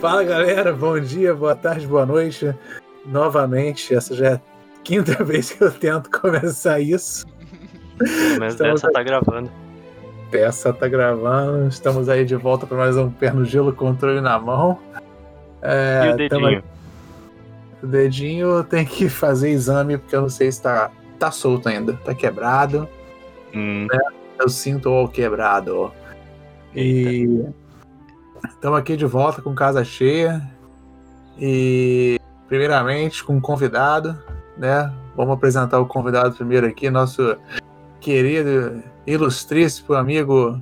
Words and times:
Fala 0.00 0.22
galera, 0.22 0.72
bom 0.72 0.98
dia, 1.00 1.34
boa 1.34 1.54
tarde, 1.56 1.86
boa 1.86 2.06
noite. 2.06 2.54
Novamente, 3.04 3.94
essa 3.94 4.14
já 4.14 4.26
é 4.26 4.32
a 4.34 4.40
quinta 4.84 5.22
vez 5.24 5.50
que 5.52 5.62
eu 5.62 5.70
tento 5.72 6.10
começar 6.10 6.78
isso. 6.80 7.26
Mas 8.38 8.52
Estamos 8.54 8.80
dessa 8.80 8.92
tá 8.92 9.02
gravando. 9.02 9.50
Peça 10.30 10.72
tá 10.72 10.86
gravando, 10.86 11.68
estamos 11.68 12.08
aí 12.08 12.24
de 12.24 12.36
volta 12.36 12.66
para 12.66 12.76
mais 12.76 12.96
um 12.96 13.10
pé 13.10 13.30
no 13.32 13.44
gelo, 13.44 13.72
controle 13.72 14.20
na 14.20 14.38
mão. 14.38 14.78
É, 15.62 16.14
e 16.18 16.26
o 16.26 16.28
tamo- 16.28 16.46
dedinho? 16.46 16.62
O 17.82 17.86
dedinho 17.86 18.64
tem 18.64 18.84
que 18.84 19.08
fazer 19.08 19.50
exame, 19.50 19.96
porque 19.98 20.14
eu 20.14 20.22
não 20.22 20.28
sei 20.28 20.52
se 20.52 20.60
tá, 20.62 20.90
tá 21.18 21.30
solto 21.30 21.68
ainda, 21.68 21.94
tá 22.04 22.14
quebrado. 22.14 22.88
Hum, 23.54 23.86
Eu 24.38 24.48
sinto 24.48 24.90
o 24.90 25.08
quebrado. 25.08 25.90
E 26.74 27.44
estamos 28.44 28.78
aqui 28.78 28.96
de 28.96 29.06
volta 29.06 29.42
com 29.42 29.54
casa 29.54 29.84
cheia. 29.84 30.42
E 31.38 32.18
primeiramente 32.48 33.22
com 33.22 33.36
um 33.36 33.40
convidado, 33.40 34.16
né? 34.56 34.92
Vamos 35.16 35.34
apresentar 35.34 35.78
o 35.78 35.86
convidado 35.86 36.34
primeiro 36.34 36.66
aqui, 36.66 36.90
nosso 36.90 37.36
querido, 38.00 38.82
ilustríssimo 39.06 39.94
amigo. 39.94 40.60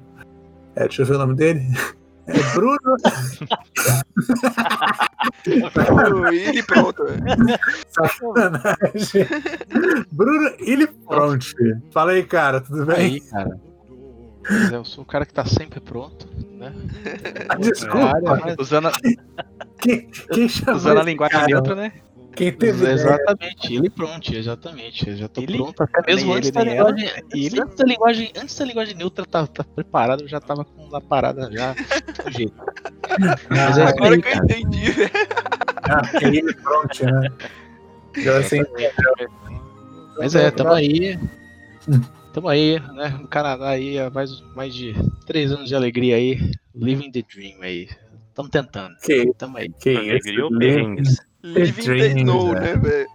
É, 0.75 0.81
deixa 0.81 1.03
eu 1.03 1.07
ver 1.07 1.15
o 1.15 1.19
nome 1.19 1.35
dele. 1.35 1.63
É 2.29 2.43
Bruno. 2.55 2.97
Ele 5.47 6.63
pronto. 6.65 7.05
Sacanagem. 7.87 9.29
Bruno 10.11 10.51
Ele 10.59 10.89
Pronte. 10.89 11.55
Fala 11.93 12.11
aí, 12.11 12.25
cara, 12.25 12.61
tudo 12.61 12.85
bem? 12.85 12.97
Aí, 12.97 13.21
cara. 13.21 13.61
Eu 14.73 14.85
sou 14.85 15.03
o 15.03 15.07
cara 15.07 15.27
que 15.27 15.33
tá 15.35 15.45
sempre 15.45 15.81
pronto, 15.81 16.29
né? 16.53 16.73
Desculpa, 17.61 18.31
área, 18.35 18.57
usando, 18.59 18.89
a- 18.89 18.93
quem, 19.81 20.09
quem 20.33 20.47
usando 20.75 20.99
a 20.99 21.03
linguagem 21.03 21.37
cara? 21.39 21.47
neutra, 21.49 21.75
né? 21.75 21.93
Quem 22.35 22.53
teve 22.53 22.79
ideia? 22.81 22.93
Exatamente, 22.95 23.75
ele 23.75 23.89
pronto, 23.89 24.35
exatamente. 24.35 25.09
Eu 25.09 25.17
já 25.17 25.27
tô 25.29 25.41
Ele- 25.41 25.57
pronto 25.57 25.83
até 25.83 26.03
mesmo 26.15 26.35
antes 26.35 26.51
ele, 26.51 26.55
da, 26.55 26.65
linguagem, 26.65 27.09
antes, 27.09 27.59
antes 27.59 27.77
da 27.77 27.85
linguagem. 27.87 28.33
Antes 28.37 28.59
da 28.59 28.65
linguagem 28.67 28.95
neutra 28.95 29.25
tá, 29.25 29.47
tá 29.47 29.65
preparado, 29.65 30.21
eu 30.23 30.29
já 30.29 30.39
tava 30.39 30.63
com 30.65 30.95
a 30.95 31.01
parada 31.01 31.51
já 31.51 31.73
do 31.73 32.31
jeito. 32.31 32.53
Mas 33.49 33.79
é 33.79 33.85
Ah, 33.85 33.89
Agora 33.89 34.15
aí, 34.15 34.23
que 34.23 34.29
eu 34.29 34.35
entendi, 34.35 34.91
velho. 34.91 35.11
Ah, 35.85 36.03
ele 36.21 36.55
pronto, 36.55 37.05
né? 37.07 37.29
Eu, 38.17 38.37
assim, 38.37 38.63
Mas 40.19 40.35
é, 40.35 40.51
tamo 40.51 40.73
aí. 40.73 41.19
Tamo 42.37 42.51
aí, 42.51 42.79
né? 42.93 43.17
No 43.19 43.27
Canadá 43.27 43.71
aí, 43.71 43.99
há 43.99 44.11
mais, 44.11 44.43
mais 44.55 44.75
de 44.75 44.95
três 45.27 45.51
anos 45.51 45.71
de 45.71 45.75
alegria 45.75 46.17
aí. 46.17 46.53
Living 46.75 47.11
the 47.11 47.23
dream 47.23 47.63
aí. 47.63 47.89
Tamo 48.35 48.51
tentando. 48.51 48.95
que, 49.03 49.33
Tamo 49.39 49.57
aí. 49.57 49.71
que 49.71 49.97
alegria 49.97 50.45
ou 50.45 50.59
perrengues? 50.59 51.17
Living 51.43 51.83
the 51.83 52.09
Snow, 52.09 52.53
né? 52.53 52.77
velho? 52.77 53.09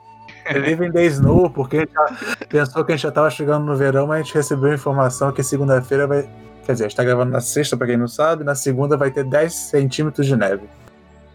Living 0.66 0.91
the 0.91 1.05
Snow, 1.05 1.52
porque 1.52 1.78
a 1.78 1.80
gente 1.81 1.94
já 1.94 2.47
pensou 2.50 2.83
que 2.83 2.94
a 2.94 2.95
gente 2.95 3.03
já 3.03 3.11
tava 3.11 3.30
chegando 3.30 3.63
no 3.63 3.75
verão, 3.75 4.08
mas 4.08 4.22
a 4.22 4.23
gente 4.23 4.33
recebeu 4.33 4.72
a 4.72 4.73
informação 4.73 5.31
que 5.31 5.44
segunda-feira 5.44 6.08
vai. 6.08 6.28
Quer 6.66 6.72
dizer, 6.72 6.85
a 6.85 6.88
gente 6.88 6.97
tá 6.97 7.03
gravando 7.03 7.31
na 7.31 7.41
sexta, 7.41 7.78
pra 7.78 7.85
quem 7.85 7.97
não 7.97 8.08
sabe, 8.08 8.44
na 8.44 8.56
segunda 8.56 8.97
vai 8.97 9.11
ter 9.11 9.23
10 9.23 9.53
centímetros 9.53 10.25
de 10.25 10.35
neve. 10.35 10.67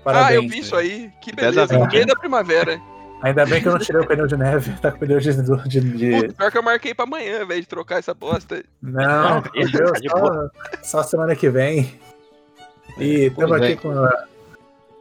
Parabéns. 0.02 0.28
Ah, 0.28 0.34
eu 0.34 0.42
vi 0.42 0.58
isso 0.58 0.74
aí. 0.74 1.12
Que 1.22 1.32
beleza. 1.32 1.68
meio 1.68 1.88
né? 1.88 2.04
da 2.04 2.16
primavera. 2.16 2.80
Ainda 3.22 3.46
bem 3.46 3.62
que 3.62 3.68
eu 3.68 3.72
não 3.72 3.78
tirei 3.78 4.00
o 4.02 4.06
pneu 4.06 4.26
de 4.26 4.36
neve, 4.36 4.72
tá 4.80 4.90
com 4.90 4.98
o 4.98 5.00
pneu 5.00 5.18
de. 5.18 5.32
de, 5.68 5.80
de- 5.80 6.20
Puta, 6.20 6.34
pior 6.34 6.52
que 6.52 6.58
eu 6.58 6.62
marquei 6.62 6.94
pra 6.94 7.04
amanhã, 7.04 7.44
velho, 7.46 7.60
de 7.62 7.66
trocar 7.66 7.98
essa 7.98 8.12
bosta. 8.14 8.62
Não, 8.82 9.42
tá 9.42 9.50
meu 9.54 9.70
Deus, 9.70 10.00
de 10.00 10.08
só, 10.10 10.50
só 10.82 11.02
semana 11.02 11.34
que 11.34 11.48
vem. 11.48 11.98
E 12.98 13.30
Pois 13.30 13.48
estamos 13.50 13.52
aqui 13.52 13.72
é. 13.72 13.76
com 13.76 13.90
a. 13.92 14.24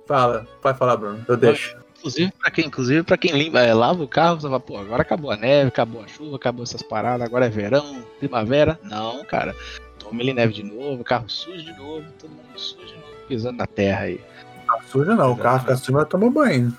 Fala, 0.08 0.48
pode 0.62 0.78
falar, 0.78 0.98
Bruno, 0.98 1.26
eu 1.28 1.36
deixo. 1.38 1.76
Inclusive, 1.98 2.32
pra 2.40 2.52
quem, 2.52 2.66
inclusive, 2.68 3.04
pra 3.04 3.18
quem 3.18 3.32
limpa, 3.32 3.60
é, 3.60 3.74
lava 3.74 4.04
o 4.04 4.08
carro, 4.08 4.40
você 4.40 4.48
fala, 4.48 4.60
pô, 4.60 4.78
agora 4.78 5.02
acabou 5.02 5.32
a 5.32 5.36
neve, 5.38 5.70
acabou 5.70 6.04
a 6.04 6.08
chuva, 6.08 6.36
acabou 6.36 6.62
essas 6.64 6.84
paradas, 6.84 7.26
agora 7.26 7.48
é 7.48 7.50
verão, 7.50 8.04
primavera. 8.20 8.80
Não, 8.84 9.26
cara. 9.26 9.56
Tome 9.98 10.22
ele 10.24 10.34
neve 10.34 10.54
de 10.54 10.62
novo, 10.64 11.04
carro 11.04 11.28
sujo 11.28 11.64
de 11.64 11.76
novo, 11.76 12.06
todo 12.20 12.30
mundo 12.30 12.44
sujo 12.60 12.86
de 12.86 12.94
novo, 12.94 13.28
pisando 13.28 13.58
na 13.58 13.66
terra 13.66 14.02
aí. 14.02 14.22
Não 14.68 14.80
suja 14.84 15.16
não, 15.16 15.32
o 15.32 15.38
carro 15.38 15.62
fica 15.62 15.76
sujo, 15.78 15.94
mas 15.94 16.04
eu 16.04 16.10
tomo 16.10 16.30
banho. 16.30 16.72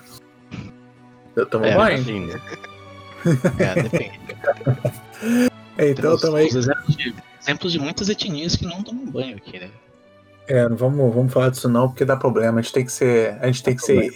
Eu 1.37 1.45
tomo 1.45 1.63
É, 1.65 1.75
banho. 1.75 1.99
Assim, 2.01 2.25
né? 2.25 2.41
É, 3.59 3.81
depende. 3.83 4.19
Então 5.79 6.17
Temos 6.17 6.21
também. 6.21 6.47
os 6.47 6.55
exemplos 6.55 6.95
de, 6.97 7.15
exemplos 7.39 7.71
de 7.71 7.79
muitas 7.79 8.09
etnias 8.09 8.55
que 8.55 8.65
não 8.65 8.81
tomam 8.81 9.05
banho 9.05 9.37
aqui, 9.37 9.59
né? 9.59 9.69
É, 10.47 10.67
não 10.67 10.75
vamos, 10.75 11.13
vamos 11.13 11.31
falar 11.31 11.49
disso 11.49 11.69
não, 11.69 11.87
porque 11.89 12.03
dá 12.03 12.15
problema. 12.17 12.57
A 12.59 12.61
gente 12.63 12.73
tem 12.73 12.83
que 12.85 12.91
ser. 12.91 13.37
A 13.41 13.45
gente 13.47 13.61
tem 13.63 13.75
que 13.75 13.83
ser. 13.83 14.11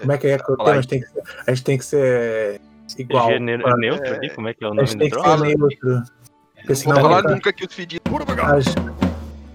Como 0.00 0.12
é 0.12 0.18
que 0.18 0.26
é 0.28 0.38
que 0.38 0.50
eu 0.50 0.56
tenho? 0.56 0.70
A 0.70 0.74
gente 0.80 0.88
tem 0.88 1.00
que 1.00 1.06
ser, 1.06 1.22
a 1.46 1.50
gente 1.54 1.64
tem 1.64 1.78
que 1.78 1.84
ser 1.84 2.60
igual. 2.98 3.28
Gênero 3.30 3.62
Pra- 3.64 3.76
neutro 3.76 4.14
ali, 4.14 4.30
como 4.30 4.48
é 4.48 4.54
que 4.54 4.62
é 4.64 4.68
o 4.68 4.70
A 4.70 4.74
nome 4.74 4.88
do 4.88 4.96
neutro. 4.98 5.20
Porque 5.20 6.84
Não 6.86 6.94
vou 6.94 6.94
falar 6.94 7.16
vamos- 7.22 7.32
nunca 7.32 7.52
que 7.52 7.64
os 7.66 7.74
fedidos. 7.74 8.04
a, 8.40 8.60
gente- 8.60 8.78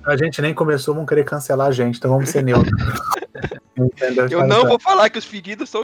a 0.06 0.18
gente 0.18 0.42
nem 0.42 0.54
começou, 0.54 0.94
vão 0.94 1.06
querer 1.06 1.24
cancelar 1.24 1.68
a 1.68 1.72
gente, 1.72 1.98
então 2.00 2.12
vamos 2.12 2.30
ser 2.30 2.44
neutro. 2.44 2.76
Eu 4.30 4.46
não 4.46 4.66
vou 4.68 4.78
falar 4.80 5.10
que 5.10 5.18
os 5.20 5.26
fedidos 5.26 5.70
são. 5.70 5.84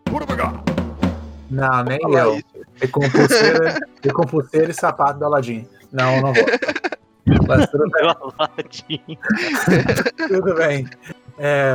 Não, 1.49 1.83
nem 1.83 1.99
eu. 2.01 2.35
isso. 2.35 2.45
E 2.81 2.87
com 2.87 3.01
pulseira, 3.09 3.79
e 4.03 4.09
com 4.11 4.23
pulseira 4.23 4.71
e 4.71 4.73
sapato 4.73 5.19
do 5.19 5.25
Aladim. 5.25 5.67
Não, 5.91 6.21
não 6.21 6.33
vou. 6.33 6.45
Mas 7.47 7.69
tudo 7.69 7.85
bem. 7.89 9.01
Tudo 10.27 10.55
bem. 10.55 10.87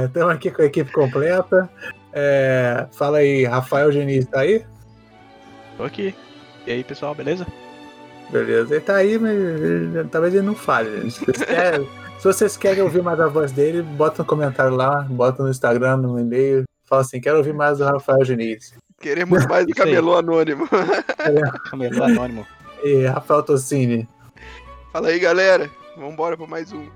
Estamos 0.06 0.34
aqui 0.34 0.50
com 0.50 0.62
a 0.62 0.66
equipe 0.66 0.90
completa. 0.92 1.68
É, 2.12 2.86
fala 2.92 3.18
aí, 3.18 3.44
Rafael 3.44 3.90
Diniz 3.90 4.26
tá 4.26 4.40
aí? 4.40 4.64
Tô 5.76 5.84
aqui. 5.84 6.14
E 6.66 6.72
aí, 6.72 6.84
pessoal, 6.84 7.14
beleza? 7.14 7.46
Beleza, 8.30 8.74
ele 8.74 8.80
tá 8.84 8.96
aí, 8.96 9.18
mas 9.18 9.32
ele- 9.32 10.04
talvez 10.10 10.34
ele 10.34 10.46
não 10.46 10.54
fale. 10.54 11.02
gente. 11.02 11.14
Se 11.14 11.24
vocês, 11.24 11.44
querem, 11.44 11.88
se 12.18 12.24
vocês 12.24 12.56
querem 12.56 12.82
ouvir 12.82 13.02
mais 13.02 13.18
a 13.20 13.26
voz 13.26 13.50
dele, 13.52 13.82
bota 13.82 14.22
no 14.22 14.26
comentário 14.28 14.74
lá, 14.76 15.02
bota 15.08 15.42
no 15.42 15.48
Instagram, 15.50 15.96
no 15.98 16.18
e-mail. 16.18 16.64
Fala 16.84 17.02
assim, 17.02 17.20
quero 17.20 17.38
ouvir 17.38 17.52
mais 17.54 17.78
do 17.78 17.84
Rafael 17.84 18.22
Diniz. 18.24 18.72
Queremos 19.00 19.46
mais 19.46 19.66
aí. 19.66 19.72
camelô 19.72 20.16
anônimo. 20.16 20.68
Camelô 21.70 22.04
anônimo. 22.04 22.46
E 22.84 23.06
Rafael 23.06 23.42
Tossini, 23.42 24.06
Fala 24.92 25.08
aí, 25.08 25.18
galera. 25.18 25.70
Vambora 25.96 26.36
pra 26.36 26.46
mais 26.46 26.72
um. 26.72 26.86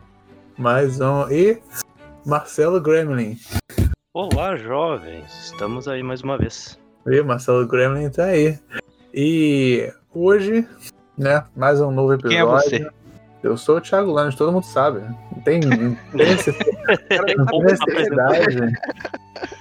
mais 0.58 1.00
um. 1.00 1.28
E 1.30 1.58
Marcelo 2.26 2.80
Gremlin. 2.80 3.38
Olá, 4.12 4.56
jovens. 4.56 5.32
Estamos 5.52 5.86
aí 5.88 6.02
mais 6.02 6.20
uma 6.22 6.36
vez. 6.36 6.78
E 7.06 7.22
Marcelo 7.22 7.66
Gremlin 7.66 8.10
tá 8.10 8.24
aí. 8.24 8.58
E 9.14 9.92
hoje, 10.12 10.66
né, 11.16 11.44
mais 11.56 11.80
um 11.80 11.90
novo 11.90 12.12
episódio. 12.14 12.36
Quem 12.36 12.38
é 12.40 12.44
você? 12.44 12.90
Eu 13.42 13.56
sou 13.56 13.76
o 13.76 13.80
Thiago 13.80 14.10
Lange, 14.10 14.36
todo 14.36 14.52
mundo 14.52 14.64
sabe. 14.64 15.00
Não 15.34 15.42
tem, 15.42 15.60
não 15.60 15.94
tem 16.16 16.32
esse- 16.32 16.50
não 17.36 17.46
tem 17.46 17.62
necessidade. 17.62 18.72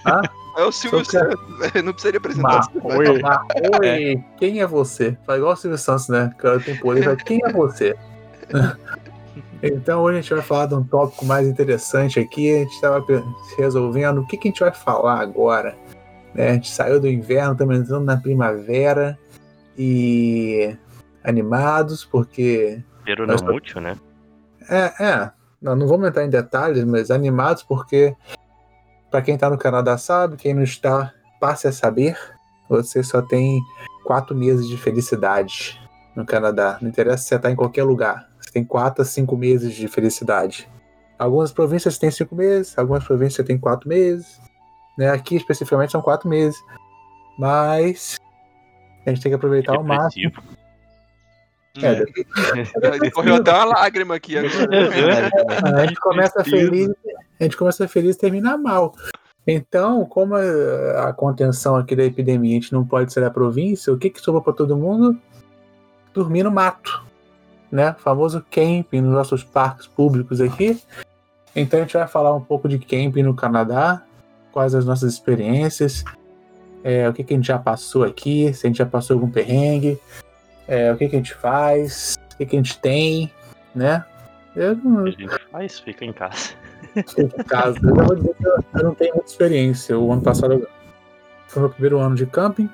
É 0.56 0.64
o 0.64 0.72
Silvio 0.72 1.03
Santos, 1.03 1.58
velho. 1.59 1.84
Não 1.84 1.94
precisa 1.94 2.12
de 2.12 2.19
Mar, 2.40 2.59
apresentação. 2.59 2.97
oi, 2.97 3.22
Mar, 3.22 3.46
oi, 3.81 4.24
quem 4.38 4.62
é 4.62 4.68
você? 4.68 5.18
Faz 5.25 5.40
igual 5.40 5.53
o 5.53 5.56
Silvio 5.56 5.78
Santos, 5.78 6.09
né? 6.09 6.31
O 6.34 6.38
cara 6.38 6.59
tem 6.59 6.75
poder, 6.78 7.03
fala, 7.03 7.16
quem 7.16 7.41
é 7.44 7.52
você? 7.52 7.96
Então 9.66 10.02
hoje 10.02 10.18
a 10.18 10.22
gente 10.22 10.34
vai 10.34 10.44
falar 10.44 10.66
de 10.66 10.76
um 10.76 10.84
tópico 10.84 11.26
mais 11.26 11.47
interessante 11.47 12.20
aqui. 12.20 12.53
A 12.53 12.58
gente 12.59 12.73
estava 12.73 13.03
resolvendo 13.58 14.20
o 14.20 14.28
que, 14.28 14.35
que 14.35 14.50
a 14.50 14.52
gente 14.52 14.59
vai 14.59 14.73
falar 14.73 15.22
agora. 15.22 15.73
né? 16.35 16.50
A 16.50 16.53
gente 16.56 16.70
saiu 16.70 16.99
do 16.99 17.08
inverno, 17.08 17.53
estamos 17.53 17.78
entrando 17.78 18.03
na 18.03 18.17
primavera 18.17 19.17
e 19.78 20.76
animados, 21.23 22.03
porque 22.03 22.84
Pero 23.06 23.26
não 23.26 23.35
útil, 23.56 23.79
né? 23.79 23.96
é, 24.70 24.91
é. 25.02 25.32
Não, 25.61 25.78
não 25.78 25.88
vamos 25.88 26.09
entrar 26.09 26.26
em 26.26 26.29
detalhes, 26.29 26.84
mas 26.84 27.09
animados 27.09 27.64
porque, 27.64 28.14
para 29.13 29.21
quem 29.21 29.37
tá 29.37 29.47
no 29.47 29.59
Canadá 29.59 29.95
sabe, 29.95 30.37
quem 30.37 30.55
não 30.55 30.63
está, 30.63 31.13
passe 31.39 31.67
a 31.67 31.71
saber, 31.71 32.17
você 32.67 33.03
só 33.03 33.21
tem 33.21 33.61
quatro 34.03 34.35
meses 34.35 34.67
de 34.67 34.75
felicidade 34.75 35.79
no 36.15 36.25
Canadá. 36.25 36.79
Não 36.81 36.89
interessa 36.89 37.21
se 37.21 37.29
você 37.29 37.37
tá 37.37 37.51
em 37.51 37.55
qualquer 37.55 37.83
lugar. 37.83 38.27
Você 38.41 38.51
tem 38.51 38.65
quatro 38.65 39.03
a 39.03 39.05
cinco 39.05 39.37
meses 39.37 39.75
de 39.75 39.87
felicidade. 39.87 40.67
Algumas 41.19 41.51
províncias 41.51 41.99
têm 41.99 42.09
cinco 42.09 42.33
meses, 42.33 42.75
algumas 42.75 43.03
províncias 43.03 43.45
têm 43.45 43.55
quatro 43.55 43.87
meses. 43.87 44.41
Né? 44.97 45.11
Aqui 45.11 45.35
especificamente 45.35 45.91
são 45.91 46.01
quatro 46.01 46.27
meses. 46.27 46.59
Mas 47.37 48.17
a 49.05 49.11
gente 49.11 49.21
tem 49.21 49.31
que 49.31 49.35
aproveitar 49.35 49.75
ao 49.75 49.83
máximo. 49.83 50.33
Depressivo. 51.75 53.05
É, 53.05 53.09
Correu 53.11 53.35
até 53.35 53.52
uma 53.52 53.66
lágrima 53.66 54.16
aqui 54.16 54.37
agora. 54.37 55.29
A 55.75 55.85
gente 55.85 55.99
começa 55.99 56.43
feliz, 56.43 56.90
a 57.40 57.43
gente 57.43 57.58
começa 57.58 57.87
feliz 57.87 58.16
e 58.16 58.20
termina 58.20 58.58
mal. 58.58 58.93
Então, 59.46 60.05
como 60.05 60.35
a, 60.35 61.09
a 61.09 61.14
contenção 61.14 61.75
aqui 61.75 61.96
da 61.96 62.03
epidemia 62.03 62.58
a 62.58 62.61
gente 62.61 62.72
não 62.72 62.85
pode 62.85 63.11
ser 63.11 63.22
da 63.22 63.29
província, 63.29 63.91
o 63.91 63.97
que 63.97 64.09
que 64.09 64.22
sobrou 64.22 64.41
para 64.41 64.53
todo 64.53 64.78
mundo? 64.78 65.20
Dormir 66.14 66.43
no 66.43 66.52
mato, 66.52 67.03
né? 67.72 67.96
O 67.97 68.02
famoso 68.02 68.46
camping 68.49 69.02
nos 69.02 69.14
nossos 69.14 69.43
parques 69.43 69.87
públicos 69.87 70.40
aqui. 70.40 70.81
Então 71.55 71.79
a 71.79 71.84
gente 71.84 71.97
vai 71.97 72.08
falar 72.08 72.34
um 72.34 72.41
pouco 72.41 72.70
de 72.70 72.79
camping 72.79 73.23
no 73.23 73.35
Canadá, 73.35 74.03
quais 74.52 74.73
as 74.73 74.85
nossas 74.85 75.11
experiências, 75.11 76.03
é, 76.84 77.09
o 77.09 77.14
que, 77.14 77.23
que 77.23 77.34
a 77.34 77.37
gente 77.37 77.47
já 77.47 77.58
passou 77.58 78.03
aqui, 78.03 78.53
se 78.53 78.66
a 78.66 78.70
gente 78.70 78.78
já 78.78 78.85
passou 78.85 79.16
algum 79.16 79.29
perrengue, 79.29 79.99
é, 80.67 80.91
o 80.91 80.97
que, 80.97 81.09
que 81.09 81.15
a 81.15 81.19
gente 81.19 81.33
faz, 81.33 82.15
o 82.33 82.37
que, 82.37 82.45
que 82.45 82.55
a 82.55 82.59
gente 82.59 82.79
tem, 82.79 83.31
né? 83.75 84.05
Eu 84.55 84.75
não 84.75 85.05
A 85.05 85.09
gente 85.09 85.27
faz, 85.51 85.79
fica 85.79 86.05
em 86.05 86.13
casa. 86.13 86.53
sei 87.07 87.25
em 87.25 87.43
casa. 87.43 87.77
Eu 87.83 87.95
vou 87.95 88.15
dizer 88.15 88.35
que 88.35 88.47
eu, 88.47 88.83
não 88.83 88.93
tenho 88.95 89.15
muita 89.15 89.29
experiência. 89.29 89.97
O 89.97 90.11
ano 90.11 90.21
passado 90.21 90.53
eu- 90.53 90.67
foi 91.47 91.61
meu 91.63 91.69
primeiro 91.71 91.99
ano 91.99 92.15
de 92.15 92.25
camping. 92.25 92.69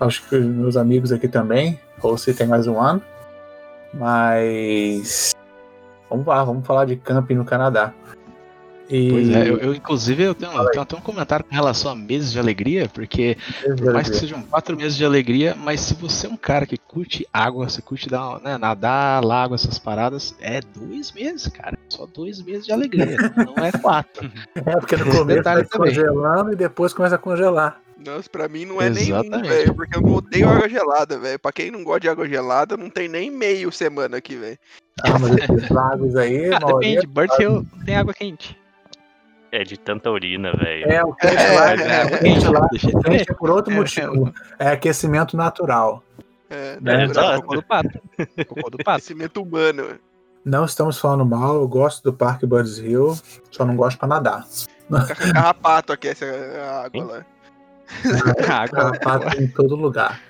Acho 0.00 0.28
que 0.28 0.36
os 0.36 0.44
meus 0.46 0.76
amigos 0.76 1.12
aqui 1.12 1.28
também, 1.28 1.78
ou 2.00 2.16
se 2.18 2.34
tem 2.34 2.46
mais 2.46 2.66
um 2.66 2.80
ano. 2.80 3.02
Mas 3.94 5.32
vamos 6.08 6.26
lá, 6.26 6.42
vamos 6.44 6.66
falar 6.66 6.84
de 6.86 6.96
camping 6.96 7.34
no 7.34 7.44
Canadá. 7.44 7.92
E 8.88 9.10
Pois 9.10 9.30
é, 9.30 9.48
eu, 9.48 9.58
eu, 9.58 9.74
inclusive 9.74 10.22
eu 10.22 10.34
tenho, 10.34 10.52
eu 10.52 10.70
tenho 10.70 10.82
até 10.82 10.96
um 10.96 11.00
comentário 11.00 11.44
com 11.44 11.54
relação 11.54 11.92
a 11.92 11.96
meses 11.96 12.32
de 12.32 12.38
alegria, 12.38 12.88
porque 12.92 13.36
por 13.78 13.92
mais 13.92 14.08
que 14.08 14.16
sejam 14.16 14.42
quatro 14.42 14.76
meses 14.76 14.96
de 14.96 15.04
alegria, 15.04 15.54
mas 15.54 15.80
se 15.80 15.94
você 15.94 16.26
é 16.26 16.30
um 16.30 16.36
cara 16.36 16.66
que 16.66 16.76
curte 16.76 17.26
água, 17.32 17.68
você 17.68 17.80
curte 17.80 18.08
dar, 18.08 18.40
né, 18.40 18.58
nadar, 18.58 19.24
lago, 19.24 19.54
essas 19.54 19.78
paradas, 19.78 20.34
é 20.40 20.60
dois 20.60 21.12
meses, 21.12 21.48
cara. 21.48 21.78
Só 21.88 22.06
dois 22.06 22.42
meses 22.42 22.66
de 22.66 22.72
alegria, 22.72 23.16
não 23.36 23.64
é 23.64 23.72
quatro. 23.72 24.30
É, 24.54 24.76
porque 24.76 24.96
no 24.96 25.10
começo 25.10 25.42
também. 25.42 25.64
congelando 25.64 26.52
e 26.52 26.56
depois 26.56 26.92
começa 26.92 27.14
a 27.14 27.18
congelar. 27.18 27.80
Nossa, 28.04 28.28
pra 28.28 28.48
mim 28.48 28.64
não 28.64 28.82
é 28.82 28.90
nenhum, 28.90 29.20
Exatamente. 29.20 29.48
velho, 29.48 29.74
porque 29.74 29.96
eu 29.96 30.04
odeio 30.04 30.48
água 30.48 30.68
gelada, 30.68 31.18
velho. 31.18 31.38
Pra 31.38 31.52
quem 31.52 31.70
não 31.70 31.84
gosta 31.84 32.00
de 32.00 32.08
água 32.08 32.28
gelada, 32.28 32.76
não 32.76 32.90
tem 32.90 33.08
nem 33.08 33.30
meio 33.30 33.70
semana 33.70 34.16
aqui, 34.16 34.36
velho. 34.36 34.58
Ah, 35.04 35.18
mas 35.18 35.36
esses 35.36 35.70
lagos 35.70 36.16
aí, 36.16 36.50
Ah, 36.52 36.58
depende, 36.58 37.06
Bird 37.06 37.32
Hill 37.38 37.66
tem 37.84 37.96
água 37.96 38.12
quente. 38.12 38.58
É 39.52 39.62
de 39.64 39.78
tanta 39.78 40.10
urina, 40.10 40.50
velho. 40.52 40.90
É, 40.90 41.04
o 41.04 41.12
quente 41.14 41.34
lá, 41.54 41.72
É, 41.74 42.04
o 42.06 42.18
quente 42.18 42.48
lá 42.48 42.68
ele 42.72 43.02
quente 43.04 43.30
é 43.30 43.34
por 43.34 43.50
outro 43.50 43.72
É, 43.72 43.76
motivo. 43.76 44.32
É 44.58 44.68
aquecimento 44.68 45.36
natural. 45.36 46.02
É, 46.48 46.78
É, 46.82 47.06
natural. 47.06 47.42
Cocô 47.42 47.54
do 47.56 47.62
pato. 47.62 48.00
Cocô 48.48 48.70
do 48.70 48.78
pato. 48.78 48.90
Aquecimento 48.96 49.42
humano. 49.42 49.98
Não 50.44 50.64
estamos 50.64 50.98
falando 50.98 51.24
mal, 51.24 51.54
eu 51.56 51.68
gosto 51.68 52.02
do 52.02 52.12
Parque 52.12 52.44
Budds 52.46 52.78
Hill, 52.78 53.16
só 53.50 53.64
não 53.64 53.76
gosto 53.76 53.96
pra 53.98 54.08
nadar. 54.08 54.44
Car- 54.90 55.32
Carrapato 55.32 55.92
aquece 55.92 56.24
a 56.24 56.82
água 56.84 57.04
lá. 57.04 57.24
Carrapato 58.68 59.40
em 59.40 59.46
todo 59.48 59.76
lugar. 59.76 60.20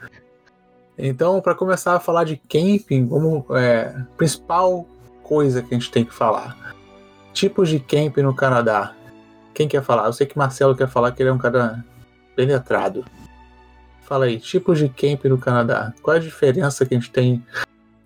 Então, 0.99 1.41
para 1.41 1.55
começar 1.55 1.95
a 1.97 2.01
falar 2.01 2.25
de 2.25 2.37
camping, 2.37 3.07
vamos, 3.07 3.45
é, 3.57 3.95
principal 4.19 4.87
coisa 5.23 5.63
que 5.63 5.75
a 5.75 5.79
gente 5.79 5.91
tem 5.91 6.05
que 6.05 6.13
falar: 6.13 6.57
tipos 7.33 7.69
de 7.71 7.81
camping 7.81 8.23
no 8.23 8.35
Canadá. 8.35 8.95
Quem 9.55 9.69
quer 9.69 9.83
falar? 9.83 10.07
Eu 10.07 10.13
sei 10.13 10.27
que 10.27 10.39
Marcelo 10.39 10.77
quer 10.77 10.89
falar 10.89 11.13
que 11.13 11.23
ele 11.23 11.31
é 11.31 11.33
um 11.33 11.39
cara 11.39 11.85
penetrado. 12.35 13.05
Fala 14.03 14.27
aí, 14.27 14.39
tipos 14.39 14.79
de 14.79 14.89
camping 14.89 15.29
no 15.29 15.39
Canadá. 15.39 15.93
Qual 16.03 16.17
a 16.17 16.21
diferença 16.21 16.85
que 16.85 16.95
a 16.95 16.99
gente 16.99 17.11
tem 17.11 17.45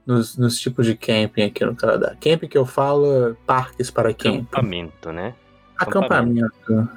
nos, 0.05 0.37
nos 0.37 0.59
tipos 0.59 0.87
de 0.87 0.97
camping 0.97 1.43
aqui 1.43 1.65
no 1.65 1.75
Canadá? 1.75 2.17
Camping 2.21 2.49
que 2.49 2.59
eu 2.59 2.67
falo, 2.67 3.31
é 3.31 3.35
parques 3.47 3.91
para 3.91 4.13
camping. 4.13 4.47
Acampamento, 4.51 5.13
né? 5.13 5.35
Acampamento. 5.77 6.89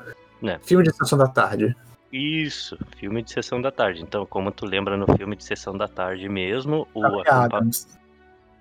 É. 0.44 0.60
Filme 0.60 0.84
de 0.84 0.96
sessão 0.96 1.18
da 1.18 1.28
tarde. 1.28 1.76
Isso, 2.12 2.78
filme 2.98 3.22
de 3.22 3.32
sessão 3.32 3.62
da 3.62 3.72
tarde. 3.72 4.02
Então, 4.02 4.26
como 4.26 4.52
tu 4.52 4.66
lembra 4.66 4.98
no 4.98 5.06
filme 5.16 5.36
de 5.36 5.44
sessão 5.44 5.78
da 5.78 5.88
tarde 5.88 6.28
mesmo, 6.28 6.88
o 6.94 7.06
Happy 7.06 7.22
acampa... 7.22 7.58
Adams. 7.58 8.00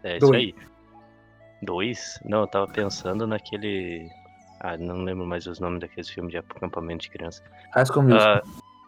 É 0.02 0.16
isso 0.16 0.26
Dois. 0.26 0.36
aí. 0.36 0.54
Dois? 1.62 2.20
Não, 2.24 2.40
eu 2.42 2.46
tava 2.46 2.66
pensando 2.68 3.26
naquele. 3.26 4.08
Ah, 4.60 4.76
não 4.76 5.02
lembro 5.04 5.24
mais 5.26 5.46
os 5.46 5.60
nomes 5.60 5.80
daqueles 5.80 6.08
filmes 6.10 6.32
de 6.32 6.38
acampamento 6.38 7.02
de 7.02 7.10
criança. 7.10 7.42
High 7.74 7.86
School 7.86 8.02
Musical. 8.04 8.36
Ah, 8.36 8.42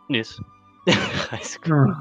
isso. 0.08 0.44
High 1.30 1.44
School. 1.44 1.94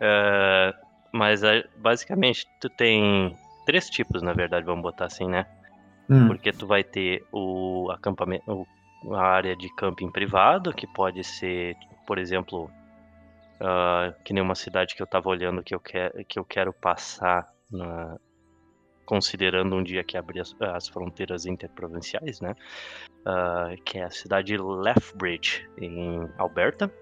Ah, 0.00 0.74
mas 1.12 1.42
ah, 1.44 1.62
basicamente 1.76 2.46
tu 2.60 2.68
tem 2.70 3.36
três 3.66 3.88
tipos, 3.90 4.22
na 4.22 4.32
verdade, 4.32 4.64
vamos 4.66 4.82
botar 4.82 5.06
assim, 5.06 5.26
né? 5.28 5.46
Hum. 6.08 6.28
Porque 6.28 6.52
tu 6.52 6.66
vai 6.66 6.82
ter 6.84 7.24
o 7.32 7.90
acampamento, 7.92 8.66
a 9.12 9.22
área 9.22 9.56
de 9.56 9.68
camping 9.74 10.10
privado, 10.10 10.72
que 10.72 10.86
pode 10.86 11.22
ser, 11.24 11.76
por 12.06 12.18
exemplo, 12.18 12.70
ah, 13.60 14.12
que 14.24 14.32
nem 14.32 14.42
uma 14.42 14.54
cidade 14.54 14.94
que 14.94 15.02
eu 15.02 15.06
tava 15.06 15.28
olhando 15.28 15.62
que 15.62 15.74
eu, 15.74 15.80
quer, 15.80 16.12
que 16.28 16.38
eu 16.38 16.44
quero 16.44 16.72
passar, 16.72 17.46
na- 17.70 18.16
considerando 19.04 19.76
um 19.76 19.82
dia 19.82 20.04
que 20.04 20.16
abrir 20.16 20.40
as, 20.40 20.54
as 20.60 20.88
fronteiras 20.88 21.46
interprovinciais, 21.46 22.40
né? 22.40 22.54
Ah, 23.24 23.74
que 23.84 23.98
é 23.98 24.04
a 24.04 24.10
cidade 24.10 24.48
de 24.48 24.58
Lethbridge, 24.58 25.68
em 25.78 26.28
Alberta. 26.38 26.92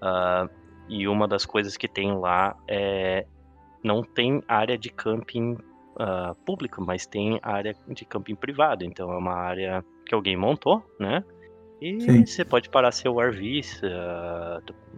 Ah, 0.00 0.48
e 0.88 1.08
uma 1.08 1.26
das 1.26 1.46
coisas 1.46 1.76
que 1.76 1.88
tem 1.88 2.12
lá 2.16 2.56
é 2.68 3.26
não 3.82 4.02
tem 4.02 4.42
área 4.48 4.78
de 4.78 4.90
camping 4.90 5.56
ah, 5.98 6.34
público, 6.44 6.82
mas 6.84 7.06
tem 7.06 7.38
área 7.42 7.74
de 7.88 8.04
camping 8.04 8.34
privado. 8.34 8.84
Então 8.84 9.12
é 9.12 9.16
uma 9.16 9.34
área 9.34 9.84
que 10.06 10.14
alguém 10.14 10.36
montou, 10.36 10.82
né? 10.98 11.24
E 11.80 12.00
Sim. 12.00 12.24
você 12.24 12.44
pode 12.44 12.70
parar 12.70 12.92
seu 12.92 13.20
RV, 13.20 13.60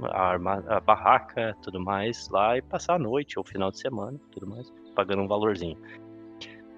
a, 0.04 0.34
a 0.76 0.80
barraca, 0.80 1.56
tudo 1.62 1.80
mais 1.80 2.28
lá 2.30 2.56
e 2.56 2.62
passar 2.62 2.94
a 2.94 2.98
noite 2.98 3.38
ou 3.38 3.44
final 3.44 3.70
de 3.70 3.80
semana, 3.80 4.20
tudo 4.30 4.46
mais, 4.46 4.72
pagando 4.94 5.22
um 5.22 5.26
valorzinho. 5.26 5.76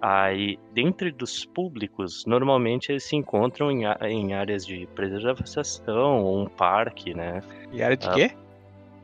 Aí, 0.00 0.58
dentre 0.72 1.10
dos 1.10 1.44
públicos, 1.44 2.24
normalmente 2.26 2.92
eles 2.92 3.02
se 3.04 3.16
encontram 3.16 3.70
em, 3.70 3.82
em 4.02 4.32
áreas 4.32 4.64
de 4.64 4.86
preservação 4.94 6.22
ou 6.22 6.42
um 6.42 6.46
parque, 6.46 7.12
né? 7.14 7.42
E 7.72 7.82
área 7.82 7.96
de 7.96 8.06
Ah, 8.08 8.12
quê? 8.12 8.30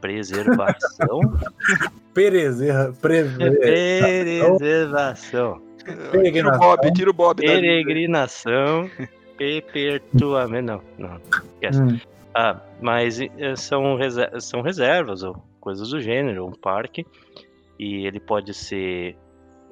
Preservação. 0.01 1.21
Perezer, 2.15 2.93
preve- 3.03 3.51
Preservação. 4.59 5.61
Tira 6.23 6.49
o. 6.55 6.59
Bob, 6.59 6.93
tira 6.93 7.11
o 7.11 7.13
Bob 7.13 7.41
lista. 7.41 7.57
Peregrinação. 7.61 8.89
Perpetuamente. 9.37 10.63
Não, 10.65 10.81
não. 10.99 11.21
Esquece. 11.55 11.83
Hum, 11.83 11.99
Ah, 12.35 12.61
mas 12.81 13.21
eh, 13.21 13.31
são, 13.57 13.97
reser- 13.97 14.41
são 14.41 14.61
reservas 14.63 15.23
ou 15.23 15.37
coisas 15.61 15.91
do 15.91 16.01
gênero, 16.01 16.47
um 16.47 16.53
parque. 16.53 17.07
E 17.79 18.07
ele 18.07 18.21
pode 18.21 18.55
ser. 18.55 19.17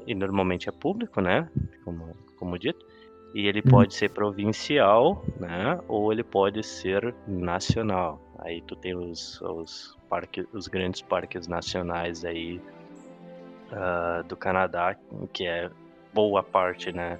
E 0.06 0.14
normalmente 0.14 0.68
é 0.68 0.72
público, 0.72 1.20
né? 1.20 1.48
Como, 1.84 2.16
como 2.36 2.58
dito. 2.58 2.84
E 3.34 3.46
ele 3.46 3.60
Hum. 3.66 3.70
pode 3.70 3.94
ser 3.94 4.10
provincial, 4.10 5.24
né? 5.40 5.78
Ou 5.88 6.12
ele 6.12 6.22
pode 6.22 6.62
ser 6.62 7.14
nacional. 7.26 8.20
Aí 8.40 8.60
tu 8.62 8.76
tem 8.76 8.94
os, 8.94 9.40
os, 9.40 9.96
parques, 10.08 10.44
os 10.52 10.66
grandes 10.68 11.00
parques 11.00 11.46
nacionais 11.46 12.24
aí 12.24 12.60
ah, 13.70 14.22
do 14.28 14.36
Canadá, 14.36 14.96
que 15.32 15.46
é 15.46 15.70
boa 16.12 16.42
parte, 16.42 16.92
né? 16.92 17.18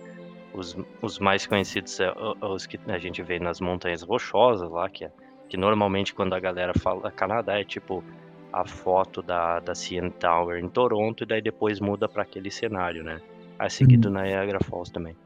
Os, 0.53 0.77
os 1.01 1.19
mais 1.19 1.47
conhecidos 1.47 1.99
é 1.99 2.11
o- 2.13 2.37
os 2.55 2.67
que 2.67 2.79
a 2.89 2.99
gente 2.99 3.23
vê 3.23 3.39
nas 3.39 3.59
montanhas 3.61 4.03
rochosas 4.03 4.71
lá, 4.71 4.89
que, 4.91 5.05
é, 5.07 5.11
que 5.49 5.57
normalmente 5.57 6.15
quando 6.15 6.35
a 6.35 6.41
galera 6.41 6.73
fala 6.79 7.11
Canadá 7.11 7.59
é 7.59 7.65
tipo 7.65 8.05
a 8.53 8.67
foto 8.67 9.23
da, 9.23 9.61
da 9.61 9.75
CN 9.75 10.11
Tower 10.11 10.59
em 10.63 10.69
Toronto 10.69 11.23
e 11.23 11.27
daí 11.27 11.41
depois 11.41 11.81
muda 11.81 12.09
para 12.09 12.23
aquele 12.23 12.51
cenário, 12.51 13.03
né? 13.03 13.21
Aí 13.59 13.71
seguido 13.71 14.09
Uhum. 14.09 14.15
Niagara 14.23 14.59
Falls 14.63 14.91
também. 14.93 15.17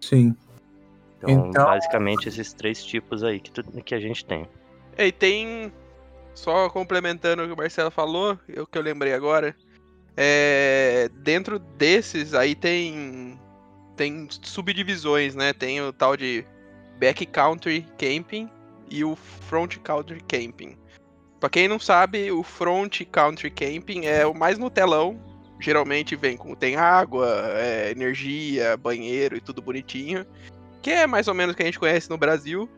sim. 0.00 0.34
Então, 1.18 1.48
Então- 1.48 1.64
basicamente 1.64 2.28
esses 2.28 2.52
três 2.52 2.84
tipos 2.84 3.24
aí 3.24 3.40
que, 3.40 3.50
tu- 3.50 3.62
que 3.82 3.94
a 3.94 4.00
gente 4.00 4.24
tem. 4.24 4.46
E 4.98 5.10
tem. 5.10 5.72
Só 6.34 6.68
complementando 6.68 7.42
o 7.42 7.46
que 7.46 7.52
o 7.52 7.56
Marcelo 7.56 7.90
falou, 7.90 8.38
o 8.58 8.66
que 8.66 8.76
eu 8.76 8.82
lembrei 8.82 9.14
agora. 9.14 9.56
É, 10.16 11.08
dentro 11.22 11.58
desses 11.58 12.34
aí 12.34 12.54
tem. 12.54 13.38
Tem 13.96 14.28
subdivisões, 14.30 15.34
né? 15.34 15.54
Tem 15.54 15.80
o 15.80 15.90
tal 15.92 16.16
de 16.18 16.44
Backcountry 17.00 17.86
Camping 17.98 18.50
e 18.90 19.02
o 19.02 19.16
Front 19.16 19.78
Country 19.78 20.20
Camping. 20.20 20.76
Pra 21.46 21.50
quem 21.50 21.68
não 21.68 21.78
sabe, 21.78 22.32
o 22.32 22.42
Front 22.42 23.02
Country 23.04 23.52
Camping 23.52 24.04
é 24.04 24.26
o 24.26 24.34
mais 24.34 24.58
no 24.58 24.68
telão. 24.68 25.16
Geralmente 25.60 26.16
vem 26.16 26.36
com 26.36 26.56
tem 26.56 26.74
água, 26.74 27.28
é, 27.54 27.92
energia, 27.92 28.76
banheiro 28.76 29.36
e 29.36 29.40
tudo 29.40 29.62
bonitinho. 29.62 30.26
Que 30.82 30.90
é 30.90 31.06
mais 31.06 31.28
ou 31.28 31.34
menos 31.34 31.52
o 31.52 31.56
que 31.56 31.62
a 31.62 31.66
gente 31.66 31.78
conhece 31.78 32.10
no 32.10 32.18
Brasil. 32.18 32.68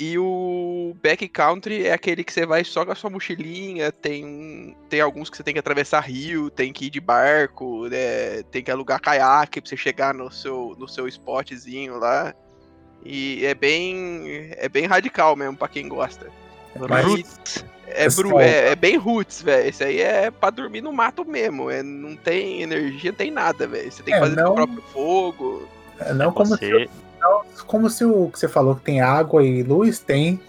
E 0.00 0.16
o 0.16 0.96
backcountry 1.02 1.86
é 1.86 1.92
aquele 1.92 2.24
que 2.24 2.32
você 2.32 2.46
vai 2.46 2.64
só 2.64 2.82
com 2.86 2.92
a 2.92 2.94
sua 2.94 3.10
mochilinha, 3.10 3.92
tem, 3.92 4.74
tem 4.88 5.02
alguns 5.02 5.28
que 5.28 5.36
você 5.36 5.42
tem 5.42 5.52
que 5.52 5.60
atravessar 5.60 6.00
rio, 6.00 6.48
tem 6.48 6.72
que 6.72 6.86
ir 6.86 6.90
de 6.90 6.98
barco, 6.98 7.88
né, 7.88 8.42
tem 8.44 8.64
que 8.64 8.70
alugar 8.70 9.02
caiaque 9.02 9.60
pra 9.60 9.68
você 9.68 9.76
chegar 9.76 10.14
no 10.14 10.30
seu, 10.30 10.74
no 10.78 10.88
seu 10.88 11.06
spotzinho 11.08 11.98
lá. 11.98 12.34
E 13.04 13.44
é 13.44 13.54
bem 13.54 14.50
é 14.56 14.66
bem 14.66 14.86
radical 14.86 15.36
mesmo 15.36 15.58
pra 15.58 15.68
quem 15.68 15.86
gosta. 15.88 16.30
Mas-. 16.88 17.70
É, 17.94 18.08
bru, 18.08 18.24
Pessoal. 18.24 18.40
é, 18.40 18.68
é 18.70 18.76
bem 18.76 18.96
roots, 18.96 19.42
velho. 19.42 19.68
Isso 19.70 19.82
aí 19.84 20.00
é 20.00 20.30
pra 20.30 20.50
dormir 20.50 20.80
no 20.80 20.92
mato 20.92 21.24
mesmo. 21.24 21.70
É, 21.70 21.82
não 21.82 22.16
tem 22.16 22.62
energia, 22.62 23.10
não 23.10 23.16
tem 23.18 23.30
nada, 23.30 23.66
velho. 23.66 23.90
Você 23.90 24.02
tem 24.02 24.12
que 24.14 24.18
É, 24.18 24.22
fazer 24.22 24.36
não- 24.36 24.46
seu 24.46 24.54
próprio 24.54 24.82
fogo. 24.92 25.68
É, 26.00 26.12
não 26.12 26.32
como 26.32 26.50
Você, 26.50 26.88
como 27.66 27.88
se 27.90 28.04
o 28.04 28.28
que 28.32 28.38
você 28.38 28.48
falou 28.48 28.74
que 28.76 28.82
tem 28.82 29.00
água 29.00 29.44
e 29.44 29.62
luz, 29.62 29.98
tem. 30.00 30.40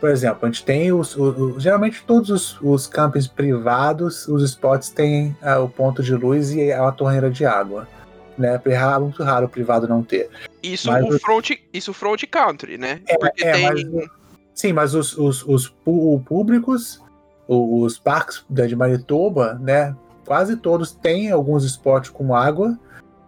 Por 0.00 0.10
exemplo, 0.10 0.40
a 0.42 0.46
gente 0.46 0.64
tem 0.64 0.92
os. 0.92 1.16
o- 1.16 1.30
o- 1.54 1.60
geralmente 1.60 2.02
todos 2.06 2.28
os, 2.30 2.60
os 2.60 2.86
campings 2.86 3.26
privados, 3.26 4.28
os 4.28 4.42
spots 4.42 4.90
têm 4.90 5.34
ah, 5.40 5.60
o 5.60 5.68
ponto 5.68 6.02
de 6.02 6.14
luz 6.14 6.50
e 6.52 6.70
a 6.72 6.90
torneira 6.92 7.30
de 7.30 7.46
água. 7.46 7.88
Né? 8.36 8.60
É 8.66 8.74
raro- 8.74 9.04
muito 9.04 9.22
raro 9.22 9.46
o 9.46 9.48
privado 9.48 9.86
não 9.86 10.02
ter. 10.02 10.28
Isso 10.62 10.90
Mas 10.90 11.04
o 11.04 11.14
o- 11.16 11.20
front, 11.20 11.52
isso 11.72 11.92
front 11.94 12.22
country, 12.28 12.76
né? 12.76 13.00
É, 13.06 13.16
Porque 13.16 13.44
é, 13.44 13.52
tem. 13.52 13.62
mas- 13.92 14.08
Sim, 14.54 14.72
mas 14.72 14.94
os, 14.94 15.16
os, 15.18 15.44
os 15.46 15.68
públicos, 15.68 17.02
os 17.48 17.98
parques 17.98 18.44
da- 18.48 18.66
de 18.66 18.76
Manitoba, 18.76 19.54
né? 19.60 19.94
Quase 20.24 20.56
todos 20.56 20.92
têm 20.92 21.30
alguns 21.30 21.64
spots 21.64 22.08
com 22.10 22.34
água 22.34 22.78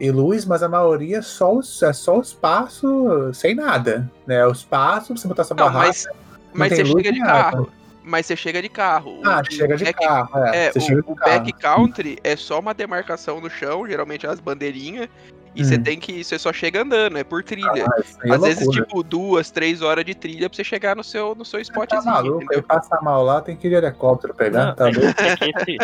e 0.00 0.10
luz, 0.10 0.44
mas 0.46 0.62
a 0.62 0.68
maioria 0.68 1.18
é 1.18 1.22
só, 1.22 1.54
os- 1.54 1.82
é 1.82 1.92
só 1.92 2.18
o 2.18 2.20
espaço 2.22 3.32
sem 3.34 3.54
nada. 3.54 4.10
Né? 4.26 4.46
O 4.46 4.52
espaço 4.52 5.08
pra 5.08 5.16
você 5.16 5.28
botar 5.28 5.44
sua 5.44 5.56
Não, 5.56 5.64
barraca. 5.64 5.86
mas, 5.88 6.06
mas 6.54 6.72
você 6.72 6.84
chega 6.84 7.12
de 7.12 7.20
água. 7.22 7.32
carro. 7.50 7.72
Mas 8.08 8.26
você 8.26 8.36
chega 8.36 8.62
de 8.62 8.68
carro. 8.68 9.20
Ah, 9.24 9.40
O- 9.42 9.52
chega 9.52 9.76
de 9.76 9.84
back- 9.84 9.98
carro. 10.06 10.38
É, 10.44 10.66
É, 10.66 10.72
você 10.72 10.78
o, 10.78 10.82
chega 10.82 11.02
de 11.02 11.10
o 11.10 11.14
carro. 11.16 11.30
back 11.32 11.52
country 11.54 12.18
é 12.22 12.36
só 12.36 12.60
uma 12.60 12.72
demarcação 12.72 13.40
no 13.40 13.50
chão, 13.50 13.84
geralmente 13.86 14.24
as 14.28 14.38
bandeirinhas, 14.38 15.08
e 15.56 15.64
você 15.64 15.76
Hum. 15.76 15.82
tem 15.82 15.98
que. 15.98 16.22
Você 16.22 16.38
só 16.38 16.52
chega 16.52 16.82
andando, 16.82 17.16
é 17.18 17.24
por 17.24 17.42
trilha. 17.42 17.86
Ah, 17.86 18.02
é 18.24 18.34
Às 18.34 18.42
vezes, 18.42 18.64
loucura. 18.66 18.84
tipo, 18.84 19.02
duas, 19.02 19.50
três 19.50 19.80
horas 19.82 20.04
de 20.04 20.14
trilha 20.14 20.48
pra 20.48 20.56
você 20.56 20.62
chegar 20.62 20.94
no 20.94 21.02
seu, 21.02 21.34
no 21.34 21.44
seu 21.44 21.58
Tá 21.58 21.62
spotzinho, 21.62 22.04
maluco, 22.04 22.38
aí 22.40 22.44
entendeu? 22.44 22.62
passa 22.64 22.98
mal 23.02 23.24
lá, 23.24 23.40
tem 23.40 23.56
que 23.56 23.66
ir 23.66 23.70
de 23.70 23.76
helicóptero 23.76 24.34
pegar, 24.34 24.66
Não, 24.66 24.74
tá 24.74 24.88
é 24.88 24.92
que- 24.92 25.00
é 25.00 25.50
esse, 25.56 25.78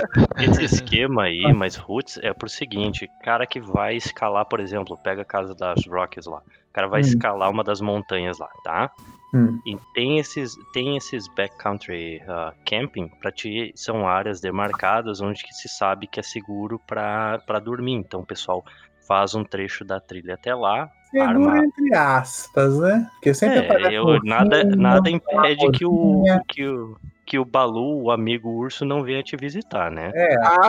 esse 0.51 0.65
esquema 0.65 1.25
aí, 1.25 1.53
mais 1.53 1.75
roots, 1.77 2.19
é 2.23 2.33
pro 2.35 2.49
seguinte, 2.49 3.11
cara 3.25 3.47
que 3.47 3.61
vai 3.61 3.97
escalar, 3.97 4.45
por 4.47 4.61
exemplo, 4.61 4.97
pega 4.99 5.23
a 5.23 5.25
casa 5.25 5.55
das 5.55 5.85
Rockies 5.87 6.27
lá. 6.27 6.39
O 6.39 6.73
cara 6.73 6.87
vai 6.89 7.01
Hum. 7.01 7.05
escalar 7.05 7.51
uma 7.51 7.65
das 7.65 7.81
montanhas 7.81 8.39
lá, 8.39 8.49
tá? 8.65 8.91
Hum. 9.35 9.59
E 9.67 9.77
tem 9.95 10.19
esses, 10.19 10.55
tem 10.75 10.97
esses 10.97 11.27
backcountry 11.29 12.23
ah, 12.29 12.53
camping, 12.67 13.09
pra 13.21 13.33
ti, 13.33 13.73
são 13.75 14.07
áreas 14.07 14.41
demarcadas 14.43 15.21
onde 15.23 15.43
que 15.43 15.55
se 15.55 15.69
sabe 15.71 16.07
que 16.07 16.21
é 16.21 16.23
seguro 16.23 16.79
pra 16.87 17.39
pra 17.47 17.59
dormir. 17.59 17.95
Então 17.95 18.21
o 18.21 18.27
pessoal 18.27 18.63
faz 19.07 19.35
um 19.35 19.45
trecho 19.45 19.85
da 19.85 20.01
trilha 20.01 20.35
até 20.35 20.55
lá. 20.55 20.89
Segura 21.11 21.29
Arma- 21.31 21.59
entre 21.65 21.95
aspas, 21.95 22.79
né? 22.79 23.07
Porque 23.15 23.35
sempre 23.35 23.59
aparece 23.59 23.95
É, 23.95 23.99
eu, 23.99 24.05
um 24.07 24.19
nada, 24.25 24.65
nada 24.65 25.11
impede 25.11 25.71
que 25.73 25.85
o, 25.85 26.25
que 26.49 26.67
o 26.67 26.97
que 27.25 27.39
o 27.39 27.45
Balu, 27.45 28.03
o 28.03 28.11
amigo 28.11 28.51
urso, 28.51 28.85
não 28.85 29.03
venha 29.03 29.23
te 29.23 29.37
visitar, 29.37 29.91
né? 29.91 30.11
É, 30.15 30.35
Ah. 30.39 30.69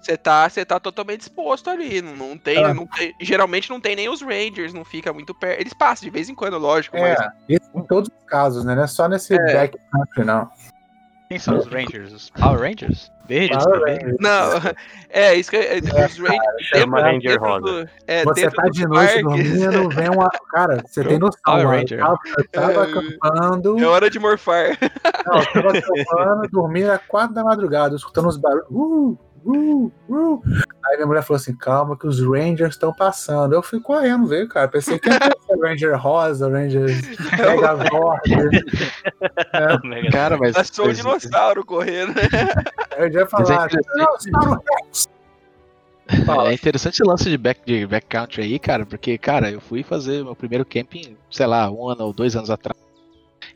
Você 0.00 0.16
tá, 0.16 0.48
você 0.48 0.64
tá 0.64 0.80
totalmente 0.80 1.20
exposto 1.20 1.70
ali. 1.70 2.02
Não, 2.02 2.16
não 2.16 2.36
tem, 2.36 2.58
Ah. 2.64 2.74
não 2.74 2.86
tem- 2.86 3.14
Geralmente 3.20 3.70
não 3.70 3.80
tem 3.80 3.94
nem 3.94 4.08
os 4.08 4.20
Rangers, 4.20 4.74
não 4.74 4.84
fica 4.84 5.12
muito 5.12 5.32
perto. 5.32 5.60
Eles 5.60 5.72
passam 5.72 6.04
de 6.04 6.10
vez 6.10 6.28
em 6.28 6.34
quando, 6.34 6.58
lógico, 6.58 6.96
É, 6.96 7.14
mas. 7.16 7.32
isso 7.48 7.70
em 7.74 7.82
todos 7.84 8.08
os 8.10 8.24
casos, 8.26 8.64
né? 8.64 8.74
Não 8.74 8.82
é 8.82 8.86
só 8.88 9.08
nesse 9.08 9.34
É. 9.34 9.38
backcountry, 9.54 10.24
não. 10.24 10.50
Quem 11.32 11.38
são 11.38 11.56
os 11.56 11.66
Rangers? 11.66 12.12
Os 12.12 12.30
Power 12.30 12.60
Rangers? 12.60 13.10
Verdes 13.26 13.56
Power 13.64 13.78
também? 13.80 13.94
Rangers. 14.00 14.16
Não, 14.20 14.72
é 15.08 15.34
isso 15.34 15.50
que 15.50 15.56
é, 15.56 15.78
os 15.78 16.18
Rangers. 16.18 16.42
chama 16.60 16.96
dentro- 16.98 17.12
Ranger 17.12 17.20
dentro 17.32 17.40
rosa. 17.48 17.60
do- 17.84 17.90
é, 18.06 18.24
Você 18.24 18.50
tá 18.50 18.62
de 18.68 18.86
noite 18.86 19.06
parque, 19.06 19.22
dormindo, 19.22 19.88
vem 19.96 20.10
uma. 20.10 20.28
Cara, 20.50 20.82
você 20.86 21.02
tem 21.04 21.18
noção. 21.18 21.40
Power. 21.44 21.66
Ranger. 21.66 21.98
Eu 22.00 22.04
tava, 22.04 22.18
eu 22.36 22.48
tava 22.48 22.72
É. 22.72 22.82
acampando. 22.82 23.78
É 23.78 23.86
hora 23.86 24.10
de 24.10 24.18
morfar. 24.18 24.78
Não, 25.26 25.38
eu 25.38 25.52
tava 25.52 25.68
acampando, 25.78 26.48
dormindo 26.50 26.90
às 26.90 27.00
quatro 27.06 27.34
da 27.34 27.42
madrugada, 27.42 27.96
escutando 27.96 28.28
os 28.28 28.36
barulhos. 28.36 28.66
Uh, 28.70 29.18
uh, 29.44 29.92
uh. 30.10 30.42
Aí 30.84 30.96
minha 30.96 31.06
mulher 31.06 31.22
falou 31.22 31.36
assim: 31.40 31.56
calma, 31.56 31.96
que 31.96 32.06
os 32.06 32.20
Rangers 32.20 32.74
estão 32.74 32.92
passando. 32.92 33.54
Eu 33.54 33.62
fui 33.62 33.80
correndo, 33.80 34.26
veio, 34.26 34.46
cara. 34.48 34.68
Pensei 34.68 34.98
que 34.98 35.08
ia 35.08 35.18
Ranger 35.60 35.96
Rosa, 36.00 36.48
Ranger 36.48 36.86
Megazord. 37.38 38.64
É, 39.52 39.86
Mega- 39.86 40.10
Cara, 40.10 40.36
mas. 40.38 40.54
Passou 40.54 40.88
um 40.88 40.92
dinossauro 40.92 41.64
correndo. 41.64 42.12
eu 42.96 43.12
já 43.12 43.20
ia 43.20 43.24
é 43.24 43.26
falar. 43.26 43.68
"Dinossauro 43.68 44.62
Rex." 44.84 45.08
Fala. 46.26 46.50
É 46.50 46.54
interessante 46.54 46.94
esse 46.94 47.04
lance 47.04 47.30
de 47.30 47.38
back, 47.38 47.60
de 47.64 47.86
backcountry 47.86 48.42
aí, 48.42 48.58
cara, 48.58 48.84
porque, 48.84 49.16
cara, 49.16 49.50
eu 49.50 49.60
fui 49.60 49.82
fazer 49.82 50.22
meu 50.24 50.34
primeiro 50.36 50.64
camping, 50.64 51.16
sei 51.30 51.46
lá, 51.46 51.70
um 51.70 51.88
ano 51.88 52.04
ou 52.04 52.12
dois 52.12 52.36
anos 52.36 52.50
atrás. 52.50 52.78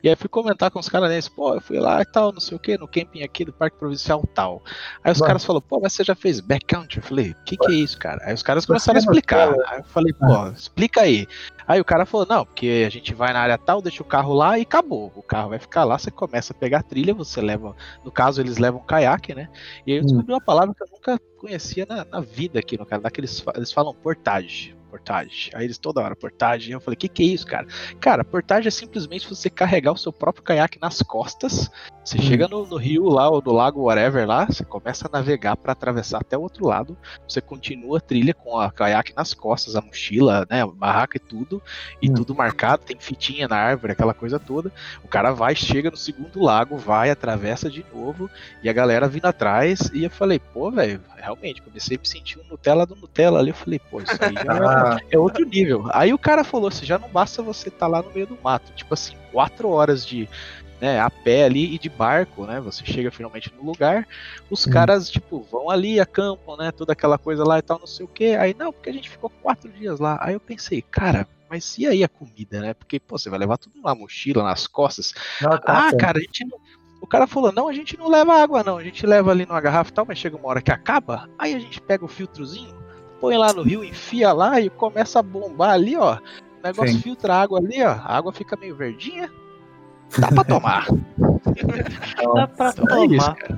E 0.03 0.09
aí 0.09 0.17
fui 0.17 0.29
comentar 0.29 0.71
com 0.71 0.79
os 0.79 0.89
caras 0.89 1.09
né, 1.11 1.19
pô, 1.35 1.55
eu 1.55 1.61
fui 1.61 1.79
lá 1.79 2.01
e 2.01 2.05
tal, 2.05 2.33
não 2.33 2.41
sei 2.41 2.57
o 2.57 2.61
que, 2.61 2.77
no 2.79 2.87
camping 2.89 3.23
aqui 3.23 3.45
do 3.45 3.53
Parque 3.53 3.77
Provincial 3.79 4.23
tal. 4.35 4.63
Aí 5.03 5.13
os 5.13 5.19
Mano. 5.19 5.27
caras 5.29 5.45
falaram, 5.45 5.65
pô, 5.69 5.81
mas 5.81 5.93
você 5.93 6.05
já 6.05 6.15
fez 6.15 6.41
backcountry? 6.41 6.99
Eu 6.99 7.03
falei, 7.03 7.31
o 7.33 7.45
que 7.45 7.57
que 7.57 7.73
é 7.73 7.75
isso, 7.75 7.99
cara? 7.99 8.21
Aí 8.25 8.33
os 8.35 8.43
caras 8.43 8.65
começaram 8.65 8.97
a 8.99 9.01
explicar. 9.01 9.49
fala. 9.51 9.65
Aí 9.69 9.79
eu 9.81 9.85
falei, 9.85 10.13
pô, 10.13 10.49
explica 10.49 11.01
aí. 11.03 11.27
Aí 11.67 11.81
o 11.81 11.85
cara 11.85 12.07
falou, 12.07 12.27
não, 12.29 12.45
porque 12.45 12.85
a 12.87 12.91
gente 12.91 13.13
vai 13.15 13.33
na 13.33 13.41
área 13.41 13.59
tal, 13.59 13.83
deixa 13.83 14.03
o 14.03 14.07
carro 14.07 14.33
lá 14.33 14.59
e 14.59 14.63
acabou. 14.63 15.13
O 15.17 15.23
carro 15.23 15.51
vai 15.51 15.59
ficar 15.59 15.85
lá, 15.85 15.99
você 15.99 16.11
começa 16.11 16.53
a 16.53 16.57
pegar 16.57 16.79
a 16.79 16.83
trilha, 16.83 17.13
você 17.13 17.41
leva, 17.41 17.75
no 18.05 18.13
caso 18.13 18.41
eles 18.41 18.59
levam 18.59 18.81
caiaque, 18.81 19.35
né? 19.35 19.49
E 19.87 19.93
aí 19.93 19.99
eu 19.99 20.03
Hum. 20.03 20.07
descobri 20.07 20.33
uma 20.33 20.41
palavra 20.41 20.75
que 20.75 20.83
eu 20.83 20.89
nunca 20.93 21.19
conhecia 21.39 21.85
na, 21.89 22.05
na 22.05 22.21
vida 22.21 22.59
aqui 22.59 22.79
no 22.79 22.87
Canadá, 22.87 23.11
que 23.11 23.21
eles, 23.21 23.45
eles 23.55 23.73
falam 23.73 23.93
portage. 23.95 24.77
Portage. 24.91 25.51
Aí 25.55 25.65
eles 25.65 25.77
toda 25.79 26.01
hora, 26.01 26.15
portage. 26.17 26.71
Eu 26.71 26.81
falei, 26.81 26.95
o 26.95 26.99
que, 26.99 27.09
que 27.09 27.23
é 27.23 27.27
isso, 27.27 27.47
cara? 27.47 27.67
Cara, 28.01 28.25
portage 28.25 28.69
é 28.69 28.71
simplesmente 28.71 29.29
você 29.29 29.51
carregar 29.51 29.93
o 29.93 29.97
seu 29.97 30.13
próprio 30.13 30.45
caiaque 30.45 30.79
nas 30.81 31.03
costas. 31.03 31.69
Você 32.07 32.19
Hum. 32.19 32.23
chega 32.23 32.47
no, 32.47 32.65
no 32.65 32.77
rio 32.77 33.09
lá, 33.09 33.29
ou 33.29 33.43
no 33.45 33.51
lago, 33.53 33.83
whatever 33.83 34.25
lá, 34.29 34.47
você 34.47 34.65
começa 34.65 35.09
a 35.09 35.11
navegar 35.11 35.57
para 35.57 35.73
atravessar 35.73 36.19
até 36.21 36.39
o 36.39 36.41
outro 36.41 36.65
lado. 36.65 36.97
Você 37.29 37.41
continua 37.41 37.99
a 37.99 38.01
trilha 38.01 38.33
com 38.33 38.57
a 38.61 38.71
caiaque 38.71 39.13
nas 39.17 39.35
costas, 39.35 39.75
a 39.75 39.81
mochila, 39.81 40.47
né? 40.49 40.63
A 40.63 40.67
barraca 40.69 41.17
e 41.17 41.21
tudo. 41.21 41.61
E 42.01 42.09
Hum. 42.09 42.15
tudo 42.15 42.33
marcado, 42.33 42.85
tem 42.85 42.97
fitinha 43.01 43.49
na 43.49 43.57
árvore, 43.57 43.93
aquela 43.93 44.15
coisa 44.15 44.39
toda. 44.39 44.73
O 45.03 45.09
cara 45.09 45.33
vai, 45.33 45.57
chega 45.57 45.91
no 45.91 45.97
segundo 45.97 46.41
lago, 46.41 46.77
vai, 46.77 47.11
atravessa 47.11 47.69
de 47.69 47.85
novo, 47.93 48.31
e 48.63 48.69
a 48.69 48.73
galera 48.73 49.09
vindo 49.09 49.27
atrás. 49.27 49.91
E 49.93 50.05
eu 50.05 50.11
falei, 50.11 50.39
pô, 50.39 50.71
velho, 50.71 51.01
realmente, 51.17 51.61
comecei 51.61 51.97
a 51.97 52.01
me 52.01 52.07
sentir 52.07 52.39
um 52.39 52.45
Nutella 52.49 52.87
do 52.87 52.95
Nutella 52.95 53.41
ali. 53.41 53.51
Eu 53.51 53.55
falei, 53.57 53.81
pô, 53.81 54.01
isso 54.01 54.17
aí 54.23 54.35
já 54.37 54.45
Ah, 54.63 54.97
é 55.11 55.19
outro 55.19 55.45
nível. 55.45 55.87
Aí 55.93 56.15
o 56.15 56.19
cara 56.19 56.45
falou 56.45 56.69
assim, 56.69 56.87
já 56.87 57.01
não 57.01 57.09
basta 57.09 57.43
você 57.43 57.69
estar 57.69 57.89
lá 57.89 58.01
no 58.01 58.13
meio 58.13 58.29
do 58.29 58.39
mato. 58.41 58.71
Tipo 58.77 58.95
assim, 58.95 59.17
quatro 59.37 59.69
horas 59.69 60.07
de 60.07 60.27
né, 60.81 60.99
a 60.99 61.11
pé 61.11 61.45
ali 61.45 61.75
e 61.75 61.79
de 61.79 61.91
barco, 61.91 62.47
né? 62.47 62.59
Você 62.59 62.87
chega 62.87 63.11
finalmente 63.11 63.53
no 63.55 63.63
lugar, 63.63 64.09
os 64.49 64.67
Hum. 64.67 64.71
caras, 64.71 65.11
tipo, 65.11 65.43
vão 65.43 65.69
ali, 65.69 66.01
acampam, 66.01 66.57
né? 66.57 66.73
Toda 66.73 66.95
aquela 66.95 67.19
coisa 67.19 67.45
lá 67.45 67.59
e 67.59 67.63
tal, 67.63 67.79
não 67.79 67.87
sei 67.87 68.07
o 68.07 68.09
que. 68.09 68.35
Aí, 68.35 68.55
não, 68.59 68.73
porque 68.73 68.89
a 68.89 68.93
gente 68.95 69.11
ficou 69.11 69.29
quatro 69.29 69.71
dias 69.71 70.01
lá. 70.01 70.19
Aí 70.23 70.33
eu 70.33 70.41
pensei, 70.41 70.81
cara, 70.81 71.29
mas 71.51 71.77
e 71.77 71.87
aí 71.87 72.03
a 72.03 72.09
comida, 72.09 72.61
né? 72.61 72.73
Porque, 72.73 72.99
pô, 72.99 73.19
você 73.19 73.29
vai 73.29 73.39
levar 73.39 73.59
tudo 73.59 73.79
na 73.79 73.95
mochila, 73.95 74.43
nas 74.43 74.67
costas. 74.67 75.13
tá 75.39 75.61
Ah, 75.67 75.91
cara, 75.95 76.17
a 76.17 76.23
gente 76.23 76.47
não. 76.47 76.59
O 77.03 77.07
cara 77.07 77.27
falou, 77.27 77.53
não, 77.53 77.69
a 77.69 77.75
gente 77.75 77.99
não 77.99 78.09
leva 78.09 78.43
água, 78.43 78.65
não. 78.65 78.79
A 78.79 78.83
gente 78.83 79.05
leva 79.05 79.33
ali 79.33 79.45
numa 79.45 79.61
garrafa 79.61 79.91
e 79.91 79.93
tal, 79.93 80.07
mas 80.09 80.17
chega 80.17 80.35
uma 80.37 80.49
hora 80.49 80.63
que 80.63 80.73
acaba. 80.73 81.29
Aí 81.39 81.55
a 81.55 81.59
gente 81.59 81.79
pega 81.79 82.07
o 82.07 82.09
filtrozinho, 82.09 82.75
põe 83.21 83.37
lá 83.37 83.53
no 83.53 83.63
rio, 83.63 83.85
enfia 83.85 84.33
lá 84.33 84.59
e 84.63 84.71
começa 84.71 85.19
a 85.19 85.23
bombar 85.23 85.73
ali, 85.73 85.95
ó. 85.95 86.19
O 86.63 86.67
negócio 86.67 86.95
Sim. 86.95 87.01
filtra 87.01 87.35
a 87.35 87.43
água 87.43 87.59
ali, 87.59 87.83
ó. 87.83 87.91
A 87.91 88.17
água 88.17 88.33
fica 88.33 88.57
meio 88.57 88.75
verdinha. 88.77 89.31
Dá 90.19 90.29
pra 90.29 90.45
tomar. 90.45 90.87
Dá 92.35 92.47
pra 92.47 92.67
é 92.67 92.71
isso, 92.71 92.85
tomar. 92.87 93.35
cara. 93.37 93.57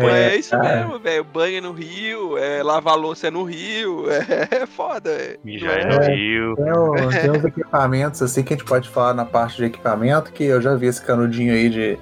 É, 0.00 0.36
isso 0.36 0.50
cara. 0.50 0.76
mesmo, 0.86 0.98
velho. 0.98 1.24
Banho 1.24 1.62
no 1.62 1.72
rio, 1.72 2.36
é, 2.38 2.62
lavar 2.62 2.96
louça 2.96 3.30
no 3.30 3.42
rio. 3.44 4.04
É, 4.50 4.66
foda. 4.66 5.10
é. 5.10 5.38
Mijar 5.44 5.86
Não 5.86 5.96
no 5.98 6.02
É. 6.02 6.14
rio. 6.14 6.56
Tem, 6.56 6.72
uns- 6.72 7.14
tem 7.16 7.30
uns 7.30 7.44
equipamentos 7.44 8.22
assim 8.22 8.42
que 8.42 8.54
a 8.54 8.56
gente 8.56 8.66
pode 8.66 8.88
falar 8.88 9.14
na 9.14 9.24
parte 9.24 9.56
de 9.58 9.64
equipamento 9.66 10.32
que 10.32 10.44
eu 10.44 10.60
já 10.60 10.74
vi 10.74 10.86
esse 10.86 11.02
canudinho 11.04 11.52
aí 11.52 11.68
de, 11.68 11.98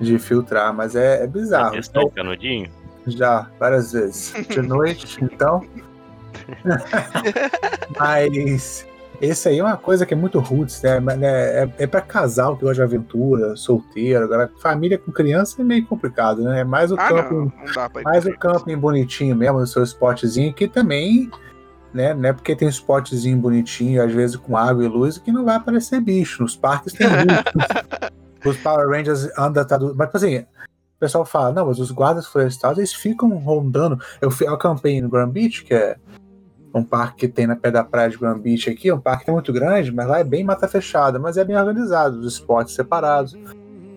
de 0.00 0.18
filtrar, 0.18 0.72
mas 0.72 0.94
é, 0.96 1.16
é 1.16 1.20
Já 1.20 1.26
bizarro. 1.26 1.72
testou 1.72 2.04
o 2.06 2.10
canudinho? 2.10 2.70
Já, 3.06 3.48
várias 3.58 3.92
vezes. 3.92 4.32
De 4.48 4.62
noite, 4.62 5.18
então. 5.22 5.64
Mas 7.98 8.86
esse 9.20 9.48
aí 9.48 9.58
é 9.58 9.62
uma 9.62 9.76
coisa 9.76 10.04
que 10.04 10.14
é 10.14 10.16
muito 10.16 10.38
roots, 10.38 10.82
né? 10.82 11.00
Mas, 11.00 11.18
né, 11.18 11.62
É, 11.62 11.72
é 11.78 11.86
pra 11.86 12.00
casal 12.00 12.56
que 12.56 12.62
gosta 12.62 12.76
de 12.76 12.82
aventura, 12.82 13.56
solteiro. 13.56 14.24
Agora, 14.24 14.50
família 14.60 14.98
com 14.98 15.12
criança 15.12 15.60
é 15.60 15.64
meio 15.64 15.86
complicado, 15.86 16.42
né? 16.42 16.60
É 16.60 16.64
mais 16.64 16.90
o 16.92 16.96
Ah, 16.98 17.10
não, 17.10 17.30
não 17.32 17.46
ir 18.00 18.04
mais 18.04 18.26
o 18.26 18.32
camping 18.36 18.76
bonitinho 18.76 19.36
mesmo, 19.36 19.58
o 19.58 19.66
seu 19.66 19.82
spotzinho, 19.82 20.52
que 20.52 20.68
também. 20.68 21.30
Né, 21.94 22.12
não 22.12 22.28
é 22.28 22.32
porque 22.32 22.54
tem 22.54 22.68
um 22.68 22.70
spotzinho 22.70 23.38
bonitinho, 23.38 24.02
às 24.02 24.12
vezes 24.12 24.36
com 24.36 24.54
água 24.54 24.84
e 24.84 24.88
luz, 24.88 25.16
que 25.16 25.32
não 25.32 25.46
vai 25.46 25.56
aparecer 25.56 25.98
bicho. 25.98 26.42
Nos 26.42 26.54
parques 26.54 26.92
tem 26.92 27.06
bicho. 27.24 27.70
Os 28.44 28.56
Power 28.58 28.88
Rangers 28.88 29.26
andam. 29.38 29.64
Tá 29.64 29.78
do... 29.78 29.94
Mas, 29.94 30.14
assim, 30.14 30.44
o 30.96 30.98
pessoal 30.98 31.24
fala, 31.24 31.52
não, 31.52 31.66
mas 31.66 31.78
os 31.78 31.90
guardas 31.90 32.26
florestais, 32.26 32.78
eles 32.78 32.92
ficam 32.92 33.28
rondando. 33.38 33.98
Eu, 34.20 34.30
eu 34.40 34.54
acampei 34.54 35.00
no 35.00 35.08
Grand 35.08 35.28
Beach, 35.28 35.62
que 35.64 35.74
é 35.74 35.96
um 36.78 36.84
parque 36.84 37.26
que 37.26 37.28
tem 37.32 37.46
na 37.46 37.56
pé 37.56 37.70
da 37.70 37.82
praia 37.84 38.10
de 38.10 38.18
Grand 38.18 38.38
Beach 38.38 38.68
aqui, 38.68 38.88
é 38.88 38.94
um 38.94 39.00
parque 39.00 39.24
que 39.24 39.30
é 39.30 39.32
muito 39.32 39.52
grande, 39.52 39.92
mas 39.92 40.06
lá 40.06 40.18
é 40.18 40.24
bem 40.24 40.44
mata 40.44 40.68
fechada, 40.68 41.18
mas 41.18 41.36
é 41.36 41.44
bem 41.44 41.56
organizado, 41.56 42.18
os 42.18 42.34
spots 42.34 42.74
separados. 42.74 43.36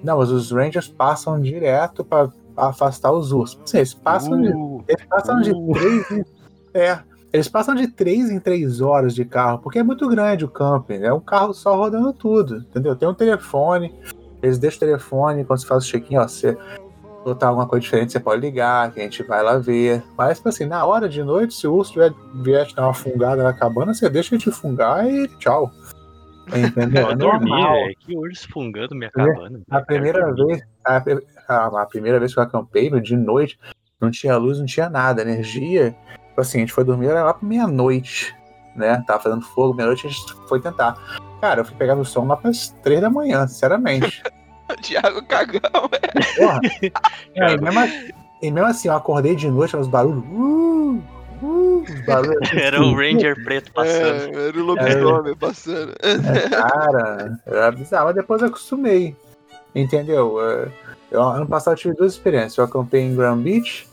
Não, 0.03 0.17
mas 0.17 0.31
os 0.31 0.51
Rangers 0.51 0.87
passam 0.87 1.39
direto 1.39 2.05
para 2.05 2.29
afastar 2.55 3.11
os 3.11 3.31
ursos. 3.31 3.59
Sim, 3.65 3.77
eles 3.77 3.93
passam 3.93 4.41
de, 4.41 4.49
Uh, 4.53 4.83
eles 4.87 5.05
passam 5.05 5.41
de 5.41 5.51
Uh. 5.51 5.73
três 5.73 6.11
em, 6.11 6.25
é, 6.73 6.99
Eles 7.31 7.47
passam 7.47 7.75
de 7.75 7.87
3 7.87 8.31
em 8.31 8.39
3 8.39 8.81
horas 8.81 9.13
de 9.13 9.23
carro, 9.23 9.59
porque 9.59 9.79
é 9.79 9.83
muito 9.83 10.07
grande 10.07 10.45
o 10.45 10.49
camping. 10.49 11.03
É 11.03 11.13
um 11.13 11.19
carro 11.19 11.53
só 11.53 11.75
rodando 11.75 12.11
tudo, 12.11 12.57
entendeu? 12.57 12.95
Tem 12.95 13.07
um 13.07 13.13
telefone, 13.13 13.93
eles 14.41 14.57
deixam 14.57 14.77
o 14.77 14.79
telefone, 14.79 15.45
quando 15.45 15.59
você 15.59 15.67
faz 15.67 15.83
o 15.83 15.87
check-in, 15.87 16.17
ó, 16.17 16.27
você 16.27 16.57
botar 17.23 17.47
alguma 17.47 17.67
coisa 17.67 17.83
diferente, 17.83 18.11
você 18.11 18.19
pode 18.19 18.41
ligar, 18.41 18.91
que 18.91 18.99
a 18.99 19.03
gente 19.03 19.23
vai 19.23 19.43
lá 19.43 19.57
ver. 19.57 20.03
Mas, 20.17 20.37
tipo 20.37 20.49
assim, 20.49 20.65
na 20.65 20.85
hora 20.85 21.07
de 21.07 21.23
noite, 21.23 21.53
se 21.53 21.67
o 21.67 21.73
urso 21.73 21.93
vier, 21.93 22.13
vier 22.35 22.65
te 22.65 22.75
dar 22.75 22.83
uma 22.83 22.93
fungada 22.93 23.43
na 23.43 23.53
cabana, 23.53 23.93
você 23.93 24.09
deixa 24.09 24.35
ele 24.35 24.41
te 24.41 24.51
fungar 24.51 25.07
e 25.07 25.27
tchau. 25.37 25.71
Entendeu? 26.47 27.09
É 27.11 27.15
dormir, 27.15 27.49
velho. 27.49 27.95
Que 27.99 28.17
urso 28.17 28.47
fungando 28.51 28.95
minha 28.95 29.11
cabana. 29.11 29.61
A 29.69 29.81
primeira 29.81 30.33
vez, 30.33 30.61
a, 30.85 31.03
a, 31.47 31.81
a, 31.81 31.85
primeira 31.85 32.19
vez 32.19 32.33
que 32.33 32.39
eu 32.39 32.43
acampei, 32.43 32.89
de 33.01 33.15
noite, 33.15 33.59
não 33.99 34.09
tinha 34.09 34.37
luz, 34.37 34.59
não 34.59 34.65
tinha 34.65 34.89
nada, 34.89 35.21
energia. 35.21 35.95
Tipo 36.29 36.41
assim, 36.41 36.59
a 36.59 36.61
gente 36.61 36.73
foi 36.73 36.83
dormir 36.83 37.07
era 37.07 37.23
lá 37.23 37.33
pra 37.33 37.47
meia-noite, 37.47 38.35
né? 38.75 39.03
Tava 39.05 39.21
fazendo 39.21 39.41
fogo, 39.41 39.75
meia-noite 39.75 40.07
a 40.07 40.09
gente 40.09 40.33
foi 40.47 40.59
tentar. 40.59 40.97
Cara, 41.41 41.61
eu 41.61 41.65
fui 41.65 41.75
pegar 41.75 41.95
no 41.95 42.05
som 42.05 42.25
lá 42.25 42.35
pras 42.35 42.75
três 42.81 43.01
da 43.01 43.09
manhã, 43.09 43.45
sinceramente. 43.47 44.23
Thiago 44.81 45.23
cagão, 45.25 45.59
velho. 45.89 46.35
Porra. 46.35 46.59
É, 47.35 47.53
e, 47.53 47.57
mesmo, 47.57 47.79
e 48.41 48.51
mesmo 48.51 48.69
assim, 48.69 48.87
eu 48.87 48.95
acordei 48.95 49.35
de 49.35 49.49
noite, 49.49 49.75
os 49.75 49.87
barulhos. 49.87 50.23
Uh, 50.25 51.01
uh, 51.41 51.83
os 51.87 52.05
barulhos 52.05 52.53
era 52.53 52.81
o 52.81 52.95
Ranger 52.95 53.43
preto 53.43 53.71
passando. 53.71 54.37
É, 54.37 54.47
era 54.47 54.57
o 54.57 54.63
lobisomem 54.63 55.31
é, 55.31 55.35
passando. 55.35 55.93
É, 56.01 56.49
cara, 56.49 57.39
era 57.45 57.71
bizarro, 57.71 58.05
mas 58.05 58.15
depois 58.15 58.41
eu 58.41 58.47
acostumei. 58.47 59.15
Entendeu? 59.73 60.39
É, 60.41 60.67
eu, 61.11 61.21
ano 61.21 61.47
passado 61.47 61.73
eu 61.73 61.79
tive 61.79 61.95
duas 61.95 62.13
experiências. 62.13 62.57
Eu 62.57 62.65
acampei 62.65 63.01
em 63.01 63.15
Grand 63.15 63.37
Beach, 63.37 63.87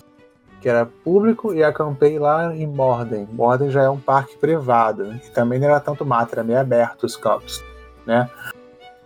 que 0.60 0.68
era 0.68 0.86
público, 0.86 1.54
e 1.54 1.62
acampei 1.62 2.18
lá 2.18 2.54
em 2.54 2.66
Morden. 2.66 3.28
Morden 3.32 3.70
já 3.70 3.82
é 3.82 3.90
um 3.90 4.00
parque 4.00 4.36
privado, 4.36 5.12
e 5.14 5.30
também 5.30 5.58
não 5.58 5.68
era 5.68 5.80
tanto 5.80 6.04
mato, 6.04 6.32
era 6.32 6.44
meio 6.44 6.58
aberto 6.58 7.04
os 7.04 7.16
campos, 7.16 7.62
né? 8.06 8.28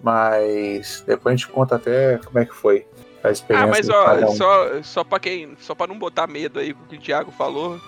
Mas 0.02 1.04
depois 1.06 1.34
a 1.34 1.36
gente 1.36 1.48
conta 1.48 1.76
até 1.76 2.18
como 2.18 2.38
é 2.38 2.44
que 2.44 2.54
foi 2.54 2.86
a 3.22 3.30
experiência. 3.30 3.66
Ah, 3.66 3.70
mas 3.70 3.88
ó, 3.88 4.30
um. 4.30 4.34
só, 4.34 4.82
só 4.82 5.04
pra 5.04 5.18
quem. 5.20 5.56
Só 5.60 5.74
pra 5.74 5.86
não 5.86 5.98
botar 5.98 6.26
medo 6.26 6.58
aí 6.58 6.72
com 6.72 6.84
o 6.84 6.86
que 6.86 6.96
o 6.96 7.00
Thiago 7.00 7.30
falou. 7.30 7.78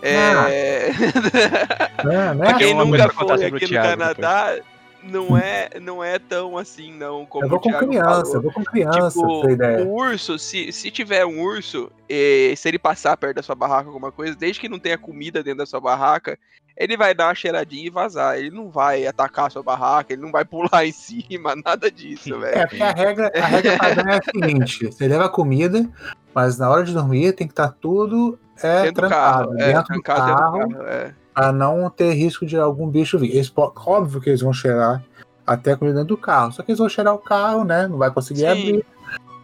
É. 0.00 0.16
Ah. 0.16 0.46
é 2.04 2.34
né? 2.34 2.34
pra 2.36 2.54
quem 2.54 2.74
nunca 2.74 3.08
foi 3.10 3.44
aqui 3.44 3.66
no 3.66 3.82
Canadá. 3.82 4.50
Depois 4.52 4.77
não 5.02 5.36
é, 5.36 5.70
não 5.80 6.02
é 6.02 6.18
tão 6.18 6.56
assim, 6.56 6.92
não. 6.92 7.24
Como 7.26 7.44
eu 7.44 7.48
vou 7.48 7.60
com 7.60 7.72
criança, 7.72 8.08
falou. 8.08 8.34
eu 8.34 8.42
vou 8.42 8.52
com 8.52 8.64
criança. 8.64 9.20
Tipo, 9.20 9.26
o 9.26 9.94
urso, 9.94 10.38
se, 10.38 10.72
se 10.72 10.90
tiver 10.90 11.24
um 11.24 11.40
urso, 11.40 11.90
e, 12.08 12.54
se 12.56 12.68
ele 12.68 12.78
passar 12.78 13.16
perto 13.16 13.36
da 13.36 13.42
sua 13.42 13.54
barraca, 13.54 13.88
alguma 13.88 14.12
coisa, 14.12 14.34
desde 14.34 14.60
que 14.60 14.68
não 14.68 14.78
tenha 14.78 14.98
comida 14.98 15.42
dentro 15.42 15.58
da 15.58 15.66
sua 15.66 15.80
barraca, 15.80 16.38
ele 16.76 16.96
vai 16.96 17.14
dar 17.14 17.28
uma 17.28 17.34
cheiradinha 17.34 17.86
e 17.86 17.90
vazar. 17.90 18.38
Ele 18.38 18.50
não 18.50 18.70
vai 18.70 19.06
atacar 19.06 19.46
a 19.46 19.50
sua 19.50 19.62
barraca, 19.62 20.12
ele 20.12 20.22
não 20.22 20.30
vai 20.30 20.44
pular 20.46 20.86
em 20.86 20.92
cima, 20.92 21.54
nada 21.56 21.90
disso, 21.90 22.38
velho. 22.38 22.58
É, 22.58 22.66
porque 22.66 22.82
a 22.82 22.92
regra, 22.92 23.32
a 23.34 23.46
regra 23.46 23.78
padrão 23.78 24.12
é 24.12 24.18
a 24.18 24.22
seguinte: 24.22 24.86
você 24.86 25.08
leva 25.08 25.28
comida, 25.28 25.88
mas 26.34 26.58
na 26.58 26.70
hora 26.70 26.84
de 26.84 26.92
dormir 26.92 27.32
tem 27.32 27.46
que 27.46 27.52
estar 27.52 27.68
tá 27.68 27.76
tudo 27.80 28.38
é, 28.62 28.82
dentro 28.84 29.08
trancado. 29.08 29.50
Do 29.50 29.56
carro, 29.56 29.62
é, 29.62 29.72
dentro 29.72 29.94
do 29.94 30.02
carro, 30.02 30.58
dentro 30.58 30.68
do 30.68 30.74
carro 30.74 30.88
é 30.88 31.14
para 31.38 31.52
não 31.52 31.88
ter 31.88 32.14
risco 32.14 32.44
de 32.44 32.56
algum 32.56 32.88
bicho 32.88 33.16
vir. 33.16 33.30
Eles, 33.30 33.52
óbvio 33.56 34.20
que 34.20 34.28
eles 34.28 34.40
vão 34.40 34.52
cheirar 34.52 35.00
até 35.46 35.76
comida 35.76 36.00
dentro 36.00 36.16
do 36.16 36.20
carro. 36.20 36.50
Só 36.50 36.64
que 36.64 36.72
eles 36.72 36.80
vão 36.80 36.88
cheirar 36.88 37.14
o 37.14 37.18
carro, 37.18 37.62
né? 37.62 37.86
Não 37.86 37.96
vai 37.96 38.10
conseguir 38.10 38.40
Sim. 38.40 38.46
abrir. 38.48 38.86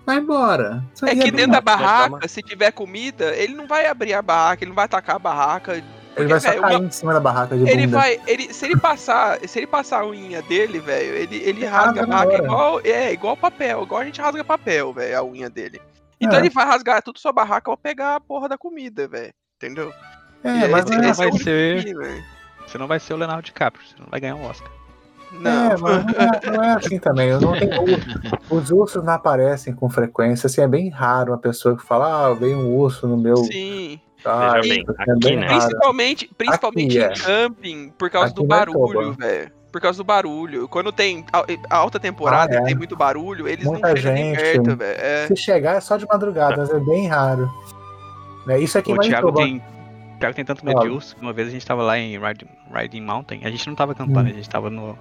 Vai 0.04 0.16
embora. 0.16 0.84
Isso 0.92 1.06
é 1.06 1.14
que 1.14 1.30
dentro 1.30 1.52
da 1.52 1.60
barraca, 1.60 2.26
se 2.26 2.42
tiver 2.42 2.72
comida, 2.72 3.26
ele 3.36 3.54
não 3.54 3.68
vai 3.68 3.86
abrir 3.86 4.12
a 4.12 4.20
barraca, 4.20 4.64
ele 4.64 4.70
não 4.70 4.74
vai 4.74 4.86
atacar 4.86 5.14
a 5.14 5.18
barraca. 5.20 5.84
Ele 6.16 6.28
vai 6.28 6.40
só 6.40 6.48
cair 6.48 6.58
uma... 6.58 6.74
em 6.84 6.90
cima 6.90 7.12
da 7.12 7.20
barraca 7.20 7.56
de 7.56 7.62
ele 7.62 7.86
bunda. 7.86 7.98
vai, 7.98 8.20
ele, 8.26 8.52
se 8.52 8.64
ele 8.66 8.76
passar, 8.76 9.38
se 9.46 9.60
ele 9.60 9.66
passar 9.68 10.00
a 10.00 10.06
unha 10.08 10.42
dele, 10.42 10.80
velho, 10.80 11.14
ele, 11.14 11.36
ele 11.36 11.64
rasga 11.64 12.02
a 12.02 12.06
barraca 12.06 12.34
igual, 12.34 12.80
é, 12.82 13.12
igual 13.12 13.36
papel, 13.36 13.84
igual 13.84 14.00
a 14.00 14.04
gente 14.04 14.20
rasga 14.20 14.42
papel, 14.42 14.92
velho, 14.92 15.16
a 15.16 15.22
unha 15.22 15.48
dele. 15.48 15.80
Então 16.20 16.34
é. 16.34 16.40
ele 16.40 16.50
vai 16.50 16.66
rasgar 16.66 17.00
tudo 17.04 17.20
sua 17.20 17.32
barraca 17.32 17.70
ao 17.70 17.76
pegar 17.76 18.16
a 18.16 18.20
porra 18.20 18.48
da 18.48 18.58
comida, 18.58 19.06
velho. 19.06 19.32
Entendeu? 19.56 19.94
É, 20.44 20.68
mas 20.68 20.84
não 20.84 21.14
vai 21.14 21.32
ser. 21.32 21.94
Você 22.66 22.78
não 22.78 22.86
vai 22.86 23.00
ser 23.00 23.14
o 23.14 23.16
Leonardo 23.16 23.42
DiCaprio, 23.42 23.84
você 23.86 23.94
não 23.98 24.06
vai 24.10 24.20
ganhar 24.20 24.36
um 24.36 24.44
Oscar. 24.44 24.70
Não, 25.40 25.70
é, 25.72 25.76
mas 25.76 26.04
não 26.04 26.12
é, 26.12 26.56
não 26.56 26.64
é 26.64 26.72
assim 26.74 26.98
também. 26.98 27.28
Eu 27.28 27.40
não 27.40 27.52
tenho, 27.52 27.70
os 28.50 28.70
ursos 28.70 29.02
não 29.02 29.14
aparecem 29.14 29.74
com 29.74 29.88
frequência. 29.90 30.46
Assim, 30.46 30.60
é 30.60 30.68
bem 30.68 30.88
raro 30.90 31.32
uma 31.32 31.38
pessoa 31.38 31.76
que 31.76 31.82
fala, 31.82 32.26
ah, 32.26 32.34
veio 32.34 32.58
um 32.58 32.74
urso 32.74 33.08
no 33.08 33.16
meu. 33.16 33.36
Sim. 33.36 34.00
Ah, 34.24 34.60
bem, 34.62 34.84
é 34.86 35.02
aqui, 35.02 35.20
bem 35.20 35.36
né? 35.36 35.48
Principalmente, 35.48 36.30
principalmente 36.38 37.02
aqui, 37.02 37.20
em 37.20 37.22
é. 37.22 37.26
camping, 37.26 37.92
por 37.98 38.08
causa 38.08 38.28
aqui 38.28 38.36
do 38.36 38.44
é 38.44 38.46
barulho, 38.46 39.12
velho. 39.12 39.52
Por 39.70 39.80
causa 39.80 39.98
do 39.98 40.04
barulho. 40.04 40.68
Quando 40.68 40.92
tem 40.92 41.24
a 41.68 41.76
alta 41.76 41.98
temporada 41.98 42.58
ah, 42.58 42.60
é. 42.60 42.64
tem 42.64 42.74
muito 42.74 42.96
barulho, 42.96 43.48
eles 43.48 43.64
Muita 43.64 43.88
não 43.88 43.96
chegam 43.96 44.16
gente, 44.16 44.36
perto, 44.36 44.76
velho. 44.76 45.00
É. 45.00 45.26
Se 45.26 45.36
chegar 45.36 45.76
é 45.76 45.80
só 45.80 45.96
de 45.96 46.06
madrugada, 46.06 46.58
mas 46.58 46.70
é 46.70 46.78
bem 46.78 47.08
raro. 47.08 47.52
Né? 48.46 48.60
Isso 48.60 48.78
aqui 48.78 48.92
o 48.92 48.98
Thiago 48.98 49.32
tem, 49.32 49.62
o 50.24 50.26
Thiago 50.26 50.36
tem 50.36 50.44
tanto 50.44 50.64
medo 50.64 50.80
de 50.80 50.88
urso 50.88 51.14
que 51.14 51.22
uma 51.22 51.32
vez 51.32 51.48
a 51.48 51.50
gente 51.50 51.66
tava 51.66 51.82
lá 51.82 51.98
em 51.98 52.18
Riding, 52.18 52.48
Riding 52.72 53.00
Mountain. 53.02 53.40
A 53.44 53.50
gente 53.50 53.66
não 53.66 53.74
tava 53.74 53.92
acampando, 53.92 54.28
hum. 54.28 54.32
a 54.32 54.34
gente 54.34 54.48
tava 54.48 54.70
no, 54.70 54.98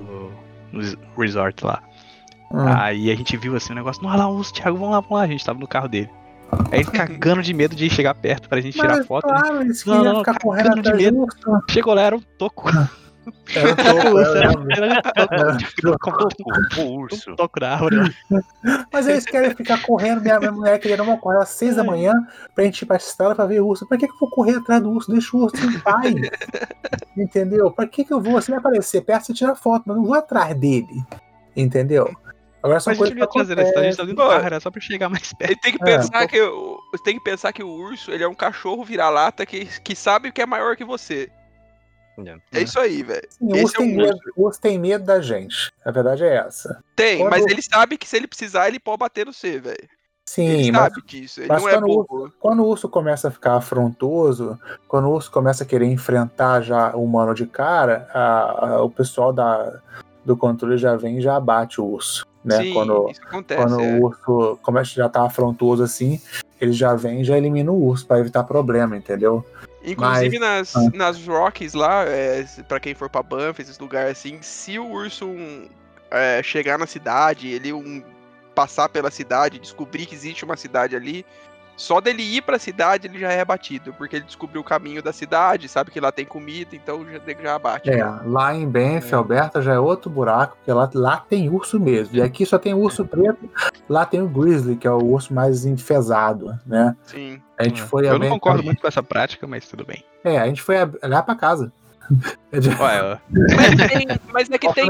no, 0.00 0.32
no 0.72 0.98
resort 1.18 1.64
lá. 1.64 1.82
Hum. 2.52 2.64
Aí 2.66 3.10
a 3.10 3.14
gente 3.16 3.36
viu 3.36 3.56
assim 3.56 3.70
o 3.70 3.72
um 3.72 3.76
negócio, 3.76 4.02
não, 4.02 4.10
olha 4.10 4.18
lá, 4.20 4.28
urso, 4.28 4.52
Thiago, 4.52 4.76
vamos 4.76 4.92
lá, 4.92 5.00
vamos 5.00 5.18
lá. 5.18 5.24
A 5.24 5.26
gente 5.26 5.44
tava 5.44 5.58
no 5.58 5.66
carro 5.66 5.88
dele. 5.88 6.10
Aí 6.70 6.80
ele 6.80 6.90
cagando 6.92 7.42
de 7.42 7.52
medo 7.52 7.74
de 7.74 7.90
chegar 7.90 8.14
perto 8.14 8.48
pra 8.48 8.60
gente 8.60 8.78
Mas, 8.78 8.90
tirar 8.90 9.04
foto. 9.04 9.26
Claro, 9.26 9.64
né? 9.64 9.72
não, 9.86 10.04
não, 10.04 10.18
ficar 10.18 10.38
correndo 10.38 10.80
de 10.80 10.94
medo. 10.94 11.26
Chegou 11.70 11.94
lá, 11.94 12.02
era 12.02 12.16
um 12.16 12.20
toco. 12.38 12.70
Era 13.54 13.70
um 13.70 13.76
toco, 15.96 16.80
o 16.80 16.98
urso. 16.98 17.30
Um 17.32 17.36
toco 17.36 17.60
da 17.60 17.72
árvore. 17.72 18.14
Mas 18.92 19.06
eles 19.06 19.24
querem 19.24 19.54
ficar 19.54 19.82
correndo. 19.82 20.20
Minha, 20.20 20.38
minha 20.38 20.52
mulher 20.52 20.78
queria 20.78 20.96
não 20.96 21.12
acordar 21.12 21.42
às 21.42 21.50
seis 21.50 21.76
da 21.76 21.84
manhã 21.84 22.12
pra 22.54 22.64
gente 22.64 22.82
ir 22.82 22.86
pra 22.86 22.96
estrada 22.96 23.34
pra 23.34 23.46
ver 23.46 23.60
o 23.60 23.66
urso. 23.66 23.86
Pra 23.86 23.98
que, 23.98 24.06
que 24.06 24.14
eu 24.14 24.18
vou 24.18 24.30
correr 24.30 24.56
atrás 24.56 24.82
do 24.82 24.90
urso? 24.90 25.10
Deixa 25.10 25.36
o 25.36 25.44
urso 25.44 25.56
em 25.56 25.78
paz. 25.80 26.14
Entendeu? 27.16 27.70
Pra 27.70 27.86
que, 27.86 28.04
que 28.04 28.12
eu 28.12 28.20
vou? 28.20 28.32
Você 28.34 28.50
vai 28.50 28.60
aparecer 28.60 29.02
perto, 29.02 29.26
você 29.26 29.34
tira 29.34 29.54
foto, 29.54 29.84
mas 29.86 29.96
não 29.96 30.04
vou 30.04 30.14
atrás 30.14 30.54
dele. 30.54 31.02
Entendeu? 31.56 32.14
Agora 32.62 32.80
são 32.80 32.96
coisas 32.96 33.16
que 33.16 33.26
trazer 33.28 33.60
a 33.60 33.64
gente 33.64 33.96
tá 33.96 34.14
carro, 34.16 34.46
era 34.46 34.58
só 34.58 34.70
pra 34.72 34.80
chegar 34.80 35.08
mais 35.08 35.32
perto. 35.32 35.60
Tem 35.60 35.72
que 35.72 35.78
pensar 35.78 36.22
é, 36.22 36.26
que 36.26 36.38
tem 37.04 37.16
que 37.16 37.22
pensar 37.22 37.52
que 37.52 37.62
o 37.62 37.68
urso, 37.68 38.10
ele 38.10 38.24
é 38.24 38.28
um 38.28 38.34
cachorro 38.34 38.84
vira-lata 38.84 39.46
que, 39.46 39.66
que 39.80 39.94
sabe 39.94 40.32
que 40.32 40.42
é 40.42 40.46
maior 40.46 40.74
que 40.76 40.84
você. 40.84 41.30
É, 42.52 42.58
é 42.58 42.62
isso 42.62 42.78
aí, 42.78 43.02
velho. 43.02 43.28
O 43.40 43.56
urso, 43.56 43.76
é 43.76 43.80
um 43.80 43.94
medo, 43.94 44.18
urso 44.36 44.60
tem 44.60 44.78
medo 44.78 45.04
da 45.04 45.20
gente. 45.20 45.72
A 45.84 45.90
verdade 45.90 46.24
é 46.24 46.36
essa. 46.36 46.82
Tem, 46.94 47.18
quando... 47.18 47.30
mas 47.30 47.46
ele 47.46 47.62
sabe 47.62 47.98
que 47.98 48.08
se 48.08 48.16
ele 48.16 48.26
precisar, 48.26 48.68
ele 48.68 48.78
pode 48.78 48.98
bater 48.98 49.26
no 49.26 49.32
C, 49.32 49.58
velho. 49.58 49.88
Sim, 50.28 50.46
ele 50.46 50.72
mas, 50.72 50.92
sabe 50.92 51.06
disso. 51.06 51.40
Ele 51.40 51.48
não 51.48 51.68
é 51.68 51.74
quando, 51.74 51.86
bobo. 51.86 52.26
O, 52.26 52.32
quando 52.40 52.62
o 52.62 52.66
urso 52.66 52.88
começa 52.88 53.28
a 53.28 53.30
ficar 53.30 53.54
afrontoso, 53.54 54.58
quando 54.88 55.06
o 55.06 55.12
urso 55.12 55.30
começa 55.30 55.62
a 55.62 55.66
querer 55.66 55.86
enfrentar 55.86 56.62
já 56.62 56.94
o 56.96 57.04
humano 57.04 57.32
de 57.32 57.46
cara, 57.46 58.08
a, 58.12 58.66
a, 58.66 58.82
o 58.82 58.90
pessoal 58.90 59.32
da, 59.32 59.80
do 60.24 60.36
controle 60.36 60.76
já 60.76 60.96
vem 60.96 61.18
e 61.18 61.22
já 61.22 61.36
abate 61.36 61.80
o 61.80 61.84
urso. 61.84 62.26
Né? 62.44 62.62
Sim, 62.62 62.72
quando 62.74 63.10
acontece, 63.22 63.62
quando 63.62 63.80
é. 63.80 63.94
o 63.94 64.04
urso 64.04 64.58
começa 64.62 64.90
já 64.94 65.08
tá 65.08 65.22
afrontoso 65.24 65.82
assim, 65.82 66.20
ele 66.60 66.72
já 66.72 66.94
vem 66.94 67.20
e 67.20 67.24
já 67.24 67.36
elimina 67.36 67.70
o 67.70 67.84
urso 67.84 68.06
para 68.06 68.20
evitar 68.20 68.44
problema, 68.44 68.96
entendeu? 68.96 69.44
Inclusive 69.86 70.38
Mas... 70.40 70.74
nas, 70.74 70.76
ah. 70.76 70.90
nas 70.92 71.24
Rockies 71.24 71.72
lá, 71.72 72.04
é, 72.04 72.44
para 72.66 72.80
quem 72.80 72.94
for 72.94 73.08
pra 73.08 73.22
Banff, 73.22 73.62
esses 73.62 73.78
lugares 73.78 74.18
assim, 74.18 74.42
se 74.42 74.78
o 74.80 74.90
urso 74.90 75.26
um, 75.26 75.68
é, 76.10 76.42
chegar 76.42 76.76
na 76.76 76.86
cidade, 76.86 77.48
ele 77.48 77.72
um, 77.72 78.02
passar 78.52 78.88
pela 78.88 79.12
cidade, 79.12 79.60
descobrir 79.60 80.06
que 80.06 80.14
existe 80.14 80.44
uma 80.44 80.56
cidade 80.56 80.96
ali, 80.96 81.24
só 81.76 82.00
dele 82.00 82.22
ir 82.22 82.42
pra 82.42 82.58
cidade 82.58 83.06
ele 83.06 83.18
já 83.18 83.30
é 83.30 83.40
abatido, 83.40 83.92
porque 83.92 84.16
ele 84.16 84.24
descobriu 84.24 84.60
o 84.60 84.64
caminho 84.64 85.02
da 85.02 85.12
cidade, 85.12 85.68
sabe 85.68 85.90
que 85.90 86.00
lá 86.00 86.10
tem 86.10 86.24
comida, 86.24 86.74
então 86.74 87.04
já, 87.04 87.42
já 87.42 87.54
abate. 87.54 87.90
É, 87.90 88.04
lá 88.24 88.54
em 88.54 88.66
Banff, 88.66 89.12
é. 89.12 89.16
Alberta, 89.16 89.60
já 89.60 89.74
é 89.74 89.78
outro 89.78 90.10
buraco, 90.10 90.56
porque 90.56 90.72
lá, 90.72 90.90
lá 90.94 91.24
tem 91.28 91.48
urso 91.50 91.78
mesmo. 91.78 92.16
E 92.16 92.22
aqui 92.22 92.46
só 92.46 92.58
tem 92.58 92.72
urso 92.72 93.04
preto, 93.04 93.50
lá 93.88 94.06
tem 94.06 94.22
o 94.22 94.28
grizzly, 94.28 94.76
que 94.76 94.86
é 94.86 94.90
o 94.90 95.04
urso 95.04 95.34
mais 95.34 95.66
enfesado, 95.66 96.58
né? 96.66 96.96
Sim. 97.04 97.40
A 97.58 97.64
gente 97.64 97.82
é. 97.82 97.84
foi 97.86 98.06
Eu 98.06 98.18
não 98.18 98.28
concordo 98.30 98.62
muito 98.62 98.80
com 98.80 98.88
essa 98.88 99.02
prática, 99.02 99.46
mas 99.46 99.68
tudo 99.68 99.84
bem. 99.84 100.02
É, 100.24 100.38
a 100.38 100.46
gente 100.46 100.62
foi 100.62 100.76
lá 101.02 101.22
pra 101.22 101.34
casa. 101.34 101.72
Ué, 102.52 103.20
mas, 103.30 103.90
tem, 103.90 104.06
mas 104.32 104.50
é 104.50 104.58
que 104.58 104.72
tem. 104.72 104.88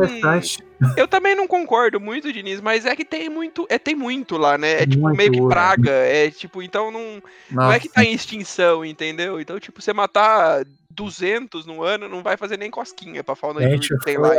Eu 0.97 1.09
também 1.09 1.35
não 1.35 1.47
concordo 1.47 1.99
muito, 2.01 2.33
Diniz, 2.33 2.61
mas 2.61 2.85
é 2.85 2.95
que 2.95 3.05
tem 3.05 3.29
muito. 3.29 3.67
É, 3.69 3.79
tem 3.79 3.95
muito 3.95 4.37
lá, 4.37 4.59
né? 4.59 4.83
É 4.83 4.87
tipo 4.87 5.03
muito 5.03 5.17
meio 5.17 5.33
que 5.33 5.47
praga. 5.49 5.91
É 5.91 6.31
tipo, 6.31 6.63
então 6.63 6.91
não. 6.91 7.23
Não 7.51 7.73
é 7.73 7.81
que 7.81 7.89
tá 7.89 8.05
em 8.05 8.13
extinção, 8.13 8.85
entendeu? 8.85 9.41
Então, 9.41 9.59
tipo, 9.59 9.81
você 9.81 9.93
matar 9.93 10.65
200 10.91 11.67
no 11.67 11.83
ano 11.83 12.09
não 12.09 12.23
vai 12.23 12.37
fazer 12.37 12.59
nem 12.59 12.71
cosquinha 12.71 13.23
pra 13.25 13.35
fauna 13.35 13.61
que 13.79 13.97
tem 14.05 14.19
lá. 14.19 14.35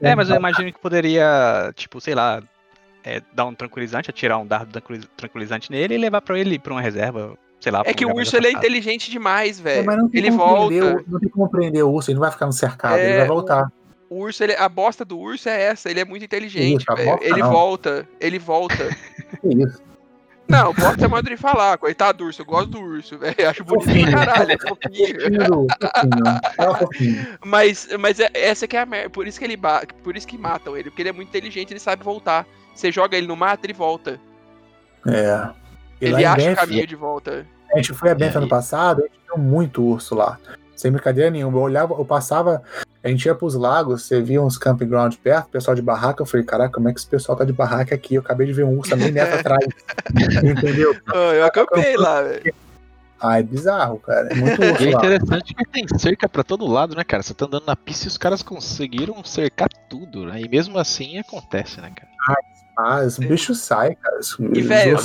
É, 0.00 0.14
mas 0.14 0.28
eu 0.30 0.36
imagino 0.36 0.72
que 0.72 0.78
poderia, 0.78 1.72
tipo, 1.74 2.00
sei 2.00 2.14
lá, 2.14 2.42
é, 3.04 3.20
dar 3.32 3.46
um 3.46 3.54
tranquilizante, 3.54 4.10
atirar 4.10 4.38
um 4.38 4.46
dardo 4.46 4.80
tranquilizante 5.16 5.70
nele 5.70 5.94
e 5.94 5.98
levar 5.98 6.20
pra 6.20 6.38
ele 6.38 6.58
pra 6.58 6.72
uma 6.74 6.80
reserva 6.82 7.36
sei 7.60 7.70
lá. 7.70 7.82
É 7.86 7.94
que 7.94 8.04
o 8.04 8.12
urso 8.12 8.36
ele 8.36 8.48
é 8.48 8.52
inteligente 8.52 9.08
demais, 9.08 9.60
É, 9.60 9.62
velho. 9.62 9.86
mas 9.86 9.96
não 9.96 10.08
tem 10.08 10.20
Ele 10.20 10.30
volta. 10.32 10.74
o- 10.96 11.04
não 11.08 11.20
tem 11.20 11.28
como 11.28 11.48
prender 11.48 11.84
o 11.84 11.90
urso, 11.92 12.10
ele 12.10 12.16
não 12.16 12.22
vai 12.22 12.32
ficar 12.32 12.46
no 12.46 12.52
cercado, 12.52 12.98
ele 12.98 13.12
É, 13.12 13.18
vai 13.18 13.26
voltar. 13.28 13.70
O 14.12 14.18
urso, 14.18 14.44
ele, 14.44 14.54
a 14.54 14.68
bosta 14.68 15.04
do 15.06 15.18
urso 15.18 15.48
é 15.48 15.62
essa, 15.62 15.90
ele 15.90 16.00
é 16.00 16.04
muito 16.04 16.22
inteligente, 16.24 16.82
Isso, 16.82 16.94
velho. 16.96 17.18
Ele 17.22 17.40
não. 17.40 17.50
volta, 17.50 18.06
ele 18.20 18.38
volta. 18.38 18.88
Que 19.40 19.48
isso. 19.48 19.80
Não, 20.46 20.74
bosta 20.74 21.04
é 21.06 21.08
modo 21.08 21.30
de 21.30 21.36
falar, 21.38 21.78
coitado 21.78 22.18
do 22.18 22.24
urso, 22.26 22.42
eu 22.42 22.46
gosto 22.46 22.68
do 22.68 22.80
urso, 22.80 23.16
velho. 23.16 23.48
Acho 23.48 23.64
bonito 23.64 23.86
Fofinho. 23.86 24.12
caralho, 24.12 24.52
é 24.52 24.58
fofinho. 24.58 25.20
Fofinho, 25.20 25.50
fofinho. 25.50 26.40
Fala 26.56 26.78
fofinho. 26.78 27.26
Mas, 27.42 27.88
mas 27.98 28.20
é- 28.20 28.30
essa 28.34 28.68
que 28.68 28.76
é 28.76 28.80
a 28.80 28.86
merda, 28.86 29.08
por 29.08 29.26
isso 29.26 29.38
que 29.38 29.46
ele 29.46 29.58
por 30.02 30.14
isso 30.14 30.26
que 30.28 30.36
matam 30.36 30.76
ele, 30.76 30.90
porque 30.90 31.00
ele 31.00 31.08
é 31.08 31.12
muito 31.12 31.28
inteligente, 31.28 31.72
ele 31.72 31.80
sabe 31.80 32.04
voltar. 32.04 32.46
Você 32.74 32.92
joga 32.92 33.16
ele 33.16 33.26
no 33.26 33.34
mato, 33.36 33.64
ele 33.64 33.72
volta. 33.72 34.20
É. 35.06 35.48
E 36.00 36.06
Ele 36.06 36.24
acha 36.24 36.52
o 36.52 36.56
caminho 36.56 36.86
de 36.86 36.96
volta. 36.96 37.46
A 37.72 37.76
gente 37.76 37.94
foi 37.94 38.10
a 38.10 38.16
É, 38.18 38.36
ano 38.36 38.48
passado, 38.48 39.00
a 39.00 39.06
gente 39.06 39.18
viu 39.26 39.38
muito 39.42 39.82
urso 39.82 40.14
lá. 40.14 40.38
Sem 40.76 40.90
brincadeira 40.90 41.30
nenhuma. 41.30 41.58
Eu 41.58 41.62
olhava, 41.62 41.94
eu 41.94 42.04
passava, 42.04 42.62
a 43.02 43.08
gente 43.08 43.24
ia 43.26 43.34
pros 43.34 43.54
lagos, 43.54 44.02
você 44.02 44.20
via 44.20 44.40
uns 44.42 44.56
camping 44.58 44.88
ground 44.88 45.14
perto, 45.16 45.48
pessoal 45.50 45.74
de 45.74 45.82
barraca, 45.82 46.22
eu 46.22 46.26
falei, 46.26 46.44
caraca, 46.46 46.72
como 46.74 46.88
é 46.88 46.92
que 46.92 46.98
esse 47.00 47.06
pessoal 47.08 47.36
tá 47.36 47.44
de 47.44 47.52
barraca 47.52 47.94
aqui? 47.94 48.14
Eu 48.16 48.20
acabei 48.22 48.46
de 48.46 48.52
ver 48.52 48.64
um 48.64 48.78
urso 48.78 48.96
meio 48.96 49.12
metro 49.12 49.34
atrás. 49.38 49.64
Entendeu? 50.42 50.94
Ah, 51.08 51.34
eu 51.34 51.44
acampei 51.44 51.96
lá, 51.96 52.22
velho. 52.22 52.54
Ah, 53.24 53.38
é 53.38 53.42
bizarro, 53.44 54.00
cara. 54.00 54.28
É 54.32 54.34
muito 54.34 54.60
urso 54.60 54.82
E 54.82 54.88
é 54.88 54.90
lá. 54.90 54.98
interessante 54.98 55.54
que 55.54 55.64
tem 55.66 55.86
cerca 55.96 56.28
pra 56.28 56.42
todo 56.42 56.66
lado, 56.66 56.96
né, 56.96 57.04
cara? 57.04 57.22
Você 57.22 57.32
tá 57.32 57.44
andando 57.46 57.66
na 57.66 57.76
pista 57.76 58.06
e 58.06 58.08
os 58.08 58.18
caras 58.18 58.42
conseguiram 58.42 59.22
cercar 59.22 59.68
tudo, 59.88 60.24
né? 60.26 60.40
E 60.40 60.48
mesmo 60.48 60.76
assim 60.76 61.18
acontece, 61.18 61.80
né, 61.80 61.92
cara? 61.94 62.10
Ah, 62.28 62.34
os 62.78 63.18
bichos 63.18 63.58
saem, 63.60 63.94
cara. 63.96 64.18
Os- 64.18 64.36
E, 64.38 64.60
velho, 64.62 64.96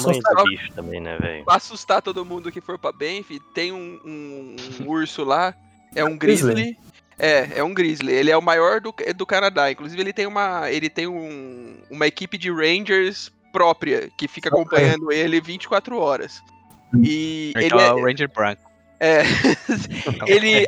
bicho 0.45 0.71
também, 0.73 1.01
né, 1.01 1.17
velho? 1.17 1.45
Pra 1.45 1.55
assustar 1.55 2.01
todo 2.01 2.23
mundo 2.25 2.51
que 2.51 2.61
for 2.61 2.77
pra 2.79 2.91
Banff, 2.91 3.39
tem 3.53 3.71
um, 3.71 3.99
um- 4.05 4.55
um 4.81 4.87
urso 4.89 5.23
lá, 5.23 5.53
é 5.95 6.03
um 6.03 6.17
grizzly. 6.17 6.77
É, 7.19 7.59
é 7.59 7.63
um 7.63 7.73
grizzly. 7.73 8.13
Ele 8.13 8.29
é 8.29 8.37
o 8.37 8.41
maior 8.41 8.79
do, 8.79 8.93
do 9.15 9.25
Canadá. 9.25 9.71
Inclusive, 9.71 9.99
ele 9.99 10.13
tem 10.13 10.27
uma, 10.27 10.69
ele 10.71 10.87
tem 10.89 11.07
um, 11.07 11.77
uma 11.89 12.05
equipe 12.05 12.37
de 12.37 12.51
rangers 12.51 13.31
própria 13.51 14.09
que 14.17 14.27
fica 14.27 14.49
acompanhando 14.49 15.11
ele 15.11 15.41
24 15.41 15.97
horas. 15.97 16.39
E 17.03 17.51
ele 17.55 17.65
Então 17.65 17.79
é, 17.79 17.87
é 17.87 17.93
o 17.93 18.03
Ranger 18.05 18.29
Branco. 18.31 18.61
é, 18.99 19.23
ele 20.27 20.67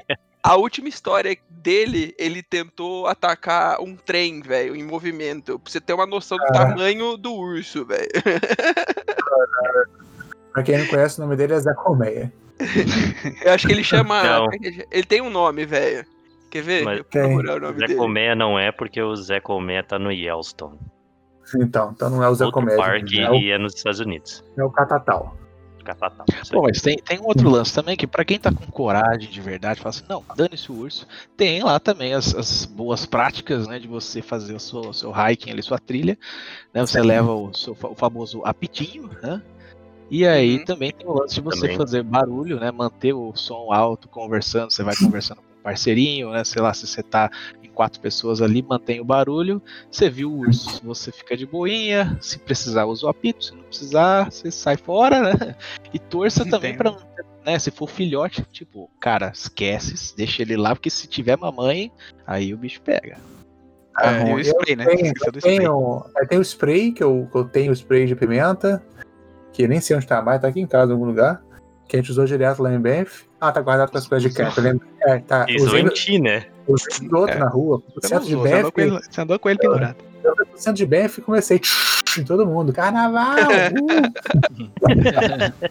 a 0.51 0.55
última 0.55 0.87
história 0.89 1.37
dele, 1.49 2.15
ele 2.17 2.41
tentou 2.41 3.07
atacar 3.07 3.79
um 3.81 3.95
trem, 3.95 4.41
velho, 4.41 4.75
em 4.75 4.83
movimento. 4.83 5.59
Pra 5.59 5.71
você 5.71 5.81
ter 5.81 5.93
uma 5.93 6.05
noção 6.05 6.37
do 6.37 6.45
Caraca. 6.45 6.75
tamanho 6.75 7.17
do 7.17 7.33
urso, 7.33 7.85
velho. 7.85 8.09
Pra 10.53 10.63
quem 10.63 10.77
não 10.79 10.87
conhece, 10.87 11.19
o 11.19 11.23
nome 11.23 11.35
dele 11.35 11.53
é 11.53 11.59
Zé 11.59 11.73
Colmeia. 11.73 12.31
Eu 13.45 13.53
acho 13.53 13.67
que 13.67 13.73
ele 13.73 13.83
chama. 13.83 14.23
Não. 14.23 14.47
ele- 14.91 15.03
tem 15.05 15.21
um 15.21 15.29
nome, 15.29 15.65
velho. 15.65 16.05
Quer 16.49 16.63
ver? 16.63 16.83
Mas- 16.83 16.97
Eu 16.97 17.03
vou 17.03 17.11
procurar 17.37 17.57
o 17.57 17.59
nome 17.59 17.79
Zé 17.79 17.87
dele. 17.87 17.99
Colmeia 17.99 18.35
não 18.35 18.57
é 18.59 18.71
porque 18.71 19.01
o 19.01 19.15
Zé 19.15 19.39
Colmeia 19.39 19.83
tá 19.83 19.99
no 19.99 20.11
Yellowstone. 20.11 20.77
Então, 21.55 21.91
então 21.95 22.09
não 22.09 22.23
é 22.23 22.29
o 22.29 22.35
Zé 22.35 22.45
Outro 22.45 22.59
Colmeia. 22.59 22.77
parque 22.77 23.19
É 23.21 23.29
o, 23.29 23.35
e 23.35 23.51
é 23.51 23.57
nos 23.57 23.75
Estados 23.75 23.99
Unidos. 23.99 24.43
é 24.57 24.63
o 24.63 24.69
Catatal. 24.69 25.35
Pô, 26.51 26.63
mas 26.63 26.81
tem, 26.81 26.97
tem 26.97 27.19
um 27.19 27.25
outro 27.25 27.49
lance 27.49 27.73
também 27.73 27.95
que 27.95 28.07
pra 28.07 28.25
quem 28.25 28.39
tá 28.39 28.51
com 28.51 28.65
coragem 28.71 29.29
de 29.29 29.41
verdade, 29.41 29.79
fala 29.79 29.89
assim, 29.89 30.03
não, 30.09 30.23
dane-se 30.35 30.71
o 30.71 30.75
urso. 30.75 31.07
Tem 31.35 31.63
lá 31.63 31.79
também 31.79 32.13
as, 32.13 32.33
as 32.35 32.65
boas 32.65 33.05
práticas, 33.05 33.67
né, 33.67 33.79
de 33.79 33.87
você 33.87 34.21
fazer 34.21 34.53
o 34.53 34.59
seu, 34.59 34.79
o 34.79 34.93
seu 34.93 35.11
hiking 35.11 35.51
ali, 35.51 35.63
sua 35.63 35.79
trilha, 35.79 36.17
né, 36.73 36.81
você 36.81 37.01
Sim. 37.01 37.07
leva 37.07 37.33
o, 37.33 37.53
seu, 37.53 37.75
o 37.81 37.95
famoso 37.95 38.41
apitinho, 38.45 39.09
né, 39.21 39.41
e 40.09 40.25
aí 40.25 40.57
Uhum. 40.57 40.65
também 40.65 40.91
tem 40.91 41.07
o 41.07 41.13
lance 41.13 41.35
de 41.35 41.41
você 41.41 41.61
Também. 41.61 41.77
fazer 41.77 42.03
barulho, 42.03 42.59
né, 42.59 42.71
manter 42.71 43.13
o 43.13 43.31
som 43.35 43.71
alto, 43.71 44.09
conversando, 44.09 44.71
você 44.71 44.83
vai 44.83 44.95
conversando 44.95 45.41
parceirinho, 45.63 46.31
né, 46.31 46.43
sei 46.43 46.61
lá, 46.61 46.73
se 46.73 46.87
você 46.87 47.03
tá 47.03 47.29
em 47.63 47.69
quatro 47.69 47.99
pessoas 47.99 48.41
ali, 48.41 48.61
mantém 48.61 48.99
o 48.99 49.05
barulho, 49.05 49.61
você 49.91 50.09
viu 50.09 50.31
o 50.31 50.39
urso, 50.39 50.81
você 50.83 51.11
fica 51.11 51.35
de 51.37 51.45
boinha, 51.45 52.17
se 52.21 52.37
precisar 52.39 52.85
usa 52.85 53.05
o 53.05 53.09
apito, 53.09 53.43
se 53.45 53.55
não 53.55 53.63
precisar, 53.63 54.31
você 54.31 54.49
sai 54.51 54.77
fora, 54.77 55.21
né, 55.33 55.55
e 55.93 55.99
torça 55.99 56.43
também 56.45 56.71
Entendo. 56.73 56.77
pra 56.77 56.91
não 56.91 56.97
ter- 57.15 57.25
né, 57.45 57.57
se 57.57 57.71
for 57.71 57.89
filhote, 57.89 58.43
tipo, 58.51 58.89
cara, 58.99 59.31
esquece, 59.33 60.15
deixa 60.15 60.41
ele 60.41 60.57
lá, 60.57 60.75
porque 60.75 60.89
se 60.89 61.07
tiver 61.07 61.37
mamãe, 61.37 61.91
aí 62.27 62.53
o 62.53 62.57
bicho 62.57 62.81
pega. 62.81 63.17
Tá 63.95 64.11
É, 64.13 64.21
e 64.21 64.25
bom. 64.25 64.33
o 64.35 64.39
spray, 64.39 64.75
né? 64.75 64.85
tenho, 64.85 64.99
do 65.01 65.07
eu 65.07 65.13
spray. 65.37 65.57
tenho, 65.57 66.05
eu 66.17 66.27
tenho 66.27 66.41
o 66.41 66.45
spray, 66.45 66.91
que 66.91 67.03
eu, 67.03 67.27
que 67.31 67.37
eu 67.37 67.45
tenho 67.45 67.71
o 67.71 67.73
spray 67.75 68.05
de 68.05 68.15
pimenta, 68.15 68.81
que 69.51 69.63
eu 69.63 69.67
nem 69.69 69.81
sei 69.81 69.95
onde 69.95 70.07
tá 70.07 70.21
mais, 70.21 70.41
tá 70.41 70.47
aqui 70.47 70.59
em 70.61 70.67
casa 70.67 70.91
em 70.91 70.93
algum 70.93 71.05
lugar, 71.05 71.41
que 71.87 71.95
a 71.95 71.99
gente 71.99 72.11
usou 72.11 72.25
direto 72.25 72.61
lá 72.61 72.73
em 72.73 72.79
Banff. 72.79 73.27
Ah, 73.41 73.51
tá 73.51 73.61
guardado 73.61 73.91
com 73.91 73.97
as 73.97 74.07
coisas 74.07 74.33
de 74.33 74.61
lembro. 74.61 74.85
É, 75.01 75.19
tá, 75.19 75.45
usei, 75.59 75.81
em 75.81 75.87
ti, 75.89 76.19
né? 76.19 76.45
outro 76.67 77.35
É. 77.35 77.39
na 77.39 77.47
rua, 77.47 77.81
não 77.95 78.09
centro 78.09 78.27
de 78.27 78.35
usou, 78.35 78.47
você, 78.47 78.53
andou 78.53 78.71
com 78.71 78.81
Banff, 78.81 78.91
ele, 78.91 78.99
você 79.09 79.21
andou 79.21 79.39
com 79.39 79.49
ele 79.49 79.59
pendurado. 79.59 79.95
eu 80.23 80.35
fui 80.35 80.45
pro 80.45 80.59
centro 80.59 80.77
de 80.77 80.85
Banff 80.85 81.19
e 81.19 81.23
comecei 81.23 81.61
em 82.19 82.23
todo 82.23 82.45
mundo, 82.45 82.73
carnaval! 82.73 83.37
uh! 83.37 84.13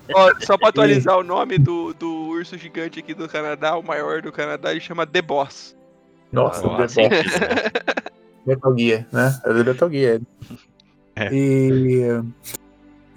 Ó, 0.15 0.35
só 0.41 0.57
pra 0.57 0.69
atualizar 0.69 1.19
o 1.19 1.23
nome 1.23 1.59
do, 1.59 1.93
do 1.95 2.29
urso 2.29 2.57
gigante 2.57 2.99
aqui 2.99 3.13
do 3.13 3.29
Canadá, 3.29 3.77
o 3.77 3.83
maior 3.83 4.23
do 4.23 4.33
Canadá, 4.33 4.71
ele 4.71 4.81
chama 4.81 5.07
The 5.07 5.21
Boss. 5.23 5.77
Nossa, 6.33 6.63
Metal, 6.63 6.89
sentido, 6.89 7.41
né? 7.41 7.71
Metal 8.47 8.79
Gear, 8.79 9.07
né? 9.13 9.41
É 9.45 9.53
do 9.53 9.65
Metal 9.65 9.91
Gear. 9.91 10.21
É. 11.17 11.29
E 11.33 12.23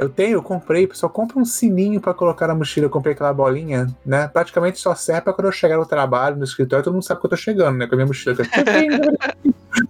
eu 0.02 0.10
tenho, 0.10 0.34
eu 0.34 0.44
comprei, 0.44 0.90
só 0.94 1.08
compra 1.08 1.38
um 1.38 1.46
sininho 1.46 2.02
pra 2.02 2.12
colocar 2.14 2.48
na 2.48 2.56
mochila. 2.56 2.88
Eu 2.88 2.90
comprei 2.90 3.14
aquela 3.14 3.32
bolinha, 3.32 3.86
né? 4.04 4.28
Praticamente 4.28 4.80
só 4.80 4.96
serve 4.96 5.22
pra 5.22 5.34
quando 5.34 5.46
eu 5.46 5.52
chegar 5.52 5.78
no 5.78 5.86
trabalho, 5.86 6.38
no 6.38 6.44
escritório, 6.44 6.84
todo 6.84 6.94
mundo 6.94 7.04
sabe 7.04 7.20
que 7.22 7.26
eu 7.28 7.30
tô 7.30 7.36
chegando, 7.36 7.78
né? 7.78 7.86
Com 7.86 7.94
a 7.94 7.98
minha 7.98 8.08
mochila. 8.08 8.36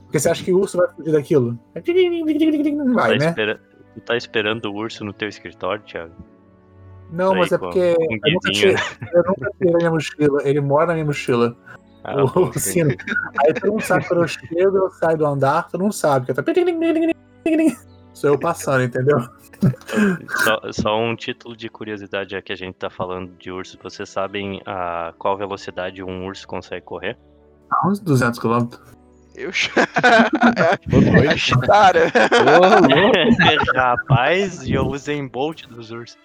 Porque 0.04 0.20
você 0.20 0.30
acha 0.30 0.44
que 0.44 0.52
o 0.52 0.60
urso 0.60 0.78
vai 0.78 0.88
fugir 0.90 1.14
daquilo? 1.14 1.58
Não 2.86 2.94
vai, 2.94 3.12
tá, 3.12 3.18
né? 3.18 3.30
espera- 3.30 3.62
tu 3.96 4.02
tá 4.02 4.18
esperando 4.18 4.66
o 4.66 4.76
urso 4.76 5.06
no 5.06 5.14
teu 5.14 5.30
escritório, 5.30 5.82
Thiago? 5.84 6.14
Não, 7.10 7.34
Aí, 7.34 7.40
mas 7.40 7.52
é 7.54 7.58
porque 7.58 7.96
com 7.96 8.14
eu 8.14 8.34
nunca, 8.34 8.52
tirei, 8.52 8.76
eu 9.14 9.24
nunca 9.28 9.52
tirei 9.58 9.74
a 9.74 9.78
minha 9.78 9.92
mochila. 9.92 10.42
Ele 10.44 10.62
mora 10.62 10.88
na 10.88 10.94
minha 10.94 11.06
mochila. 11.06 11.56
Ah, 12.04 12.24
o 12.24 12.30
pô, 12.30 12.52
sino. 12.60 12.90
Aí 13.46 13.54
todo 13.54 13.72
mundo 13.72 13.84
sabe 13.84 14.08
quando 14.08 14.22
eu 14.24 14.28
chego, 14.28 14.78
eu 14.78 14.92
saio 14.92 15.18
do 15.18 15.26
andar, 15.26 15.70
todo 15.70 15.82
mundo 15.82 15.94
sabe 15.94 16.26
que 16.26 16.32
eu 16.32 16.36
tô. 16.36 16.44
Sou 18.14 18.32
eu 18.32 18.40
passando, 18.40 18.84
entendeu? 18.84 19.20
Só, 20.44 20.60
só 20.72 21.00
um 21.00 21.16
título 21.16 21.56
de 21.56 21.70
curiosidade, 21.70 22.32
já 22.32 22.42
que 22.42 22.52
a 22.52 22.56
gente 22.56 22.76
tá 22.76 22.90
falando 22.90 23.32
de 23.38 23.52
urso. 23.52 23.78
Vocês 23.82 24.10
sabem 24.10 24.62
a 24.66 25.14
qual 25.18 25.38
velocidade 25.38 26.04
um 26.04 26.26
urso 26.26 26.48
consegue 26.48 26.86
correr? 26.86 27.18
A 27.70 27.88
uns 27.88 28.00
200 28.00 28.40
km. 28.40 28.68
Eu 29.36 29.52
Cara, 31.66 32.12
Rapaz, 33.76 34.64
e 34.64 34.74
eu 34.74 34.86
usei 34.88 35.16
em 35.16 35.28
Bolt 35.28 35.66
dos 35.68 35.90
ursos. 35.92 36.18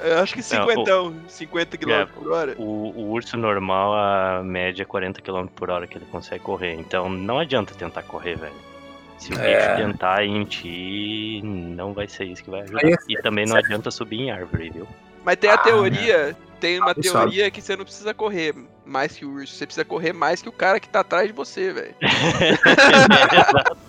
eu 0.00 0.20
acho 0.20 0.34
que 0.34 0.42
50, 0.42 0.90
50 1.26 1.76
km 1.76 1.90
É. 1.90 2.06
por 2.06 2.30
hora. 2.30 2.54
O, 2.56 2.92
o 2.94 3.10
urso 3.10 3.36
normal, 3.36 3.94
a 3.94 4.42
média 4.44 4.82
é 4.82 4.86
40 4.86 5.20
km 5.20 5.46
por 5.46 5.70
hora 5.70 5.88
que 5.88 5.98
ele 5.98 6.06
consegue 6.06 6.42
correr. 6.44 6.74
Então 6.74 7.08
não 7.08 7.38
adianta 7.38 7.74
tentar 7.74 8.02
correr, 8.04 8.36
velho. 8.36 8.54
Se 9.18 9.32
o 9.32 9.38
É. 9.40 9.76
bicho 9.76 9.76
tentar 9.88 10.24
em 10.24 10.44
ti, 10.44 11.40
não 11.44 11.92
vai 11.92 12.08
ser 12.08 12.24
isso 12.24 12.42
que 12.44 12.50
vai 12.50 12.62
ajudar. 12.62 12.80
Aí, 12.84 12.94
E 13.08 13.20
também 13.20 13.44
não 13.46 13.56
adianta 13.56 13.90
subir 13.90 14.20
em 14.20 14.30
árvore, 14.30 14.70
viu? 14.70 14.86
Mas 15.24 15.36
tem 15.36 15.50
a 15.50 15.54
Ah, 15.54 15.58
teoria, 15.58 16.36
tem 16.60 16.78
uma 16.78 16.92
Ah, 16.92 16.94
teoria 16.94 17.50
que 17.50 17.60
você 17.60 17.76
não 17.76 17.84
precisa 17.84 18.14
correr 18.14 18.54
mais 18.86 19.16
que 19.16 19.24
o 19.26 19.30
urso, 19.34 19.54
você 19.54 19.66
precisa 19.66 19.84
correr 19.84 20.12
mais 20.12 20.40
que 20.40 20.48
o 20.48 20.52
cara 20.52 20.80
que 20.80 20.88
tá 20.88 21.00
atrás 21.00 21.26
de 21.26 21.32
você, 21.32 21.72
velho. 21.72 21.94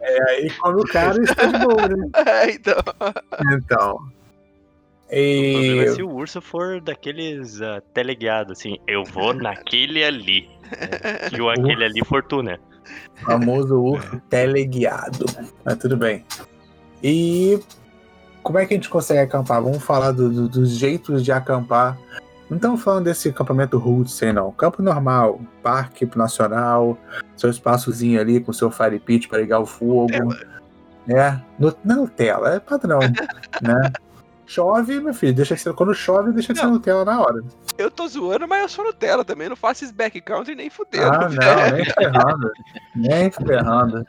É 0.00 0.30
aí 0.30 0.50
quando 0.58 0.80
o 0.80 0.84
cara 0.88 1.22
está 1.22 1.46
de 1.46 1.58
boa, 1.58 1.88
né? 1.88 2.10
É, 2.26 2.50
então. 2.50 2.82
Então. 3.52 3.92
O 5.06 5.52
problema 5.52 5.82
é 5.82 5.86
E 5.86 5.94
se 5.94 6.02
o 6.02 6.10
urso 6.10 6.40
for 6.40 6.80
daqueles 6.80 7.60
uh, 7.60 7.80
teleguiados, 7.92 8.58
assim, 8.58 8.78
eu 8.86 9.04
vou 9.04 9.32
naquele 9.32 10.02
ali. 10.04 10.48
né? 10.72 11.28
E 11.32 11.40
o 11.40 11.48
aquele 11.48 11.84
ali 11.84 12.04
for 12.04 12.22
tu, 12.24 12.42
né? 12.42 12.58
o 12.58 12.73
famoso 13.22 13.80
urso 13.80 14.20
teleguiado. 14.28 15.26
Mas 15.64 15.76
tudo 15.78 15.96
bem. 15.96 16.24
E 17.02 17.58
como 18.42 18.58
é 18.58 18.66
que 18.66 18.74
a 18.74 18.76
gente 18.76 18.88
consegue 18.88 19.20
acampar? 19.20 19.62
Vamos 19.62 19.82
falar 19.82 20.12
do- 20.12 20.30
do- 20.30 20.48
dos 20.48 20.70
jeitos 20.70 21.24
de 21.24 21.32
acampar. 21.32 21.98
Não 22.50 22.56
estamos 22.56 22.82
falando 22.82 23.04
desse 23.04 23.30
acampamento 23.30 23.78
roots, 23.78 24.22
aí 24.22 24.32
não. 24.32 24.52
Campo 24.52 24.82
normal, 24.82 25.40
parque 25.62 26.08
nacional, 26.14 26.98
seu 27.36 27.48
espaçozinho 27.50 28.20
ali 28.20 28.38
com 28.40 28.52
seu 28.52 28.70
fire 28.70 28.98
pit 29.00 29.28
para 29.28 29.38
ligar 29.40 29.60
o 29.60 29.66
fogo. 29.66 30.12
Né? 31.06 31.42
No, 31.58 31.74
não 31.84 31.96
Nutella, 32.02 32.54
é 32.54 32.60
padrão. 32.60 32.98
né? 33.62 33.92
Chove, 34.46 35.00
meu 35.00 35.14
filho, 35.14 35.34
deixa 35.34 35.54
de 35.54 35.60
ser. 35.60 35.72
Quando 35.74 35.94
chove, 35.94 36.32
deixa 36.32 36.52
de 36.52 36.58
ser 36.60 36.66
Não. 36.66 36.74
Nutella 36.74 37.04
na 37.04 37.20
hora. 37.20 37.42
Eu 37.78 37.90
tô 37.90 38.06
zoando, 38.06 38.46
mas 38.46 38.62
eu 38.62 38.68
sou 38.68 38.84
Nutella 38.84 39.24
também. 39.24 39.48
Não 39.48 39.56
faço 39.56 39.84
esse 39.84 39.92
backcountry 39.92 40.54
nem 40.54 40.68
fudendo. 40.70 41.06
Ah, 41.06 41.28
não, 41.30 41.76
nem 41.76 41.84
ferrando. 41.84 42.52
nem 42.94 43.30
ferrando. 43.30 44.06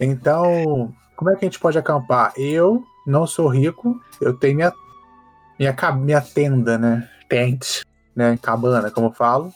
Então, 0.00 0.92
como 1.16 1.30
é 1.30 1.36
que 1.36 1.44
a 1.44 1.46
gente 1.46 1.60
pode 1.60 1.78
acampar? 1.78 2.32
Eu 2.36 2.82
não 3.06 3.26
sou 3.26 3.46
rico, 3.48 4.00
eu 4.20 4.32
tenho 4.36 4.56
minha, 4.56 4.72
minha, 5.58 5.76
minha 5.92 6.20
tenda, 6.20 6.78
né? 6.78 7.08
Tent, 7.28 7.82
né? 8.16 8.38
Cabana, 8.40 8.90
como 8.90 9.08
eu 9.08 9.12
falo. 9.12 9.52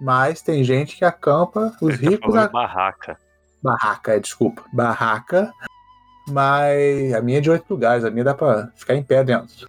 Mas 0.00 0.40
tem 0.40 0.64
gente 0.64 0.96
que 0.96 1.04
acampa, 1.04 1.76
os 1.82 1.94
Ele 1.94 2.04
tá 2.04 2.10
ricos. 2.10 2.34
falando 2.34 2.48
A... 2.48 2.52
barraca. 2.52 3.18
Barraca, 3.62 4.14
é, 4.14 4.18
desculpa. 4.18 4.62
Barraca. 4.72 5.52
Mas 6.30 7.12
a 7.14 7.20
minha 7.20 7.38
é 7.38 7.40
de 7.40 7.50
oito 7.50 7.64
lugares, 7.68 8.04
a 8.04 8.10
minha 8.10 8.24
dá 8.24 8.34
pra 8.34 8.68
ficar 8.74 8.94
em 8.94 9.02
pé 9.02 9.24
dentro. 9.24 9.68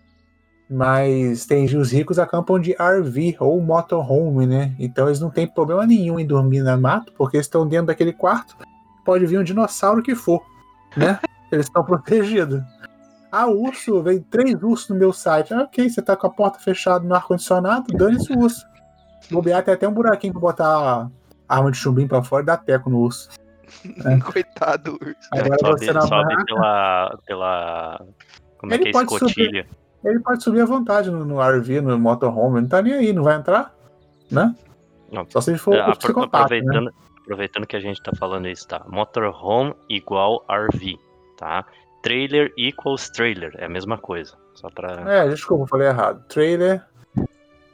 Mas 0.69 1.45
tem 1.45 1.65
os 1.65 1.91
ricos 1.91 2.17
acampam 2.17 2.58
de 2.58 2.71
RV 2.74 3.36
ou 3.39 3.62
motorhome, 3.62 4.47
né? 4.47 4.74
Então 4.80 5.08
eles 5.08 5.19
não 5.19 5.30
têm 5.30 5.45
problema 5.45 5.86
nenhum 5.86 6.17
em 6.17 6.26
dormir 6.26 6.62
na 6.62 6.78
mato, 6.78 7.12
porque 7.17 7.38
eles 7.38 7.47
estão 7.47 7.67
dentro 7.67 7.88
daquele 7.88 8.13
quarto. 8.13 8.56
Pode 9.04 9.26
vir 9.26 9.39
um 9.39 9.43
dinossauro 9.43 10.02
que 10.02 10.15
for, 10.15 10.41
né? 10.95 11.19
Eles 11.52 11.65
estão 11.65 11.84
protegidos. 11.84 12.62
Ah, 13.30 13.47
urso, 13.47 14.02
veio 14.02 14.24
três 14.30 14.62
ursos 14.63 14.88
no 14.88 14.95
meu 14.95 15.12
site. 15.12 15.54
Ah, 15.54 15.63
ok, 15.63 15.89
você 15.89 16.02
tá 16.02 16.15
com 16.15 16.28
a 16.28 16.30
porta 16.30 16.60
fechada 16.60 17.06
no 17.06 17.13
ar-condicionado, 17.13 17.91
dane-se 17.93 18.32
o 18.32 18.39
urso. 18.39 18.65
Bobear 19.30 19.62
tem 19.63 19.74
até 19.74 19.86
um 19.88 19.93
buraquinho 19.93 20.32
pra 20.32 20.41
botar 20.41 21.10
a 21.50 21.56
arma 21.58 21.71
de 21.71 21.78
chumbinho 21.78 22.08
pra 22.08 22.24
fora 22.24 22.43
e 22.43 22.45
dar 22.45 22.58
teco 22.58 22.89
no 22.89 23.00
urso. 23.00 23.30
Coitado 24.31 24.91
do 24.91 25.05
urso. 25.05 25.29
Agora 25.34 25.57
sobe 25.60 25.79
você 25.86 25.93
na 25.93 26.01
sobe 26.01 26.23
barraca, 26.25 26.45
pela, 26.45 27.19
pela. 27.25 28.05
Como 28.57 28.71
é 28.71 28.75
Ele 28.75 28.84
que 28.84 28.89
é? 28.89 28.91
pode 28.91 29.10
subir. 29.10 29.25
Escotilha. 29.27 29.67
ele 30.05 30.19
pode 30.19 30.43
subir 30.43 30.62
à 30.62 30.65
vontade 30.65 31.10
no, 31.12 31.25
no 31.25 31.39
RV, 31.41 31.81
no 31.81 31.97
motorhome, 31.99 32.62
não 32.62 32.67
tá 32.67 32.81
nem 32.81 32.93
aí, 32.93 33.13
não 33.13 33.23
vai 33.23 33.36
entrar, 33.38 33.73
né? 34.29 34.55
Não. 35.12 35.25
Só 35.29 35.41
se 35.41 35.51
ele 35.51 35.57
for 35.57 35.73
É, 35.75 35.79
um 35.79 35.84
apro- 35.84 35.97
psicopata, 35.97 36.38
né? 36.38 36.60
aproveitando, 36.60 36.93
aproveitando 37.23 37.67
que 37.67 37.75
a 37.75 37.79
gente 37.79 38.01
tá 38.01 38.12
falando 38.17 38.47
isso, 38.47 38.67
tá? 38.67 38.81
Motorhome 38.88 39.73
igual 39.89 40.45
RV, 40.49 40.97
tá? 41.38 41.65
Trailer 42.03 42.51
equals 42.57 43.10
trailer, 43.10 43.53
é 43.57 43.65
a 43.65 43.69
mesma 43.69 43.97
coisa. 43.97 44.36
Só 44.55 44.69
pra. 44.69 44.91
É, 45.12 45.27
desculpa, 45.29 45.63
eu 45.63 45.67
falei 45.67 45.88
errado. 45.88 46.23
Trailer. 46.27 46.84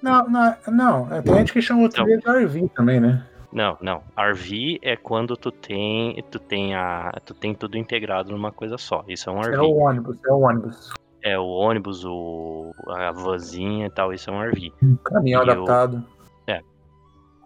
Não, 0.01 0.27
não, 0.29 0.55
não. 0.67 1.13
é, 1.13 1.21
Tem 1.21 1.33
gente 1.35 1.53
que 1.53 1.61
chama 1.61 1.81
o 1.81 1.85
Então. 1.85 2.05
trailer 2.05 2.21
de 2.21 2.45
RV 2.59 2.69
também, 2.75 2.99
né? 2.99 3.25
Não, 3.57 3.75
não. 3.81 4.03
RV 4.15 4.77
é 4.83 4.95
quando 4.95 5.35
tu 5.35 5.51
tem, 5.51 6.23
tu 6.29 6.37
tem 6.37 6.75
a, 6.75 7.11
tu 7.25 7.33
tem 7.33 7.55
tudo 7.55 7.75
integrado 7.75 8.31
numa 8.31 8.51
coisa 8.51 8.77
só. 8.77 9.03
Isso 9.07 9.31
é 9.31 9.33
um 9.33 9.39
RV. 9.41 9.55
É 9.55 9.61
o 9.61 9.75
ônibus, 9.77 10.17
é 10.23 10.31
o 10.31 10.39
ônibus. 10.41 10.93
É 11.23 11.39
o 11.39 11.47
ônibus, 11.47 12.05
o 12.05 12.71
a 12.87 13.11
vanzinha 13.11 13.87
e 13.87 13.89
tal, 13.89 14.13
isso 14.13 14.29
é 14.29 14.33
um 14.33 14.43
RV. 14.43 14.71
Caminhão 15.03 15.41
E 15.43 15.47
o- 15.47 15.51
adaptado. 15.51 16.05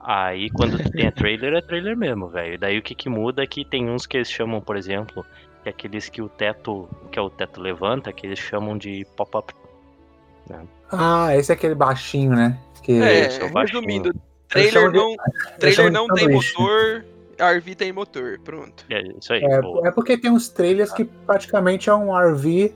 Aí 0.03 0.49
quando 0.49 0.79
tu 0.83 0.91
tem 0.91 1.05
a 1.07 1.11
trailer, 1.11 1.53
é 1.53 1.61
trailer 1.61 1.95
mesmo, 1.95 2.27
velho. 2.27 2.57
Daí 2.59 2.77
o 2.77 2.81
que 2.81 2.93
que 2.95 3.07
muda 3.07 3.43
é 3.43 3.47
que 3.47 3.63
tem 3.63 3.87
uns 3.89 4.05
que 4.07 4.17
eles 4.17 4.31
chamam, 4.31 4.59
por 4.59 4.75
exemplo, 4.75 5.23
que 5.61 5.69
é 5.69 5.71
aqueles 5.71 6.09
que 6.09 6.21
o 6.23 6.27
teto, 6.27 6.89
que 7.11 7.19
é 7.19 7.21
o 7.21 7.29
teto 7.29 7.61
levanta, 7.61 8.11
que 8.11 8.25
eles 8.25 8.39
chamam 8.39 8.75
de 8.77 9.05
pop-up. 9.15 9.53
Ah, 10.91 11.37
esse 11.37 11.51
é 11.51 11.55
aquele 11.55 11.75
baixinho, 11.75 12.31
né? 12.31 12.59
Que... 12.81 12.93
É, 12.99 13.27
Esse 13.27 13.41
é 13.41 13.45
o 13.45 13.51
baixinho. 13.51 13.79
resumindo, 13.81 14.11
trailer 14.51 14.91
de- 14.91 14.97
não, 14.97 15.15
trailer 15.59 15.91
não 15.91 16.07
tem 16.07 16.25
sanduíche. 16.25 16.53
motor, 16.59 17.05
RV 17.39 17.75
tem 17.75 17.91
motor, 17.91 18.39
pronto. 18.43 18.85
É 18.89 19.01
isso 19.01 19.33
aí. 19.33 19.43
É, 19.43 19.87
é 19.87 19.91
porque 19.91 20.17
tem 20.17 20.29
uns 20.31 20.49
trailers 20.49 20.91
que 20.91 21.05
praticamente 21.05 21.89
é 21.89 21.93
um 21.95 22.11
RV 22.15 22.73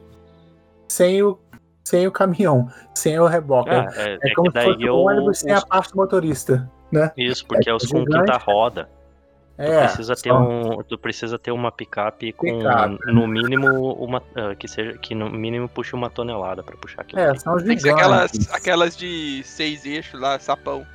sem 0.88 1.22
o, 1.24 1.38
sem 1.84 2.08
o 2.08 2.12
caminhão, 2.12 2.68
sem 2.96 3.20
o 3.20 3.28
reboque. 3.28 3.70
Ah, 3.70 3.88
é, 3.96 4.02
é, 4.02 4.14
é 4.24 4.32
é 4.32 4.34
como 4.34 4.52
se 4.52 4.64
fosse 4.64 4.84
eu. 4.84 4.96
um 4.96 5.08
ônibus 5.08 5.40
sem 5.40 5.52
a 5.54 5.62
parte 5.62 5.92
do 5.92 5.98
motorista. 5.98 6.70
Isso, 7.18 7.46
porque 7.46 7.70
é, 7.70 7.74
os 7.74 7.86
com 7.86 8.00
gigante. 8.00 8.26
quinta 8.26 8.38
roda. 8.38 8.90
Tu 9.58 9.62
É, 9.62 9.86
precisa 9.86 10.16
ter 10.16 10.30
só- 10.30 10.38
um, 10.40 10.84
tu 10.84 10.98
precisa 10.98 11.40
ter 11.40 11.52
uma 11.52 11.72
picape 11.72 12.34
com 12.34 12.46
Picape. 12.58 12.98
no 13.14 13.26
mínimo 13.26 13.94
uma 13.94 14.22
ah, 14.36 14.54
que 14.54 14.68
seja 14.68 14.98
que 14.98 15.16
no 15.16 15.30
mínimo 15.30 15.70
puxe 15.70 15.94
uma 15.96 16.10
tonelada 16.10 16.62
pra 16.62 16.76
puxar 16.76 17.02
aquilo. 17.04 17.22
É, 17.22 17.34
são 17.38 17.56
os 17.56 17.64
Tem 17.64 17.76
que 17.76 17.82
ser 17.82 17.90
gigantes. 17.90 18.06
aquelas, 18.50 18.54
aquelas 18.54 18.98
de 18.98 19.42
seis 19.46 19.86
eixos 19.86 20.20
lá, 20.20 20.38
sapão. 20.40 20.86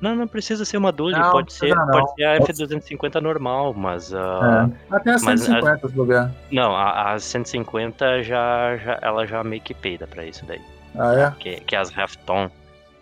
Não, 0.00 0.14
não 0.14 0.28
precisa 0.28 0.64
ser 0.64 0.76
uma 0.76 0.92
Dodge, 0.92 1.18
Não, 1.18 1.32
pode 1.32 1.52
ser, 1.52 1.74
não. 1.74 1.86
pode 1.88 2.14
ser 2.14 2.24
a 2.24 2.38
Pode- 2.38 2.52
F250 2.52 3.20
normal, 3.20 3.74
mas 3.74 4.14
ah, 4.14 4.70
É. 4.90 4.94
Até 4.96 5.10
a 5.10 5.12
Mas, 5.14 5.40
150 5.42 5.86
esse 5.86 5.96
lugar. 5.98 6.30
não, 6.52 6.74
a, 6.76 7.14
a 7.14 7.18
150 7.18 8.22
já, 8.22 8.76
já 8.76 8.98
ela 9.02 9.26
já 9.26 9.42
meio 9.42 9.60
que 9.60 9.74
peida 9.74 10.06
pra 10.06 10.24
isso 10.24 10.44
daí. 10.46 10.60
Ah, 10.96 11.14
é? 11.14 11.30
Que, 11.40 11.60
que 11.60 11.74
as 11.74 11.96
Halfton, 11.96 12.48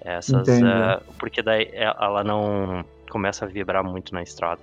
essas, 0.00 0.48
ah, 0.62 1.00
porque 1.18 1.42
daí 1.42 1.68
é- 1.72 1.84
ela 2.00 2.24
não 2.24 2.84
começa 3.10 3.44
a 3.44 3.48
vibrar 3.48 3.84
muito 3.84 4.14
na 4.14 4.22
estrada. 4.22 4.60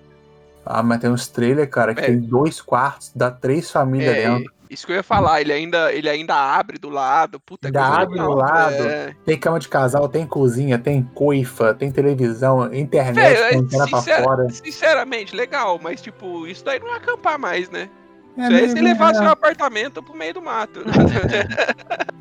Ah, 0.65 0.81
mas 0.81 0.99
tem 1.01 1.09
uns 1.09 1.27
trailers, 1.27 1.69
cara, 1.69 1.93
que 1.93 2.01
É. 2.01 2.05
tem 2.05 2.19
dois 2.19 2.61
quartos, 2.61 3.11
dá 3.15 3.29
três 3.29 3.69
famílias 3.69 4.15
É, 4.15 4.27
dentro. 4.29 4.53
Isso 4.73 4.85
que 4.85 4.91
eu 4.91 4.97
ia 4.97 5.03
falar, 5.03 5.41
ele 5.41 5.53
ainda, 5.53 5.93
ele 5.93 6.09
ainda 6.09 6.35
abre 6.35 6.77
do 6.77 6.89
lado, 6.89 7.39
puta 7.39 7.67
Ainda 7.67 7.79
coisa 7.79 7.95
abre 8.01 8.13
legal. 8.15 8.29
do 8.29 8.35
lado. 8.35 8.73
É. 8.87 9.15
Tem 9.25 9.37
cama 9.37 9.59
de 9.59 9.67
casal, 9.69 10.07
tem 10.09 10.25
cozinha, 10.25 10.77
tem 10.79 11.03
coifa, 11.13 11.73
tem 11.73 11.91
televisão, 11.91 12.73
internet, 12.73 13.53
com 13.53 13.59
antena 13.59 13.87
pra 13.87 14.01
fora. 14.01 14.49
Sinceramente, 14.49 15.35
legal, 15.35 15.79
mas 15.81 16.01
tipo, 16.01 16.47
isso 16.47 16.63
daí 16.65 16.79
não 16.79 16.93
é 16.93 16.97
acampar 16.97 17.37
mais, 17.39 17.69
né? 17.69 17.89
É, 18.37 18.41
isso 18.47 18.53
aí 18.55 18.63
é 18.63 18.67
se 18.69 18.81
levar 18.81 19.11
é. 19.11 19.13
seu 19.13 19.29
apartamento 19.29 20.01
pro 20.01 20.15
meio 20.15 20.33
do 20.33 20.41
mato. 20.41 20.81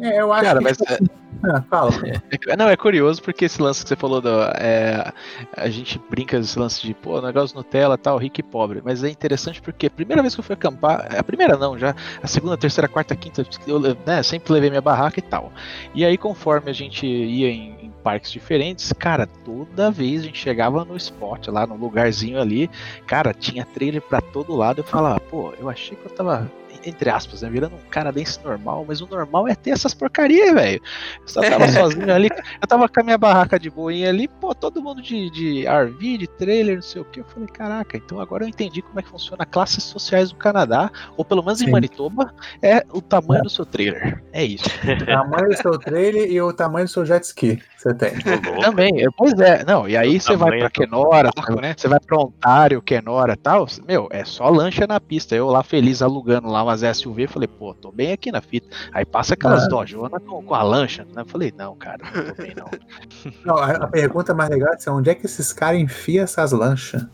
É, 0.00 0.20
eu 0.20 0.32
acho 0.32 0.42
Cara, 0.44 0.58
que. 0.58 0.64
mas 0.64 0.76
tipo 0.76 0.90
é- 0.92 0.94
assim- 0.96 1.06
Ah, 1.44 1.62
fala. 1.62 1.90
É, 2.48 2.56
Não, 2.56 2.68
é 2.68 2.76
curioso 2.76 3.22
porque 3.22 3.44
esse 3.44 3.60
lance 3.60 3.82
que 3.82 3.88
você 3.88 3.96
falou, 3.96 4.20
do, 4.20 4.42
é, 4.56 5.12
a 5.56 5.68
gente 5.68 6.00
brinca 6.10 6.36
esse 6.38 6.58
lance 6.58 6.80
de, 6.82 6.94
pô, 6.94 7.20
negócio 7.20 7.56
Nutella 7.56 7.98
tal, 7.98 8.16
rico 8.18 8.40
e 8.40 8.42
pobre. 8.42 8.80
Mas 8.84 9.02
é 9.04 9.10
interessante 9.10 9.60
porque 9.60 9.86
a 9.86 9.90
primeira 9.90 10.22
vez 10.22 10.34
que 10.34 10.40
eu 10.40 10.44
fui 10.44 10.54
acampar, 10.54 11.06
a 11.16 11.22
primeira 11.22 11.56
não, 11.56 11.78
já 11.78 11.94
a 12.22 12.26
segunda, 12.26 12.56
terceira, 12.56 12.88
quarta, 12.88 13.14
quinta, 13.16 13.44
eu 13.66 13.80
né, 14.06 14.22
sempre 14.22 14.52
levei 14.52 14.70
minha 14.70 14.80
barraca 14.80 15.18
e 15.18 15.22
tal. 15.22 15.52
E 15.94 16.04
aí, 16.04 16.16
conforme 16.16 16.70
a 16.70 16.74
gente 16.74 17.06
ia 17.06 17.48
em, 17.50 17.86
em 17.86 17.90
parques 18.02 18.30
diferentes, 18.30 18.92
cara, 18.92 19.26
toda 19.26 19.90
vez 19.90 20.22
a 20.22 20.24
gente 20.24 20.38
chegava 20.38 20.84
no 20.84 20.96
spot, 20.96 21.48
lá 21.48 21.66
no 21.66 21.76
lugarzinho 21.76 22.40
ali, 22.40 22.70
cara, 23.06 23.32
tinha 23.34 23.64
trailer 23.64 24.02
pra 24.02 24.20
todo 24.20 24.54
lado. 24.54 24.78
Eu 24.80 24.84
falava, 24.84 25.20
pô, 25.20 25.52
eu 25.58 25.68
achei 25.68 25.96
que 25.96 26.06
eu 26.06 26.10
tava. 26.10 26.50
Entre 26.84 27.10
aspas, 27.10 27.42
né? 27.42 27.50
Virando 27.50 27.76
um 27.76 27.90
canadense 27.90 28.42
normal, 28.42 28.84
mas 28.86 29.00
o 29.00 29.06
normal 29.06 29.48
é 29.48 29.54
ter 29.54 29.70
essas 29.70 29.94
porcarias, 29.94 30.52
velho. 30.52 30.80
Eu 31.20 31.28
só 31.28 31.40
tava 31.40 31.68
sozinho 31.72 32.12
ali, 32.12 32.28
eu 32.60 32.68
tava 32.68 32.88
com 32.88 33.00
a 33.00 33.02
minha 33.04 33.18
barraca 33.18 33.58
de 33.58 33.70
boinha 33.70 34.08
ali, 34.08 34.28
pô, 34.28 34.54
todo 34.54 34.82
mundo 34.82 35.00
de, 35.00 35.30
de 35.30 35.64
RV, 35.66 36.18
de 36.18 36.26
trailer, 36.26 36.76
não 36.76 36.82
sei 36.82 37.02
o 37.02 37.04
que. 37.04 37.20
Eu 37.20 37.24
falei, 37.24 37.48
caraca, 37.48 37.96
então 37.96 38.20
agora 38.20 38.44
eu 38.44 38.48
entendi 38.48 38.82
como 38.82 38.98
é 38.98 39.02
que 39.02 39.08
funciona 39.08 39.46
classes 39.46 39.84
sociais 39.84 40.30
do 40.30 40.36
Canadá, 40.36 40.90
ou 41.16 41.24
pelo 41.24 41.42
menos 41.42 41.60
Sim. 41.60 41.66
em 41.66 41.70
Manitoba, 41.70 42.34
é 42.60 42.84
o 42.90 43.00
tamanho 43.00 43.42
do 43.42 43.50
seu 43.50 43.64
trailer. 43.64 44.22
É 44.32 44.44
isso. 44.44 44.64
O 45.02 45.06
tamanho 45.06 45.48
do 45.48 45.56
seu 45.56 45.78
trailer 45.78 46.30
e 46.30 46.40
o 46.40 46.52
tamanho 46.52 46.86
do 46.86 46.90
seu 46.90 47.04
jet 47.04 47.24
ski 47.24 47.62
você 47.82 47.94
tem. 47.94 48.12
Também, 48.60 49.04
é, 49.04 49.06
pois 49.16 49.32
é, 49.40 49.64
não, 49.64 49.88
e 49.88 49.96
aí 49.96 50.20
você 50.20 50.36
vai 50.36 50.58
pra 50.58 50.70
Kenora, 50.70 51.30
né? 51.60 51.74
você 51.76 51.88
vai 51.88 51.98
pra 51.98 52.16
Ontário, 52.16 52.80
Kenora 52.80 53.32
e 53.32 53.36
tal, 53.36 53.66
meu, 53.86 54.08
é 54.10 54.24
só 54.24 54.48
lancha 54.48 54.86
na 54.86 55.00
pista. 55.00 55.34
Eu 55.34 55.48
lá 55.48 55.64
feliz 55.64 56.00
alugando 56.00 56.48
lá 56.48 56.62
umas 56.62 56.82
SUV, 56.96 57.26
falei, 57.26 57.48
pô, 57.48 57.74
tô 57.74 57.90
bem 57.90 58.12
aqui 58.12 58.30
na 58.30 58.40
fita. 58.40 58.68
Aí 58.92 59.04
passa 59.04 59.34
aquelas 59.34 59.64
Ah. 59.64 59.68
Dodgeona 59.68 60.20
com, 60.20 60.42
com 60.42 60.54
a 60.54 60.62
lancha, 60.62 61.04
né? 61.04 61.22
Eu 61.22 61.26
falei, 61.26 61.52
não, 61.56 61.74
cara, 61.74 62.04
não 62.14 62.34
tô 62.34 62.42
bem 62.42 62.54
não. 62.56 62.70
Não, 63.44 63.56
a, 63.56 63.70
a 63.72 63.86
pergunta 63.88 64.34
mais 64.34 64.50
legal 64.50 64.72
é 64.72 64.76
assim, 64.76 64.90
onde 64.90 65.10
é 65.10 65.14
que 65.14 65.26
esses 65.26 65.52
caras 65.52 65.80
enfiam 65.80 66.22
essas 66.24 66.52
lanchas? 66.52 67.04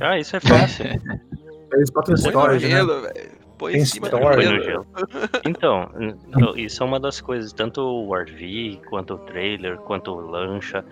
Ah, 0.00 0.18
isso 0.18 0.36
é 0.36 0.40
fácil. 0.40 0.86
Eles 1.72 1.90
no 2.08 2.16
storage, 2.16 2.68
né? 2.68 2.84
velho. 2.84 3.43
Põe 3.64 3.72
em 3.72 3.76
Tem 3.76 3.84
cima. 3.86 4.10
Põe 4.10 4.44
no 4.46 4.62
gelo. 4.62 4.86
Então, 5.46 5.90
n- 5.98 6.16
isso 6.56 6.82
é 6.82 6.86
uma 6.86 7.00
das 7.00 7.20
coisas, 7.20 7.52
tanto 7.52 7.80
o 7.80 8.14
RV, 8.14 8.80
quanto 8.88 9.14
o 9.14 9.18
trailer, 9.18 9.78
quanto 9.78 10.10
o 10.12 10.20
lancha. 10.20 10.84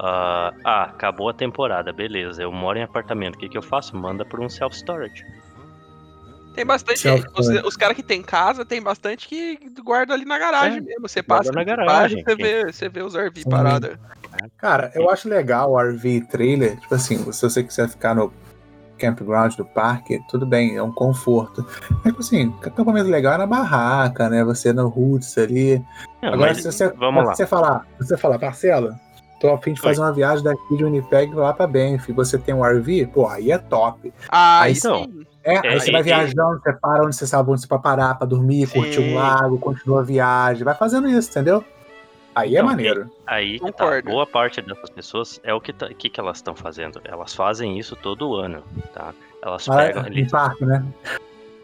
ah, 0.00 0.52
ah, 0.64 0.82
acabou 0.84 1.28
a 1.28 1.34
temporada, 1.34 1.92
beleza. 1.92 2.42
Eu 2.42 2.50
moro 2.52 2.78
em 2.78 2.82
apartamento, 2.82 3.36
o 3.36 3.38
que, 3.38 3.48
que 3.48 3.58
eu 3.58 3.62
faço? 3.62 3.96
Manda 3.96 4.24
por 4.24 4.40
um 4.40 4.48
self-storage. 4.48 5.24
Tem 6.54 6.66
bastante. 6.66 7.06
Os, 7.36 7.46
os 7.64 7.76
caras 7.76 7.94
que 7.94 8.02
tem 8.02 8.20
casa, 8.20 8.64
tem 8.64 8.82
bastante 8.82 9.28
que 9.28 9.56
guarda 9.84 10.12
ali 10.14 10.24
na 10.24 10.38
garagem 10.38 10.78
É, 10.78 10.82
mesmo. 10.82 11.08
Você 11.08 11.22
passa 11.22 11.52
na 11.52 11.62
garagem, 11.62 12.24
você 12.24 12.34
vê, 12.34 12.72
você 12.72 12.88
vê 12.88 13.00
os 13.02 13.14
RV 13.14 13.42
Sim. 13.42 13.48
parados. 13.48 13.90
Cara, 14.56 14.90
eu 14.94 15.08
acho 15.08 15.28
legal 15.28 15.70
o 15.70 15.78
RV 15.80 16.22
trailer. 16.22 16.78
Tipo 16.80 16.94
assim, 16.96 17.32
se 17.32 17.42
você 17.42 17.62
quiser 17.62 17.88
ficar 17.88 18.14
no 18.14 18.32
campground 18.98 19.54
do 19.56 19.64
parque, 19.64 20.20
tudo 20.28 20.44
bem, 20.44 20.76
é 20.76 20.82
um 20.82 20.92
conforto. 20.92 21.64
Mas, 21.90 22.02
tipo 22.04 22.20
assim, 22.20 22.54
acampamento 22.62 23.08
legal 23.08 23.34
é 23.34 23.38
na 23.38 23.46
barraca, 23.46 24.28
né? 24.28 24.44
Você 24.44 24.72
no 24.72 24.88
roots 24.88 25.36
ali. 25.38 25.82
Não, 26.22 26.34
Agora, 26.34 26.50
mas 26.52 26.62
se 26.62 26.70
você, 26.72 26.88
vamos 26.90 27.24
lá. 27.24 27.34
você 27.34 27.46
falar, 27.46 27.86
você 27.98 28.16
falar, 28.16 28.38
Marcelo, 28.38 28.94
tô 29.40 29.50
a 29.50 29.58
fim 29.58 29.72
de 29.72 29.80
Oi. 29.80 29.84
fazer 29.88 30.00
uma 30.00 30.12
viagem 30.12 30.42
daqui 30.44 30.76
de 30.76 30.84
Winnipeg 30.84 31.32
lá 31.34 31.52
pra 31.52 31.66
Banff, 31.66 32.12
você 32.12 32.36
tem 32.36 32.54
um 32.54 32.64
RV, 32.64 33.06
pô, 33.14 33.26
aí 33.28 33.50
é 33.52 33.58
top. 33.58 34.12
Ah, 34.28 34.62
Aí 34.62 34.74
então, 34.76 35.04
sim. 35.04 35.24
É, 35.44 35.54
É, 35.54 35.68
aí 35.68 35.80
você 35.80 35.92
vai 35.92 36.02
viajando, 36.02 36.60
você 36.60 36.72
para 36.74 37.04
onde 37.04 37.16
você 37.16 37.26
sabe 37.26 37.50
onde 37.50 37.60
você 37.62 37.66
vai 37.68 37.78
parar 37.78 38.14
pra 38.16 38.26
dormir, 38.26 38.66
Sim. 38.66 38.72
curtir 38.80 39.00
um 39.00 39.14
lago, 39.14 39.58
continua 39.58 40.00
a 40.00 40.04
viagem, 40.04 40.64
vai 40.64 40.74
fazendo 40.74 41.08
isso, 41.08 41.30
entendeu? 41.30 41.64
Aí 42.38 42.50
é 42.54 42.58
Então, 42.58 42.66
maneiro. 42.66 43.10
Aí 43.26 43.58
tá, 43.58 43.66
Concordo. 43.66 44.10
boa 44.10 44.26
parte 44.26 44.60
dessas 44.62 44.90
pessoas 44.90 45.40
é 45.42 45.52
o 45.54 45.60
que, 45.60 45.72
tá, 45.72 45.88
que, 45.88 46.08
que 46.08 46.20
elas 46.20 46.38
estão 46.38 46.54
fazendo. 46.54 47.00
Elas 47.04 47.34
fazem 47.34 47.78
isso 47.78 47.96
todo 47.96 48.34
ano, 48.36 48.62
tá? 48.94 49.12
Elas 49.42 49.66
pegam 49.68 50.02
Ah, 50.02 50.06
ali. 50.06 50.22
em 50.22 50.28
parque, 50.28 50.64
né? 50.64 50.84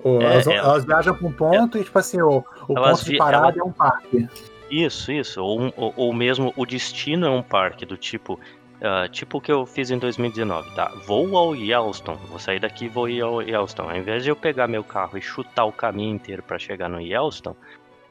O- 0.03 0.21
É, 0.21 0.25
elas, 0.35 0.47
é. 0.47 0.55
elas 0.57 0.85
viajam 0.85 1.15
pra 1.15 1.27
um 1.29 1.33
ponto 1.33 1.79
e, 1.79 1.85
tipo 1.85 1.99
assim, 1.99 2.21
o, 2.21 2.45
o 2.69 2.77
Elas 2.79 3.01
ponto 3.01 3.11
de 3.11 3.17
parada 3.19 3.47
elas- 3.47 3.57
é 3.57 3.63
um 3.63 3.73
parque. 3.73 4.29
Isso, 4.71 5.13
isso. 5.13 5.43
Ou, 5.43 5.73
ou, 5.77 5.95
ou 5.97 6.13
mesmo 6.13 6.53
o 6.57 6.67
destino 6.67 7.27
é 7.27 7.31
um 7.31 7.43
parque 7.43 7.85
do 7.87 7.97
tipo. 7.97 8.39
Uh, 8.81 9.09
tipo 9.09 9.39
o 9.39 9.41
que 9.41 9.51
eu 9.51 9.65
fiz 9.65 9.91
em 9.91 9.97
2019, 9.99 10.75
tá? 10.75 10.93
Vou 11.07 11.39
ao 11.39 11.55
Yellowstone, 11.57 12.19
vou 12.29 12.39
sair 12.39 12.59
daqui 12.61 12.85
e 12.85 12.89
vou 12.89 13.09
ir 13.09 13.23
ao 13.23 13.41
Yellowstone. 13.41 13.89
Ao 13.91 13.97
invés 13.97 14.23
de 14.25 14.31
eu 14.31 14.37
pegar 14.37 14.67
meu 14.69 14.85
carro 14.85 15.17
e 15.17 15.23
chutar 15.23 15.65
o 15.65 15.73
caminho 15.73 16.15
inteiro 16.15 16.43
para 16.43 16.59
chegar 16.59 16.89
no 16.91 17.01
Yellowstone, 17.01 17.57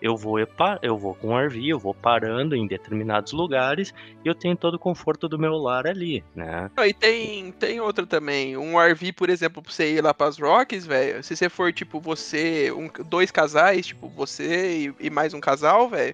eu 0.03 0.17
vou, 0.17 0.37
eu 0.37 0.97
vou 0.97 1.15
com 1.15 1.29
um 1.29 1.37
RV, 1.37 1.69
eu 1.69 1.79
vou 1.79 1.93
parando 1.93 2.57
em 2.57 2.67
determinados 2.67 3.31
lugares 3.31 3.93
e 4.23 4.27
eu 4.27 4.35
tenho 4.35 4.53
todo 4.53 4.73
o 4.73 4.79
conforto 4.79 5.29
do 5.29 5.39
meu 5.39 5.53
lar 5.53 5.87
ali, 5.87 6.21
né? 6.35 6.69
E 6.85 6.93
tem, 6.93 7.53
tem 7.53 7.79
outra 7.79 8.05
também. 8.05 8.57
Um 8.57 8.77
RV, 8.77 9.13
por 9.13 9.29
exemplo, 9.29 9.63
pra 9.63 9.71
você 9.71 9.93
ir 9.93 10.01
lá 10.01 10.13
pras 10.13 10.37
Rocks, 10.37 10.85
velho. 10.85 11.23
Se 11.23 11.37
você 11.37 11.47
for, 11.47 11.71
tipo, 11.71 12.01
você, 12.01 12.69
um, 12.73 12.89
dois 13.05 13.31
casais, 13.31 13.87
tipo, 13.87 14.09
você 14.09 14.89
e, 14.99 15.07
e 15.07 15.09
mais 15.09 15.33
um 15.33 15.39
casal, 15.39 15.87
velho 15.87 16.13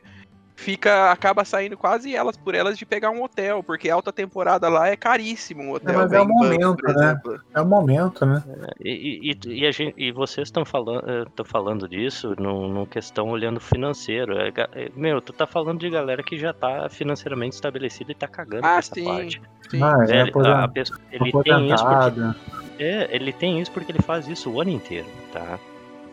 fica 0.60 1.12
acaba 1.12 1.46
saindo 1.46 1.78
quase 1.78 2.14
elas 2.14 2.36
por 2.36 2.54
elas 2.54 2.78
de 2.78 2.86
pegar 2.86 3.10
um 3.10 3.24
hotel, 3.24 3.64
porque 3.64 3.90
alta 3.90 4.12
temporada 4.12 4.68
lá 4.68 4.90
é 4.90 4.96
caríssimo 4.96 5.64
um 5.64 5.72
hotel. 5.72 5.94
É, 5.94 5.98
mas 5.98 6.12
é 6.12 6.22
o 6.22 6.28
momento, 6.28 6.84
né? 6.94 7.22
É 7.56 7.62
o 7.62 7.66
momento, 7.66 8.26
né? 8.26 8.44
E, 8.84 9.32
e, 9.32 9.62
e, 9.62 9.66
a 9.66 9.72
gente, 9.72 9.94
e 9.98 10.12
vocês 10.12 10.50
estão 10.50 10.66
falando, 10.66 11.28
estão 11.28 11.46
falando 11.46 11.88
disso 11.88 12.36
no, 12.38 12.86
questão 12.86 13.30
olhando 13.30 13.60
financeiro. 13.60 14.38
É, 14.38 14.52
é, 14.74 14.92
meu, 14.96 15.22
tu 15.22 15.32
tá 15.32 15.48
falando 15.48 15.80
de 15.80 15.90
galera 15.90 16.22
que 16.22 16.38
já 16.38 16.52
tá 16.52 16.90
financeiramente 16.90 17.56
estabelecida 17.56 18.12
e 18.12 18.16
tá 18.16 18.28
cagando 18.28 18.66
ah, 18.66 18.78
essa 18.78 18.94
sim, 18.94 19.06
parte. 19.06 19.42
Sim. 19.70 19.82
Ah, 19.82 20.04
é, 20.04 20.06
Velho, 20.06 20.46
a, 20.46 20.64
a 20.66 20.68
pessoa, 20.68 21.00
ele 21.12 21.32
tem 21.32 21.74
isso 21.74 21.86
porque, 21.86 22.84
é, 22.84 23.16
ele 23.16 23.32
tem 23.32 23.62
isso 23.62 23.72
porque 23.72 23.92
ele 23.92 24.02
faz 24.02 24.28
isso 24.28 24.52
o 24.52 24.60
ano 24.60 24.72
inteiro, 24.72 25.08
tá? 25.32 25.58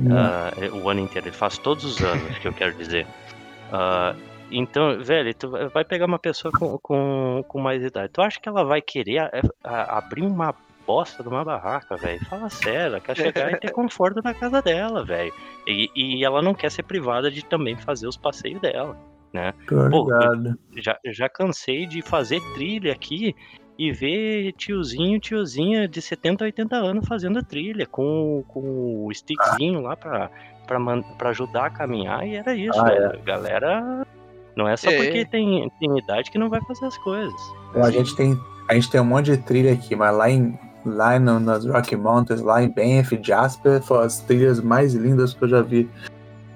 Hum. 0.00 0.08
Uh, 0.10 0.84
o 0.84 0.88
ano 0.88 1.00
inteiro, 1.00 1.28
ele 1.28 1.36
faz 1.36 1.58
todos 1.58 1.84
os 1.84 2.00
anos, 2.02 2.36
que 2.38 2.46
eu 2.46 2.52
quero 2.52 2.74
dizer. 2.74 3.06
Uh, 3.72 4.35
então, 4.50 5.02
velho, 5.02 5.34
tu 5.34 5.50
vai 5.72 5.84
pegar 5.84 6.06
uma 6.06 6.18
pessoa 6.18 6.52
com, 6.52 6.78
com, 6.78 7.44
com 7.46 7.60
mais 7.60 7.82
idade. 7.82 8.12
Tu 8.12 8.20
acha 8.20 8.40
que 8.40 8.48
ela 8.48 8.64
vai 8.64 8.80
querer 8.80 9.18
a, 9.18 9.30
a, 9.64 9.98
abrir 9.98 10.22
uma 10.22 10.54
bosta 10.86 11.22
de 11.22 11.28
uma 11.28 11.44
barraca, 11.44 11.96
velho? 11.96 12.24
Fala 12.26 12.48
sério, 12.48 12.86
ela 12.86 13.00
quer 13.00 13.16
chegar 13.16 13.52
e 13.52 13.58
ter 13.58 13.70
conforto 13.72 14.22
na 14.22 14.32
casa 14.32 14.62
dela, 14.62 15.04
velho. 15.04 15.32
E, 15.66 15.90
e 15.94 16.24
ela 16.24 16.40
não 16.40 16.54
quer 16.54 16.70
ser 16.70 16.84
privada 16.84 17.30
de 17.30 17.44
também 17.44 17.76
fazer 17.76 18.06
os 18.06 18.16
passeios 18.16 18.60
dela, 18.60 18.96
né? 19.32 19.52
Pô, 19.90 20.08
já, 20.76 20.96
já 21.04 21.28
cansei 21.28 21.86
de 21.86 22.00
fazer 22.02 22.40
trilha 22.54 22.92
aqui 22.92 23.34
e 23.78 23.92
ver 23.92 24.52
tiozinho, 24.52 25.20
tiozinha 25.20 25.86
de 25.88 26.00
70, 26.00 26.44
80 26.44 26.76
anos 26.76 27.06
fazendo 27.06 27.42
trilha 27.42 27.84
com, 27.86 28.42
com 28.48 29.04
o 29.04 29.12
stickzinho 29.12 29.80
lá 29.80 29.96
pra, 29.96 30.30
pra, 30.66 30.78
pra 31.18 31.30
ajudar 31.30 31.66
a 31.66 31.70
caminhar 31.70 32.26
e 32.26 32.36
era 32.36 32.54
isso, 32.54 32.80
ah, 32.80 32.84
velho. 32.84 33.12
É. 33.12 33.16
Galera 33.18 34.06
não 34.56 34.66
é 34.66 34.76
só 34.76 34.90
é. 34.90 34.96
porque 34.96 35.24
tem, 35.26 35.70
tem 35.78 35.98
idade 35.98 36.30
que 36.30 36.38
não 36.38 36.48
vai 36.48 36.60
fazer 36.62 36.86
as 36.86 36.96
coisas. 36.98 37.34
a 37.74 37.90
gente 37.90 38.16
tem 38.16 38.38
a 38.68 38.74
gente 38.74 38.90
tem 38.90 39.00
um 39.00 39.04
monte 39.04 39.26
de 39.26 39.36
trilha 39.36 39.72
aqui, 39.72 39.94
mas 39.94 40.16
lá 40.16 40.30
em 40.30 40.58
lá 40.84 41.18
no, 41.18 41.38
nas 41.40 41.66
Rocky 41.66 41.96
Mountains, 41.96 42.40
lá 42.40 42.62
em 42.62 42.68
Banff, 42.68 43.18
Jasper, 43.20 43.82
foram 43.82 44.02
as 44.02 44.20
trilhas 44.20 44.60
mais 44.60 44.94
lindas 44.94 45.34
que 45.34 45.44
eu 45.44 45.48
já 45.48 45.62
vi 45.62 45.88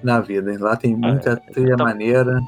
na 0.03 0.21
vida. 0.21 0.57
Lá 0.59 0.77
tem 0.77 0.97
muita 0.97 1.35
ah, 1.35 1.53
trilha 1.53 1.77
tá... 1.77 1.85
maneira 1.85 2.41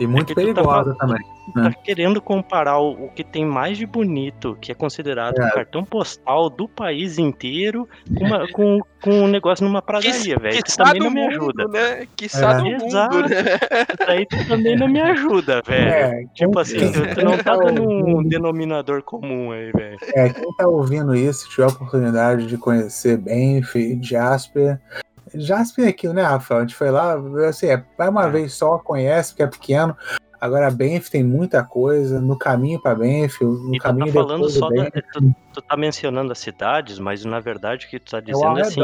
e 0.00 0.06
muito 0.06 0.32
é 0.32 0.34
perigosa 0.34 0.94
tá... 0.94 1.06
também 1.06 1.34
tá 1.52 1.72
querendo 1.72 2.20
comparar 2.20 2.78
o, 2.78 3.04
o, 3.04 3.08
que 3.08 3.22
tem 3.22 3.44
mais 3.44 3.76
de 3.76 3.86
bonito, 3.86 4.56
que 4.60 4.72
é 4.72 4.74
considerado 4.74 5.38
é. 5.40 5.44
um 5.44 5.50
cartão 5.50 5.84
postal 5.84 6.48
do 6.48 6.68
país 6.68 7.18
inteiro, 7.18 7.88
com, 8.16 8.24
uma, 8.24 8.48
com, 8.50 8.80
com 9.02 9.10
um 9.10 9.26
negócio 9.26 9.64
numa 9.66 9.82
pradaria, 9.82 10.36
velho. 10.38 10.56
Que, 10.56 10.62
que 10.62 10.76
também 10.76 11.00
não 11.00 11.10
me 11.10 11.26
ajuda. 11.26 11.68
Né? 11.68 12.06
Que 12.16 12.24
é. 12.26 12.28
do 12.28 12.86
Exato. 12.86 13.16
mundo, 13.16 13.28
né? 13.28 13.42
Isso 14.00 14.10
aí 14.10 14.26
também 14.48 14.76
não 14.76 14.88
me 14.88 15.00
ajuda, 15.00 15.62
velho. 15.66 15.88
É, 15.88 16.24
tipo 16.34 16.58
assim, 16.58 16.92
tu, 16.92 17.14
tu 17.14 17.24
não 17.24 17.36
tá 17.36 17.56
dando 17.56 17.82
um 17.82 18.22
denominador 18.22 19.02
comum 19.02 19.52
aí, 19.52 19.70
velho. 19.72 19.98
É, 20.14 20.30
quem 20.30 20.56
tá 20.56 20.66
ouvindo 20.66 21.14
isso, 21.14 21.48
tiver 21.50 21.64
a 21.64 21.68
oportunidade 21.68 22.46
de 22.46 22.56
conhecer 22.56 23.18
Benf, 23.18 23.74
Jasper, 24.00 24.80
Jasper 25.34 25.86
é 25.86 25.88
aquilo, 25.88 26.14
né, 26.14 26.22
Rafael? 26.22 26.60
A 26.60 26.62
gente 26.62 26.74
foi 26.74 26.90
lá, 26.90 27.14
assim, 27.48 27.66
é, 27.66 27.84
vai 27.96 28.08
uma 28.08 28.26
é. 28.26 28.30
vez 28.30 28.54
só, 28.54 28.78
conhece, 28.78 29.30
porque 29.30 29.42
é 29.42 29.46
pequeno, 29.46 29.96
Agora, 30.44 30.70
Benf 30.70 31.08
tem 31.08 31.24
muita 31.24 31.64
coisa. 31.64 32.20
No 32.20 32.36
caminho 32.36 32.78
para 32.78 32.94
Benf, 32.94 33.40
no 33.40 33.74
e 33.74 33.78
caminho 33.78 34.08
tu 34.08 34.12
tá 34.12 34.20
falando 34.20 34.50
só 34.50 34.68
da, 34.68 34.90
tu, 34.90 35.34
tu, 35.54 35.62
tá 35.62 35.74
mencionando 35.74 36.32
as 36.32 36.38
cidades, 36.38 36.98
mas 36.98 37.24
na 37.24 37.40
verdade 37.40 37.86
o 37.86 37.88
que 37.88 37.98
tu 37.98 38.10
tá 38.10 38.18
é 38.18 38.20
dizendo 38.20 38.58
é, 38.58 38.60
assim, 38.60 38.82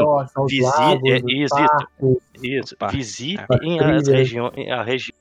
visite, 0.49 1.11
é, 1.11 1.21
isso, 1.27 2.21
isso, 2.41 2.75
visitem 2.91 3.79
as 3.79 4.07
regiões, 4.07 4.71
a 4.71 4.81
região 4.81 5.15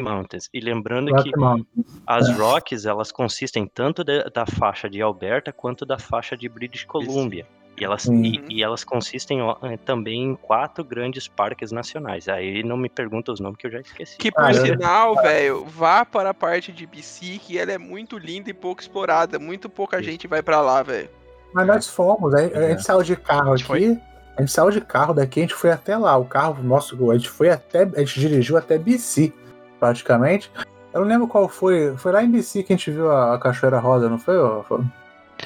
Mountains. 0.00 0.48
E 0.54 0.60
lembrando 0.60 1.10
Rock 1.10 1.32
que 1.32 1.36
Mountains. 1.36 1.66
as 2.06 2.28
é. 2.28 2.32
Rocks, 2.32 2.86
elas 2.86 3.10
consistem 3.10 3.66
tanto 3.66 4.04
de, 4.04 4.22
da 4.30 4.46
faixa 4.46 4.88
de 4.88 5.02
Alberta 5.02 5.52
quanto 5.52 5.84
da 5.84 5.98
faixa 5.98 6.36
de 6.36 6.48
British 6.48 6.84
Columbia. 6.84 7.44
E 7.76 7.84
elas, 7.84 8.04
e, 8.04 8.44
e, 8.48 8.62
elas 8.62 8.84
consistem 8.84 9.40
eh, 9.40 9.76
também 9.78 10.22
em 10.22 10.34
quatro 10.34 10.84
grandes 10.84 11.26
parques 11.26 11.72
nacionais. 11.72 12.28
Aí 12.28 12.62
não 12.62 12.76
me 12.76 12.88
pergunta 12.88 13.32
os 13.32 13.40
nomes 13.40 13.56
que 13.56 13.66
eu 13.66 13.70
já 13.70 13.80
esqueci. 13.80 14.18
Que 14.18 14.30
por 14.30 14.44
ah, 14.44 14.52
sinal, 14.52 15.14
velho, 15.16 15.64
vá 15.64 16.04
para 16.04 16.30
a 16.30 16.34
parte 16.34 16.70
de 16.70 16.86
BC, 16.86 17.38
que 17.38 17.58
ela 17.58 17.72
é 17.72 17.78
muito 17.78 18.18
linda 18.18 18.50
e 18.50 18.54
pouco 18.54 18.82
explorada. 18.82 19.38
Muito 19.38 19.70
pouca 19.70 19.98
Sim. 19.98 20.04
gente 20.04 20.26
vai 20.28 20.42
para 20.42 20.60
lá, 20.60 20.82
velho. 20.82 21.08
Mas 21.54 21.66
nós 21.66 21.88
fomos, 21.88 22.34
a, 22.34 22.38
a 22.38 22.42
gente 22.42 22.54
é. 22.54 22.78
saiu 22.78 23.02
de 23.02 23.16
carro 23.16 23.54
aqui. 23.54 23.64
Foi? 23.64 23.98
A 24.36 24.40
gente 24.40 24.52
saiu 24.52 24.70
de 24.70 24.80
carro 24.80 25.14
daqui, 25.14 25.40
a 25.40 25.42
gente 25.42 25.54
foi 25.54 25.70
até 25.70 25.96
lá. 25.96 26.16
O 26.16 26.24
carro 26.24 26.62
nosso, 26.62 27.10
a 27.10 27.16
gente 27.16 27.30
foi 27.30 27.50
até. 27.50 27.82
A 27.82 28.00
gente 28.00 28.20
dirigiu 28.20 28.56
até 28.56 28.78
BC, 28.78 29.32
praticamente. 29.80 30.50
Eu 30.92 31.00
não 31.00 31.08
lembro 31.08 31.26
qual 31.26 31.48
foi. 31.48 31.94
Foi 31.96 32.12
lá 32.12 32.22
em 32.22 32.30
BC 32.30 32.62
que 32.62 32.72
a 32.72 32.76
gente 32.76 32.90
viu 32.90 33.10
a, 33.10 33.34
a 33.34 33.38
Cachoeira 33.38 33.78
Rosa, 33.78 34.10
não 34.10 34.18
foi? 34.18 34.34
Foi, 34.64 34.80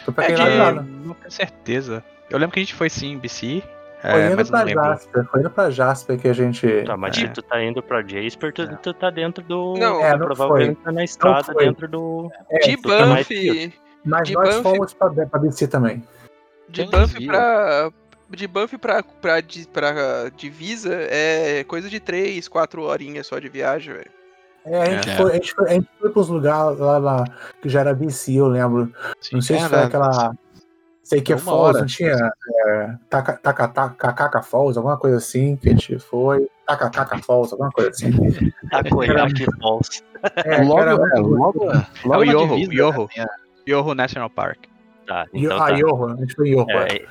foi 0.04 0.14
pra 0.14 0.26
quem 0.26 0.34
é 0.34 0.58
lá, 0.58 0.72
né? 0.72 0.86
Não 1.04 1.14
tenho 1.14 1.30
certeza. 1.30 2.04
Eu 2.30 2.38
lembro 2.38 2.54
que 2.54 2.60
a 2.60 2.62
gente 2.62 2.74
foi 2.74 2.90
sim 2.90 3.12
em 3.12 3.18
BC. 3.18 3.62
Foi 4.00 4.20
é, 4.20 4.32
indo 4.32 4.46
pra 4.46 4.66
Jasper, 4.66 5.24
foi 5.24 5.40
indo 5.40 5.50
pra 5.50 5.70
Jasper 5.70 6.18
que 6.18 6.28
a 6.28 6.32
gente. 6.32 6.82
Tá, 6.84 6.96
mas 6.96 7.18
é. 7.18 7.28
tu 7.28 7.42
tá 7.42 7.62
indo 7.62 7.82
pra 7.82 8.02
Jasper, 8.02 8.52
tu, 8.52 8.76
tu 8.76 8.94
tá 8.94 9.10
dentro 9.10 9.42
do. 9.42 9.74
Não, 9.74 10.04
é, 10.04 10.16
não 10.16 10.26
provavelmente 10.26 10.80
tá 10.82 10.92
na 10.92 11.02
estrada 11.02 11.54
dentro 11.54 11.88
do. 11.88 12.30
É, 12.50 12.58
de 12.58 12.76
Banff. 12.76 13.74
Mas 14.04 14.28
de 14.28 14.34
nós 14.34 14.48
Banff... 14.48 14.62
fomos 14.62 14.94
pra, 14.94 15.10
pra 15.10 15.40
BC 15.40 15.66
também. 15.68 16.04
De 16.68 16.84
Banff 16.84 17.26
pra. 17.26 17.90
De 18.28 18.46
Banff 18.46 18.78
pra, 18.78 19.02
pra, 19.02 19.42
pra 19.72 20.30
divisa 20.30 20.92
é 20.92 21.64
coisa 21.64 21.88
de 21.88 22.00
3, 22.00 22.48
4 22.48 22.82
horinhas 22.82 23.26
só 23.26 23.38
de 23.38 23.48
viagem, 23.48 23.94
velho. 23.94 24.10
É, 24.64 24.82
a 24.82 24.84
gente, 24.86 25.10
é. 25.10 25.16
Foi, 25.16 25.30
a, 25.30 25.34
gente 25.34 25.54
foi, 25.54 25.68
a 25.68 25.72
gente 25.72 25.88
foi 26.00 26.10
pros 26.10 26.28
lugares 26.28 26.78
lá, 26.78 26.98
lá 26.98 27.24
que 27.62 27.68
já 27.68 27.80
era 27.80 27.94
BC, 27.94 28.34
eu 28.34 28.48
lembro. 28.48 28.92
Sim, 29.20 29.36
não 29.36 29.42
sei 29.42 29.58
se 29.58 29.68
foi 29.68 29.78
aquela. 29.78 30.34
Sei 31.06 31.20
que 31.20 31.32
é 31.32 31.38
Falls, 31.38 31.78
não 31.78 31.86
tinha 31.86 32.16
é, 32.66 32.96
Takaka 33.08 34.42
Falls, 34.42 34.76
alguma 34.76 34.96
coisa 34.96 35.18
assim, 35.18 35.54
que 35.54 35.68
a 35.68 35.70
gente 35.70 36.00
foi. 36.00 36.48
Takaka 36.66 37.18
Falls, 37.18 37.52
alguma 37.52 37.70
coisa 37.70 37.90
assim. 37.90 38.10
Takoyaki 38.72 39.46
Falls. 39.60 40.02
É, 40.44 40.64
logo, 40.64 40.80
era, 40.80 40.90
é, 40.90 41.20
logo, 41.20 41.64
logo 42.04 42.12
é 42.12 42.18
o 42.18 42.24
Yoho, 42.24 42.72
Yoho, 42.72 43.08
Yoho 43.68 43.94
National 43.94 44.28
Park. 44.28 44.64
Tá, 45.06 45.26
então 45.32 45.56
ah, 45.56 45.68
tá. 45.68 45.76
Yoho, 45.76 46.06
a 46.06 46.16
gente 46.16 46.34
foi 46.34 46.48
Yoho. 46.48 46.70
É, 46.70 46.96
é, 46.96 47.06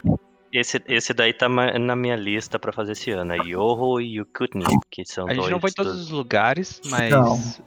esse, 0.51 0.83
esse 0.89 1.13
daí 1.13 1.31
tá 1.31 1.47
na 1.47 1.95
minha 1.95 2.17
lista 2.17 2.59
pra 2.59 2.73
fazer 2.73 2.91
esse 2.91 3.11
ano, 3.11 3.31
é 3.31 3.37
Yoho 3.37 4.01
e 4.01 4.17
Yukutni, 4.17 4.65
que 4.91 5.05
são 5.05 5.25
A 5.25 5.29
gente 5.29 5.39
dois, 5.39 5.51
não 5.51 5.61
foi 5.61 5.69
em 5.69 5.73
todos 5.73 6.01
os 6.01 6.09
lugares, 6.09 6.81
mas... 6.91 7.61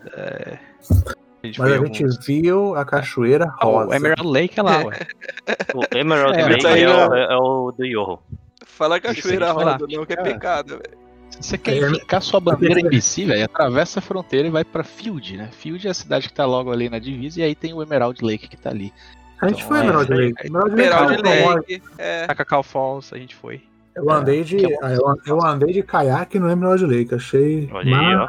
É, 1.56 1.60
mas 1.60 1.72
a 1.72 1.84
gente 1.84 2.04
viu 2.26 2.74
a 2.74 2.84
cachoeira 2.84 3.46
rosa. 3.60 3.86
Oh, 3.86 3.90
o 3.90 3.94
Emerald 3.94 4.28
Lake 4.28 4.58
é 4.58 4.62
lá, 4.62 4.84
ué. 4.84 4.98
o 5.74 5.96
Emerald 5.96 6.38
é, 6.38 6.44
Lake 6.44 6.66
é, 6.66 6.80
é, 6.80 6.88
o, 6.88 7.14
é, 7.14 7.36
o, 7.36 7.72
do 7.72 7.84
Yoho. 7.84 8.18
Fala 8.64 9.00
cachoeira 9.00 9.52
rosa, 9.52 9.78
não, 9.90 10.06
que 10.06 10.12
é 10.12 10.16
pecado, 10.16 10.78
velho. 10.78 11.08
Se 11.30 11.50
você 11.50 11.58
quer 11.58 11.90
ficar 11.90 12.20
sua 12.20 12.40
bandeira 12.40 12.80
em 12.80 12.88
BC, 12.88 13.26
velho, 13.26 13.44
atravessa 13.44 14.00
a 14.00 14.02
fronteira 14.02 14.48
e 14.48 14.50
vai 14.50 14.64
pra 14.64 14.82
Field, 14.82 15.36
né? 15.36 15.48
Field 15.52 15.86
é 15.86 15.90
a 15.90 15.94
cidade 15.94 16.28
que 16.28 16.34
tá 16.34 16.44
logo 16.44 16.72
ali 16.72 16.88
na 16.88 16.98
divisa 16.98 17.40
e 17.40 17.44
aí 17.44 17.54
tem 17.54 17.72
o 17.72 17.82
Emerald 17.82 18.24
Lake 18.24 18.48
que 18.48 18.56
tá 18.56 18.70
ali. 18.70 18.92
A 19.40 19.48
gente 19.48 19.58
então, 19.58 19.68
foi 19.68 19.80
Emerald 19.80 20.10
Lake. 20.12 20.46
Emerald, 20.46 20.72
Emerald 20.72 21.22
Lake. 21.22 21.82
É. 21.96 22.26
Cacau 22.34 22.62
Falls, 22.62 23.14
a 23.14 23.18
gente 23.18 23.36
foi. 23.36 23.62
Eu 23.94 24.10
andei 24.10 24.44
de, 24.44 24.62
eu, 24.62 25.16
eu 25.26 25.44
andei 25.44 25.72
de 25.72 25.82
caiaque 25.82 26.38
no 26.38 26.48
Emerald 26.48 26.84
Lake, 26.84 27.14
achei 27.14 27.68
Olha 27.72 27.98
aí, 27.98 28.16
ó. 28.16 28.28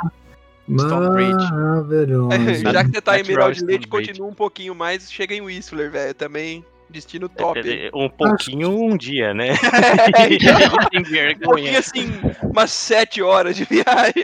Maravilhoso. 0.69 2.29
Já 2.71 2.83
que 2.83 2.91
você 2.91 3.01
tá 3.01 3.17
em 3.17 3.21
Emerald 3.21 3.65
Lake, 3.65 3.87
continua 3.87 4.27
um 4.27 4.33
pouquinho 4.33 4.75
mais, 4.75 5.11
chega 5.11 5.33
em 5.33 5.41
Whistler, 5.41 5.89
velho. 5.91 6.13
Também 6.13 6.63
destino 6.89 7.25
é, 7.25 7.29
top. 7.29 7.59
É, 7.59 7.89
um 7.93 8.09
pouquinho 8.09 8.69
um 8.69 8.95
dia, 8.95 9.33
né? 9.33 9.49
Tem 10.91 11.03
vergonha. 11.03 11.35
Um 11.35 11.39
pouquinho 11.39 11.79
assim, 11.79 12.07
umas 12.43 12.71
sete 12.71 13.21
horas 13.21 13.55
de 13.55 13.65
viagem. 13.65 14.23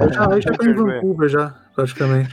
Eu 0.00 0.12
já, 0.12 0.24
eu 0.24 0.40
já 0.40 0.52
tô 0.52 0.64
em 0.64 0.74
Vancouver 0.74 1.28
já, 1.28 1.54
praticamente. 1.74 2.30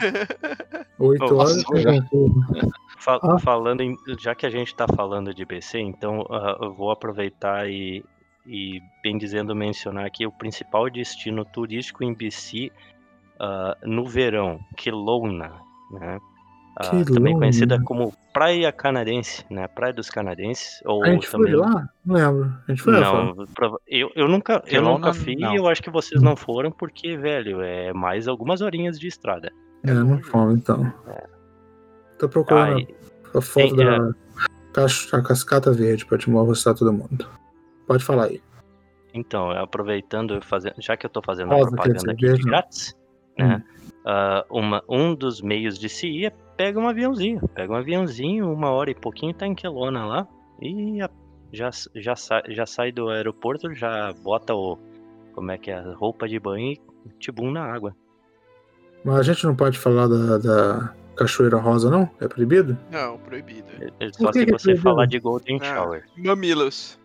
Oito 0.99 1.35
horas 1.35 1.57
em 1.57 1.83
Vancouver. 1.83 2.69
Fal 2.97 3.19
ah. 3.23 3.39
Falando 3.39 3.81
em, 3.81 3.95
já 4.19 4.35
que 4.35 4.45
a 4.45 4.49
gente 4.49 4.75
tá 4.75 4.85
falando 4.87 5.33
de 5.33 5.45
BC, 5.45 5.79
então 5.79 6.21
uh, 6.21 6.63
eu 6.63 6.73
vou 6.73 6.91
aproveitar 6.91 7.69
e, 7.69 8.03
e, 8.45 8.81
bem 9.03 9.17
dizendo, 9.17 9.55
mencionar 9.55 10.09
que 10.09 10.25
o 10.25 10.31
principal 10.31 10.89
destino 10.89 11.45
turístico 11.45 12.03
em 12.03 12.13
BC 12.13 12.71
uh, 13.39 13.88
no 13.88 14.05
verão, 14.05 14.59
Kelowna, 14.75 15.51
né? 15.91 16.19
Uh, 16.79 17.11
também 17.11 17.33
conhecida 17.33 17.81
como 17.81 18.13
Praia 18.31 18.71
Canadense, 18.71 19.43
né? 19.49 19.67
Praia 19.67 19.91
dos 19.93 20.11
Canadenses. 20.11 20.79
Ou 20.85 21.03
A 21.03 21.07
gente 21.09 21.27
também... 21.31 21.53
foi 21.53 21.59
lá? 21.59 21.89
Não 22.05 22.15
lembro. 22.15 22.53
A 22.67 22.71
gente 22.71 22.83
foi 22.83 22.93
lá, 22.93 23.11
Não, 23.13 23.45
prova- 23.55 23.79
eu, 23.88 24.11
eu 24.15 24.27
nunca, 24.27 24.53
eu 24.53 24.61
Kelowna, 24.61 25.07
nunca 25.07 25.13
fui 25.13 25.35
não. 25.35 25.53
e 25.53 25.55
eu 25.55 25.67
acho 25.67 25.81
que 25.81 25.89
vocês 25.89 26.21
não 26.21 26.35
foram 26.35 26.71
porque, 26.71 27.17
velho, 27.17 27.61
é 27.61 27.91
mais 27.93 28.27
algumas 28.27 28.61
horinhas 28.61 28.99
de 28.99 29.07
estrada. 29.07 29.51
É, 29.83 29.91
não 29.91 30.21
fomos 30.21 30.55
então. 30.55 30.93
Tô 32.19 32.29
procurando 32.29 32.77
Aí, 32.77 32.95
a 33.33 33.41
foto 33.41 33.75
tem, 33.75 33.85
da 33.85 34.11
cas- 34.73 35.09
a 35.13 35.21
cascata 35.21 35.71
verde 35.71 36.05
pra 36.05 36.17
te 36.17 36.29
mostrar 36.29 36.73
todo 36.75 36.93
mundo. 36.93 37.27
Pode 37.88 38.03
falar 38.03 38.25
aí. 38.25 38.41
então, 39.13 39.49
aproveitando, 39.49 40.39
fazendo, 40.43 40.75
já 40.79 40.95
que 40.95 41.05
eu 41.05 41.09
tô 41.09 41.21
fazendo 41.23 41.49
Rosa, 41.49 41.69
a 41.69 41.71
propaganda 41.71 42.11
aqui 42.11 42.21
dizer, 42.21 42.35
de 42.38 42.43
não. 42.43 42.49
grátis, 42.51 42.95
né? 43.38 43.63
ah, 44.05 44.45
uma, 44.49 44.83
um 44.89 45.13
dos 45.15 45.41
meios 45.41 45.77
de 45.77 45.89
se 45.89 46.07
ir 46.07 46.25
é 46.25 46.29
pega 46.29 46.79
um 46.79 46.88
aviãozinho. 46.88 47.47
Pega 47.53 47.71
um 47.73 47.75
aviãozinho, 47.75 48.51
uma 48.51 48.71
hora 48.71 48.89
e 48.91 48.95
pouquinho 48.95 49.33
tá 49.33 49.45
em 49.45 49.53
Kelowna 49.55 50.05
lá. 50.05 50.27
E 50.61 51.01
a- 51.01 51.09
já, 51.53 51.69
já, 51.95 52.15
sai, 52.15 52.41
já 52.49 52.65
sai 52.65 52.91
do 52.91 53.09
aeroporto, 53.09 53.73
já 53.73 54.11
bota 54.23 54.53
o. 54.53 54.77
Como 55.33 55.51
é 55.51 55.57
que 55.57 55.69
é? 55.71 55.75
A 55.77 55.93
roupa 55.93 56.27
de 56.27 56.39
banho 56.39 56.71
e 56.73 56.79
tibum 57.19 57.51
na 57.51 57.63
água. 57.63 57.95
Mas 59.05 59.19
a 59.19 59.23
gente 59.23 59.45
não 59.45 59.55
pode 59.55 59.77
falar 59.77 60.07
da, 60.07 60.38
da 60.39 60.93
Cachoeira 61.15 61.57
Rosa, 61.57 61.89
não? 61.91 62.09
É 62.19 62.27
proibido? 62.27 62.75
Não, 62.91 63.17
proibido. 63.19 63.67
É 63.99 64.07
que 64.09 64.17
Só 64.17 64.33
se 64.33 64.43
que 64.45 64.49
é 64.51 64.57
você 64.57 64.63
proibido? 64.63 64.81
falar 64.83 65.05
de 65.05 65.19
Golden 65.19 65.59
Ah. 65.61 65.65
Shower. 65.75 66.03
Mamilos. 66.17 66.99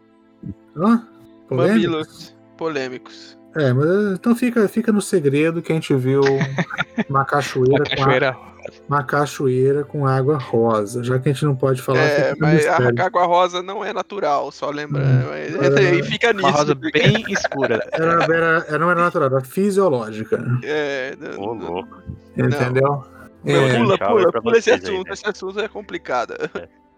Hã? 0.76 1.06
Polêmico? 1.48 1.74
Mamilos 1.90 2.36
polêmicos. 2.56 3.38
É, 3.54 3.72
mas 3.72 3.86
então 4.14 4.34
fica, 4.34 4.66
fica 4.68 4.90
no 4.92 5.02
segredo 5.02 5.60
que 5.60 5.72
a 5.72 5.74
gente 5.74 5.94
viu 5.94 6.22
uma 7.08 7.24
cachoeira, 7.24 7.82
A 7.84 7.96
cachoeira. 7.96 8.32
Com, 8.32 8.40
a- 8.48 8.52
uma 8.88 9.02
cachoeira 9.02 9.84
com 9.84 10.06
água 10.06 10.38
rosa. 10.38 11.02
Já 11.02 11.18
que 11.18 11.28
a 11.28 11.32
gente 11.32 11.44
não 11.44 11.54
pode 11.56 11.82
falar, 11.82 11.98
É, 11.98 12.32
mas 12.38 12.64
a 12.66 12.76
água 13.04 13.24
rosa 13.26 13.60
não 13.62 13.84
é 13.84 13.92
natural, 13.92 14.50
só 14.52 14.70
lembrando. 14.70 15.28
Hum. 15.28 15.32
É, 15.34 15.94
e 15.96 16.02
fica 16.04 16.32
nisso. 16.32 16.46
Uma 16.46 16.56
rosa 16.56 16.76
porque- 16.76 16.98
bem 16.98 17.24
escura. 17.28 17.86
Era, 17.92 18.22
era, 18.24 18.64
era- 18.68 18.78
não 18.78 18.90
era 18.90 19.00
natural, 19.02 19.28
era 19.30 19.40
fisiológica. 19.44 20.42
É, 20.62 21.14
não- 21.18 21.40
Ô, 21.42 21.54
louco. 21.54 22.02
Entendeu? 22.36 23.04
Não, 23.44 23.52
É, 23.54 23.76
pula, 23.76 23.98
pula, 23.98 24.28
é 24.28 24.40
pula 24.40 24.58
esse 24.58 24.70
assunto. 24.70 25.06
né? 25.08 25.12
Esse 25.12 25.28
assunto 25.28 25.58
é 25.60 25.66
complicado. 25.68 26.34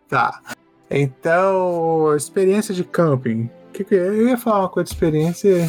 Tá. 0.06 0.38
Então, 0.90 2.14
experiência 2.14 2.74
de 2.74 2.84
camping. 2.84 3.50
Que 3.72 3.82
que 3.82 3.94
é? 3.94 4.06
eu 4.06 4.28
ia 4.28 4.36
falar 4.36 4.60
uma 4.60 4.68
coisa 4.68 4.88
de 4.88 4.94
experiência. 4.94 5.66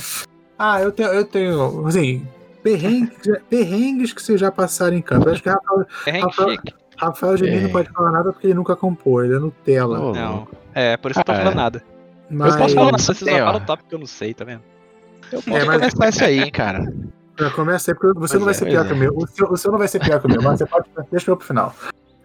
Ah, 0.58 0.82
eu 0.82 0.92
tenho, 0.92 1.10
eu 1.10 1.26
tenho, 1.26 1.86
assim, 1.88 2.26
perrengues, 2.64 3.18
perrengues 3.50 4.14
que 4.14 4.22
vocês 4.22 4.40
já 4.40 4.52
passaram 4.52 4.96
em 4.96 5.02
camping. 5.02 5.32
Acho 5.32 5.44
que 5.44 5.50
Rafael, 5.50 5.86
É 6.08 6.20
Rafael- 6.20 6.50
chique. 6.52 6.74
Rafael 6.98 7.38
Geninho 7.38 7.60
É. 7.60 7.62
não 7.64 7.70
pode 7.72 7.90
falar 7.90 8.12
nada 8.12 8.32
porque 8.32 8.48
ele 8.48 8.54
nunca 8.54 8.76
comprou, 8.76 9.24
ele 9.24 9.36
é 9.36 9.40
Nutella. 9.40 9.98
Não. 10.14 10.48
É, 10.74 10.96
por 10.96 11.12
isso 11.12 11.16
que 11.20 11.22
eu 11.22 11.26
tô 11.26 11.32
Cara, 11.34 11.44
falando 11.44 11.58
nada. 11.58 11.84
Mas, 12.30 12.54
Eu 12.54 12.60
posso 12.62 12.76
falar, 12.76 12.92
Mas- 12.94 13.02
vocês 13.04 13.22
É, 13.28 13.32
não 13.32 13.42
ó. 13.42 13.46
falam 13.48 13.62
o 13.62 13.66
tópico 13.66 13.90
que 13.90 13.96
eu 13.96 14.00
não 14.00 14.06
sei, 14.08 14.34
tá 14.34 14.46
vendo? 14.46 14.62
Eu 15.32 15.42
posso 15.42 15.58
É, 15.58 15.66
mas- 15.66 15.94
começar 15.94 16.10
isso 16.10 16.24
aí, 16.24 16.40
hein, 16.40 16.52
cara. 16.52 16.94
Já 17.38 17.50
começa 17.52 17.92
aí, 17.92 17.96
porque 17.98 18.18
você 18.18 18.34
Pois 18.38 18.40
não 18.40 18.46
vai 18.46 18.52
é, 18.54 18.58
ser 18.58 18.66
pior 18.66 18.86
é. 18.86 18.88
que 18.88 18.94
o 18.94 18.98
meu. 18.98 19.14
O 19.14 19.28
seu, 19.28 19.52
o 19.52 19.58
seu 19.58 19.72
não 19.72 19.78
vai 19.78 19.88
ser 19.90 20.00
pior 20.00 20.20
que 20.22 20.26
o 20.26 20.30
meu, 20.30 20.42
mas 20.42 20.58
você 20.58 20.66
pode. 20.66 20.86
Deixa 21.12 21.30
eu 21.32 21.36
pro 21.36 21.46
final. 21.46 21.76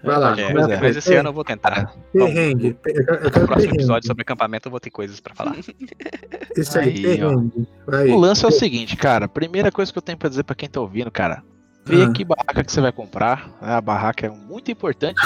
Vai 0.02 0.18
lá. 0.18 0.34
É, 0.38 0.42
é. 0.42 0.46
aí. 0.74 0.80
Mas 0.80 0.96
esse 0.96 1.14
ano 1.14 1.28
eu 1.28 1.32
vou 1.32 1.44
tentar. 1.44 1.94
Perrengue. 2.12 2.76
eu 2.84 2.94
No 2.94 3.30
próximo 3.30 3.46
perrengue. 3.48 3.74
episódio 3.76 4.06
sobre 4.06 4.22
acampamento 4.22 4.66
eu 4.68 4.70
vou 4.70 4.80
ter 4.80 4.90
coisas 4.90 5.20
pra 5.20 5.34
falar. 5.34 5.56
Isso 6.56 6.78
aí, 6.78 6.88
Aí, 6.88 7.02
perrengue. 7.02 7.68
Vai. 7.86 8.08
O 8.08 8.16
lance 8.18 8.44
é 8.44 8.48
o 8.48 8.52
seguinte, 8.52 8.96
cara. 8.96 9.28
Primeira 9.28 9.70
coisa 9.70 9.92
que 9.92 9.98
eu 9.98 10.02
tenho 10.02 10.18
pra 10.18 10.28
dizer 10.28 10.42
pra 10.44 10.54
quem 10.54 10.68
tá 10.68 10.80
ouvindo, 10.80 11.10
cara. 11.10 11.42
Vê 11.82 12.02
Ah. 12.04 12.12
que 12.12 12.24
barraca 12.24 12.62
que 12.62 12.70
você 12.70 12.80
vai 12.80 12.92
comprar. 12.92 13.48
né? 13.60 13.72
A 13.74 13.80
barraca 13.80 14.26
é 14.26 14.30
muito 14.30 14.70
importante. 14.70 15.20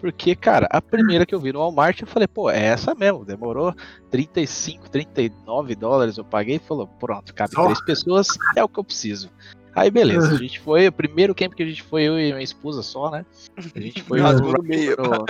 Porque, 0.00 0.34
cara, 0.34 0.66
a 0.70 0.80
primeira 0.80 1.26
que 1.26 1.34
eu 1.34 1.40
vi 1.40 1.52
no 1.52 1.58
Walmart, 1.60 2.00
eu 2.00 2.06
falei, 2.06 2.26
pô, 2.26 2.50
é 2.50 2.64
essa 2.64 2.94
mesmo. 2.94 3.24
Demorou 3.26 3.74
35, 4.10 4.88
39 4.90 5.74
dólares. 5.74 6.16
Eu 6.16 6.24
paguei 6.24 6.56
e 6.56 6.58
falou, 6.58 6.86
pronto, 6.86 7.34
cabe 7.34 7.52
Só? 7.52 7.64
três 7.64 7.84
pessoas, 7.84 8.26
é 8.56 8.64
o 8.64 8.68
que 8.68 8.78
eu 8.80 8.84
preciso. 8.84 9.28
Aí, 9.74 9.90
beleza, 9.90 10.32
a 10.34 10.36
gente 10.36 10.58
foi. 10.60 10.88
O 10.88 10.92
primeiro 10.92 11.34
camp 11.34 11.54
que 11.54 11.62
a 11.62 11.66
gente 11.66 11.82
foi, 11.82 12.02
eu 12.04 12.18
e 12.18 12.32
minha 12.32 12.42
esposa 12.42 12.82
só, 12.82 13.10
né? 13.10 13.24
A 13.74 13.80
gente 13.80 14.02
foi 14.02 14.20
no, 14.20 14.52
no 14.52 14.62
meio. 14.62 14.96
no, 14.98 15.24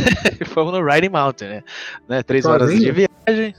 fomos 0.46 0.72
no 0.72 0.84
Riding 0.84 1.08
Mountain, 1.10 1.48
né? 1.48 1.64
né? 2.08 2.22
Três 2.22 2.44
horas 2.46 2.70
de 2.70 2.76
Sozinho? 2.76 2.94
viagem. 3.26 3.54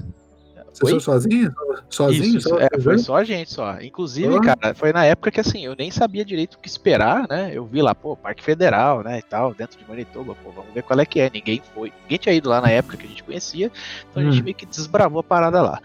Você 0.73 0.86
Oi? 0.86 0.91
foi 0.91 0.99
sozinho? 1.01 1.51
Sozinho? 1.89 2.38
Isso, 2.38 2.47
Só- 2.47 2.57
é, 2.57 2.69
foi 2.82 2.97
só 2.97 3.15
a 3.17 3.23
gente 3.25 3.51
só. 3.51 3.82
Inclusive, 3.82 4.34
Ah. 4.38 4.39
cara, 4.55 4.73
foi 4.73 4.93
na 4.93 5.03
época 5.03 5.29
que 5.29 5.41
assim, 5.41 5.65
eu 5.65 5.75
nem 5.77 5.91
sabia 5.91 6.23
direito 6.23 6.53
o 6.55 6.59
que 6.59 6.69
esperar, 6.69 7.27
né? 7.27 7.51
Eu 7.53 7.65
vi 7.65 7.82
lá, 7.82 7.93
pô, 7.93 8.15
Parque 8.15 8.41
Federal, 8.41 9.03
né, 9.03 9.19
e 9.19 9.21
tal, 9.21 9.53
dentro 9.53 9.77
de 9.77 9.86
Manitoba, 9.88 10.34
pô, 10.41 10.49
vamos 10.49 10.73
ver 10.73 10.82
qual 10.84 10.97
é 10.97 11.05
que 11.05 11.19
é. 11.19 11.29
Ninguém 11.29 11.61
foi. 11.75 11.91
Ninguém 12.03 12.17
tinha 12.17 12.34
ido 12.34 12.47
lá 12.47 12.61
na 12.61 12.69
época 12.71 12.95
que 12.95 13.05
a 13.05 13.09
gente 13.09 13.21
conhecia, 13.21 13.69
então 14.09 14.23
a 14.23 14.25
gente 14.25 14.39
Hum. 14.39 14.45
meio 14.45 14.55
que 14.55 14.65
desbravou 14.65 15.19
a 15.19 15.23
parada 15.23 15.61
lá. 15.61 15.82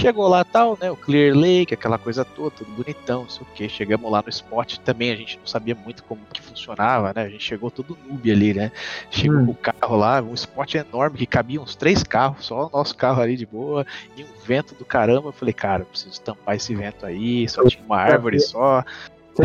Chegou 0.00 0.28
lá 0.28 0.44
tal, 0.44 0.78
né? 0.80 0.90
O 0.90 0.96
Clear 0.96 1.36
Lake, 1.36 1.74
aquela 1.74 1.98
coisa 1.98 2.24
toda, 2.24 2.50
tudo 2.50 2.70
bonitão, 2.70 3.22
não 3.22 3.28
sei 3.28 3.42
o 3.42 3.54
que. 3.54 3.68
Chegamos 3.68 4.10
lá 4.10 4.22
no 4.22 4.28
spot 4.28 4.76
também, 4.78 5.10
a 5.10 5.16
gente 5.16 5.38
não 5.38 5.46
sabia 5.46 5.74
muito 5.74 6.04
como 6.04 6.20
que 6.32 6.40
funcionava, 6.40 7.12
né? 7.14 7.22
A 7.22 7.28
gente 7.28 7.42
chegou 7.42 7.70
todo 7.70 7.98
noob 8.06 8.30
ali, 8.30 8.54
né? 8.54 8.70
Chegou 9.10 9.38
Hum. 9.40 9.46
com 9.46 9.52
o 9.52 9.54
carro 9.54 9.96
lá, 9.96 10.22
um 10.22 10.34
spot 10.34 10.74
enorme 10.74 11.18
que 11.18 11.26
cabia 11.26 11.60
uns 11.60 11.74
três 11.74 12.02
carros, 12.02 12.46
só 12.46 12.66
o 12.66 12.70
nosso 12.70 12.96
carro 12.96 13.20
ali 13.20 13.36
de 13.36 13.46
boa, 13.46 13.84
e 14.16 14.22
um 14.22 14.28
vento 14.44 14.74
do 14.74 14.84
caramba. 14.84 15.28
Eu 15.28 15.32
falei, 15.32 15.52
cara, 15.52 15.82
eu 15.82 15.86
preciso 15.86 16.20
tampar 16.20 16.56
esse 16.56 16.74
vento 16.74 17.04
aí, 17.04 17.48
só 17.48 17.64
tinha 17.64 17.82
uma 17.84 17.98
árvore 17.98 18.38
só. 18.40 18.84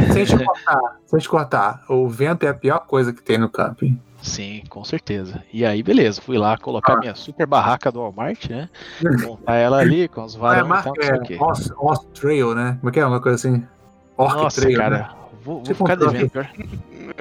Sem, 0.02 0.26
sem 0.26 0.26
te 0.38 0.38
cortar, 0.46 0.98
sem 1.06 1.20
te 1.20 1.30
cortar. 1.30 1.84
O 1.90 2.08
vento 2.10 2.44
é 2.44 2.50
a 2.50 2.54
pior 2.54 2.80
coisa 2.80 3.14
que 3.14 3.22
tem 3.22 3.38
no 3.38 3.50
camping. 3.50 4.00
Sim, 4.22 4.64
com 4.70 4.84
certeza. 4.86 5.44
E 5.52 5.66
aí, 5.66 5.84
beleza, 5.84 6.22
fui 6.22 6.38
lá 6.38 6.58
colocar 6.58 6.94
Ah. 6.94 7.00
minha 7.00 7.14
super 7.16 7.46
barraca 7.46 7.92
do 7.92 8.00
Walmart, 8.00 8.50
né? 8.50 8.70
Montar 9.22 9.56
ela 9.56 9.78
ali 9.80 10.08
com 10.08 10.24
os 10.24 10.36
Ah, 10.36 10.38
é 10.38 10.42
varões 10.42 10.66
e 10.66 10.70
marca 10.70 10.84
tal, 10.84 10.94
não 10.96 11.04
sei 11.04 11.12
o 11.12 11.16
é 11.22 11.26
quê. 11.26 11.38
Oz, 11.40 11.74
Oz 11.78 12.00
Trail, 12.14 12.56
né? 12.56 12.78
Como 12.80 12.90
é 12.90 12.94
que 12.94 13.00
é? 13.02 13.06
Uma 13.06 13.20
coisa 13.22 13.36
assim? 13.36 13.66
Orc 14.18 14.36
Nossa, 14.36 14.62
Trail, 14.62 14.78
cara, 14.78 14.98
né? 14.98 15.10
vou, 15.44 15.56
vou 15.56 15.64
Tipo 15.64 15.76
ficar 15.76 15.96
devendo. 15.96 16.30
Pior, 16.30 16.46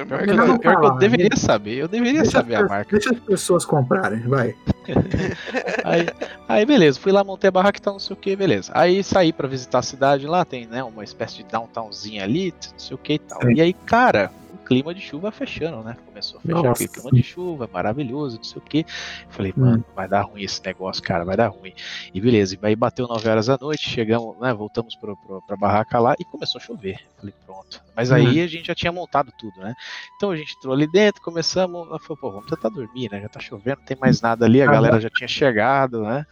pior 0.06 0.20
É 0.20 0.24
que, 0.24 0.30
eu, 0.30 0.58
pior 0.60 0.80
que 0.80 0.86
eu 0.86 0.94
deveria 0.98 1.36
saber, 1.36 1.74
eu 1.78 1.88
deveria 1.88 2.22
Deixa, 2.22 2.38
saber 2.38 2.54
a 2.54 2.68
marca. 2.68 2.90
deixa 2.92 3.10
as 3.12 3.18
pessoas 3.18 3.64
comprarem, 3.64 4.20
vai. 4.20 4.54
Aí, 5.84 6.06
aí 6.48 6.66
beleza, 6.66 6.98
fui 6.98 7.12
lá, 7.12 7.22
montei 7.24 7.48
a 7.48 7.50
barraca 7.50 7.78
e 7.78 7.82
tal, 7.82 7.94
não 7.94 8.00
sei 8.00 8.14
o 8.14 8.16
que, 8.16 8.34
beleza. 8.34 8.72
Aí 8.74 9.02
saí 9.02 9.32
pra 9.32 9.48
visitar 9.48 9.78
a 9.78 9.82
cidade 9.82 10.26
lá, 10.26 10.44
tem 10.44 10.66
né, 10.66 10.82
uma 10.82 11.04
espécie 11.04 11.38
de 11.38 11.44
downtownzinha 11.44 12.24
ali, 12.24 12.54
não 12.72 12.78
sei 12.78 12.94
o 12.94 12.98
que 12.98 13.14
e 13.14 13.18
tal. 13.18 13.50
E 13.50 13.60
aí, 13.60 13.72
cara, 13.72 14.30
clima 14.72 14.94
de 14.94 15.00
chuva 15.00 15.30
fechando, 15.30 15.82
né? 15.82 15.96
Começou 16.06 16.38
a 16.38 16.42
fechar 16.42 16.54
Nossa. 16.54 16.70
aquele 16.70 16.88
clima 16.88 17.10
de 17.12 17.22
chuva, 17.22 17.68
maravilhoso, 17.72 18.36
não 18.36 18.44
sei 18.44 18.58
o 18.58 18.64
que. 18.64 18.84
Falei, 19.28 19.52
Hum. 19.56 19.60
mano, 19.60 19.84
vai 19.94 20.08
dar 20.08 20.22
ruim 20.22 20.42
esse 20.42 20.60
negócio, 20.64 21.02
cara, 21.02 21.24
vai 21.24 21.36
dar 21.36 21.48
ruim. 21.48 21.72
E 22.14 22.20
beleza, 22.20 22.54
e 22.54 22.66
aí 22.66 22.74
bateu 22.76 23.06
9 23.06 23.28
horas 23.28 23.46
da 23.46 23.58
noite, 23.60 23.88
chegamos, 23.88 24.38
né, 24.40 24.52
voltamos 24.54 24.94
pro, 24.96 25.16
pro, 25.16 25.42
pra 25.42 25.56
barraca 25.56 25.98
lá 25.98 26.14
e 26.18 26.24
começou 26.24 26.58
a 26.60 26.64
chover. 26.64 26.98
Falei, 27.18 27.34
pronto. 27.46 27.82
Mas 27.94 28.10
aí 28.10 28.40
Hum. 28.40 28.44
a 28.44 28.46
gente 28.46 28.66
já 28.66 28.74
tinha 28.74 28.92
montado 28.92 29.32
tudo, 29.38 29.60
né? 29.60 29.74
Então 30.16 30.30
a 30.30 30.36
gente 30.36 30.54
entrou 30.56 30.72
ali 30.74 30.90
dentro, 30.90 31.20
começamos, 31.22 31.86
falou, 32.02 32.16
pô, 32.20 32.30
vamos 32.32 32.46
tentar 32.46 32.68
dormir, 32.68 33.10
né? 33.10 33.20
Já 33.20 33.28
tá 33.28 33.40
chovendo, 33.40 33.78
não 33.78 33.84
tem 33.86 33.96
mais 34.00 34.20
nada 34.20 34.44
ali, 34.46 34.62
a 34.62 34.66
galera 34.66 35.00
já 35.00 35.10
tinha 35.10 35.28
chegado, 35.28 36.02
né? 36.02 36.24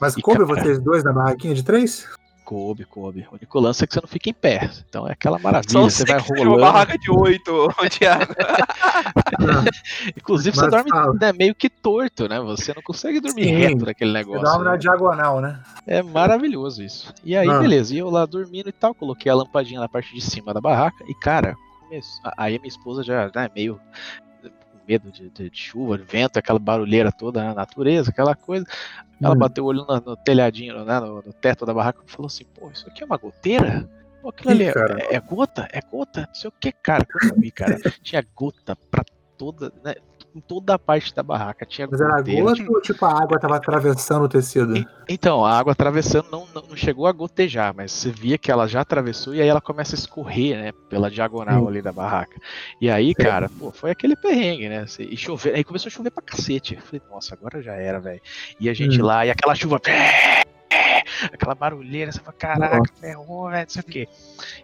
Mas 0.00 0.14
E, 0.16 0.20
coube 0.20 0.44
cara- 0.46 0.60
vocês 0.60 0.78
dois 0.78 1.02
na 1.02 1.12
barraquinha 1.12 1.54
de 1.54 1.62
três? 1.64 2.06
Coube, 2.46 2.84
coube. 2.84 3.26
O 3.30 3.34
único 3.34 3.58
lance 3.58 3.82
é 3.82 3.86
que 3.88 3.92
você 3.94 4.00
não 4.00 4.06
fica 4.08 4.30
em 4.30 4.32
pé. 4.32 4.70
Então 4.88 5.06
é 5.08 5.12
aquela 5.12 5.36
maravilha. 5.36 5.68
Só 5.72 5.82
você 5.82 6.04
vai 6.04 6.20
seja 6.20 6.32
uma 6.32 6.44
rolando. 6.44 6.60
barraca 6.62 6.96
de 6.96 7.10
oito, 7.10 7.68
Thiago. 7.90 8.32
Inclusive, 10.16 10.54
você 10.56 10.62
Mas 10.62 10.70
dorme 10.70 10.90
fala. 10.90 11.12
né, 11.14 11.32
meio 11.32 11.54
que 11.56 11.68
torto, 11.68 12.28
né? 12.28 12.40
Você 12.40 12.72
não 12.74 12.82
consegue 12.82 13.20
dormir 13.20 13.44
Sim. 13.44 13.50
reto 13.56 13.84
naquele 13.84 14.12
Você 14.12 14.18
negócio. 14.18 14.42
dorme 14.44 14.64
na 14.64 14.70
né? 14.72 14.78
diagonal, 14.78 15.40
né? 15.40 15.60
É 15.88 16.02
maravilhoso 16.02 16.82
isso. 16.82 17.12
E 17.24 17.36
aí, 17.36 17.48
Ah. 17.48 17.58
beleza. 17.58 17.92
E 17.94 17.98
eu 17.98 18.08
lá 18.10 18.24
dormindo 18.24 18.68
e 18.68 18.72
tal, 18.72 18.94
coloquei 18.94 19.30
a 19.30 19.34
lampadinha 19.34 19.80
na 19.80 19.88
parte 19.88 20.14
de 20.14 20.20
cima 20.20 20.54
da 20.54 20.60
barraca. 20.60 21.04
E, 21.08 21.14
cara, 21.14 21.56
aí 22.36 22.54
a 22.56 22.58
minha 22.58 22.68
esposa 22.68 23.02
já, 23.02 23.30
né, 23.34 23.50
meio 23.54 23.80
medo 24.86 25.10
de, 25.10 25.28
de- 25.30 25.50
de 25.50 25.58
chuva, 25.58 25.98
de 25.98 26.04
vento, 26.04 26.38
aquela 26.38 26.58
barulheira 26.58 27.10
toda 27.12 27.42
na 27.42 27.54
natureza, 27.54 28.10
aquela 28.10 28.34
coisa. 28.34 28.66
Ela 29.22 29.34
Hum. 29.34 29.38
bateu 29.38 29.64
o 29.64 29.68
olho 29.68 29.84
no, 29.86 29.96
no 30.00 30.16
telhadinho, 30.16 30.84
né, 30.84 31.00
no, 31.00 31.16
no 31.22 31.32
teto 31.32 31.64
da 31.66 31.72
barraca 31.74 32.00
e 32.06 32.10
falou 32.10 32.26
assim: 32.26 32.44
pô, 32.44 32.70
isso 32.70 32.86
aqui 32.88 33.02
é 33.02 33.06
uma 33.06 33.16
goteira? 33.16 33.88
Pô, 34.22 34.28
aquilo 34.28 34.52
é, 34.62 34.66
é- 34.66 35.14
é 35.16 35.20
gota? 35.20 35.68
É 35.72 35.80
gota? 35.80 36.26
Não 36.28 36.34
sei 36.34 36.48
o 36.48 36.52
que, 36.58 36.70
cara. 36.72 37.04
Quando 37.04 37.34
eu 37.34 37.40
vi, 37.40 37.50
cara, 37.50 37.78
tinha 38.02 38.24
gota 38.34 38.76
pra 38.90 39.02
toda, 39.38 39.72
né, 39.84 39.94
em 40.36 40.40
toda 40.40 40.74
a 40.74 40.78
parte 40.78 41.14
da 41.14 41.22
barraca. 41.22 41.64
Tinha 41.64 41.88
Mas 41.90 42.00
era 42.00 42.20
gota 42.20 42.62
ou 42.70 42.80
tipo 42.82 43.04
a 43.06 43.10
água 43.22 43.38
tava 43.38 43.56
atravessando 43.56 44.24
o 44.24 44.28
tecido? 44.28 44.76
e- 44.76 44.86
Então, 45.08 45.44
a 45.44 45.58
água 45.58 45.72
atravessando 45.72 46.28
não, 46.30 46.46
não, 46.54 46.62
não 46.68 46.76
chegou 46.76 47.06
a 47.06 47.12
gotejar, 47.12 47.72
mas 47.74 47.90
você 47.92 48.10
via 48.10 48.36
que 48.36 48.50
ela 48.52 48.66
já 48.66 48.80
atravessou 48.82 49.34
e 49.34 49.40
aí 49.40 49.48
ela 49.48 49.60
começa 49.60 49.94
a 49.94 49.98
escorrer, 49.98 50.56
né, 50.58 50.72
pela 50.90 51.10
diagonal 51.10 51.62
Sim. 51.62 51.68
ali 51.68 51.80
da 51.82 51.92
barraca. 51.92 52.38
E 52.80 52.90
aí, 52.90 53.14
cara, 53.14 53.48
pô, 53.48 53.70
foi 53.72 53.90
aquele 53.90 54.14
perrengue, 54.16 54.68
né? 54.68 54.80
assim, 54.80 55.04
E 55.04 55.16
chover, 55.16 55.54
aí 55.54 55.64
começou 55.64 55.88
a 55.88 55.92
chover 55.92 56.10
pra 56.10 56.22
cacete. 56.22 56.74
Eu 56.74 56.82
falei, 56.82 57.00
nossa, 57.10 57.34
agora 57.34 57.62
já 57.62 57.72
era, 57.72 57.98
velho. 57.98 58.20
E 58.60 58.68
a 58.68 58.74
gente 58.74 59.00
Hum. 59.00 59.06
lá, 59.06 59.24
e 59.24 59.30
aquela 59.30 59.54
chuva. 59.54 59.80
Aquela 61.24 61.54
barulheira, 61.54 62.10
você 62.12 62.20
fala, 62.20 62.36
caraca, 62.38 62.92
ferrou, 63.00 63.48
velho, 63.50 63.62
não 63.62 63.68
sei 63.68 63.80
o 63.82 63.84
quê. 63.84 64.08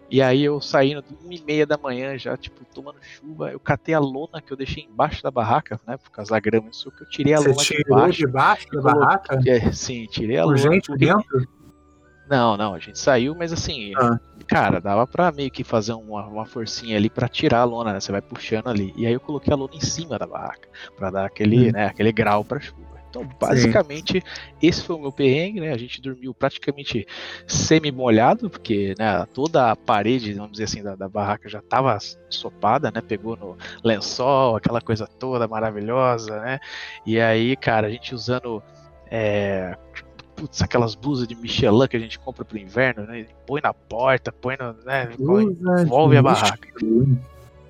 E 0.09 0.21
aí 0.21 0.43
eu 0.43 0.59
saindo 0.61 1.03
uma 1.23 1.33
e 1.33 1.41
meia 1.41 1.65
da 1.65 1.77
manhã 1.77 2.17
já, 2.17 2.35
tipo, 2.37 2.63
tomando 2.65 2.97
chuva, 3.01 3.51
eu 3.51 3.59
catei 3.59 3.93
a 3.95 3.99
lona 3.99 4.41
que 4.41 4.51
eu 4.51 4.57
deixei 4.57 4.83
embaixo 4.83 5.21
da 5.23 5.31
barraca, 5.31 5.79
né, 5.87 5.97
por 5.97 6.11
causa 6.11 6.31
da 6.31 6.39
grama, 6.39 6.69
isso 6.69 6.91
que 6.91 7.03
eu 7.03 7.09
tirei 7.09 7.33
a 7.33 7.37
Você 7.39 7.49
lona 7.49 7.61
de 7.63 7.83
baixo. 7.89 8.17
de 8.17 8.27
baixo 8.27 8.65
da 8.67 8.81
coloquei- 8.81 8.99
barraca? 8.99 9.41
É, 9.47 9.71
sim, 9.71 10.05
tirei 10.09 10.37
a 10.37 10.43
Com 10.43 10.49
lona. 10.49 10.57
gente 10.59 10.87
coloquei- 10.87 11.07
dentro? 11.07 11.47
Não, 12.29 12.55
não, 12.55 12.73
a 12.73 12.79
gente 12.79 12.97
saiu, 12.97 13.35
mas 13.35 13.51
assim, 13.51 13.91
Ah. 13.97 14.17
cara, 14.47 14.79
dava 14.79 15.05
pra 15.05 15.29
meio 15.31 15.51
que 15.51 15.61
fazer 15.63 15.91
uma, 15.93 16.25
uma 16.25 16.45
forcinha 16.45 16.95
ali 16.95 17.09
pra 17.09 17.27
tirar 17.27 17.59
a 17.59 17.63
lona, 17.65 17.91
né? 17.93 17.99
Você 17.99 18.13
vai 18.13 18.21
puxando 18.21 18.69
ali. 18.69 18.93
E 18.95 19.05
aí 19.05 19.11
eu 19.13 19.19
coloquei 19.19 19.51
a 19.51 19.57
lona 19.57 19.75
em 19.75 19.81
cima 19.81 20.17
da 20.17 20.25
barraca, 20.25 20.69
pra 20.95 21.11
dar 21.11 21.25
aquele, 21.25 21.67
Hum. 21.69 21.71
né, 21.73 21.87
aquele 21.87 22.11
grau 22.13 22.43
pra 22.45 22.59
chuva. 22.61 22.92
Então, 23.13 23.29
basicamente, 23.39 24.23
esse 24.59 24.81
foi 24.81 24.95
o 24.95 24.99
meu 24.99 25.11
perrengue, 25.11 25.59
né? 25.61 25.71
A 25.71 25.77
gente 25.77 26.01
dormiu 26.01 26.33
praticamente 26.33 27.05
semi-molhado, 27.45 28.49
porque 28.49 28.95
né, 28.97 29.23
toda 29.31 29.71
a 29.71 29.75
parede, 29.75 30.33
vamos 30.33 30.53
dizer 30.53 30.63
assim, 30.63 30.81
da, 30.81 30.95
da 30.95 31.07
barraca 31.07 31.47
já 31.47 31.61
tava 31.61 31.95
ensopada, 32.27 32.89
né? 32.89 33.01
Pegou 33.01 33.37
no 33.37 33.55
lençol, 33.83 34.55
aquela 34.55 34.81
coisa 34.81 35.05
toda 35.05 35.47
maravilhosa, 35.47 36.41
né? 36.41 36.59
E 37.05 37.19
aí, 37.19 37.55
cara, 37.55 37.85
a 37.85 37.89
gente 37.91 38.15
usando 38.15 38.63
é, 39.11 39.77
putz, 40.35 40.63
aquelas 40.63 40.95
blusas 40.95 41.27
de 41.27 41.35
Michelin 41.35 41.87
que 41.87 41.95
a 41.95 41.99
gente 41.99 42.17
compra 42.17 42.43
pro 42.43 42.57
inverno, 42.57 43.05
né? 43.05 43.27
Põe 43.45 43.61
na 43.61 43.75
porta, 43.75 44.31
põe 44.31 44.57
no. 44.57 44.73
Né? 44.83 45.11
Usa 45.19 45.83
envolve 45.83 46.17
a 46.17 46.23
barraca. 46.23 46.67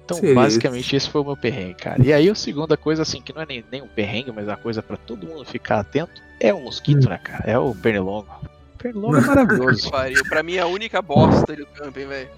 Então, 0.05 0.17
Seria 0.17 0.35
basicamente, 0.35 0.95
esse 0.95 1.09
foi 1.09 1.21
o 1.21 1.23
meu 1.23 1.37
perrengue, 1.37 1.75
cara. 1.75 2.03
E 2.03 2.11
aí, 2.11 2.29
a 2.29 2.35
segunda 2.35 2.75
coisa, 2.75 3.03
assim, 3.03 3.21
que 3.21 3.33
não 3.33 3.41
é 3.41 3.45
nem, 3.45 3.63
nem 3.71 3.81
um 3.81 3.87
perrengue, 3.87 4.31
mas 4.33 4.49
a 4.49 4.55
coisa 4.57 4.83
pra 4.83 4.97
todo 4.97 5.25
mundo 5.25 5.45
ficar 5.45 5.79
atento, 5.79 6.21
é 6.39 6.53
o 6.53 6.59
mosquito, 6.59 7.07
né, 7.09 7.17
cara? 7.17 7.43
É 7.49 7.57
o 7.57 7.73
pernilongo. 7.73 8.27
O 8.75 8.77
pernilongo 8.77 9.15
é 9.17 9.21
maravilhoso. 9.21 9.89
Pariu. 9.91 10.21
Pra 10.25 10.43
mim 10.43 10.55
é 10.55 10.59
a 10.59 10.67
única 10.67 11.01
bosta 11.01 11.55
do 11.55 11.65
camping, 11.67 12.05
velho. 12.05 12.29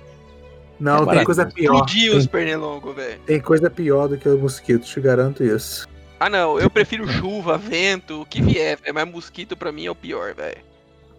Não, 0.79 1.09
É 1.11 1.15
tem 1.15 1.23
coisa 1.23 1.45
pior. 1.45 1.73
Explodir 1.73 2.11
os 2.11 2.23
Tem, 2.25 2.31
pernilongos, 2.31 2.95
velho. 2.95 3.19
tem 3.25 3.39
coisa 3.39 3.69
pior 3.69 4.07
do 4.09 4.17
que 4.17 4.27
o 4.29 4.37
mosquito, 4.37 4.85
te 4.85 4.99
garanto 4.99 5.43
isso. 5.43 5.87
Ah, 6.19 6.29
não. 6.29 6.59
Eu 6.59 6.69
prefiro 6.69 7.07
chuva, 7.07 7.57
vento, 7.57 8.21
o 8.21 8.25
que 8.25 8.41
vier, 8.41 8.77
velho. 8.79 8.93
Mas 8.93 9.09
mosquito 9.09 9.55
pra 9.57 9.71
mim 9.71 9.85
é 9.85 9.91
o 9.91 9.95
pior, 9.95 10.35
velho. 10.35 10.57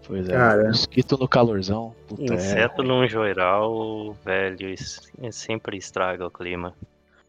Pois 0.06 0.28
é, 0.28 0.32
Cara. 0.32 0.64
mosquito 0.68 1.16
no 1.18 1.26
calorzão. 1.26 1.94
Puta, 2.06 2.32
é. 2.32 2.36
Inseto 2.36 2.82
num 2.82 3.06
geral, 3.08 4.16
velho, 4.24 4.68
isso 4.68 5.00
sempre 5.32 5.76
estraga 5.76 6.26
o 6.26 6.30
clima. 6.30 6.72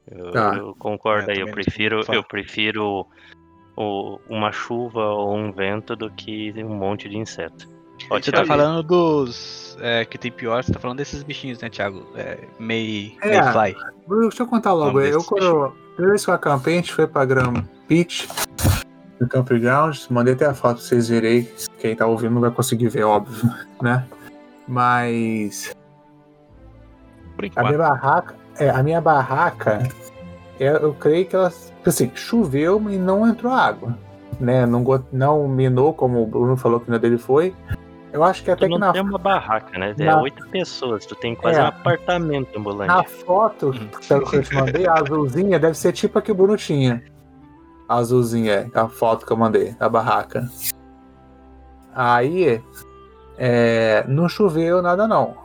Eu, 0.09 0.31
Tá. 0.31 0.55
eu 0.55 0.75
concordo 0.77 1.29
É, 1.31 1.33
aí, 1.33 1.39
eu 1.41 1.47
prefiro, 1.51 2.01
eu 2.13 2.23
prefiro 2.23 3.05
o- 3.75 4.19
uma 4.29 4.51
chuva 4.51 5.03
ou 5.05 5.35
um 5.35 5.51
vento 5.51 5.95
do 5.95 6.09
que 6.11 6.53
um 6.63 6.69
monte 6.75 7.09
de 7.09 7.17
inseto. 7.17 7.67
Pode 8.07 8.25
Você 8.25 8.31
tá 8.31 8.45
falando 8.45 8.83
dos. 8.83 9.75
é, 9.81 10.05
que 10.05 10.17
tem 10.19 10.31
pior, 10.31 10.63
você 10.63 10.71
tá 10.71 10.79
falando 10.79 10.99
desses 10.99 11.23
bichinhos, 11.23 11.59
né, 11.59 11.69
Thiago? 11.69 12.05
É, 12.15 12.37
May, 12.59 13.17
É. 13.23 13.41
Mayfly. 13.41 13.75
Deixa 14.21 14.43
eu 14.43 14.47
contar 14.47 14.71
logo. 14.73 15.01
Eu, 15.01 15.23
quando. 15.23 15.71
Primeira 15.95 16.11
vez 16.11 16.23
que 16.23 16.29
eu 16.29 16.35
acampei, 16.35 16.73
a 16.75 16.77
gente 16.77 16.93
foi 16.93 17.07
pra 17.07 17.25
Grama 17.25 17.67
Beach, 17.89 18.27
no 19.19 19.27
Campground. 19.27 19.97
Mandei 20.09 20.33
até 20.33 20.45
a 20.45 20.53
foto 20.53 20.75
pra 20.77 20.83
vocês 20.85 21.09
verem. 21.09 21.47
Quem 21.79 21.95
tá 21.95 22.05
ouvindo 22.05 22.33
não 22.33 22.41
vai 22.41 22.51
conseguir 22.51 22.87
ver, 22.89 23.03
óbvio, 23.03 23.49
né? 23.81 24.05
Mas. 24.67 25.75
A 27.55 27.63
minha 27.63 27.77
barraca. 27.77 28.35
É, 28.59 28.69
a 28.69 28.81
minha 28.81 28.99
barraca. 29.01 29.83
é, 30.59 30.69
Eu 30.83 30.93
creio 30.93 31.25
que 31.25 31.35
ela. 31.35 31.51
Assim, 31.85 32.11
choveu 32.15 32.81
e 32.89 32.97
não 32.97 33.27
entrou 33.27 33.53
água. 33.53 33.97
Né? 34.39 34.65
Não, 34.65 34.83
não 35.11 35.47
minou, 35.47 35.93
como 35.93 36.21
o 36.21 36.27
Bruno 36.27 36.57
falou 36.57 36.79
que 36.79 36.89
na 36.91 36.97
dele 36.97 37.17
foi. 37.17 37.55
Eu 38.11 38.23
acho 38.23 38.43
que 38.43 38.49
até 38.51 38.65
Tu 38.65 38.71
que 38.73 38.79
não 38.79 38.87
na 38.87 38.93
tem 38.93 39.01
uma 39.01 39.17
barraca, 39.17 39.77
né? 39.77 39.93
É 39.97 40.03
na- 40.05 40.21
oito 40.21 40.45
pessoas, 40.49 41.05
tu 41.05 41.15
tem 41.15 41.35
quase 41.35 41.59
É. 41.59 41.63
um 41.63 41.67
apartamento 41.67 42.57
ambulante. 42.57 42.87
Na 42.87 43.03
foto 43.03 43.71
que 43.71 44.13
eu 44.13 44.21
que 44.25 44.35
eu 44.37 44.43
te 44.43 44.55
mandei, 44.55 44.87
a 44.87 44.93
azulzinha 44.95 45.59
deve 45.59 45.77
ser 45.77 45.91
tipo 45.91 46.17
a 46.17 46.21
que 46.21 46.31
o 46.31 46.35
Bruno 46.35 46.57
tinha. 46.57 47.03
Azulzinha, 47.87 48.69
a 48.73 48.87
foto 48.87 49.25
que 49.25 49.31
eu 49.31 49.37
mandei, 49.37 49.73
da 49.73 49.87
barraca. 49.89 50.49
Aí, 51.93 52.61
é, 53.37 54.05
não 54.07 54.27
choveu 54.29 54.81
nada 54.81 55.07
não. 55.07 55.35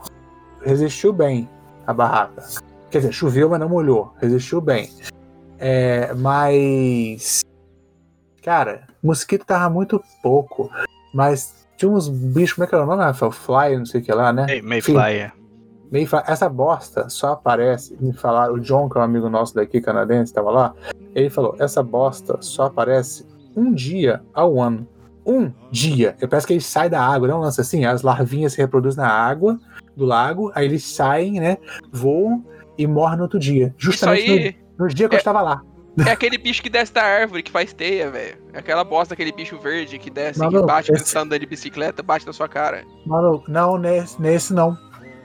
Resistiu 0.62 1.12
bem 1.12 1.49
a 1.86 1.93
barraca. 1.93 2.43
Quer 2.90 2.99
dizer, 2.99 3.12
choveu, 3.12 3.49
mas 3.49 3.61
não 3.61 3.68
molhou. 3.68 4.12
Resistiu 4.20 4.61
bem. 4.61 4.90
É, 5.59 6.12
mas. 6.14 7.40
Cara, 8.43 8.86
mosquito 9.03 9.45
tava 9.47 9.70
muito 9.70 10.03
pouco. 10.22 10.70
Mas 11.14 11.66
tinha 11.76 11.90
uns 11.90 12.09
bichos, 12.09 12.53
como 12.55 12.64
é 12.64 12.66
que 12.68 12.74
era 12.74 12.84
o 12.84 12.86
nome, 12.86 13.03
Rafael? 13.03 13.30
Fly, 13.32 13.78
não 13.78 13.86
sei 13.86 14.01
o 14.01 14.05
que 14.05 14.12
lá, 14.12 14.32
né? 14.32 14.47
May- 14.47 14.62
Mayfly, 14.62 15.32
é. 15.93 15.95
Meio 15.95 16.07
fa- 16.09 16.24
essa 16.26 16.49
bosta 16.49 17.09
só 17.09 17.32
aparece. 17.32 17.97
Me 18.01 18.12
falaram, 18.12 18.55
o 18.55 18.61
John, 18.61 18.88
que 18.88 18.97
é 18.97 19.01
um 19.01 19.05
amigo 19.05 19.28
nosso 19.28 19.55
daqui, 19.55 19.80
canadense, 19.80 20.30
estava 20.32 20.51
lá. 20.51 20.74
Ele 21.14 21.28
falou: 21.30 21.55
essa 21.59 21.82
bosta 21.82 22.38
só 22.40 22.64
aparece 22.64 23.26
um 23.57 23.72
dia 23.72 24.22
ao 24.32 24.59
ano. 24.61 24.88
Um 25.24 25.53
dia. 25.70 26.16
Eu 26.20 26.26
penso 26.28 26.47
que 26.47 26.53
eles 26.55 26.66
saem 26.66 26.90
da 26.90 27.01
água, 27.01 27.28
não 27.28 27.40
lança 27.40 27.61
assim. 27.61 27.84
As 27.84 28.03
larvinhas 28.03 28.55
se 28.55 28.59
reproduzem 28.61 29.05
na 29.05 29.09
água 29.11 29.59
do 29.97 30.05
lago, 30.05 30.51
aí 30.55 30.64
eles 30.64 30.84
saem, 30.84 31.38
né? 31.38 31.59
Voam 31.93 32.45
e 32.76 32.86
morrem 32.86 33.18
no 33.18 33.24
outro 33.24 33.38
dia. 33.38 33.72
Justamente 33.78 34.30
aí 34.30 34.57
no, 34.78 34.86
no 34.86 34.93
dia 34.95 35.09
que 35.09 35.14
eu 35.14 35.18
é- 35.18 35.20
estava 35.20 35.40
lá. 35.43 35.62
é 36.07 36.11
aquele 36.11 36.38
bicho 36.38 36.62
que 36.62 36.70
desce 36.70 36.93
da 36.93 37.03
árvore, 37.05 37.43
que 37.43 37.53
faz 37.53 37.72
teia, 37.72 38.11
velho. 38.11 38.36
É 38.53 38.59
aquela 38.59 38.82
bosta, 38.82 39.14
aquele 39.14 39.30
bicho 39.30 39.59
verde 39.61 39.97
que 39.99 40.11
desce, 40.11 40.40
Maluco, 40.40 40.61
que 40.61 40.66
bate 40.66 40.93
esse- 40.93 41.16
andando 41.16 41.38
de 41.38 41.47
bicicleta, 41.47 42.03
bate 42.03 42.26
na 42.26 42.32
sua 42.32 42.49
cara. 42.49 42.82
Maluco, 43.07 43.49
não, 43.49 43.76
nesse, 43.78 44.20
nesse 44.20 44.53
não. 44.55 44.76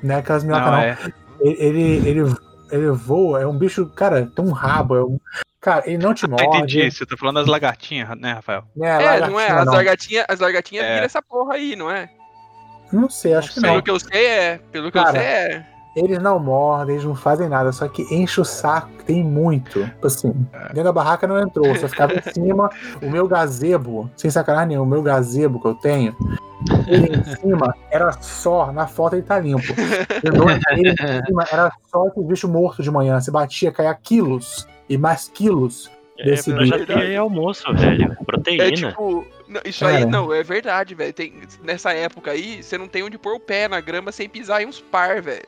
Não 0.04 0.16
é 0.16 0.20
aquelas 0.20 0.44
minhocas, 0.44 0.66
Não, 0.66 0.72
não. 0.74 0.80
é. 0.80 0.98
Ele, 1.40 1.56
ele, 1.60 2.10
ele, 2.10 2.36
ele 2.72 2.92
voa, 2.92 3.42
é 3.42 3.48
um 3.48 3.58
bicho, 3.58 3.86
cara, 3.88 4.26
tem 4.36 4.44
um 4.46 4.52
rabo. 4.52 4.96
É 4.96 5.04
um, 5.04 5.20
cara, 5.62 5.84
ele 5.88 5.98
não 6.00 6.14
te 6.14 6.26
Ah, 6.26 6.30
morde. 6.30 6.46
entendi. 6.46 6.92
Você 6.92 7.06
tá 7.06 7.16
falando 7.18 7.36
das 7.36 7.48
lagartinhas, 7.48 8.10
né, 8.20 8.34
Rafael? 8.34 8.64
Né, 8.76 8.88
É, 8.88 9.20
não 9.30 9.40
é? 9.40 9.48
lagartinha, 9.50 9.60
As 9.60 9.66
não. 9.66 9.74
largatinhas 9.74 10.26
as 10.28 10.40
largatinhas 10.40 10.86
É. 10.86 10.94
viram 10.94 11.06
essa 11.06 11.22
porra 11.22 11.54
aí, 11.56 11.76
não 11.76 11.90
é? 11.92 12.10
Não 12.92 13.10
sei, 13.10 13.34
acho 13.34 13.54
que 13.54 13.60
Não. 13.60 13.70
Pelo 13.70 13.84
que 13.84 13.92
eu 13.92 14.00
sei, 14.00 14.26
é. 14.28 14.60
Pelo 14.72 14.92
que 14.92 14.98
eu 14.98 15.08
sei, 15.08 15.20
é. 15.22 15.66
Eles 15.96 16.20
não 16.20 16.40
mordem, 16.40 16.94
eles 16.96 17.06
não 17.06 17.16
fazem 17.16 17.50
nada, 17.50 17.72
só 17.72 17.88
que 17.88 18.04
enche 18.14 18.40
o 18.40 18.46
saco, 18.46 18.90
tem 19.04 19.24
muito. 19.24 19.84
Tipo 19.84 20.06
assim, 20.08 20.32
dentro 20.68 20.84
da 20.84 20.92
barraca 20.94 21.26
não 21.26 21.40
entrou, 21.40 21.76
só 21.76 21.88
ficava 21.88 22.14
em 22.14 22.22
cima. 22.34 22.70
O 23.02 23.10
meu 23.10 23.28
gazebo, 23.28 24.10
sem 24.16 24.30
sacanagem 24.30 24.70
nenhum, 24.70 24.84
o 24.84 24.86
meu 24.86 25.02
gazebo 25.02 25.60
que 25.60 25.68
eu 25.68 25.74
tenho, 25.74 26.16
ele 26.88 27.16
em 27.18 27.24
cima 27.36 27.76
era 27.92 28.12
só, 28.22 28.72
na 28.72 28.88
foto 28.88 29.16
ele 29.16 29.24
tá 29.24 29.40
limpo. 29.40 29.64
Ele 30.24 30.90
em 30.92 30.96
cima 31.26 31.46
era 31.52 31.72
só 31.92 32.08
esse 32.08 32.22
bicho 32.24 32.48
morto 32.48 32.82
de 32.84 32.92
manhã. 32.92 33.20
Você 33.20 33.32
batia, 33.32 33.72
caía 33.72 33.94
quilos 33.96 34.68
e 34.90 34.98
mais 34.98 35.28
quilos. 35.34 35.90
É, 36.20 36.24
desse 36.26 36.50
eu 36.50 36.66
já 36.66 36.84
tem 36.84 37.16
almoço, 37.16 37.64
velho. 37.76 38.12
É 38.20 38.24
Proteína. 38.26 38.90
tipo. 38.92 39.24
não, 39.48 39.62
Isso 39.64 39.86
Cara. 39.86 39.98
aí, 39.98 40.06
não, 40.06 40.34
é 40.34 40.42
verdade, 40.42 40.96
velho. 40.96 41.14
Tem- 41.14 41.34
Nessa 41.64 41.94
época 41.94 42.32
aí, 42.32 42.64
você 42.64 42.76
não 42.76 42.88
tem 42.88 43.04
onde 43.04 43.20
pôr 43.20 43.36
o 43.36 43.40
pé 43.40 43.68
na 43.68 43.80
grama 43.80 44.12
sem 44.12 44.28
pisar 44.28 44.64
em 44.64 44.66
uns 44.66 44.80
par, 44.80 45.22
velho. 45.22 45.46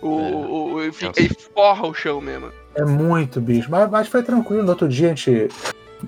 O, 0.00 0.20
É. 0.20 0.22
o, 0.22 0.74
o- 0.74 0.80
ele 0.82 1.30
forra 1.52 1.88
o 1.88 1.92
chão 1.94 2.20
mesmo. 2.20 2.52
É 2.76 2.84
muito 2.84 3.40
bicho. 3.40 3.68
Mas, 3.68 3.90
mas 3.90 4.06
foi 4.06 4.22
tranquilo. 4.22 4.62
No 4.62 4.68
outro 4.70 4.86
dia 4.88 5.06
a 5.06 5.08
gente, 5.08 5.48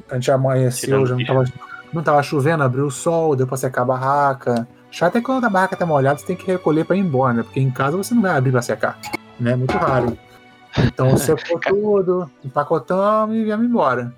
a 0.09 0.14
gente 0.14 0.30
amanheceu, 0.30 1.05
Tirando 1.05 1.07
já 1.07 1.11
não 1.14 1.18
bicho. 1.18 1.32
tava, 1.32 1.78
não 1.93 2.03
tava 2.03 2.22
chovendo, 2.22 2.62
abriu 2.62 2.86
o 2.86 2.91
sol, 2.91 3.34
deu 3.36 3.47
pra 3.47 3.57
secar 3.57 3.82
a 3.82 3.86
barraca. 3.86 4.68
Chato 4.91 5.16
é 5.16 5.20
quando 5.20 5.45
a 5.45 5.51
barraca 5.51 5.76
tá 5.76 5.84
molhada, 5.86 6.18
você 6.18 6.26
tem 6.26 6.36
que 6.36 6.47
recolher 6.47 6.84
pra 6.84 6.97
ir 6.97 7.01
embora, 7.01 7.34
né? 7.34 7.43
Porque 7.43 7.61
em 7.61 7.70
casa 7.70 7.97
você 7.97 8.14
não 8.14 8.22
vai 8.22 8.30
abrir 8.36 8.53
pra 8.53 8.62
secar. 8.62 8.99
Né? 9.39 9.53
É 9.53 9.57
muito 9.57 9.76
raro. 9.76 10.16
Então 10.78 11.16
secou 11.18 11.59
tudo, 11.61 12.30
empacotamos 12.45 13.36
e 13.36 13.45
viemos 13.45 13.66
embora. 13.66 14.12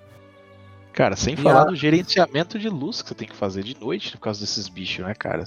Cara, 0.93 1.15
sem 1.17 1.35
E 1.35 1.37
falar 1.37 1.63
a- 1.63 1.65
do 1.67 1.77
gerenciamento 1.77 2.59
de 2.59 2.69
luz 2.69 3.01
que 3.03 3.09
você 3.09 3.15
tem 3.15 3.29
que 3.29 3.37
fazer 3.37 3.63
de 3.63 3.79
noite 3.81 4.13
por 4.17 4.21
causa 4.25 4.41
desses 4.41 4.69
bichos, 4.69 5.05
né, 5.07 5.15
cara? 5.15 5.45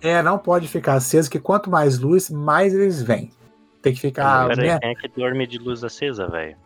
É, 0.00 0.22
não 0.22 0.38
pode 0.38 0.66
ficar 0.66 0.94
aceso, 0.94 1.30
que 1.30 1.38
quanto 1.38 1.70
mais 1.70 1.98
luz, 1.98 2.30
mais 2.30 2.72
eles 2.72 3.02
vêm. 3.02 3.30
Tem 3.82 3.92
que 3.94 4.00
ficar. 4.00 4.48
Pera 4.48 4.62
aí, 4.62 4.68
né? 4.68 4.78
quem 4.78 4.90
é 4.90 4.94
que 4.94 5.08
dorme 5.08 5.46
de 5.46 5.58
luz 5.58 5.84
acesa, 5.84 6.26
velho? 6.28 6.56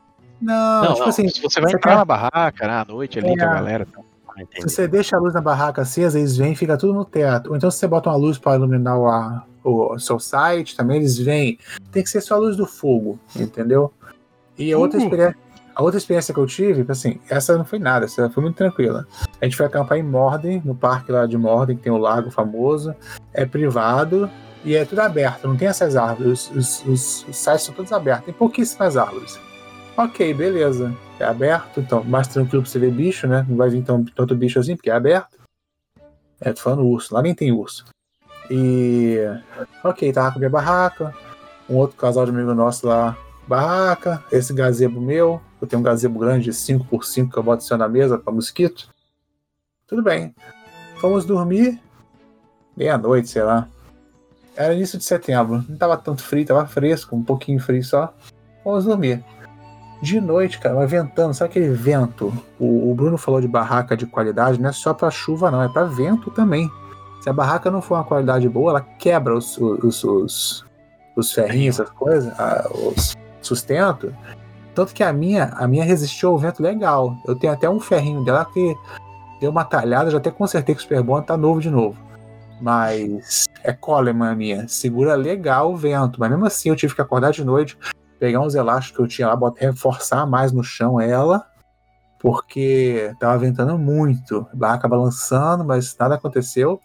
Não, 0.40 0.82
Não, 0.82 0.88
tipo 0.90 1.01
não, 1.01 1.09
assim, 1.09 1.28
se 1.28 1.40
você 1.40 1.61
vai 1.61 1.70
você 1.70 1.76
entrar 1.76 1.97
na 1.97 2.05
barraca, 2.05 2.66
né, 2.66 2.74
à 2.74 2.84
noite 2.84 3.18
ali 3.18 3.30
É. 3.32 3.36
com 3.36 3.45
a 3.45 3.55
galera. 3.55 3.86
tá? 3.86 4.01
Entendi. 4.37 4.68
Se 4.68 4.76
você 4.76 4.89
deixa 4.89 5.16
a 5.16 5.20
luz 5.20 5.32
na 5.32 5.41
barraca 5.41 5.82
acesa, 5.82 6.18
eles 6.18 6.37
vêm 6.37 6.53
e 6.53 6.57
fica 6.57 6.76
tudo 6.76 6.93
no 6.93 7.05
teto. 7.05 7.51
Ou 7.51 7.57
então, 7.57 7.70
se 7.70 7.78
você 7.78 7.87
bota 7.87 8.11
uma 8.11 8.16
luz 8.16 8.39
para 8.39 8.57
iluminar 8.57 8.99
o, 9.62 9.95
o 9.95 9.99
seu 9.99 10.18
site, 10.18 10.76
também 10.76 10.97
eles 10.99 11.18
vêm. 11.18 11.59
Tem 11.91 12.03
que 12.03 12.11
ser 12.11 12.20
só 12.20 12.35
a 12.35 12.39
luz 12.39 12.57
do 12.57 12.66
fogo, 12.66 13.18
entendeu? 13.37 13.93
E 14.59 14.72
a 14.72 14.78
outra, 14.78 14.99
Uh. 14.99 15.03
experiência, 15.03 15.37
a 15.74 15.82
outra 15.82 15.99
experiência 15.99 16.35
que 16.35 16.41
eu 16.41 16.47
tive, 16.47 16.85
assim, 16.89 17.20
essa 17.28 17.57
não 17.59 17.64
foi 17.64 17.78
nada, 17.78 18.05
essa 18.05 18.30
foi 18.30 18.43
muito 18.43 18.57
tranquila. 18.57 19.07
A 19.41 19.45
gente 19.45 19.57
foi 19.57 19.66
acampar 19.66 19.99
em 19.99 20.03
Morden, 20.03 20.62
no 20.64 20.74
parque 20.74 21.11
lá 21.11 21.26
de 21.26 21.37
Morden, 21.37 21.76
que 21.76 21.82
tem 21.82 21.93
o 21.93 21.99
lago 21.99 22.30
famoso. 22.30 22.95
É 23.32 23.45
privado 23.45 24.30
e 24.64 24.74
é 24.74 24.85
tudo 24.85 25.01
aberto, 25.01 25.47
não 25.49 25.57
tem 25.57 25.68
essas 25.68 25.97
árvores. 25.97 26.51
Os, 26.51 26.57
os, 26.57 26.87
os, 26.87 27.28
os 27.28 27.37
sites 27.37 27.62
são 27.62 27.74
todos 27.74 27.93
abertos, 27.93 28.26
tem 28.26 28.35
pouquíssimas 28.35 28.97
árvores. 28.97 29.39
Ok, 29.97 30.34
beleza. 30.34 30.95
É 31.20 31.24
aberto, 31.24 31.78
então 31.80 32.03
mais 32.03 32.26
tranquilo 32.26 32.62
pra 32.62 32.70
você 32.70 32.78
ver 32.78 32.90
bicho, 32.90 33.28
né? 33.28 33.47
Não 33.49 33.57
vai 33.57 33.70
vir 33.70 33.84
tão, 33.84 34.05
tanto 34.05 34.34
bicho 34.34 34.59
assim, 34.59 34.74
porque 34.74 34.90
é 34.90 34.95
aberto. 34.95 35.38
É, 36.40 36.53
tô 36.53 36.61
falando 36.61 36.84
urso, 36.84 37.14
lá 37.14 37.22
nem 37.22 37.34
tem 37.34 37.53
urso. 37.53 37.84
E. 38.51 39.18
Ok, 39.82 40.12
tava 40.12 40.32
com 40.32 40.38
minha 40.38 40.51
barraca. 40.51 41.14
Um 41.68 41.76
outro 41.76 41.97
casal 41.97 42.24
de 42.26 42.32
amigo 42.32 42.53
nosso 42.53 42.86
lá, 42.86 43.16
barraca. 43.47 44.22
Esse 44.32 44.53
gazebo 44.53 45.01
meu. 45.01 45.40
Eu 45.61 45.68
tenho 45.68 45.80
um 45.80 45.84
gazebo 45.84 46.18
grande 46.18 46.45
de 46.45 46.51
5x5 46.51 47.30
que 47.30 47.38
eu 47.38 47.42
boto 47.42 47.64
assim 47.64 47.76
na 47.76 47.88
mesa 47.88 48.18
pra 48.18 48.32
mosquito. 48.32 48.88
Tudo 49.86 50.03
bem. 50.03 50.34
Fomos 51.01 51.24
dormir. 51.24 51.80
Meia-noite, 52.76 53.28
sei 53.28 53.45
lá. 53.45 53.68
Era 54.57 54.74
início 54.74 54.99
de 54.99 55.05
setembro. 55.05 55.64
Não 55.68 55.76
tava 55.76 55.97
tanto 55.97 56.22
frio, 56.22 56.45
tava 56.45 56.66
fresco, 56.66 57.14
um 57.16 57.22
pouquinho 57.22 57.61
frio 57.61 57.82
só. 57.82 58.12
Vamos 58.64 58.84
dormir. 58.84 59.24
De 60.05 60.20
noite, 60.20 60.59
cara, 60.59 60.74
vai 60.74 60.86
ventando, 60.86 61.32
sabe 61.32 61.48
aquele 61.48 61.72
vento? 61.72 62.30
O, 62.61 62.90
o, 62.90 62.94
Bruno 62.94 63.16
falou 63.16 63.40
de 63.40 63.48
barraca 63.48 63.96
de 63.96 64.05
qualidade, 64.05 64.61
não 64.61 64.68
é 64.68 64.72
só 64.72 64.92
pra 64.92 65.11
chuva, 65.11 65.50
não, 65.50 65.62
é 65.62 65.68
pra 65.70 65.84
vento 65.84 66.30
também. 66.30 66.70
Se 67.22 67.30
a 67.30 67.32
barraca 67.32 67.70
não 67.70 67.80
for 67.80 67.94
uma 67.94 68.05
qualidade 68.05 68.46
boa, 68.46 68.72
ela 68.72 68.80
quebra 68.82 69.34
os, 69.34 69.57
os, 69.57 70.05
os, 70.05 70.66
os 71.16 71.32
ferrinhos, 71.32 71.80
essas 71.80 71.88
coisas, 71.88 72.38
a, 72.38 72.68
os 72.70 73.16
sustento. 73.40 74.14
Tanto 74.74 74.92
que 74.92 75.02
a 75.02 75.11
minha, 75.11 75.55
a 75.57 75.66
minha 75.66 75.84
resistiu 75.84 76.32
ao 76.32 76.38
vento 76.38 76.62
legal. 76.62 77.16
Eu 77.26 77.34
tenho 77.34 77.55
até 77.55 77.66
um 77.66 77.80
ferrinho 77.80 78.22
dela 78.26 78.44
que 78.44 78.76
deu 79.40 79.50
uma 79.50 79.64
talhada, 79.64 80.11
já 80.11 80.18
até 80.18 80.30
consertei 80.30 80.74
com 80.74 80.80
o 80.80 80.82
Superbond, 80.82 81.26
tá 81.26 81.34
novo 81.34 81.62
de 81.62 81.70
novo. 81.70 81.98
Mas 82.61 83.46
é 83.62 83.72
Coleman 83.72 84.34
minha. 84.34 84.68
Segura 84.68 85.14
legal 85.14 85.72
o 85.72 85.76
vento. 85.78 86.20
Mas 86.20 86.28
mesmo 86.28 86.44
assim 86.44 86.68
eu 86.68 86.76
tive 86.76 86.94
que 86.94 87.00
acordar 87.00 87.32
de 87.32 87.42
noite, 87.42 87.78
pegar 88.24 88.40
uns 88.40 88.54
elásticos 88.54 88.96
que 88.96 89.02
eu 89.02 89.06
tinha 89.06 89.28
lá, 89.28 89.36
botar, 89.36 89.66
reforçar 89.66 90.24
mais 90.24 90.50
no 90.50 90.64
chão 90.64 90.98
ela, 90.98 91.46
porque 92.18 93.14
tava 93.20 93.36
ventando 93.36 93.76
muito. 93.78 94.48
A 94.50 94.56
barraca 94.56 94.88
balançando, 94.88 95.62
mas 95.62 95.94
nada 95.98 96.14
aconteceu. 96.14 96.80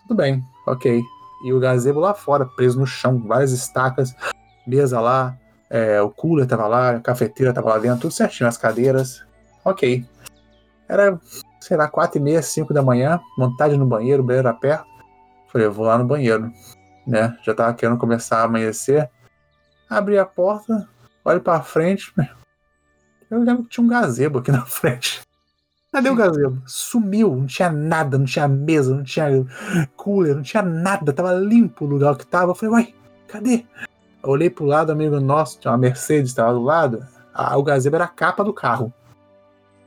Tudo 0.00 0.16
bem, 0.16 0.42
ok. 0.66 1.02
E 1.44 1.52
o 1.52 1.60
gazebo 1.60 2.00
lá 2.00 2.14
fora, 2.14 2.46
preso 2.46 2.80
no 2.80 2.86
chão, 2.86 3.22
várias 3.26 3.52
estacas, 3.52 4.16
mesa 4.66 4.98
lá, 4.98 5.36
é, 5.68 6.00
o 6.00 6.08
cooler 6.08 6.46
tava 6.46 6.66
lá, 6.66 6.92
a 6.92 7.00
cafeteira 7.00 7.52
tava 7.52 7.68
lá 7.68 7.78
dentro, 7.78 8.00
tudo 8.00 8.12
certinho, 8.12 8.48
as 8.48 8.56
cadeiras. 8.56 9.22
Ok. 9.62 10.06
Era, 10.88 11.20
sei 11.60 11.76
lá, 11.76 11.86
quatro 11.86 12.18
e 12.18 12.22
meia, 12.22 12.40
cinco 12.40 12.72
da 12.72 12.80
manhã, 12.80 13.20
vontade 13.36 13.76
no 13.76 13.84
banheiro, 13.84 14.22
o 14.22 14.26
banheiro 14.26 14.48
era 14.48 14.56
perto. 14.56 14.86
Falei, 15.52 15.66
eu 15.66 15.72
vou 15.72 15.84
lá 15.84 15.98
no 15.98 16.06
banheiro, 16.06 16.50
né? 17.06 17.36
Já 17.42 17.52
tava 17.52 17.74
querendo 17.74 17.98
começar 17.98 18.38
a 18.38 18.44
amanhecer. 18.44 19.10
Abri 19.92 20.18
a 20.18 20.24
porta, 20.24 20.88
olho 21.22 21.40
pra 21.42 21.60
frente. 21.60 22.12
Eu 23.30 23.42
lembro 23.42 23.64
que 23.64 23.68
tinha 23.68 23.84
um 23.84 23.88
gazebo 23.88 24.38
aqui 24.38 24.50
na 24.52 24.64
frente. 24.64 25.20
Cadê 25.92 26.08
o 26.08 26.16
gazebo? 26.16 26.62
Sumiu, 26.66 27.36
não 27.36 27.46
tinha 27.46 27.70
nada, 27.70 28.16
não 28.16 28.24
tinha 28.24 28.48
mesa, 28.48 28.94
não 28.94 29.04
tinha 29.04 29.26
cooler, 29.94 30.34
não 30.34 30.42
tinha 30.42 30.62
nada, 30.62 31.12
tava 31.12 31.34
limpo 31.34 31.84
o 31.84 31.88
lugar 31.88 32.16
que 32.16 32.26
tava. 32.26 32.52
Eu 32.52 32.54
falei, 32.54 32.74
uai, 32.74 32.94
cadê? 33.28 33.66
Olhei 34.22 34.48
pro 34.48 34.64
lado, 34.64 34.90
amigo 34.90 35.20
nosso, 35.20 35.60
tinha 35.60 35.72
uma 35.72 35.76
Mercedes, 35.76 36.32
tava 36.32 36.54
do 36.54 36.62
lado. 36.62 37.06
Ah, 37.34 37.58
o 37.58 37.62
gazebo 37.62 37.96
era 37.96 38.06
a 38.06 38.08
capa 38.08 38.42
do 38.42 38.54
carro 38.54 38.92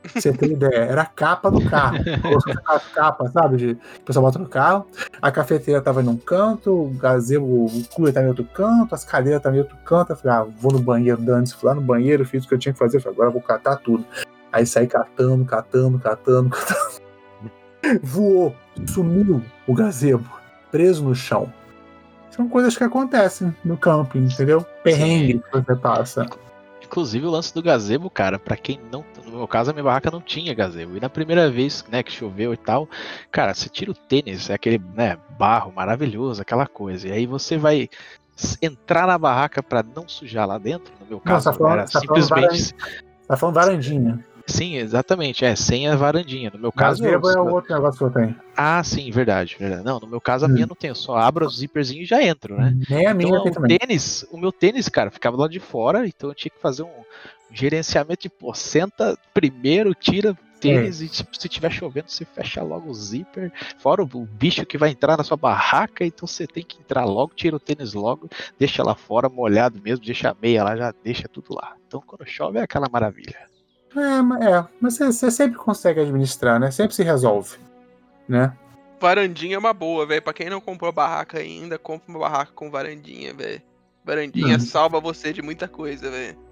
você 0.08 0.32
tem 0.32 0.52
ideia, 0.52 0.84
era 0.84 1.02
a 1.02 1.06
capa 1.06 1.50
do 1.50 1.64
carro. 1.68 1.98
A 2.66 2.80
capa, 2.80 3.30
sabe? 3.30 3.56
De, 3.56 3.70
o 3.72 4.00
pessoal 4.04 4.24
bota 4.24 4.38
no 4.38 4.48
carro. 4.48 4.86
A 5.20 5.30
cafeteira 5.30 5.80
tava 5.80 6.02
em 6.02 6.08
um 6.08 6.16
canto, 6.16 6.70
o 6.70 6.90
gazebo, 6.90 7.66
o 7.66 7.84
cooler 7.94 8.12
tava 8.12 8.26
em 8.26 8.28
outro 8.28 8.44
canto, 8.44 8.94
as 8.94 9.04
cadeiras 9.04 9.40
estavam 9.40 9.58
em 9.58 9.62
outro 9.62 9.76
canto. 9.84 10.12
Eu 10.12 10.16
falei, 10.16 10.36
ah, 10.36 10.46
vou 10.60 10.72
no 10.72 10.78
banheiro, 10.78 11.20
Dani, 11.20 11.46
fui 11.50 11.68
lá 11.68 11.74
no 11.74 11.80
banheiro, 11.80 12.24
fiz 12.24 12.44
o 12.44 12.48
que 12.48 12.54
eu 12.54 12.58
tinha 12.58 12.72
que 12.72 12.78
fazer. 12.78 13.00
Falei, 13.00 13.16
agora 13.16 13.30
vou 13.30 13.42
catar 13.42 13.76
tudo. 13.76 14.04
Aí 14.52 14.66
saí 14.66 14.86
catando, 14.86 15.44
catando, 15.44 15.98
catando, 15.98 16.50
catando. 16.50 17.06
Voou, 18.02 18.54
sumiu 18.88 19.42
o 19.66 19.74
gazebo, 19.74 20.28
preso 20.70 21.04
no 21.04 21.14
chão. 21.14 21.52
São 22.30 22.48
coisas 22.48 22.76
que 22.76 22.84
acontecem 22.84 23.54
no 23.64 23.76
camping, 23.78 24.24
entendeu? 24.24 24.64
Perrengue 24.82 25.40
que 25.40 25.50
você 25.52 25.74
passa. 25.74 26.26
Inclusive 26.84 27.26
o 27.26 27.30
lance 27.30 27.54
do 27.54 27.62
gazebo, 27.62 28.10
cara, 28.10 28.38
para 28.38 28.56
quem 28.56 28.80
não. 28.92 29.04
No 29.36 29.40
meu 29.40 29.48
caso, 29.48 29.70
a 29.70 29.74
minha 29.74 29.84
barraca 29.84 30.10
não 30.10 30.20
tinha 30.20 30.54
gazebo. 30.54 30.96
E 30.96 31.00
na 31.00 31.10
primeira 31.10 31.50
vez, 31.50 31.84
né, 31.90 32.02
que 32.02 32.10
choveu 32.10 32.54
e 32.54 32.56
tal, 32.56 32.88
cara, 33.30 33.52
você 33.52 33.68
tira 33.68 33.90
o 33.90 33.94
tênis, 33.94 34.48
é 34.48 34.54
aquele, 34.54 34.80
né, 34.94 35.18
barro 35.38 35.70
maravilhoso, 35.70 36.40
aquela 36.40 36.66
coisa. 36.66 37.06
E 37.06 37.12
aí 37.12 37.26
você 37.26 37.58
vai 37.58 37.86
entrar 38.62 39.06
na 39.06 39.18
barraca 39.18 39.62
para 39.62 39.82
não 39.82 40.08
sujar 40.08 40.48
lá 40.48 40.56
dentro. 40.56 40.90
No 41.00 41.06
meu 41.06 41.20
caso, 41.20 41.44
tá 41.44 41.52
falando, 41.52 41.72
era 41.72 41.84
tá 41.84 42.00
simplesmente. 42.00 42.74
Tá 43.28 43.36
falando 43.36 43.54
varandinha. 43.56 44.24
Sim, 44.46 44.76
exatamente. 44.76 45.44
É, 45.44 45.54
sem 45.54 45.88
a 45.88 45.96
varandinha. 45.96 46.50
No 46.54 46.58
meu 46.58 46.72
caso. 46.72 47.02
Gazebo 47.02 47.28
é 47.28 47.40
o 47.40 47.52
outro 47.52 47.74
negócio 47.74 47.98
que 47.98 48.04
eu 48.04 48.10
tenho. 48.10 48.36
Ah, 48.56 48.82
sim, 48.82 49.10
verdade, 49.10 49.56
verdade. 49.58 49.84
Não, 49.84 49.98
no 49.98 50.06
meu 50.06 50.20
caso 50.20 50.46
a 50.46 50.48
hum. 50.48 50.52
minha 50.52 50.66
não 50.66 50.76
tem. 50.76 50.88
Eu 50.88 50.94
só 50.94 51.16
abro 51.16 51.44
o 51.44 51.50
zíperzinho 51.50 52.02
e 52.02 52.06
já 52.06 52.22
entro, 52.22 52.56
né? 52.56 52.74
Nem 52.88 53.06
a 53.06 53.12
minha 53.12 53.36
então, 53.36 53.64
o 53.64 53.66
tênis, 53.66 54.24
o 54.30 54.38
meu 54.38 54.52
tênis, 54.52 54.88
cara, 54.88 55.10
ficava 55.10 55.36
lá 55.36 55.48
de 55.48 55.58
fora, 55.58 56.06
então 56.06 56.30
eu 56.30 56.34
tinha 56.34 56.50
que 56.50 56.60
fazer 56.60 56.84
um 56.84 57.04
gerenciamento 57.56 58.22
de, 58.22 58.28
pô, 58.28 58.52
senta 58.54 59.18
primeiro, 59.32 59.94
tira 59.94 60.36
tênis 60.60 61.00
é. 61.00 61.04
e 61.04 61.08
tipo, 61.08 61.38
se 61.38 61.48
tiver 61.48 61.70
chovendo, 61.70 62.10
você 62.10 62.24
fecha 62.24 62.62
logo 62.62 62.90
o 62.90 62.94
zíper. 62.94 63.52
Fora 63.78 64.02
o, 64.02 64.04
o, 64.04 64.26
bicho 64.26 64.66
que 64.66 64.78
vai 64.78 64.90
entrar 64.90 65.16
na 65.16 65.24
sua 65.24 65.36
barraca, 65.36 66.04
então 66.04 66.26
você 66.26 66.46
tem 66.46 66.64
que 66.64 66.78
entrar 66.78 67.04
logo, 67.04 67.34
tira 67.34 67.56
o 67.56 67.60
tênis 67.60 67.94
logo, 67.94 68.28
deixa 68.58 68.82
lá 68.82 68.94
fora 68.94 69.28
molhado 69.28 69.80
mesmo, 69.82 70.04
deixa 70.04 70.30
a 70.30 70.36
meia 70.40 70.64
lá, 70.64 70.76
já 70.76 70.94
deixa 71.02 71.28
tudo 71.28 71.54
lá. 71.54 71.74
Então 71.86 72.02
quando 72.06 72.26
chove 72.26 72.58
é 72.58 72.62
aquela 72.62 72.88
maravilha. 72.88 73.38
É, 73.94 74.48
é 74.48 74.64
mas 74.80 74.98
você 74.98 75.30
sempre 75.30 75.56
consegue 75.56 76.00
administrar, 76.00 76.60
né? 76.60 76.70
Sempre 76.70 76.94
se 76.94 77.02
resolve, 77.02 77.58
né? 78.28 78.56
Varandinha 79.00 79.56
é 79.56 79.58
uma 79.58 79.72
boa, 79.72 80.06
velho. 80.06 80.22
Pra 80.22 80.32
quem 80.32 80.48
não 80.48 80.60
comprou 80.60 80.90
barraca 80.90 81.38
ainda, 81.38 81.78
compra 81.78 82.08
uma 82.08 82.18
barraca 82.20 82.52
com 82.54 82.70
varandinha, 82.70 83.32
velho. 83.34 83.62
Varandinha 84.04 84.54
uhum. 84.54 84.60
salva 84.60 85.00
você 85.00 85.32
de 85.32 85.42
muita 85.42 85.68
coisa, 85.68 86.10
velho. 86.10 86.45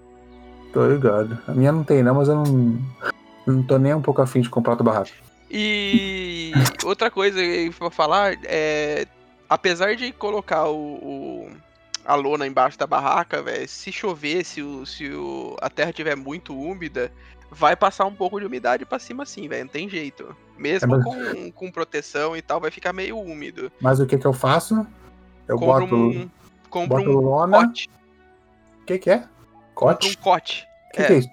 Tô 0.75 0.85
ligado. 0.85 1.39
A 1.47 1.53
minha 1.53 1.71
não 1.71 1.85
tem 1.85 2.03
não, 2.03 2.15
mas 2.15 2.27
eu 2.27 2.35
não, 2.35 2.77
não 3.47 3.63
tô 3.63 3.77
nem 3.77 3.93
um 3.93 4.01
pouco 4.01 4.21
afim 4.21 4.41
de 4.41 4.49
comprar 4.49 4.73
outra 4.73 4.83
barraca. 4.83 5.11
E 5.49 6.51
outra 6.83 7.09
coisa 7.09 7.39
pra 7.79 7.89
falar 7.89 8.37
é. 8.43 9.07
Apesar 9.49 9.95
de 9.95 10.11
colocar 10.11 10.65
o, 10.65 10.75
o 10.75 11.49
a 12.03 12.13
lona 12.15 12.45
embaixo 12.45 12.77
da 12.77 12.85
barraca, 12.85 13.41
velho, 13.41 13.65
se 13.69 13.89
chover, 13.89 14.43
se, 14.43 14.61
o, 14.61 14.85
se 14.85 15.09
o, 15.11 15.55
a 15.61 15.69
terra 15.69 15.93
tiver 15.93 16.17
muito 16.17 16.53
úmida, 16.53 17.09
vai 17.49 17.73
passar 17.77 18.03
um 18.03 18.13
pouco 18.13 18.37
de 18.37 18.45
umidade 18.45 18.85
para 18.85 18.99
cima 18.99 19.23
assim, 19.23 19.47
velho. 19.47 19.63
Não 19.63 19.71
tem 19.71 19.87
jeito. 19.87 20.35
Mesmo 20.57 20.93
é, 20.93 20.97
mas... 20.97 21.05
com, 21.05 21.51
com 21.53 21.71
proteção 21.71 22.35
e 22.35 22.41
tal, 22.41 22.59
vai 22.59 22.69
ficar 22.69 22.91
meio 22.91 23.17
úmido. 23.17 23.71
Mas 23.79 24.01
o 24.01 24.05
que 24.05 24.17
que 24.17 24.27
eu 24.27 24.33
faço? 24.33 24.85
Eu 25.47 25.57
compro 25.57 25.87
boto, 25.87 25.95
um, 25.95 26.29
compro 26.69 26.97
boto 26.97 27.09
um 27.11 27.21
lona. 27.21 27.65
cote. 27.65 27.89
O 28.81 28.85
que 28.85 28.97
que 28.97 29.09
é? 29.09 29.23
Cote? 29.75 30.09
um 30.09 30.21
cote. 30.21 30.67
O 30.89 30.95
que, 30.95 31.01
é. 31.01 31.05
que 31.05 31.13
é 31.13 31.17
isso? 31.17 31.29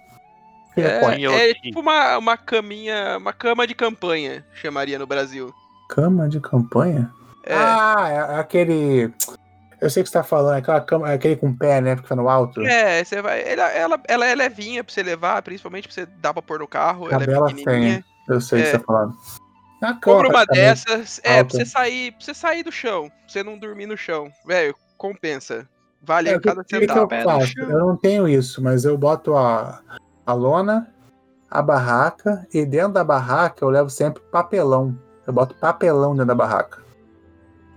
Que 0.74 0.80
é, 0.80 1.00
é, 1.04 1.50
é 1.50 1.54
tipo 1.54 1.80
uma, 1.80 2.18
uma 2.18 2.36
caminha, 2.36 3.18
uma 3.18 3.32
cama 3.32 3.66
de 3.66 3.74
campanha, 3.74 4.44
chamaria 4.54 4.98
no 4.98 5.06
Brasil. 5.06 5.54
Cama 5.88 6.28
de 6.28 6.40
campanha? 6.40 7.10
É. 7.44 7.54
Ah, 7.54 8.08
é 8.08 8.40
aquele. 8.40 9.12
Eu 9.80 9.90
sei 9.90 10.02
que 10.02 10.08
você 10.08 10.14
tá 10.14 10.22
falando, 10.22 10.56
aquela 10.56 10.80
cama, 10.80 11.12
aquele 11.12 11.36
com 11.36 11.54
pé, 11.54 11.80
né? 11.80 11.94
Porque 11.94 12.08
tá 12.08 12.16
no 12.16 12.28
alto. 12.28 12.62
É, 12.62 13.04
você 13.04 13.20
vai. 13.20 13.42
Ela, 13.42 13.68
ela, 13.70 14.00
ela 14.08 14.26
é 14.26 14.34
levinha 14.34 14.82
pra 14.82 14.94
você 14.94 15.02
levar, 15.02 15.42
principalmente 15.42 15.88
pra 15.88 15.94
você 15.94 16.06
dar 16.06 16.32
pra 16.32 16.40
pôr 16.42 16.60
no 16.60 16.68
carro. 16.68 17.10
ela 17.10 17.22
é 17.22 17.26
pequenininha. 17.26 17.94
Tem. 17.94 18.34
Eu 18.34 18.40
sei 18.40 18.58
o 18.58 18.62
é. 18.62 18.64
que 18.64 18.70
você 18.70 18.78
tá 18.78 18.84
falando. 18.84 19.16
Na 19.80 19.94
Compra 19.94 20.28
uma 20.28 20.46
dessas. 20.46 21.20
É, 21.24 21.42
pra 21.42 21.52
você, 21.52 21.66
sair, 21.66 22.12
pra 22.12 22.24
você 22.24 22.32
sair 22.32 22.62
do 22.62 22.70
chão. 22.70 23.08
Pra 23.08 23.18
você 23.26 23.42
não 23.42 23.58
dormir 23.58 23.86
no 23.86 23.96
chão. 23.96 24.32
Velho, 24.46 24.74
compensa. 24.96 25.68
Vale 26.02 26.30
é, 26.30 26.40
cada 26.40 26.64
que, 26.64 26.78
centavo. 26.78 27.08
Que 27.08 27.14
eu, 27.14 27.22
faço? 27.24 27.58
eu 27.58 27.78
não 27.78 27.96
tenho 27.96 28.28
isso, 28.28 28.62
mas 28.62 28.84
eu 28.84 28.98
boto 28.98 29.36
a, 29.36 29.80
a 30.26 30.32
lona, 30.32 30.92
a 31.48 31.62
barraca, 31.62 32.46
e 32.52 32.66
dentro 32.66 32.94
da 32.94 33.04
barraca 33.04 33.64
eu 33.64 33.70
levo 33.70 33.88
sempre 33.88 34.22
papelão. 34.30 34.98
Eu 35.26 35.32
boto 35.32 35.54
papelão 35.54 36.12
dentro 36.12 36.26
da 36.26 36.34
barraca. 36.34 36.82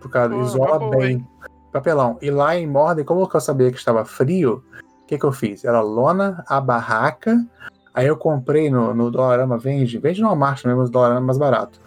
Por 0.02 0.10
causa, 0.10 0.36
isola 0.36 0.90
bem 0.90 1.26
papelão. 1.72 2.18
E 2.22 2.32
lá 2.32 2.56
em 2.56 2.66
Morden, 2.66 3.04
como 3.04 3.30
eu 3.32 3.40
sabia 3.40 3.72
que 3.72 3.78
estava 3.78 4.06
frio, 4.06 4.64
o 5.04 5.06
que, 5.06 5.18
que 5.18 5.26
eu 5.26 5.32
fiz? 5.32 5.64
Era 5.66 5.82
lona, 5.82 6.44
a 6.48 6.60
barraca. 6.60 7.46
Aí 7.94 8.08
eu 8.08 8.18
comprei 8.18 8.70
no, 8.70 8.94
no 8.94 9.12
Dollarama, 9.12 9.58
vende, 9.58 10.00
vende 10.00 10.22
no 10.22 10.28
Walmart 10.28 10.66
mesmo, 10.66 10.84
no 10.84 10.90
Dollarama 10.90 11.22
mais 11.22 11.38
barato. 11.38 11.80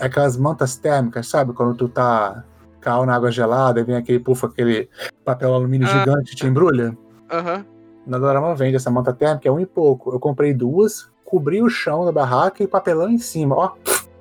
Aquelas 0.00 0.36
mantas 0.36 0.76
térmicas, 0.76 1.28
sabe? 1.28 1.52
Quando 1.52 1.74
tu 1.74 1.88
tá 1.88 2.44
caiu 2.88 3.04
na 3.04 3.14
água 3.14 3.30
gelada 3.30 3.80
e 3.80 3.84
vem 3.84 3.96
aquele 3.96 4.18
pufa, 4.18 4.46
aquele 4.46 4.88
papel 5.22 5.52
alumínio 5.52 5.86
ah. 5.86 5.90
gigante 5.90 6.34
te 6.34 6.46
embrulha. 6.46 6.96
Aham. 7.30 7.56
Uhum. 7.56 7.64
Na 8.06 8.16
Dollarama 8.16 8.54
vende 8.54 8.76
essa 8.76 8.90
manta 8.90 9.12
térmica, 9.12 9.46
é 9.46 9.52
um 9.52 9.60
e 9.60 9.66
pouco. 9.66 10.10
Eu 10.10 10.18
comprei 10.18 10.54
duas, 10.54 11.10
cobri 11.26 11.60
o 11.60 11.68
chão 11.68 12.06
da 12.06 12.12
barraca 12.12 12.62
e 12.62 12.66
papelão 12.66 13.10
em 13.10 13.18
cima. 13.18 13.54
Ó, 13.54 13.72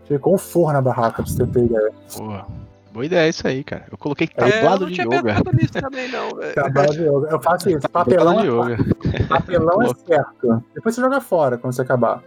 ficou 0.03 0.35
um 0.35 0.37
forno 0.37 0.73
na 0.73 0.81
barraca, 0.81 1.23
pra 1.23 1.25
você 1.25 1.47
ter 1.47 1.63
ideia. 1.63 1.91
Boa. 2.17 2.45
Boa 2.91 3.05
ideia 3.05 3.29
isso 3.29 3.47
aí, 3.47 3.63
cara. 3.63 3.85
Eu 3.89 3.97
coloquei 3.97 4.27
tablado 4.27 4.87
é, 4.87 4.89
de 4.89 5.01
yoga. 5.01 5.35
também, 5.81 6.11
não, 6.11 6.29
tablado 6.53 6.91
de 6.91 7.03
yoga. 7.03 7.29
Eu 7.29 7.41
faço 7.41 7.69
isso. 7.69 7.87
Papelão, 7.87 8.41
de 8.41 8.47
yoga. 8.47 8.77
papelão 9.29 9.81
é 9.83 9.93
certo. 10.05 10.63
Depois 10.75 10.93
você 10.93 10.99
joga 10.99 11.21
fora 11.21 11.57
quando 11.57 11.73
você 11.73 11.83
acabar. 11.83 12.21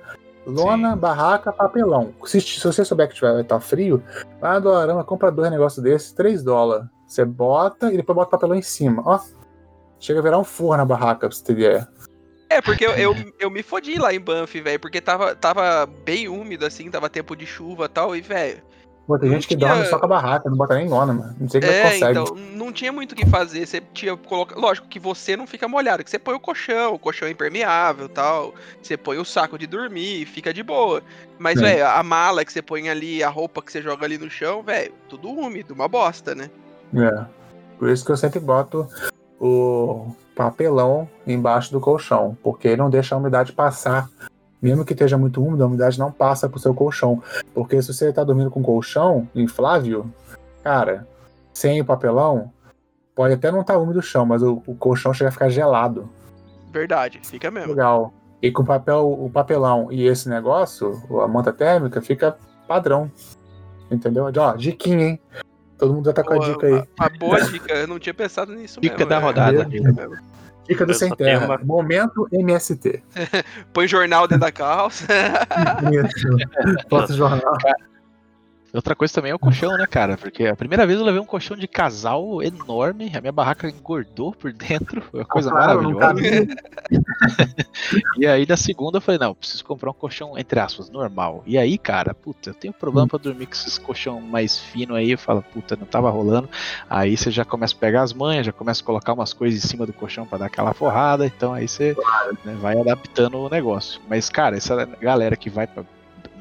Lona, 0.51 0.93
Sim. 0.93 0.99
barraca, 0.99 1.53
papelão. 1.53 2.15
Se, 2.25 2.41
se 2.41 2.63
você 2.63 2.85
souber 2.85 3.09
que 3.09 3.15
tiver, 3.15 3.33
vai 3.33 3.43
estar 3.43 3.61
frio, 3.61 4.03
vai 4.41 4.53
na 4.53 4.59
Dollarama, 4.59 5.05
compra 5.05 5.31
dois 5.31 5.51
negócios 5.51 5.83
desses, 5.83 6.13
3 6.13 6.43
dólares. 6.43 6.87
Você 7.07 7.25
bota 7.25 7.93
e 7.93 7.97
depois 7.97 8.17
bota 8.17 8.29
o 8.29 8.31
papelão 8.31 8.55
em 8.55 8.63
cima. 8.63 9.03
Ó, 9.05 9.19
chega 9.99 10.21
a 10.21 10.23
virar 10.23 10.39
um 10.39 10.45
forno 10.45 10.83
a 10.83 10.87
barraca, 10.87 11.29
pra 11.29 11.31
você 11.31 11.45
ter 11.45 11.53
ideia. 11.53 11.89
É, 12.49 12.61
porque 12.61 12.85
eu, 12.85 12.91
eu, 12.93 13.15
eu 13.39 13.49
me 13.49 13.63
fodi 13.63 13.97
lá 13.97 14.13
em 14.13 14.19
Banff, 14.19 14.61
velho, 14.61 14.81
porque 14.81 15.01
tava, 15.01 15.37
tava 15.37 15.87
bem 15.87 16.29
úmido, 16.29 16.67
assim, 16.67 16.91
tava 16.91 17.09
tempo 17.09 17.37
de 17.37 17.47
chuva 17.47 17.85
e 17.85 17.89
tal, 17.89 18.17
e, 18.17 18.21
velho, 18.21 18.61
Pô, 19.07 19.19
tem 19.19 19.31
gente 19.31 19.49
que 19.49 19.57
tinha- 19.57 19.69
dorme 19.69 19.87
só 19.87 19.99
com 19.99 20.05
a 20.05 20.09
barraca, 20.09 20.49
não 20.49 20.57
bota 20.57 20.77
nem 20.77 20.89
lona, 20.89 21.13
mano. 21.13 21.35
Não 21.41 21.49
sei 21.49 21.61
como 21.61 21.73
é 21.73 21.75
que 21.75 21.81
É, 21.81 21.91
consegue. 21.93 22.21
então, 22.21 22.37
não 22.55 22.73
tinha 22.73 22.93
muito 22.93 23.13
o 23.13 23.17
que 23.17 23.27
fazer. 23.27 23.67
Você 23.67 23.81
tinha 23.93 24.17
coloca... 24.17 24.57
Lógico 24.59 24.87
que 24.87 25.01
você 25.01 25.37
não 25.37 25.47
fica 25.49 25.67
molhado, 25.67 26.05
que 26.05 26.11
você 26.11 26.19
põe 26.19 26.35
o 26.35 26.41
colchão, 26.41 26.95
o 26.95 26.99
colchão 26.99 27.27
é 27.27 27.33
impermeável 27.33 28.09
tal. 28.09 28.55
Você 28.81 28.97
põe 28.97 29.19
o 29.19 29.25
saco 29.25 29.59
de 29.59 29.67
dormir, 29.67 30.27
fica 30.27 30.55
de 30.55 30.63
boa. 30.63 31.03
Mas, 31.39 31.61
velho, 31.61 31.87
a 31.87 32.03
mala 32.05 32.45
que 32.45 32.53
você 32.53 32.63
põe 32.63 32.89
ali, 32.89 33.23
a 33.25 33.29
roupa 33.29 33.61
que 33.63 33.73
você 33.73 33.83
joga 33.83 34.05
ali 34.05 34.17
no 34.17 34.31
chão, 34.31 34.63
velho, 34.63 34.93
tudo 35.09 35.29
úmido, 35.29 35.75
uma 35.75 35.89
bosta, 35.89 36.35
né? 36.35 36.49
É. 36.95 37.25
Por 37.79 37.89
isso 37.89 38.05
que 38.05 38.13
eu 38.13 38.17
sempre 38.17 38.39
boto 38.39 38.87
o 39.41 40.15
papelão 40.37 41.09
embaixo 41.27 41.73
do 41.73 41.81
colchão, 41.81 42.37
porque 42.43 42.77
não 42.77 42.91
deixa 42.91 43.15
a 43.15 43.19
umidade 43.19 43.53
passar. 43.53 44.09
Mesmo 44.61 44.85
que 44.85 44.93
esteja 44.93 45.17
muito 45.17 45.43
úmido, 45.43 45.65
a 45.65 45.67
umidade 45.67 45.99
não 45.99 46.13
passa 46.13 46.49
pro 46.49 46.59
seu 46.59 46.75
colchão. 46.75 47.23
Porque 47.55 47.81
se 47.81 47.93
você 47.93 48.13
tá 48.13 48.23
dormindo 48.23 48.51
com 48.51 48.63
colchão 48.63 49.29
inflável, 49.35 50.07
cara, 50.63 51.07
sem 51.53 51.81
o 51.81 51.85
papelão, 51.85 52.53
pode 53.15 53.35
até 53.35 53.51
não 53.51 53.63
estar 53.63 53.79
úmido 53.79 54.01
o 54.01 54.03
chão, 54.03 54.27
mas 54.27 54.43
o, 54.43 54.63
o 54.67 54.75
colchão 54.75 55.15
chega 55.15 55.29
a 55.29 55.33
ficar 55.33 55.49
gelado. 55.49 56.09
Verdade, 56.73 57.21
fica 57.23 57.51
mesmo. 57.51 57.71
Legal. 57.71 58.13
E 58.43 58.51
com 58.51 58.63
o 58.63 58.67
papel, 58.67 59.11
o 59.11 59.31
papelão 59.31 59.91
e 59.91 60.07
esse 60.07 60.29
negócio, 60.29 61.03
a 61.23 61.29
manta 61.29 61.53
térmica, 61.53 62.01
fica 62.01 62.37
padrão. 62.67 63.11
Entendeu? 63.91 64.31
Ó, 64.35 64.57
diquinha, 64.57 65.09
hein? 65.09 65.21
Todo 65.77 65.95
mundo 65.95 66.05
já 66.07 66.13
tá 66.13 66.23
com 66.23 66.35
a 66.35 66.39
dica 66.39 66.67
aí. 66.67 66.83
Uma, 66.99 67.09
boa 67.19 67.41
dica, 67.41 67.73
eu 67.75 67.89
não 67.89 67.99
tinha 67.99 68.13
pensado 68.13 68.55
nisso 68.55 68.81
Dica 68.81 68.97
mesmo. 68.99 69.09
da 69.09 69.17
é. 69.17 69.19
rodada. 69.19 69.65
Dica 69.65 69.93
mesmo. 69.93 70.19
Dica 70.71 70.87
do 70.87 70.95
Sem 70.95 71.15
Terra. 71.17 71.47
uma- 71.47 71.59
Momento 71.59 72.27
MST. 72.33 73.03
Põe 73.75 73.89
jornal 73.89 74.27
dentro 74.29 74.41
da 74.45 74.53
calça. 74.53 75.05
Isso. 75.93 76.29
Posta 76.89 77.13
jornal. 77.15 77.57
Outra 78.73 78.95
coisa 78.95 79.13
também 79.13 79.33
é 79.33 79.35
o 79.35 79.39
colchão, 79.39 79.77
né, 79.77 79.87
cara? 79.87 80.17
Porque 80.17 80.47
a 80.47 80.57
primeira 80.57 80.87
vez 80.87 80.99
eu 80.99 81.05
levei 81.05 81.21
um 81.21 81.27
colchão 81.27 81.57
de 81.57 81.67
casal 81.67 82.43
enorme, 82.43 83.11
a 83.15 83.21
minha 83.21 83.33
barraca 83.33 83.69
engordou 83.69 84.33
por 84.33 84.53
dentro, 84.53 85.03
foi 85.03 85.21
uma 85.21 85.27
coisa 85.27 85.51
maravilhosa. 85.51 86.21
E 88.17 88.27
aí 88.27 88.47
na 88.47 88.57
segunda 88.57 88.99
eu 88.99 89.01
falei, 89.01 89.19
não, 89.19 89.35
preciso 89.35 89.65
comprar 89.65 89.91
um 89.91 89.95
colchão, 89.95 90.39
entre 90.39 90.59
aspas, 90.61 90.91
normal. 90.91 91.43
E 91.47 91.57
aí, 91.59 91.79
cara, 91.79 92.15
puta, 92.15 92.51
eu 92.51 92.55
tenho 92.55 92.73
problema 92.73 93.09
pra 93.09 93.19
dormir 93.19 93.47
com 93.47 93.53
esses 93.53 93.79
colchão 93.79 94.21
mais 94.21 94.59
fino 94.59 94.95
aí, 94.95 95.13
eu 95.13 95.19
falo, 95.19 95.43
puta, 95.43 95.77
não 95.77 95.87
tava 95.87 96.11
rolando. 96.11 96.49
Aí 96.89 97.17
você 97.17 97.31
já 97.31 97.45
começa 97.45 97.75
a 97.75 97.79
pegar 97.79 98.03
as 98.03 98.13
manhas, 98.13 98.47
já 98.47 98.53
começa 98.53 98.83
a 98.83 98.85
colocar 98.85 99.13
umas 99.13 99.33
coisas 99.33 99.63
em 99.65 99.67
cima 99.67 99.87
do 99.87 99.93
colchão 99.93 100.27
pra 100.27 100.39
dar 100.39 100.47
aquela 100.47 100.73
forrada, 100.73 101.27
então 101.27 101.53
aí 101.53 101.67
você 101.69 101.97
né, 102.45 102.57
vai 102.61 102.79
adaptando 102.79 103.39
o 103.39 103.49
negócio. 103.49 104.01
Mas, 104.09 104.29
cara, 104.29 104.57
essa 104.57 104.85
galera 105.01 105.37
que 105.37 105.51
vai 105.51 105.67
pra. 105.67 105.85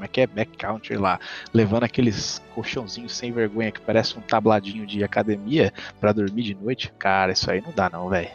Como 0.00 0.06
é 0.06 0.08
que 0.08 0.22
é? 0.22 0.26
Backcountry 0.26 0.96
lá, 0.96 1.20
levando 1.52 1.84
aqueles 1.84 2.40
colchãozinhos 2.54 3.14
sem 3.14 3.30
vergonha 3.30 3.70
que 3.70 3.82
parece 3.82 4.18
um 4.18 4.22
tabladinho 4.22 4.86
de 4.86 5.04
academia 5.04 5.74
pra 6.00 6.10
dormir 6.10 6.42
de 6.42 6.54
noite. 6.54 6.90
Cara, 6.98 7.32
isso 7.32 7.50
aí 7.50 7.60
não 7.60 7.70
dá, 7.70 7.90
não, 7.90 8.08
velho. 8.08 8.30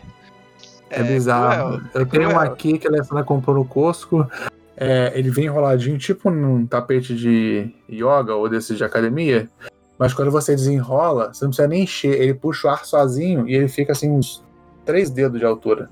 É, 0.91 1.01
bizarro. 1.01 1.79
cruel. 1.79 1.91
eu 1.95 2.05
tenho 2.05 2.29
um 2.29 2.39
aqui 2.39 2.77
que 2.77 2.85
a 2.87 2.91
Alessandra 2.91 3.23
comprou 3.23 3.55
no 3.55 3.65
Costco. 3.65 4.29
É, 4.77 5.11
ele 5.15 5.31
vem 5.31 5.45
enroladinho, 5.45 5.97
tipo 5.97 6.29
num 6.29 6.67
tapete 6.67 7.15
de 7.15 7.73
yoga 7.89 8.35
ou 8.35 8.47
desses 8.47 8.77
de 8.77 8.83
academia. 8.83 9.49
Mas 9.97 10.13
quando 10.13 10.29
você 10.29 10.55
desenrola, 10.55 11.33
você 11.33 11.45
não 11.45 11.49
precisa 11.49 11.67
nem 11.67 11.81
encher. 11.81 12.21
Ele 12.21 12.35
puxa 12.35 12.67
o 12.67 12.69
ar 12.69 12.85
sozinho 12.85 13.49
e 13.49 13.55
ele 13.55 13.67
fica 13.67 13.91
assim 13.91 14.11
uns 14.11 14.43
três 14.85 15.09
dedos 15.09 15.39
de 15.39 15.45
altura. 15.47 15.89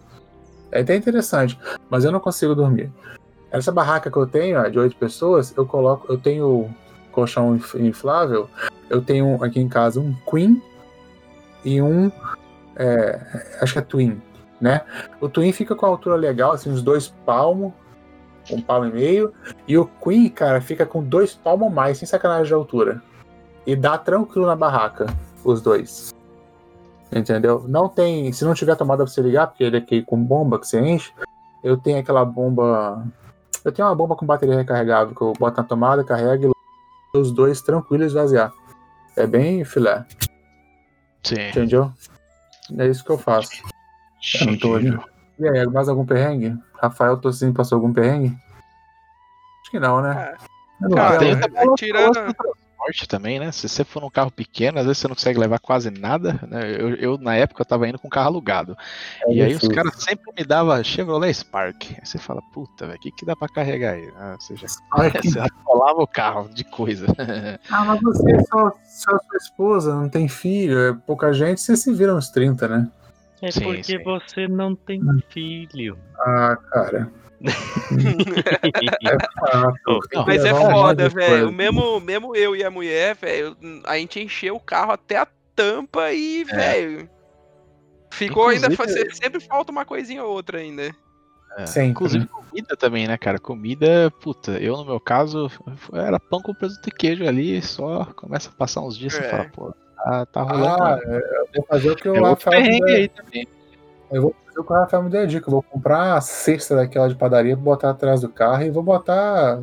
É 0.71 0.81
até 0.81 0.95
interessante, 0.95 1.57
mas 1.89 2.05
eu 2.05 2.11
não 2.11 2.19
consigo 2.19 2.53
dormir. 2.53 2.91
Essa 3.53 3.71
barraca 3.71 4.09
que 4.09 4.17
eu 4.17 4.25
tenho, 4.25 4.59
ó, 4.59 4.67
de 4.67 4.79
oito 4.79 4.95
pessoas, 4.95 5.55
eu 5.55 5.63
coloco, 5.63 6.11
eu 6.11 6.17
tenho 6.17 6.73
colchão 7.11 7.55
inf- 7.55 7.75
inflável. 7.75 8.49
Eu 8.89 8.99
tenho 8.99 9.41
aqui 9.43 9.59
em 9.61 9.69
casa 9.69 9.99
um 9.99 10.15
queen 10.29 10.59
e 11.63 11.79
um, 11.79 12.11
é, 12.75 13.21
acho 13.61 13.73
que 13.73 13.79
é 13.79 13.83
twin, 13.83 14.19
né? 14.59 14.81
O 15.21 15.29
twin 15.29 15.51
fica 15.53 15.75
com 15.75 15.85
a 15.85 15.89
altura 15.89 16.15
legal, 16.15 16.51
assim, 16.53 16.71
uns 16.71 16.81
dois 16.81 17.09
palmos, 17.25 17.71
um 18.51 18.59
palmo 18.59 18.87
e 18.87 18.91
meio. 18.91 19.31
E 19.67 19.77
o 19.77 19.85
queen, 19.85 20.29
cara, 20.29 20.59
fica 20.59 20.83
com 20.83 21.03
dois 21.03 21.35
palmos 21.35 21.71
mais, 21.71 21.99
sem 21.99 22.07
sacanagem 22.07 22.47
de 22.47 22.53
altura. 22.55 23.03
E 23.67 23.75
dá 23.75 23.99
tranquilo 23.99 24.47
na 24.47 24.55
barraca, 24.55 25.05
os 25.45 25.61
dois. 25.61 26.11
Entendeu? 27.15 27.65
Não 27.67 27.87
tem. 27.87 28.33
Se 28.33 28.43
não 28.43 28.55
tiver 28.55 28.75
tomada 28.75 29.03
pra 29.03 29.13
você 29.13 29.21
ligar, 29.21 29.45
porque 29.45 29.63
ele 29.63 29.77
é 29.77 29.79
aqui 29.79 30.01
com 30.01 30.17
bomba 30.17 30.57
que 30.57 30.67
você 30.67 30.79
enche, 30.81 31.13
eu 31.63 31.77
tenho 31.77 31.99
aquela 31.99 32.25
bomba. 32.25 33.05
Eu 33.63 33.71
tenho 33.71 33.87
uma 33.87 33.95
bomba 33.95 34.15
com 34.15 34.25
bateria 34.25 34.55
recarregável 34.55 35.15
que 35.15 35.21
eu 35.21 35.33
boto 35.33 35.57
na 35.57 35.63
tomada, 35.63 36.03
carrego 36.03 36.51
e 37.13 37.17
os 37.17 37.31
dois 37.31 37.61
tranquilos 37.61 38.07
esvaziar. 38.07 38.51
É 39.15 39.25
bem 39.25 39.63
filé, 39.63 40.05
Sim. 41.23 41.49
entendeu? 41.49 41.91
É 42.77 42.87
isso 42.87 43.03
que 43.03 43.11
eu 43.11 43.17
faço. 43.17 43.63
Eu 44.39 44.47
não 44.47 44.57
tô. 44.57 44.79
E 44.79 45.47
aí, 45.47 45.65
mais 45.67 45.89
algum 45.89 46.05
perrengue? 46.05 46.57
Rafael 46.81 47.17
Tocinho 47.17 47.53
passou 47.53 47.77
algum 47.77 47.93
perrengue? 47.93 48.35
Acho 49.61 49.71
que 49.71 49.79
não, 49.79 50.01
né? 50.01 50.35
Eu 50.81 50.89
não 50.89 50.97
Cara, 50.97 51.25
é, 51.25 51.75
tirando. 51.77 52.35
Transporte 52.83 53.07
também, 53.07 53.39
né? 53.39 53.51
Se 53.51 53.67
você 53.67 53.83
for 53.83 54.01
num 54.01 54.09
carro 54.09 54.31
pequeno, 54.31 54.79
às 54.79 54.85
vezes 54.85 54.99
você 54.99 55.07
não 55.07 55.15
consegue 55.15 55.39
levar 55.39 55.59
quase 55.59 55.89
nada. 55.89 56.39
Né? 56.47 56.75
Eu, 56.77 56.95
eu, 56.95 57.17
na 57.17 57.35
época, 57.35 57.61
eu 57.61 57.65
tava 57.65 57.87
indo 57.87 57.97
com 57.97 58.09
carro 58.09 58.27
alugado. 58.27 58.77
É 59.25 59.33
e 59.33 59.41
aí 59.41 59.55
os 59.55 59.67
caras 59.67 59.95
sempre 59.95 60.31
me 60.37 60.43
davam 60.43 60.83
Chevrolet 60.83 61.33
Spark. 61.33 61.83
Aí 61.89 62.05
você 62.05 62.17
fala, 62.17 62.41
puta, 62.53 62.85
velho, 62.85 62.97
o 62.97 63.01
que, 63.01 63.11
que 63.11 63.25
dá 63.25 63.35
pra 63.35 63.47
carregar 63.47 63.93
aí? 63.93 64.11
Ah, 64.17 64.35
você 64.39 64.55
já 64.55 65.45
atolava 65.45 66.01
o 66.03 66.07
carro 66.07 66.49
de 66.49 66.63
coisa. 66.63 67.07
Ah, 67.69 67.85
mas 67.85 68.01
você 68.01 68.39
só, 68.45 68.71
só 68.85 69.11
sua 69.11 69.37
esposa, 69.37 69.95
não 69.95 70.09
tem 70.09 70.27
filho, 70.27 70.77
é 70.79 70.93
pouca 70.93 71.33
gente, 71.33 71.61
você 71.61 71.75
se 71.75 71.93
vira 71.93 72.13
uns 72.15 72.29
30, 72.29 72.67
né? 72.67 72.91
É 73.41 73.51
Sim, 73.51 73.63
porque 73.63 73.83
sim. 73.83 74.03
você 74.03 74.47
não 74.47 74.75
tem 74.75 75.01
filho. 75.29 75.97
Ah, 76.19 76.57
cara. 76.71 77.11
Que 80.09 80.17
Mas 80.25 80.45
é 80.45 80.53
foda, 80.53 81.09
de 81.09 81.15
velho. 81.15 81.51
Mesmo, 81.51 81.99
mesmo 81.99 82.35
eu 82.35 82.55
e 82.55 82.63
a 82.63 82.71
mulher, 82.71 83.15
velho, 83.15 83.55
a 83.85 83.97
gente 83.97 84.19
encheu 84.19 84.55
o 84.55 84.59
carro 84.59 84.91
até 84.93 85.17
a 85.17 85.27
tampa 85.55 86.11
e, 86.11 86.43
velho. 86.43 87.09
Ficou 88.11 88.47
ainda. 88.49 88.71
Inclusive- 88.71 89.09
fa- 89.09 89.15
Sempre 89.15 89.39
falta 89.41 89.71
uma 89.71 89.85
coisinha 89.85 90.23
ou 90.23 90.31
outra 90.31 90.59
ainda. 90.59 90.93
É, 91.57 91.65
Sempre. 91.65 91.89
Inclusive 91.91 92.25
comida 92.27 92.75
também, 92.77 93.07
né, 93.07 93.17
cara? 93.17 93.37
Comida, 93.39 94.11
puta, 94.21 94.51
eu 94.53 94.75
no 94.77 94.85
meu 94.85 94.99
caso, 94.99 95.51
era 95.93 96.19
pão 96.19 96.41
com 96.41 96.53
presunto 96.53 96.87
e 96.89 96.91
queijo 96.91 97.27
ali, 97.27 97.61
só 97.61 98.05
começa 98.15 98.49
a 98.49 98.53
passar 98.53 98.81
uns 98.81 98.97
dias 98.97 99.13
e 99.15 99.19
É. 99.19 99.29
fala, 99.29 99.45
pô, 99.53 99.73
tá, 99.95 100.25
tá 100.25 100.41
rolando. 100.41 100.83
Ah, 100.83 100.95
né? 101.05 101.17
eu 101.17 101.47
vou 101.55 101.65
fazer 101.67 101.91
o 101.91 101.95
que 101.95 102.07
é 102.07 102.11
o 102.11 102.13
outro 102.23 102.49
Rafael 102.49 102.61
me 102.61 102.67
perrengue 102.67 102.85
der. 102.85 102.95
aí 102.95 103.07
também. 103.07 103.47
Eu 104.13 104.21
vou 104.21 104.35
fazer 104.45 104.59
o 104.59 104.63
que 104.63 104.71
o 104.71 104.75
Rafael 104.75 105.03
me 105.03 105.09
der 105.09 105.23
a 105.23 105.25
dica. 105.25 105.47
Eu 105.47 105.51
vou 105.51 105.63
comprar 105.63 106.15
a 106.15 106.21
cesta 106.21 106.75
daquela 106.75 107.09
de 107.09 107.15
padaria, 107.15 107.55
botar 107.55 107.89
atrás 107.89 108.21
do 108.21 108.29
carro 108.29 108.63
e 108.63 108.69
vou 108.69 108.83
botar 108.83 109.59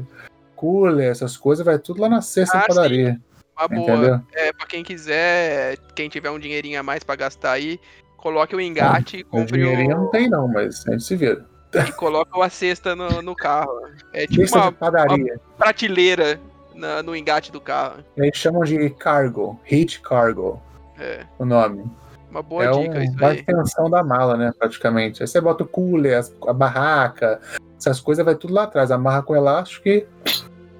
cooler, 0.56 1.10
essas 1.10 1.36
coisas, 1.36 1.64
vai 1.64 1.78
tudo 1.78 2.02
lá 2.02 2.08
na 2.08 2.20
cesta 2.20 2.58
Ah, 2.58 2.60
de 2.62 2.66
padaria. 2.68 3.20
Uma 3.58 3.68
boa. 3.68 3.80
Entendeu? 3.82 4.20
É, 4.34 4.52
pra 4.52 4.66
quem 4.66 4.82
quiser, 4.82 5.76
quem 5.94 6.08
tiver 6.08 6.30
um 6.30 6.38
dinheirinho 6.38 6.78
a 6.80 6.82
mais 6.82 7.02
pra 7.04 7.14
gastar 7.16 7.52
aí, 7.52 7.78
coloque 8.16 8.54
o 8.56 8.60
engate 8.60 9.18
e 9.18 9.22
O 9.22 9.26
compre 9.26 9.58
dinheirinho 9.60 9.96
o. 9.96 10.00
não 10.00 10.10
tem, 10.10 10.28
não, 10.28 10.48
mas 10.48 10.86
a 10.86 10.92
gente 10.92 11.04
se 11.04 11.14
vira. 11.16 11.46
E 11.74 11.92
coloca 11.92 12.42
a 12.44 12.50
cesta 12.50 12.96
no, 12.96 13.22
no 13.22 13.34
carro. 13.36 13.70
É 14.12 14.26
tipo 14.26 14.40
Cesta 14.42 14.58
uma 14.58 14.70
de 14.72 14.76
padaria. 14.78 15.40
prateleira 15.56 16.40
na- 16.74 17.02
no 17.02 17.14
engate 17.14 17.52
do 17.52 17.60
carro. 17.60 18.02
Eles 18.16 18.36
chamam 18.36 18.64
de 18.64 18.90
cargo, 18.90 19.58
heat 19.70 20.00
cargo, 20.00 20.60
É. 20.98 21.24
o 21.38 21.44
nome. 21.44 21.84
Uma 22.30 22.42
boa 22.42 22.64
é 22.64 22.70
dica 22.70 22.98
um, 22.98 23.02
isso 23.02 23.12
uma 23.16 23.28
aí. 23.28 23.36
extensão 23.38 23.90
da 23.90 24.02
mala, 24.04 24.36
né, 24.36 24.52
praticamente. 24.56 25.22
Aí 25.22 25.26
você 25.26 25.40
bota 25.40 25.64
o 25.64 25.66
cooler, 25.66 26.18
as- 26.18 26.32
a 26.46 26.52
barraca, 26.52 27.40
essas 27.76 28.00
coisas, 28.00 28.24
vai 28.24 28.34
tudo 28.36 28.54
lá 28.54 28.64
atrás. 28.64 28.90
Amarra 28.90 29.22
com 29.22 29.34
elástico 29.34 29.88
e 29.88 30.06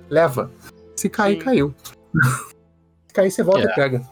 leva. 0.09 0.51
Se 0.97 1.09
cair, 1.09 1.39
Sim. 1.39 1.45
caiu. 1.45 1.75
Se 3.09 3.15
cair, 3.15 3.31
você 3.31 3.43
volta 3.43 3.67
É. 3.69 3.73
e 3.73 3.75
pega. 3.75 4.03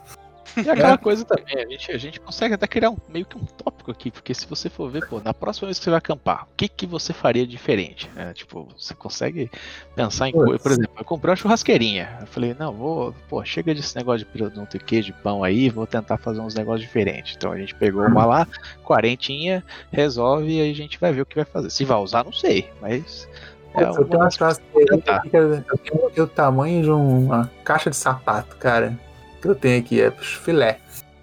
E 0.65 0.69
aquela 0.69 0.97
coisa 0.97 1.25
também, 1.25 1.63
a 1.63 1.67
gente, 1.67 1.91
a 1.91 1.97
gente 1.97 2.19
consegue 2.19 2.53
até 2.53 2.67
criar 2.67 2.91
um, 2.91 2.97
meio 3.07 3.25
que 3.25 3.37
um 3.37 3.45
tópico 3.45 3.91
aqui, 3.91 4.11
porque 4.11 4.33
se 4.33 4.45
você 4.47 4.69
for 4.69 4.89
ver, 4.89 5.07
pô, 5.07 5.19
na 5.19 5.33
próxima 5.33 5.67
vez 5.67 5.77
que 5.77 5.83
você 5.83 5.89
vai 5.89 5.99
acampar, 5.99 6.43
o 6.43 6.55
que, 6.55 6.67
que 6.67 6.85
você 6.85 7.13
faria 7.13 7.45
diferente? 7.45 8.09
É, 8.15 8.33
tipo, 8.33 8.67
você 8.77 8.93
consegue 8.93 9.49
pensar 9.95 10.29
em 10.29 10.31
coisa. 10.31 10.59
Por 10.59 10.71
exemplo, 10.71 10.93
eu 10.97 11.05
comprei 11.05 11.31
uma 11.31 11.35
churrasqueirinha. 11.35 12.17
Eu 12.21 12.27
falei, 12.27 12.55
não, 12.57 12.73
vou, 12.73 13.13
pô, 13.27 13.43
chega 13.43 13.73
desse 13.73 13.95
negócio 13.95 14.19
de 14.19 14.25
presunto 14.25 14.77
e 14.77 14.79
queijo, 14.79 15.07
de 15.07 15.13
pão 15.13 15.43
aí, 15.43 15.69
vou 15.69 15.87
tentar 15.87 16.17
fazer 16.17 16.39
uns 16.39 16.53
negócios 16.53 16.81
diferentes. 16.81 17.35
Então 17.35 17.51
a 17.51 17.57
gente 17.57 17.73
pegou 17.75 18.05
uma 18.05 18.25
lá, 18.25 18.47
quarentinha, 18.83 19.63
resolve 19.91 20.57
e 20.57 20.61
aí 20.61 20.71
a 20.71 20.75
gente 20.75 20.99
vai 20.99 21.11
ver 21.11 21.21
o 21.21 21.25
que 21.25 21.35
vai 21.35 21.45
fazer. 21.45 21.69
Se 21.69 21.85
vai 21.85 21.97
usar, 21.97 22.23
não 22.23 22.33
sei, 22.33 22.69
mas. 22.81 23.27
É 23.75 23.83
É 23.83 23.83
eu 23.83 24.05
tenho 24.05 24.21
uma 24.21 24.29
churrasqueira 24.31 24.97
que 24.97 25.37
eu 25.37 25.77
tenho 25.77 26.07
aqui 26.07 26.21
o 26.21 26.27
tamanho 26.27 26.81
de 26.81 26.89
uma 26.89 27.51
caixa 27.63 27.89
de 27.89 27.95
sapato, 27.95 28.55
cara. 28.57 28.97
Que 29.41 29.47
eu 29.47 29.55
tenho 29.55 29.79
aqui, 29.79 30.01
é 30.01 30.11
filé 30.11 30.79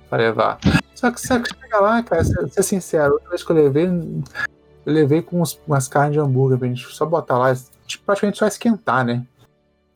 pra 0.09 0.19
levar. 0.19 0.59
Só 0.95 1.11
que 1.11 1.21
você 1.21 1.35
chega 1.35 1.81
lá, 1.81 2.03
cara, 2.03 2.25
ser, 2.25 2.49
ser 2.49 2.63
sincero, 2.63 3.15
outra 3.15 3.29
vez 3.29 3.43
que 3.43 3.51
eu 3.51 3.57
levei, 3.57 3.87
eu 3.87 4.93
levei 4.93 5.21
com 5.21 5.43
uns, 5.43 5.61
umas 5.67 5.87
carnes 5.89 6.15
de 6.15 6.21
hambúrguer 6.21 6.59
pra 6.59 6.69
gente 6.69 6.87
só 6.95 7.05
botar 7.05 7.37
lá, 7.37 7.55
tipo, 7.87 8.05
praticamente 8.05 8.39
só 8.39 8.47
esquentar, 8.47 9.05
né? 9.05 9.25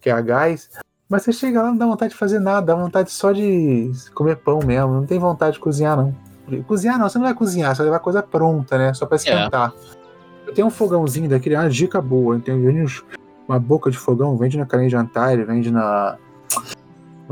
Que 0.00 0.10
é 0.10 0.12
a 0.12 0.20
gás. 0.20 0.68
Mas 1.08 1.22
você 1.22 1.32
chega 1.32 1.62
lá, 1.62 1.68
não 1.68 1.76
dá 1.76 1.86
vontade 1.86 2.12
de 2.12 2.18
fazer 2.18 2.38
nada, 2.38 2.66
dá 2.66 2.74
vontade 2.74 3.10
só 3.10 3.32
de 3.32 3.90
comer 4.14 4.36
pão 4.36 4.60
mesmo, 4.64 4.92
não 4.92 5.06
tem 5.06 5.18
vontade 5.18 5.54
de 5.54 5.60
cozinhar, 5.60 5.96
não. 5.96 6.14
Cozinhar 6.66 6.98
não, 6.98 7.08
você 7.08 7.18
não 7.18 7.24
vai 7.24 7.34
cozinhar, 7.34 7.74
você 7.74 7.78
vai 7.78 7.86
levar 7.86 8.00
coisa 8.00 8.22
pronta, 8.22 8.76
né? 8.76 8.92
Só 8.92 9.06
pra 9.06 9.16
esquentar. 9.16 9.72
É. 9.96 10.48
Eu 10.48 10.54
tenho 10.54 10.66
um 10.66 10.70
fogãozinho 10.70 11.28
daquele, 11.28 11.54
é 11.54 11.60
uma 11.60 11.70
dica 11.70 12.00
boa. 12.00 12.34
Eu 12.36 12.40
tenho 12.40 12.86
uma 13.48 13.58
boca 13.58 13.90
de 13.90 13.96
fogão, 13.98 14.36
vende 14.36 14.58
na 14.58 14.66
Carinha 14.66 14.88
de 14.88 14.96
Antaire, 14.96 15.44
vende 15.44 15.70
na 15.70 16.16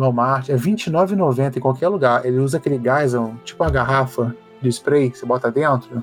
Walmart. 0.00 0.48
É 0.48 0.52
R$29,90 0.52 1.56
em 1.56 1.60
qualquer 1.60 1.88
lugar. 1.88 2.24
Ele 2.24 2.38
usa 2.38 2.58
aquele 2.58 2.78
gás, 2.78 3.14
um, 3.14 3.34
tipo 3.44 3.62
uma 3.62 3.70
garrafa 3.70 4.34
de 4.60 4.68
spray 4.68 5.10
que 5.10 5.18
você 5.18 5.26
bota 5.26 5.50
dentro. 5.50 6.02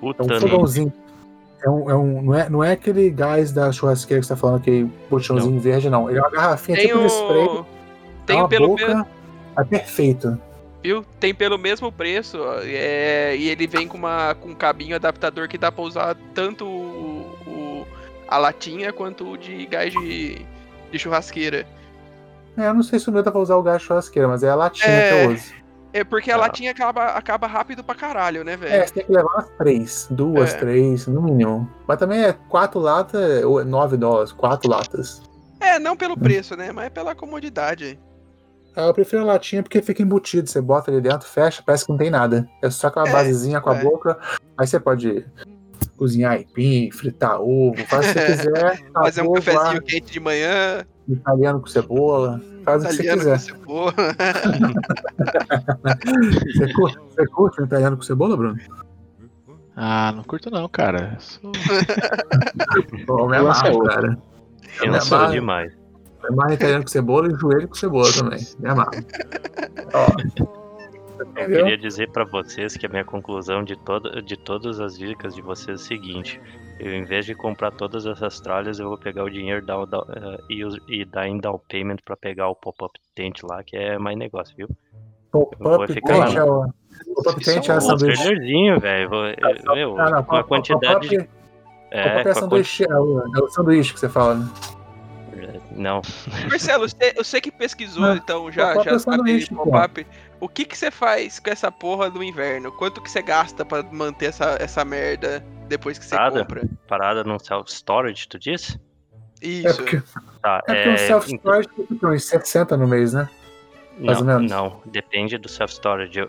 Puta 0.00 0.22
é 0.22 0.26
um 0.26 0.40
fogãozinho. 0.40 0.92
É 1.64 1.68
um, 1.68 1.90
é 1.90 1.96
um, 1.96 2.22
não, 2.22 2.34
é, 2.34 2.48
não 2.48 2.64
é 2.64 2.72
aquele 2.72 3.10
gás 3.10 3.50
da 3.50 3.72
churrasqueira 3.72 4.20
que 4.20 4.26
você 4.26 4.34
tá 4.34 4.38
falando, 4.38 4.58
aquele 4.58 4.90
puxãozinho 5.08 5.54
não. 5.54 5.60
verde, 5.60 5.90
não. 5.90 6.08
Ele 6.08 6.18
é 6.18 6.22
uma 6.22 6.30
garrafinha 6.30 6.76
Tem 6.76 6.86
tipo 6.86 6.98
o... 6.98 7.02
de 7.02 7.12
spray. 7.12 7.64
Tem 8.26 8.48
pelo 8.48 8.68
boca, 8.68 9.06
É 9.56 9.64
perfeito. 9.64 10.38
Viu? 10.82 11.04
Tem 11.18 11.34
pelo 11.34 11.58
mesmo 11.58 11.90
preço 11.90 12.38
é, 12.62 13.36
e 13.36 13.48
ele 13.48 13.66
vem 13.66 13.88
com, 13.88 13.98
uma, 13.98 14.34
com 14.36 14.50
um 14.50 14.54
cabinho 14.54 14.94
adaptador 14.94 15.48
que 15.48 15.58
dá 15.58 15.72
pra 15.72 15.82
usar 15.82 16.16
tanto 16.34 16.64
o, 16.64 17.36
o 17.46 17.86
a 18.28 18.38
latinha 18.38 18.92
quanto 18.92 19.32
o 19.32 19.36
de 19.36 19.66
gás 19.66 19.92
de, 19.92 20.46
de 20.92 20.98
churrasqueira. 20.98 21.66
É, 22.58 22.66
eu 22.66 22.74
não 22.74 22.82
sei 22.82 22.98
se 22.98 23.08
o 23.08 23.12
meu 23.12 23.22
dá 23.22 23.30
pra 23.30 23.40
usar 23.40 23.54
o 23.56 23.62
gás 23.62 23.80
churrasqueira, 23.80 24.26
mas 24.26 24.42
é 24.42 24.50
a 24.50 24.54
latinha 24.56 24.92
é... 24.92 25.10
que 25.10 25.24
eu 25.24 25.34
uso. 25.34 25.58
É 25.92 26.04
porque 26.04 26.30
a 26.30 26.34
ah. 26.34 26.38
latinha 26.38 26.70
acaba, 26.70 27.06
acaba 27.06 27.46
rápido 27.46 27.82
pra 27.82 27.94
caralho, 27.94 28.44
né, 28.44 28.56
velho? 28.56 28.74
É, 28.74 28.86
você 28.86 28.94
tem 28.94 29.06
que 29.06 29.12
levar 29.12 29.28
umas 29.28 29.48
três. 29.56 30.06
Duas, 30.10 30.52
é. 30.54 30.58
três, 30.58 31.06
no 31.06 31.22
mínimo. 31.22 31.70
Mas 31.86 31.98
também 31.98 32.24
é 32.24 32.32
quatro 32.32 32.78
latas, 32.78 33.44
ou 33.44 33.60
é 33.60 33.64
nove 33.64 33.96
dólares, 33.96 34.32
quatro 34.32 34.68
latas. 34.68 35.22
É, 35.60 35.78
não 35.78 35.96
pelo 35.96 36.16
preço, 36.16 36.56
né? 36.56 36.72
Mas 36.72 36.90
pela 36.90 37.14
comodidade. 37.14 37.98
Ah, 38.76 38.86
eu 38.86 38.94
prefiro 38.94 39.22
a 39.22 39.26
latinha 39.26 39.62
porque 39.62 39.80
fica 39.80 40.02
embutido. 40.02 40.48
Você 40.48 40.60
bota 40.60 40.90
ali 40.90 41.00
dentro, 41.00 41.26
fecha, 41.26 41.62
parece 41.64 41.86
que 41.86 41.90
não 41.90 41.98
tem 41.98 42.10
nada. 42.10 42.48
É 42.62 42.70
só 42.70 42.88
aquela 42.88 43.08
é, 43.08 43.12
basezinha 43.12 43.60
com 43.60 43.70
a 43.70 43.76
é. 43.76 43.82
boca. 43.82 44.18
Aí 44.56 44.66
você 44.66 44.78
pode 44.78 45.24
cozinhar 45.96 46.32
aipim, 46.32 46.90
fritar 46.90 47.40
ovo, 47.40 47.76
faz 47.86 48.10
o 48.10 48.14
que 48.14 48.20
você 48.20 48.26
quiser. 48.36 48.90
Fazer 48.92 49.22
um 49.22 49.32
cafezinho 49.32 49.62
lá, 49.62 49.80
quente 49.80 50.12
de 50.12 50.20
manhã. 50.20 50.84
Italiano 51.08 51.60
com 51.60 51.66
cebola. 51.66 52.40
Faz 52.64 52.84
o 52.84 52.88
que 52.88 52.94
você 52.94 53.14
quiser. 53.14 53.32
Com 53.32 53.38
cebola. 53.38 53.94
você, 56.54 56.72
curte, 56.72 56.98
você 56.98 57.26
curte 57.26 57.62
um 57.62 57.64
italiano 57.64 57.96
com 57.96 58.02
cebola, 58.02 58.36
Bruno? 58.36 58.58
Ah, 59.74 60.12
não 60.14 60.22
curto 60.24 60.50
não, 60.50 60.68
cara. 60.68 61.16
Sou... 61.20 61.52
Pô, 63.06 63.28
me 63.28 63.36
amarro, 63.36 63.84
cara. 63.84 64.18
Eu 64.82 64.92
não 64.92 65.00
sou 65.00 65.30
demais. 65.30 65.72
É 66.24 66.32
mais 66.32 66.54
italiano 66.54 66.82
com 66.82 66.90
cebola 66.90 67.28
e 67.28 67.34
joelho 67.34 67.68
com 67.68 67.74
cebola 67.74 68.12
também. 68.12 68.44
Me 68.58 68.68
amarro. 68.68 68.90
Ó. 69.94 70.06
Eu 71.36 71.46
queria 71.46 71.78
dizer 71.78 72.10
para 72.10 72.24
vocês 72.24 72.76
que 72.76 72.86
a 72.86 72.88
minha 72.88 73.04
conclusão 73.04 73.64
de, 73.64 73.76
toda, 73.76 74.22
de 74.22 74.36
todas 74.36 74.80
as 74.80 74.98
dicas 74.98 75.34
de 75.34 75.42
vocês 75.42 75.68
é 75.68 75.72
o 75.72 75.78
seguinte: 75.78 76.40
eu, 76.78 76.92
em 76.94 77.04
vez 77.04 77.26
de 77.26 77.34
comprar 77.34 77.72
todas 77.72 78.06
essas 78.06 78.40
tralhas, 78.40 78.78
eu 78.78 78.88
vou 78.88 78.98
pegar 78.98 79.24
o 79.24 79.30
dinheiro 79.30 79.64
da, 79.64 79.84
da, 79.84 80.00
uh, 80.00 80.44
e, 80.48 81.00
e 81.00 81.04
dar 81.04 81.26
em 81.26 81.38
down 81.38 81.60
payment 81.68 81.96
para 82.04 82.16
pegar 82.16 82.48
o 82.48 82.54
pop-up 82.54 82.98
tent 83.14 83.42
lá, 83.42 83.62
que 83.62 83.76
é 83.76 83.98
mais 83.98 84.16
negócio, 84.16 84.54
viu? 84.56 84.68
Pop-up 85.30 85.92
tent 85.92 86.34
é 86.36 86.44
o. 86.44 86.66
Pop-up 87.14 87.44
tent 87.44 87.68
é 87.68 87.76
o 87.76 87.80
sanduíche. 87.80 88.78
velho. 88.78 89.10
Meu, 89.74 89.96
com 90.24 90.36
a 90.36 90.44
quantidade. 90.44 91.28
É, 91.90 92.20
é, 92.20 92.34
sanduíche, 92.34 92.84
é 92.84 92.96
o 92.96 93.48
sanduíche 93.48 93.94
que 93.94 94.00
você 94.00 94.08
fala, 94.08 94.34
né? 94.34 94.48
Não. 95.72 96.02
Marcelo, 96.50 96.86
eu 97.16 97.24
sei 97.24 97.40
que 97.40 97.50
pesquisou, 97.50 98.02
não, 98.02 98.16
então 98.16 98.52
já, 98.52 98.82
já 98.82 98.98
sabe 98.98 99.46
pop-up. 99.48 100.06
O 100.40 100.48
que 100.48 100.64
que 100.64 100.76
você 100.76 100.90
faz 100.90 101.40
com 101.40 101.50
essa 101.50 101.70
porra 101.72 102.10
do 102.10 102.22
inverno? 102.22 102.70
Quanto 102.72 103.00
que 103.00 103.10
você 103.10 103.22
gasta 103.22 103.64
para 103.64 103.82
manter 103.84 104.26
essa, 104.26 104.56
essa 104.60 104.84
merda 104.84 105.44
depois 105.68 105.98
que 105.98 106.04
você 106.04 106.16
Parada? 106.16 106.40
compra? 106.40 106.68
Parada 106.86 107.24
no 107.24 107.38
self-storage, 107.38 108.28
tu 108.28 108.38
disse? 108.38 108.80
Isso. 109.40 109.68
É 109.68 109.72
porque, 109.74 110.02
tá, 110.42 110.62
é 110.66 110.74
porque 110.74 110.88
é... 110.88 110.94
o 110.94 110.98
self-storage 110.98 111.68
fica 111.88 112.08
uns 112.08 112.24
60 112.24 112.76
no 112.76 112.88
mês, 112.88 113.12
né? 113.12 113.28
Mais 113.98 114.20
não, 114.22 114.40
não, 114.40 114.80
depende 114.86 115.36
do 115.38 115.48
self-storage. 115.48 116.20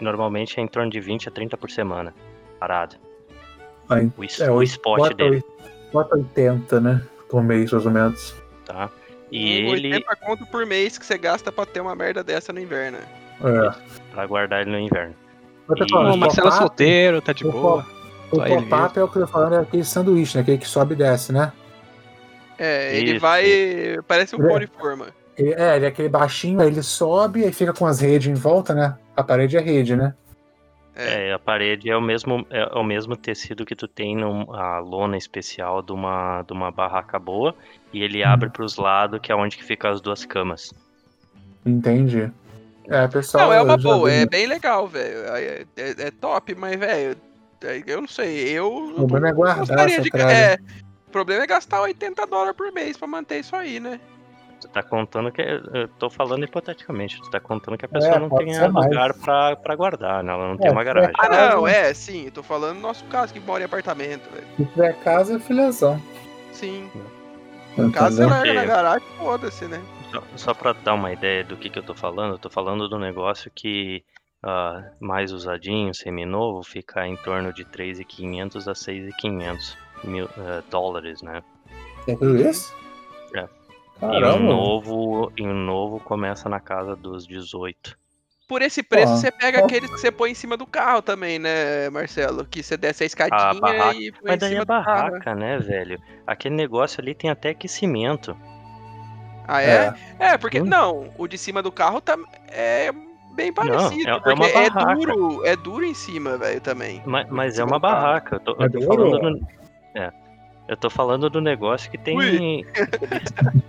Normalmente 0.00 0.60
é 0.60 0.62
em 0.62 0.68
torno 0.68 0.90
de 0.90 1.00
20 1.00 1.28
a 1.28 1.32
30 1.32 1.56
por 1.56 1.70
semana. 1.70 2.14
Parada. 2.58 2.96
Aí, 3.88 4.10
o, 4.16 4.42
é, 4.42 4.50
o 4.50 4.62
spot 4.62 4.98
bota, 4.98 5.14
dele. 5.14 5.44
Bota 5.92 6.16
80, 6.16 6.80
né? 6.80 7.02
Por 7.28 7.42
mês, 7.42 7.72
mais 7.72 7.86
ou 7.86 7.92
menos. 7.92 8.34
Tá. 8.64 8.90
E 9.30 9.64
80 9.64 9.76
ele. 9.76 9.94
80 9.94 10.16
conto 10.16 10.46
por 10.46 10.66
mês 10.66 10.98
que 10.98 11.04
você 11.04 11.18
gasta 11.18 11.50
pra 11.50 11.66
ter 11.66 11.80
uma 11.80 11.94
merda 11.94 12.22
dessa 12.22 12.52
no 12.52 12.60
inverno. 12.60 12.98
É. 13.42 13.74
Pra 14.12 14.26
guardar 14.26 14.62
ele 14.62 14.70
no 14.70 14.78
inverno. 14.78 15.14
E... 15.76 15.94
O 15.94 16.16
Marcelo 16.16 16.48
é 16.48 16.52
solteiro, 16.52 17.22
tá 17.22 17.32
de 17.32 17.44
boa. 17.44 17.86
O 18.34 18.44
pop-up 18.44 18.98
é 18.98 19.02
o 19.02 19.08
que 19.08 19.16
eu 19.16 19.22
tô 19.22 19.28
falando, 19.28 19.54
é 19.54 19.58
aquele 19.60 19.84
sanduíche, 19.84 20.36
né? 20.36 20.42
Aquele 20.42 20.58
que 20.58 20.68
sobe 20.68 20.94
e 20.94 20.96
desce, 20.96 21.32
né? 21.32 21.52
É, 22.58 22.96
ele 22.96 23.12
Isso. 23.12 23.20
vai. 23.20 23.44
Parece 24.06 24.36
um 24.36 24.38
pão 24.38 24.58
de 24.58 24.66
forma. 24.66 25.06
É, 25.36 25.76
ele 25.76 25.84
é 25.84 25.88
aquele 25.88 26.08
baixinho, 26.08 26.60
aí 26.60 26.68
ele 26.68 26.82
sobe 26.82 27.44
e 27.44 27.52
fica 27.52 27.72
com 27.72 27.86
as 27.86 28.00
redes 28.00 28.28
em 28.28 28.34
volta, 28.34 28.72
né? 28.74 28.96
A 29.16 29.22
parede 29.22 29.56
é 29.56 29.60
rede, 29.60 29.96
né? 29.96 30.14
É. 30.96 31.30
é, 31.30 31.32
a 31.32 31.38
parede 31.40 31.90
é 31.90 31.96
o 31.96 32.00
mesmo, 32.00 32.46
é 32.50 32.66
o 32.66 32.84
mesmo 32.84 33.16
tecido 33.16 33.66
que 33.66 33.74
tu 33.74 33.88
tem 33.88 34.16
numa 34.16 34.78
lona 34.78 35.16
especial 35.16 35.82
de 35.82 35.90
uma, 35.90 36.42
de 36.42 36.52
uma 36.52 36.70
barraca 36.70 37.18
boa 37.18 37.52
e 37.92 38.00
ele 38.00 38.24
hum. 38.24 38.28
abre 38.28 38.48
para 38.48 38.64
os 38.64 38.76
lados, 38.76 39.18
que 39.20 39.32
é 39.32 39.34
onde 39.34 39.56
que 39.56 39.64
ficam 39.64 39.90
as 39.90 40.00
duas 40.00 40.24
camas. 40.24 40.72
Entendi. 41.66 42.30
É, 42.86 43.08
pessoal. 43.08 43.46
Não, 43.46 43.52
é 43.52 43.62
uma 43.62 43.76
boa, 43.76 44.08
vi. 44.08 44.16
é 44.16 44.26
bem 44.26 44.46
legal, 44.46 44.86
velho. 44.86 45.18
É, 45.34 45.64
é, 45.76 45.90
é, 45.98 46.10
top, 46.10 46.54
mas, 46.54 46.78
velho, 46.78 47.12
é, 47.12 47.16
eu 47.86 48.00
não 48.00 48.08
sei. 48.08 48.48
Eu. 48.50 48.72
O 48.72 48.94
problema 48.94 49.28
é 49.28 49.32
guardar. 49.32 49.86
De, 49.86 50.10
é, 50.16 50.58
o 51.06 51.10
problema 51.10 51.44
é 51.44 51.46
gastar 51.46 51.80
80 51.82 52.26
dólares 52.26 52.56
por 52.56 52.72
mês 52.72 52.96
pra 52.96 53.06
manter 53.06 53.40
isso 53.40 53.54
aí, 53.56 53.80
né? 53.80 54.00
Tu 54.60 54.68
tá 54.68 54.82
contando 54.82 55.30
que. 55.30 55.42
Eu 55.42 55.88
tô 55.98 56.08
falando 56.08 56.44
hipoteticamente. 56.44 57.20
Tu 57.20 57.30
tá 57.30 57.40
contando 57.40 57.76
que 57.76 57.84
a 57.84 57.88
pessoa 57.88 58.14
é, 58.14 58.18
não 58.18 58.30
tem 58.30 58.68
lugar 58.68 59.14
pra, 59.14 59.56
pra 59.56 59.76
guardar, 59.76 60.24
né? 60.24 60.32
Ela 60.32 60.48
não 60.48 60.54
é, 60.54 60.58
tem 60.58 60.70
uma 60.70 60.84
garagem. 60.84 61.12
Ah, 61.18 61.28
não, 61.28 61.66
é, 61.66 61.92
sim. 61.92 62.30
Tô 62.30 62.42
falando 62.42 62.76
no 62.76 62.82
nosso 62.82 63.04
caso 63.06 63.32
que 63.32 63.40
mora 63.40 63.62
em 63.62 63.66
apartamento, 63.66 64.30
velho. 64.30 64.46
Se 64.56 64.64
tiver 64.64 64.94
casa, 65.00 65.36
é 65.36 65.38
filhazão. 65.38 66.00
Sim. 66.52 66.90
Em 67.76 67.90
casa 67.90 68.16
você 68.16 68.30
larga 68.30 68.54
na 68.54 68.64
garagem, 68.64 69.08
foda-se, 69.18 69.64
né? 69.66 69.82
Só, 70.10 70.22
só 70.36 70.54
pra 70.54 70.72
dar 70.72 70.94
uma 70.94 71.12
ideia 71.12 71.44
do 71.44 71.56
que, 71.56 71.68
que 71.68 71.78
eu 71.78 71.82
tô 71.82 71.94
falando, 71.94 72.34
eu 72.34 72.38
tô 72.38 72.48
falando 72.48 72.88
do 72.88 72.98
negócio 72.98 73.50
que 73.52 74.04
uh, 74.44 74.84
mais 75.00 75.32
usadinho, 75.32 75.94
seminovo, 75.94 76.62
fica 76.62 77.06
em 77.06 77.16
torno 77.16 77.52
de 77.52 77.64
3.500 77.64 78.68
a 78.68 78.72
6.500 78.72 79.76
mil 80.04 80.26
uh, 80.26 80.62
dólares, 80.70 81.22
né? 81.22 81.42
É 82.06 82.14
tudo 82.14 82.36
isso? 82.36 82.74
É. 83.34 83.48
Caramba. 83.98 84.18
E 84.18 84.24
um 84.24 84.46
novo, 84.46 85.32
e 85.36 85.42
um 85.42 85.54
novo 85.54 85.98
começa 86.00 86.48
na 86.48 86.60
casa 86.60 86.94
dos 86.94 87.26
18. 87.26 87.96
Por 88.46 88.60
esse 88.60 88.82
preço, 88.82 89.16
você 89.16 89.30
pega 89.30 89.60
aqueles 89.64 89.90
que 89.90 89.98
você 89.98 90.12
põe 90.12 90.32
em 90.32 90.34
cima 90.34 90.54
do 90.54 90.66
carro 90.66 91.00
também, 91.00 91.38
né, 91.38 91.88
Marcelo? 91.88 92.44
Que 92.44 92.62
você 92.62 92.76
desce 92.76 93.02
a 93.02 93.06
escadinha 93.06 93.40
a 93.40 93.54
barraca. 93.54 93.94
e 93.98 94.12
põe 94.12 94.20
Mas 94.22 94.38
daí 94.38 94.56
é 94.56 94.64
barraca, 94.64 95.34
né, 95.34 95.58
velho? 95.58 95.98
Aquele 96.26 96.54
negócio 96.54 97.00
ali 97.00 97.14
tem 97.14 97.30
até 97.30 97.50
aquecimento. 97.50 98.36
Ah, 99.48 99.62
é? 99.62 99.94
É, 100.18 100.26
é 100.26 100.38
porque, 100.38 100.60
hum. 100.60 100.66
não, 100.66 101.10
o 101.16 101.26
de 101.26 101.38
cima 101.38 101.62
do 101.62 101.72
carro 101.72 102.02
tá, 102.02 102.18
é 102.48 102.92
bem 103.34 103.52
parecido. 103.52 104.04
Não, 104.04 104.16
é, 104.16 104.20
porque 104.20 104.44
é, 104.44 104.66
é, 104.66 104.94
duro, 104.94 105.46
é 105.46 105.56
duro 105.56 105.84
em 105.84 105.94
cima, 105.94 106.36
velho, 106.38 106.60
também. 106.60 107.02
Mas, 107.04 107.28
mas 107.30 107.58
é 107.58 107.64
uma 107.64 107.78
barraca. 107.78 108.36
Eu 108.36 108.40
tô, 108.40 108.56
eu 108.58 108.70
tô 108.70 108.80
falando 108.82 109.20
do, 109.20 109.46
é, 109.94 110.12
eu 110.66 110.76
tô 110.76 110.88
falando 110.88 111.28
do 111.28 111.40
negócio 111.42 111.90
que 111.90 111.98
tem. 111.98 112.18
Eles, 112.20 112.66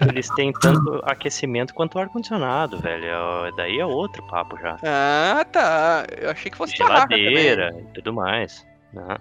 eles, 0.08 0.30
têm 0.30 0.54
tanto 0.54 1.02
aquecimento 1.04 1.74
quanto 1.74 2.00
ar-condicionado, 2.00 2.80
velho. 2.80 3.54
Daí 3.58 3.80
é 3.80 3.86
outro 3.86 4.26
papo 4.28 4.58
já. 4.58 4.78
Ah, 4.82 5.46
tá. 5.52 6.06
Eu 6.18 6.30
achei 6.30 6.50
que 6.50 6.58
fosse 6.58 6.76
Geladeira 6.78 7.76
e 7.78 7.94
tudo 7.94 8.14
mais. 8.14 8.66
Né? 8.94 9.18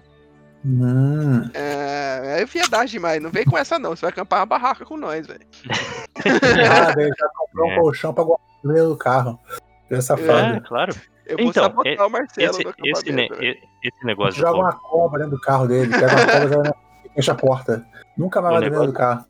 Hum. 0.65 1.49
É, 1.53 2.41
é 2.41 2.45
viadagem 2.45 2.93
demais. 2.93 3.21
Não 3.21 3.29
vem 3.29 3.43
com 3.43 3.57
essa, 3.57 3.77
não. 3.77 3.89
Você 3.89 4.01
vai 4.01 4.09
acampar 4.09 4.39
uma 4.39 4.45
barraca 4.45 4.85
com 4.85 4.95
nós, 4.95 5.27
velho. 5.27 5.45
ah, 6.25 6.93
já 6.95 7.29
comprou 7.35 7.69
é. 7.71 7.73
um 7.73 7.81
colchão 7.81 8.13
pra 8.13 8.23
guardar 8.23 8.45
no 8.63 8.95
carro. 8.95 9.39
É 9.97 10.01
safado. 10.01 10.55
É, 10.55 10.59
claro. 10.61 10.95
Eu 11.25 11.37
vou 11.37 11.47
então, 11.47 11.63
sabotar 11.63 11.93
é, 11.93 12.03
o 12.03 12.09
Marcelo 12.09 12.59
esse, 12.59 12.73
esse, 12.85 13.11
ne 13.11 13.29
esse 13.83 14.05
negócio 14.05 14.39
Joga 14.39 14.59
uma 14.59 14.73
cobra 14.73 15.23
dentro 15.23 15.35
do 15.37 15.41
carro 15.41 15.67
dele. 15.67 15.91
Pega 15.91 16.15
uma 16.15 16.49
cobra, 16.49 16.75
fecha 17.15 17.31
a 17.31 17.35
porta. 17.35 17.85
Nunca 18.17 18.41
mais 18.41 18.57
O 18.57 18.59
vai 18.59 18.69
dentro 18.69 18.87
do 18.87 18.93
carro. 18.93 19.25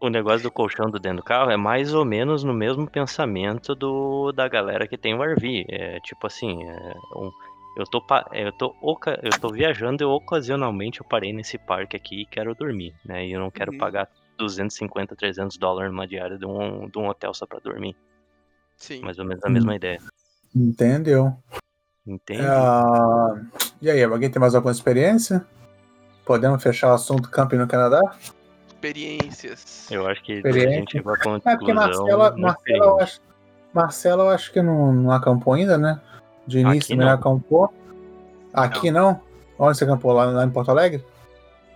O 0.00 0.10
negócio 0.10 0.42
do 0.42 0.50
colchão 0.50 0.90
do 0.90 0.98
dentro 0.98 1.18
do 1.18 1.22
carro 1.22 1.50
é 1.50 1.56
mais 1.56 1.94
ou 1.94 2.04
menos 2.04 2.44
no 2.44 2.52
mesmo 2.52 2.88
pensamento 2.88 3.74
do 3.74 4.30
da 4.32 4.46
galera 4.46 4.86
que 4.86 4.98
tem 4.98 5.14
o 5.14 5.22
RV. 5.22 5.64
É 5.68 6.00
tipo 6.00 6.26
assim, 6.26 6.62
é 6.64 6.94
um- 7.16 7.30
eu, 7.76 7.84
tô, 7.86 8.02
eu, 8.32 8.52
tô, 8.52 8.74
eu 9.22 9.40
tô 9.40 9.48
viajando 9.50 10.02
e 10.02 10.06
ocasionalmente 10.06 11.00
eu 11.00 11.06
parei 11.06 11.32
nesse 11.32 11.58
parque 11.58 11.96
aqui 11.96 12.22
e 12.22 12.26
quero 12.26 12.54
dormir, 12.54 12.94
né? 13.04 13.26
E 13.26 13.32
eu 13.32 13.40
não 13.40 13.50
quero 13.50 13.72
Uhum. 13.72 13.78
pagar 13.78 14.08
250, 14.38 15.14
300 15.14 15.56
dólares 15.56 15.90
numa 15.90 16.06
diária 16.06 16.36
de 16.38 16.46
um, 16.46 16.88
de 16.88 16.98
um 16.98 17.08
hotel 17.08 17.32
só 17.32 17.46
pra 17.46 17.58
dormir. 17.58 17.94
Sim. 18.76 19.00
Mais 19.00 19.18
ou 19.18 19.24
menos 19.24 19.44
a 19.44 19.48
mesma 19.48 19.74
ideia. 19.74 19.98
Entendeu? 20.54 21.36
Entende? 22.06 22.42
Ah, 22.46 23.34
e 23.82 23.90
aí, 23.90 24.02
alguém 24.02 24.30
tem 24.30 24.40
mais 24.40 24.54
alguma 24.54 24.72
experiência? 24.72 25.44
Podemos 26.24 26.62
fechar 26.62 26.90
o 26.90 26.94
assunto 26.94 27.28
camping 27.30 27.56
no 27.56 27.66
Canadá? 27.66 28.00
Experiências. 28.68 29.90
Eu 29.90 30.06
acho 30.06 30.22
que 30.22 30.32
a 30.32 30.36
experiência. 30.36 30.78
gente 30.78 30.92
chegou 30.92 31.12
à 31.12 31.16
conclusão. 31.16 31.52
É 31.52 31.56
porque 31.56 31.72
Marcela, 31.72 32.36
Marcela, 32.36 32.84
eu 32.84 33.00
acho, 33.00 33.20
Marcela, 33.72 34.24
eu 34.24 34.30
acho 34.30 34.52
que 34.52 34.62
não, 34.62 34.92
não 34.92 35.10
acampou 35.10 35.54
ainda, 35.54 35.76
né? 35.76 36.00
De 36.46 36.60
início 36.60 36.94
Aqui 36.94 36.96
não 36.96 37.06
não. 37.06 37.12
acampou. 37.12 37.74
Aqui 38.52 38.90
não. 38.90 39.20
Onde 39.58 39.76
você 39.76 39.84
acampou? 39.84 40.12
Lá, 40.12 40.26
lá 40.26 40.44
em 40.44 40.50
Porto 40.50 40.70
Alegre? 40.70 41.04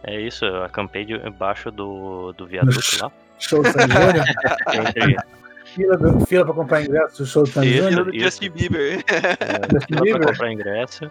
É 0.03 0.19
isso, 0.21 0.45
eu 0.45 0.65
acampei 0.65 1.05
debaixo 1.05 1.71
do, 1.71 2.33
do 2.33 2.47
viaduto 2.47 2.79
lá. 3.03 3.11
Show 3.39 3.63
de 3.63 3.73
San 3.73 3.89
Júnior? 3.89 4.25
Fila, 5.75 5.97
do- 5.97 6.27
fila 6.27 6.45
pra 6.45 6.55
comprar 6.55 6.83
ingresso 6.83 7.19
do 7.23 7.27
show. 7.27 7.45
Júnior? 7.47 7.89
Filho 7.89 8.05
do. 8.07 8.19
Justin 8.19 8.51
Bieber. 8.51 9.05
é, 9.07 9.69
Justin 9.73 9.87
fila 9.95 10.01
Bieber? 10.03 10.21
pra 10.21 10.33
comprar 10.33 10.53
ingresso. 10.53 11.11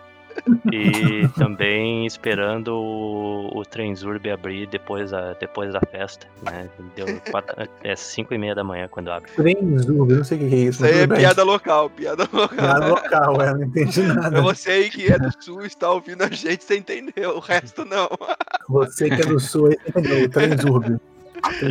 E 0.71 1.27
também 1.37 2.05
esperando 2.05 2.69
o, 2.73 3.57
o 3.57 3.65
Trenzurb 3.65 4.25
abrir 4.29 4.67
depois 4.67 5.11
da, 5.11 5.33
depois 5.33 5.73
da 5.73 5.81
festa. 5.81 6.27
Né? 6.43 6.69
Deu 6.95 7.05
quatro, 7.29 7.55
é 7.83 7.95
5 7.95 8.33
e 8.33 8.37
meia 8.37 8.55
da 8.55 8.63
manhã 8.63 8.87
quando 8.89 9.11
abre. 9.11 9.29
Trenzurb, 9.35 10.11
eu 10.11 10.17
não 10.17 10.23
sei 10.23 10.37
o 10.37 10.39
que 10.49 10.55
é 10.55 10.57
isso. 10.59 10.85
Isso 10.85 10.85
aí 10.85 10.99
é 11.01 11.07
piada 11.07 11.43
local, 11.43 11.89
piada 11.89 12.23
local. 12.31 12.47
Piada 12.57 12.87
local, 12.87 13.41
é, 13.41 13.53
não 13.53 13.63
entendi 13.63 14.01
Pra 14.03 14.13
nada. 14.15 14.41
você 14.41 14.71
aí 14.71 14.89
que 14.89 15.11
é 15.11 15.17
do 15.19 15.29
sul 15.43 15.63
e 15.63 15.67
está 15.67 15.91
ouvindo 15.91 16.21
a 16.23 16.29
gente, 16.29 16.63
você 16.63 16.77
entendeu. 16.77 17.35
O 17.35 17.39
resto 17.39 17.83
não. 17.83 18.07
Você 18.69 19.09
que 19.09 19.21
é 19.21 19.25
do 19.25 19.39
sul 19.39 19.67
aí, 19.67 19.77
entendeu? 19.89 20.29
Trenzurb 20.29 20.99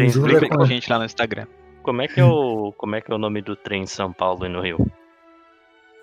Explica 0.01 0.47
é 0.47 0.49
com 0.49 0.63
a 0.63 0.67
gente 0.67 0.91
lá 0.91 0.99
no 0.99 1.05
Instagram. 1.07 1.47
Como 1.89 2.03
é 2.03 2.07
que 2.07 2.21
é 2.21 2.25
o, 2.25 2.71
como 2.77 2.97
é, 2.97 3.01
que 3.01 3.11
é 3.11 3.15
o 3.15 3.19
nome 3.19 3.41
do 3.41 3.57
trem 3.57 3.85
em 3.85 3.87
São 3.87 4.13
Paulo 4.13 4.45
e 4.45 4.49
no 4.51 4.61
Rio? 4.61 4.77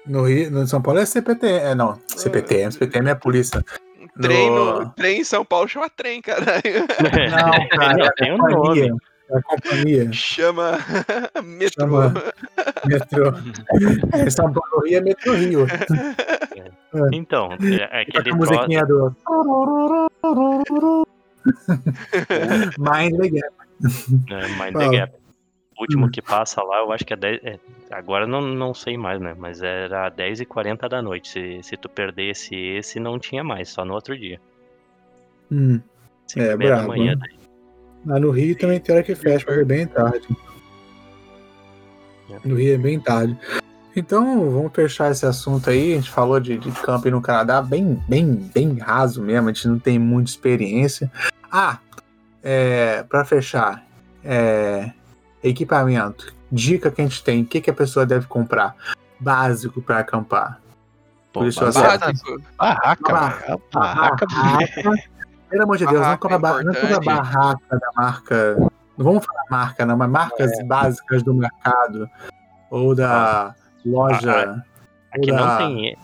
No 0.03 0.23
Rio, 0.23 0.49
no 0.49 0.65
São 0.65 0.81
Paulo 0.81 0.99
é 0.99 1.05
CPT, 1.05 1.45
é 1.45 1.75
não, 1.75 1.99
CPTM, 2.07 2.71
CPTM 2.71 3.09
é 3.09 3.11
a 3.11 3.15
polícia. 3.15 3.63
Trem, 4.19 4.49
No- 4.49 4.79
no, 4.79 4.89
trem 4.93 5.19
em 5.19 5.23
São 5.23 5.45
Paulo 5.45 5.67
chama 5.67 5.87
trem, 5.87 6.23
caralho. 6.23 6.63
Não, 7.29 7.67
cara, 7.69 7.97
Não, 7.97 8.05
é 8.05 8.11
tem 8.17 8.33
um 8.33 8.37
companhia. 8.39 8.87
nome. 8.87 8.99
É 9.29 9.37
a 9.37 9.41
companhia. 9.43 10.09
Chama 10.11 10.71
metrô. 11.45 11.85
Chama- 11.85 12.13
Metrô. 12.85 13.33
É, 14.13 14.29
São 14.31 14.51
Paulo 14.51 14.85
Rio 14.87 14.97
é 14.97 15.01
Metrô 15.01 15.33
Rio. 15.33 15.67
Então, 17.11 17.49
é 17.91 18.01
aquele 18.01 18.17
a 18.17 18.23
troço. 18.23 18.35
musiquinha 18.37 18.83
do. 18.85 19.15
Mind 22.79 23.17
the 23.21 23.29
Gap. 23.29 23.53
É, 24.31 24.47
Mind 24.63 24.75
the 24.77 24.89
Gap. 24.97 25.24
O 25.77 25.81
último 25.81 26.09
que 26.09 26.21
passa 26.21 26.63
lá, 26.63 26.77
eu 26.79 26.91
acho 26.91 27.05
que 27.05 27.13
é 27.13 27.17
10. 27.17 27.43
é, 27.43 27.59
agora 27.91 28.25
não, 28.25 28.41
não 28.41 28.73
sei 28.73 28.97
mais, 28.97 29.19
né? 29.19 29.35
Mas 29.37 29.61
era 29.61 30.07
10 30.09 30.41
e 30.41 30.45
40 30.45 30.87
da 30.87 31.01
noite. 31.01 31.27
Se, 31.29 31.59
se 31.63 31.75
tu 31.77 31.89
perdesse 31.89 32.55
esse, 32.55 32.99
não 32.99 33.19
tinha 33.19 33.43
mais, 33.43 33.69
só 33.69 33.83
no 33.83 33.93
outro 33.93 34.17
dia. 34.17 34.39
Hum. 35.51 35.81
5 36.27 36.45
É, 36.45 36.55
brabo, 36.57 36.87
manhã. 36.89 37.15
né? 37.15 37.27
Lá 38.05 38.19
no 38.19 38.31
Rio 38.31 38.57
também 38.57 38.79
tem 38.79 38.95
hora 38.95 39.03
que 39.03 39.15
fecha, 39.15 39.45
porque 39.45 39.61
é 39.61 39.65
bem 39.65 39.85
tarde. 39.87 40.27
No 42.43 42.55
Rio 42.55 42.75
é 42.75 42.77
bem 42.77 42.99
tarde. 42.99 43.37
Então, 43.95 44.49
vamos 44.51 44.73
fechar 44.73 45.11
esse 45.11 45.25
assunto 45.25 45.69
aí. 45.69 45.93
A 45.93 45.95
gente 45.95 46.09
falou 46.09 46.39
de, 46.39 46.57
de 46.57 46.71
camping 46.71 47.11
no 47.11 47.21
Canadá, 47.21 47.61
bem, 47.61 48.01
bem, 48.07 48.33
bem 48.53 48.77
raso 48.77 49.21
mesmo. 49.21 49.49
A 49.49 49.53
gente 49.53 49.67
não 49.67 49.79
tem 49.79 49.97
muita 49.97 50.29
experiência. 50.29 51.11
Ah, 51.51 51.79
é, 52.43 53.03
para 53.03 53.23
fechar, 53.25 53.85
é, 54.23 54.91
equipamento. 55.49 56.33
Dica 56.51 56.91
que 56.91 57.01
a 57.01 57.03
gente 57.05 57.23
tem. 57.23 57.41
O 57.41 57.45
que, 57.45 57.61
que 57.61 57.69
a 57.69 57.73
pessoa 57.73 58.05
deve 58.05 58.27
comprar? 58.27 58.75
Básico 59.19 59.81
para 59.81 59.99
acampar. 59.99 60.59
Pô, 61.33 61.41
Por 61.41 61.47
isso. 61.47 61.59
Básico. 61.61 62.41
Barraca, 62.57 63.11
Barraca. 63.13 63.57
Barraca, 63.73 64.25
Barraca. 64.27 64.91
Pelo 65.49 65.63
amor 65.63 65.77
de 65.77 65.85
Deus, 65.85 65.95
não 65.95 66.01
Barraca 66.01 66.17
compra, 66.21 66.35
é 66.35 66.39
ba- 66.39 66.63
não 66.63 66.73
compra 66.73 66.99
barraca 67.01 67.79
da 67.79 67.87
marca. 67.95 68.55
Não 68.97 69.05
vamos 69.05 69.25
falar 69.25 69.43
marca, 69.49 69.85
não, 69.85 69.97
mas 69.97 70.09
marcas 70.09 70.51
É. 70.59 70.63
básicas 70.63 71.23
do 71.23 71.33
mercado. 71.33 72.09
Ou 72.69 72.95
da 72.95 73.53
loja. 73.85 74.63
Aqui 75.13 75.31
ou 75.31 75.37
não 75.37 75.45
da, 75.45 75.57
tem. 75.57 75.97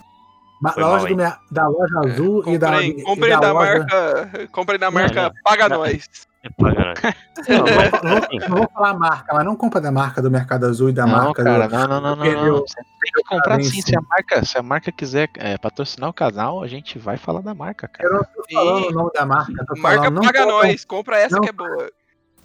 loja 0.78 0.80
mal, 0.82 1.08
do 1.08 1.16
da 1.52 1.68
loja 1.68 2.00
azul 2.06 2.44
e 2.48 2.58
da, 2.58 2.68
Comprem, 2.72 2.90
e 2.92 3.04
comprem 3.04 3.30
da, 3.32 3.40
da, 3.40 3.52
loja. 3.52 3.80
marca. 3.80 4.48
Comprem 4.52 4.80
da 4.80 4.92
marca 4.92 5.22
não. 5.24 5.32
Paga 5.44 5.70
Não. 5.70 5.78
Nós. 5.80 6.08
É 6.44 6.50
pagando. 6.50 6.94
Não, 7.50 7.58
não, 7.58 7.66
vou, 7.66 7.76
Não, 8.04 8.10
não, 8.10 8.18
assim, 8.18 8.40
não 8.50 8.58
vou 8.58 8.70
falar 8.72 8.94
marca, 8.94 9.34
mas 9.34 9.46
não 9.46 9.56
compra 9.56 9.82
da 9.82 9.92
marca 9.92 10.22
do 10.22 10.30
Mercado 10.30 10.66
Azul 10.68 10.90
e 10.90 10.94
da 10.94 11.06
não, 11.08 11.14
marca 11.18 11.44
cara, 11.44 11.68
do. 11.68 11.74
não, 11.74 11.88
não, 11.88 12.02
não, 12.02 12.16
não, 12.16 12.46
não. 12.46 12.58
Você 12.60 12.76
tem 12.76 13.12
que 13.16 13.24
comprar 13.30 13.64
sim. 13.64 13.82
Se 13.82 13.96
a 13.96 14.02
marca, 14.02 14.46
se 14.46 14.58
a 14.58 14.62
marca 14.64 14.92
quiser 14.92 15.30
é, 15.38 15.58
patrocinar 15.58 16.10
o 16.10 16.14
canal, 16.14 16.62
a 16.62 16.68
gente 16.68 17.00
vai 17.00 17.18
falar 17.18 17.42
da 17.42 17.54
marca, 17.56 17.88
cara. 17.88 18.08
Eu 18.08 18.14
não 18.14 18.24
tô 18.24 18.44
falando 18.54 18.88
o 18.88 18.92
nome 18.92 19.12
da 19.14 19.26
marca, 19.26 19.66
tô 19.66 19.80
Marca 19.82 20.04
falando. 20.04 20.22
Paga 20.22 20.40
compra- 20.46 20.68
Nós. 20.68 20.86
Compra 20.86 21.18
essa 21.18 21.36
não. 21.36 21.42
que 21.42 21.50
é 21.50 21.54
boa. 21.54 21.92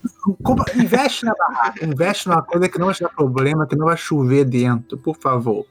compra- 0.42 0.74
investe 0.76 1.24
na 1.26 1.34
barraca, 1.34 1.84
investe 1.84 2.28
numa 2.28 2.42
coisa 2.42 2.68
que 2.70 2.78
não 2.78 2.86
vai 2.86 2.96
dar 2.98 3.08
problema, 3.10 3.66
que 3.66 3.76
não 3.76 3.86
vai 3.86 3.96
chover 3.98 4.44
dentro, 4.46 4.96
por 4.96 5.16
favor. 5.16 5.66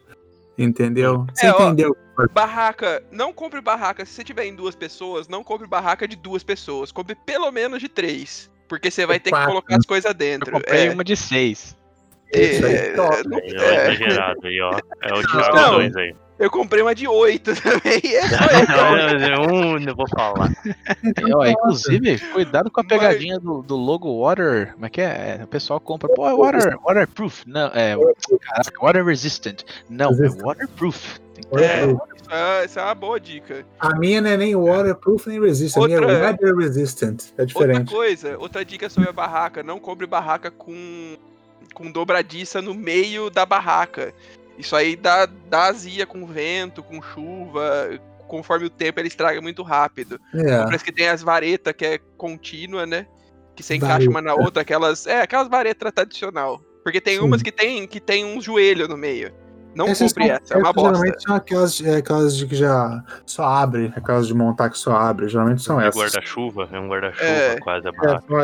Entendeu? 0.58 1.26
Você 1.34 1.48
É, 1.48 1.52
ó, 1.54 1.68
entendeu? 1.68 1.96
Barraca. 2.32 3.04
Não 3.12 3.34
compre 3.34 3.60
barraca. 3.60 4.06
Se 4.06 4.14
você 4.14 4.24
tiver 4.24 4.46
em 4.46 4.56
duas 4.56 4.74
pessoas, 4.76 5.28
não 5.28 5.44
compre 5.44 5.68
barraca 5.68 6.08
de 6.08 6.16
duas 6.16 6.44
pessoas. 6.44 6.92
Compre 6.92 7.16
pelo 7.26 7.52
menos 7.52 7.80
de 7.82 7.90
três. 7.90 8.50
Porque 8.70 8.90
você 8.90 9.06
vai 9.06 9.20
ter 9.20 9.32
que 9.32 9.46
colocar 9.46 9.76
as 9.76 9.86
coisas 9.86 10.10
Eu 10.10 10.16
dentro. 10.18 10.52
comprei 10.52 10.88
É, 10.88 10.92
uma 10.92 11.04
de 11.04 11.16
seis. 11.16 11.78
Isso 12.34 12.66
aí, 12.66 12.74
é, 12.74 12.94
top. 12.94 13.28
não- 13.28 13.38
Aí, 13.38 13.56
ó, 13.58 13.62
é, 13.62 13.88
aí, 14.44 14.62
ó. 14.62 14.80
É 15.04 15.14
o. 15.14 15.22
Thiago 15.28 15.72
2 15.76 15.96
aí. 15.98 16.16
Eu 16.38 16.50
comprei 16.50 16.82
uma 16.82 16.94
de 16.94 17.08
oito 17.08 17.52
também. 17.62 18.02
É 18.04 18.22
Não, 19.30 19.54
um, 19.54 19.80
não 19.80 19.96
vou 19.96 20.08
falar. 20.10 20.52
Então, 21.04 21.28
É, 21.30 21.36
ó, 21.36 21.46
inclusive, 21.46 22.20
cuidado 22.34 22.70
com 22.70 22.82
a 22.82 22.84
Mas- 22.84 22.90
pegadinha 22.90 23.40
do, 23.40 23.62
do 23.62 23.76
logo 23.76 24.22
Water. 24.24 24.74
Como 24.74 24.86
é 24.86 24.90
que 24.90 25.02
é? 25.02 25.38
É, 25.40 25.44
O 25.44 25.48
pessoal 25.48 25.80
compra, 25.80 26.10
pô, 26.10 26.28
é 26.28 26.34
water, 26.34 26.78
waterproof. 26.82 27.44
Não, 27.48 27.68
é. 27.68 27.96
Caraca, 28.42 28.80
water 28.86 29.06
resistant. 29.06 29.64
Não, 29.90 30.10
Resistant. 30.10 30.40
é 30.42 30.44
waterproof. 30.44 31.20
Tem 31.34 31.44
que 31.44 31.50
Olha 31.56 31.66
É. 31.66 31.86
Isso 31.86 32.32
é, 32.34 32.66
isso 32.66 32.80
é 32.80 32.82
uma 32.84 32.96
boa 32.96 33.20
dica. 33.20 33.66
A 33.80 33.96
minha 34.00 34.20
não 34.20 34.30
é 34.32 34.38
nem 34.38 34.56
waterproof 34.56 35.28
nem 35.30 35.40
resistant, 35.40 35.84
a 35.84 35.88
minha 35.88 35.98
é 35.98 36.02
Outra- 36.02 36.20
weather 36.22 36.56
resistant. 36.56 37.22
É 37.38 37.42
Outra 37.42 37.46
diferente. 37.46 37.92
coisa, 37.92 38.38
outra 38.40 38.66
dica 38.66 38.90
sobre 38.90 39.10
a 39.10 39.14
barraca, 39.14 39.62
não 39.62 39.80
compre 39.80 40.08
barraca 40.08 40.50
com, 40.50 41.16
com 41.74 41.92
dobradiça 41.92 42.62
no 42.64 42.74
meio 42.74 43.30
da 43.30 43.46
barraca. 43.46 44.12
Isso 44.58 44.76
aí 44.76 44.96
dá, 44.96 45.26
dá 45.50 45.66
azia 45.66 46.06
com 46.06 46.26
vento, 46.26 46.82
com 46.84 47.02
chuva, 47.02 47.90
conforme 48.28 48.66
o 48.66 48.70
tempo 48.70 49.00
ele 49.00 49.08
estraga 49.08 49.42
muito 49.42 49.62
rápido. 49.64 50.20
É. 50.34 50.64
Parece 50.64 50.84
que 50.84 50.92
tem 50.92 51.08
as 51.10 51.22
varetas 51.22 51.74
que 51.78 51.86
é 51.86 52.00
contínua, 52.18 52.86
né? 52.86 53.06
Que 53.56 53.64
você 53.64 53.76
encaixa 53.76 54.10
uma 54.10 54.22
na 54.22 54.30
Vareta. 54.32 54.46
outra, 54.46 54.62
aquelas. 54.62 55.06
É, 55.08 55.22
aquelas 55.22 55.48
varetas 55.48 55.92
tradicional. 55.94 56.62
Porque 56.84 57.00
tem 57.02 57.18
Sim. 57.18 57.24
umas 57.26 57.42
que 57.42 57.52
tem, 57.52 57.88
que 57.88 58.00
tem 58.00 58.24
um 58.26 58.42
joelho 58.42 58.88
no 58.88 58.98
meio. 58.98 59.32
Não 59.76 59.88
Essas 59.88 60.14
compre 60.14 60.28
são- 60.28 60.36
essa, 60.38 60.54
é 60.54 60.58
uma 60.58 60.72
bosta. 60.72 60.90
Geralmente 60.96 61.24
são 61.24 61.36
aquelas, 61.36 61.82
é, 61.82 61.96
aquelas 61.98 62.38
de 62.38 62.48
que 62.48 62.56
já 62.56 63.04
só 63.26 63.44
abre, 63.44 63.92
aquelas 63.96 64.26
de 64.28 64.34
montar 64.34 64.70
que 64.70 64.78
só 64.78 64.94
abre. 64.96 65.28
Geralmente 65.28 65.62
são 65.64 65.82
É 65.82 65.88
essas. 65.88 66.00
guarda-chuva, 66.02 66.70
é 66.72 66.80
um 66.80 66.88
guarda-chuva 66.88 67.26
É. 67.26 67.60
quase 67.60 67.88
É, 67.88 67.92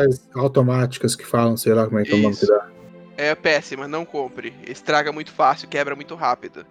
as 0.06 0.28
automáticas 0.34 1.16
que 1.16 1.24
falam, 1.24 1.56
sei 1.56 1.72
lá 1.72 1.86
como 1.86 1.98
é 2.00 2.02
que 2.04 2.12
é 2.12 2.16
o 2.16 2.18
nome 2.18 2.36
que 2.36 2.46
dá. 2.46 2.66
É 3.22 3.34
péssima, 3.36 3.86
não 3.86 4.04
compre. 4.04 4.52
Estraga 4.66 5.12
muito 5.12 5.30
fácil, 5.30 5.68
quebra 5.68 5.94
muito 5.94 6.14
rápido. 6.16 6.66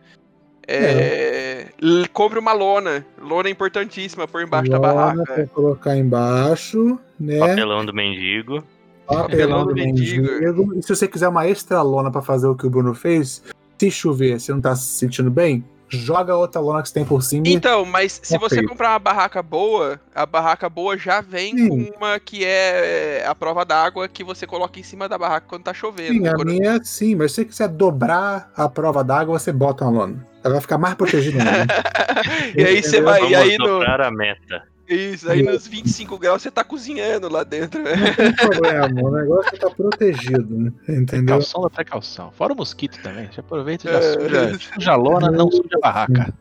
É, 0.67 1.67
l- 1.81 2.07
Compre 2.09 2.37
uma 2.39 2.51
lona. 2.53 3.05
Lona 3.21 3.47
é 3.47 3.51
importantíssima 3.51 4.27
por 4.27 4.41
embaixo 4.41 4.69
da 4.69 4.77
Lona 4.77 4.93
barraca. 4.93 5.33
pra 5.33 5.47
colocar 5.47 5.95
embaixo, 5.97 6.99
né? 7.19 7.39
Papelão 7.39 7.85
do 7.85 7.93
mendigo. 7.93 8.63
Papelão 9.07 9.65
do 9.65 9.73
mendigo. 9.73 10.27
mendigo. 10.29 10.73
E 10.77 10.83
se 10.83 10.89
você 10.93 11.07
quiser 11.07 11.29
uma 11.29 11.47
extra 11.47 11.81
lona 11.81 12.11
pra 12.11 12.21
fazer 12.21 12.47
o 12.47 12.55
que 12.55 12.67
o 12.67 12.69
Bruno 12.69 12.93
fez, 12.93 13.41
se 13.77 13.89
chover, 13.89 14.39
você 14.39 14.51
não 14.51 14.61
tá 14.61 14.75
se 14.75 14.83
sentindo 14.99 15.31
bem, 15.31 15.63
joga 15.97 16.35
outra 16.35 16.61
lona 16.61 16.81
que 16.81 16.87
você 16.89 16.93
tem 16.93 17.05
por 17.05 17.21
cima. 17.23 17.43
Então, 17.47 17.85
mas 17.85 18.19
se 18.23 18.37
você 18.37 18.63
comprar 18.65 18.91
uma 18.91 18.99
barraca 18.99 19.41
boa, 19.41 19.99
a 20.15 20.25
barraca 20.25 20.69
boa 20.69 20.97
já 20.97 21.21
vem 21.21 21.57
Sim. 21.57 21.67
com 21.91 21.97
uma 21.97 22.19
que 22.19 22.43
é 22.45 23.23
a 23.27 23.33
prova 23.35 23.65
d'água 23.65 24.07
que 24.07 24.23
você 24.23 24.45
coloca 24.47 24.79
em 24.79 24.83
cima 24.83 25.07
da 25.09 25.17
barraca 25.17 25.45
quando 25.47 25.63
tá 25.63 25.73
chovendo. 25.73 26.13
Sim, 26.13 26.27
a 26.27 26.33
Quando- 26.35 26.47
minha 26.51 26.75
é 26.77 26.79
sim, 26.83 27.15
mas 27.15 27.31
se 27.31 27.35
você 27.37 27.45
quiser 27.45 27.67
dobrar 27.67 28.51
a 28.55 28.67
prova 28.69 29.03
d'água, 29.03 29.37
você 29.39 29.51
bota 29.51 29.85
uma 29.85 29.91
lona. 30.01 30.27
Ela 30.43 30.53
vai 30.55 30.61
ficar 30.61 30.77
mais 30.77 30.95
protegida 30.95 31.37
ainda. 31.39 31.73
e 32.57 32.63
aí 32.63 32.81
você 32.81 32.97
Entendeu? 32.97 33.03
vai, 33.05 33.19
Vamos 33.21 33.31
e 33.31 33.35
aí 33.35 33.57
no, 33.57 33.65
dobrar 33.67 34.01
a 34.01 34.11
meta. 34.11 34.63
Isso, 34.93 35.29
aí 35.31 35.41
nos 35.43 35.67
25 35.67 36.17
graus 36.19 36.41
você 36.41 36.51
tá 36.51 36.63
cozinhando 36.63 37.29
lá 37.31 37.43
dentro. 37.43 37.81
né? 37.81 37.91
Não 37.95 38.13
tem 38.15 38.35
problema, 38.35 39.01
o 39.07 39.11
negócio 39.11 39.57
tá 39.59 39.69
protegido, 39.69 40.57
né? 40.57 40.71
entendeu? 40.89 41.05
Precaução 41.37 41.61
da 41.61 41.69
precaução. 41.69 42.31
Fora 42.31 42.53
o 42.53 42.55
mosquito 42.55 43.01
também. 43.01 43.29
Já 43.31 43.39
aproveita 43.41 43.87
e 43.89 43.91
já 43.93 43.99
É. 43.99 44.01
suja, 44.13 44.59
suja 44.73 44.91
a 44.91 44.95
lona, 44.95 45.31
não 45.31 45.49
suja 45.49 45.69
a 45.75 45.79
barraca. 45.79 46.33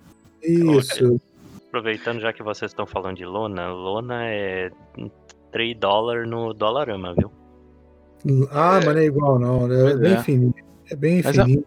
Isso. 0.42 1.20
Aproveitando 1.68 2.20
já 2.20 2.32
que 2.32 2.42
vocês 2.42 2.70
estão 2.72 2.86
falando 2.86 3.16
de 3.16 3.24
lona, 3.24 3.68
lona 3.72 4.24
é 4.26 4.70
3 5.53 5.76
dólares 5.78 6.28
no 6.28 6.53
Dollarama, 6.53 7.14
viu? 7.16 7.30
Ah, 8.51 8.80
mas 8.84 8.94
não 8.94 8.98
é 8.98 9.05
igual, 9.05 9.38
não. 9.38 9.64
É 9.72 9.82
Pois 9.82 9.98
bem 10.01 10.12
é. 10.12 10.22
fininho. 10.22 10.55
É 10.90 10.96
bem 10.96 11.22
Mas 11.24 11.38
a- 11.38 11.44
fininho. 11.44 11.64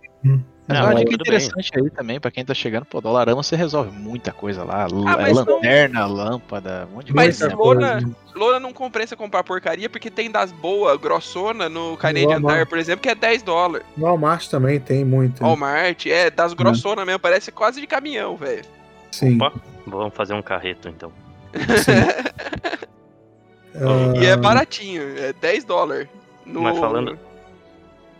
Mas 0.65 0.77
Não, 0.77 0.85
uma 0.85 0.93
mas 0.93 0.99
dica 1.01 1.11
tudo 1.11 1.23
bem. 1.29 1.35
interessante 1.37 1.71
aí 1.75 1.89
também, 1.89 2.19
pra 2.21 2.31
quem 2.31 2.45
tá 2.45 2.53
chegando, 2.53 2.85
pô, 2.85 3.01
Dollarama 3.01 3.43
você 3.43 3.53
resolve 3.55 3.91
muita 3.91 4.31
coisa 4.31 4.63
lá. 4.63 4.85
Ah, 4.85 5.17
mas 5.17 5.35
não- 5.35 5.43
lanterna, 5.55 6.05
lâmpada, 6.05 6.87
um 6.89 6.95
monte 6.95 7.07
de 7.07 7.13
Mas 7.13 7.37
coisa. 7.39 7.49
se 7.49 7.55
lona, 7.55 7.99
lona 8.33 8.59
não 8.61 8.71
compensa 8.71 9.15
comprar 9.17 9.43
porcaria, 9.43 9.89
porque 9.89 10.09
tem 10.09 10.31
das 10.31 10.53
boas, 10.53 10.97
grossona, 10.97 11.67
no 11.67 11.97
Canadian. 11.97 12.39
Tire, 12.41 12.65
por 12.65 12.77
exemplo, 12.77 13.01
que 13.01 13.09
é 13.09 13.15
10 13.15 13.43
dólares. 13.43 13.85
No 13.97 14.05
Walmart 14.05 14.47
também 14.47 14.79
tem 14.79 15.03
muito. 15.03 15.43
Walmart, 15.43 16.05
é, 16.05 16.29
das 16.29 16.53
grossona 16.53 17.03
mesmo, 17.05 17.19
parece 17.19 17.51
quase 17.51 17.81
de 17.81 17.87
caminhão, 17.87 18.37
velho. 18.37 18.63
Sim. 19.11 19.35
Opa. 19.35 19.51
Vamos 19.85 20.13
fazer 20.15 20.33
um 20.33 20.41
carreto 20.41 20.87
então. 20.87 21.11
Ah, 21.53 21.53
E 24.21 24.25
é 24.25 24.37
baratinho, 24.37 25.01
é 25.17 25.33
10 25.33 25.65
dólares. 25.65 26.07
No... 26.45 26.61
Mas 26.61 26.77
falando- 26.77 27.17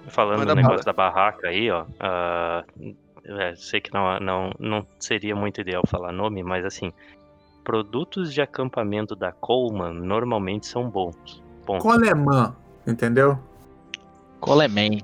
Falando 0.10 0.39
Manda 0.39 0.54
do 0.54 0.62
negócio 0.62 0.86
da 0.86 0.93
barraca 0.93 1.47
aí, 1.47 1.72
ó. 1.72 1.86
ah, 1.99 2.64
é, 3.26 3.56
sei 3.56 3.80
que 3.80 3.93
não, 3.93 4.20
não, 4.20 4.51
não 4.60 4.86
seria 4.99 5.36
muito 5.36 5.62
ideal 5.62 5.84
falar 5.88 6.12
nome, 6.12 6.43
mas 6.43 6.66
assim, 6.66 6.91
produtos 7.64 8.34
de 8.34 8.41
acampamento 8.41 9.16
da 9.16 9.32
Coleman 9.32 9.93
normalmente 9.93 10.68
são 10.68 10.89
bons. 10.89 11.41
Ponto. 11.66 11.82
Colemã, 11.82 12.54
entendeu? 12.86 13.39
Coleman. 14.41 14.99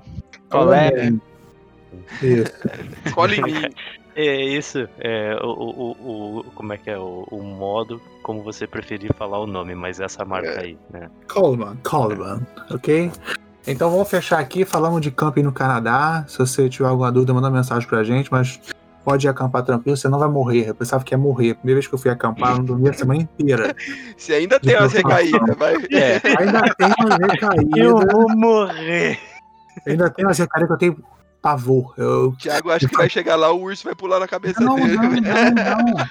Colé. 0.50 1.12
Isso. 2.20 2.52
Cola 3.14 3.34
em 3.34 3.42
mim. 3.42 3.74
É 4.14 4.44
isso, 4.44 4.86
é 4.98 5.36
o, 5.42 5.46
o, 5.46 5.90
o, 5.92 6.38
o- 6.40 6.44
como 6.54 6.72
é 6.72 6.76
que 6.76 6.90
é 6.90 6.98
o, 6.98 7.26
o 7.30 7.42
modo 7.42 8.00
como 8.22 8.42
você 8.42 8.66
preferir 8.66 9.14
falar 9.14 9.38
o 9.38 9.46
nome, 9.46 9.74
mas 9.74 10.00
essa 10.00 10.24
marca 10.24 10.60
aí, 10.60 10.76
né? 10.90 11.08
Coleman, 11.32 11.76
Coleman, 11.88 12.46
ok? 12.70 13.10
Então 13.66 13.90
vamos 13.90 14.08
fechar 14.08 14.38
aqui, 14.38 14.64
falamos 14.64 15.00
de 15.00 15.10
camping 15.10 15.42
no 15.42 15.52
Canadá. 15.52 16.24
Se 16.26 16.38
você 16.38 16.68
tiver 16.68 16.88
alguma 16.88 17.12
dúvida, 17.12 17.32
manda 17.34 17.50
mensagem 17.50 17.88
pra 17.88 18.02
gente, 18.02 18.30
mas 18.32 18.58
pode 19.04 19.26
ir 19.26 19.30
acampar 19.30 19.62
tranquilo, 19.62 19.96
você 19.96 20.08
não 20.08 20.18
vai 20.18 20.28
morrer. 20.28 20.68
Eu 20.68 20.74
pensava 20.74 21.04
que 21.04 21.12
ia 21.14 21.18
morrer. 21.18 21.50
A 21.50 21.54
primeira 21.56 21.76
vez 21.78 21.86
que 21.86 21.94
eu 21.94 21.98
fui 21.98 22.10
acampar, 22.10 22.52
eu 22.52 22.56
não 22.58 22.64
dormi 22.64 22.88
a 22.88 22.92
semana 22.92 23.20
inteira. 23.20 23.74
Se 24.16 24.32
ainda 24.32 24.58
tem 24.58 24.76
umas 24.76 24.92
recaídas, 24.92 25.56
vai. 25.56 25.74
É, 25.92 26.20
Ainda 26.38 26.62
tem 26.74 26.88
umas 26.98 27.18
recaídas, 27.30 28.12
vou 28.12 28.28
morrer! 28.36 29.18
ainda 29.86 30.10
tem 30.10 30.24
umas 30.24 30.38
recaídas 30.38 30.68
que 30.68 30.72
eu 30.74 30.78
tenho 30.78 31.04
pavor. 31.42 31.94
Eu... 31.96 32.34
Thiago 32.38 32.70
acha 32.70 32.88
que 32.88 32.96
vai 32.96 33.08
chegar 33.08 33.36
lá, 33.36 33.50
o 33.52 33.60
urso 33.62 33.84
vai 33.84 33.94
pular 33.94 34.20
na 34.20 34.28
cabeça 34.28 34.60
Não, 34.60 34.76
dele. 34.76 34.96
não, 34.96 35.10
não, 35.10 35.20
não. 35.96 36.06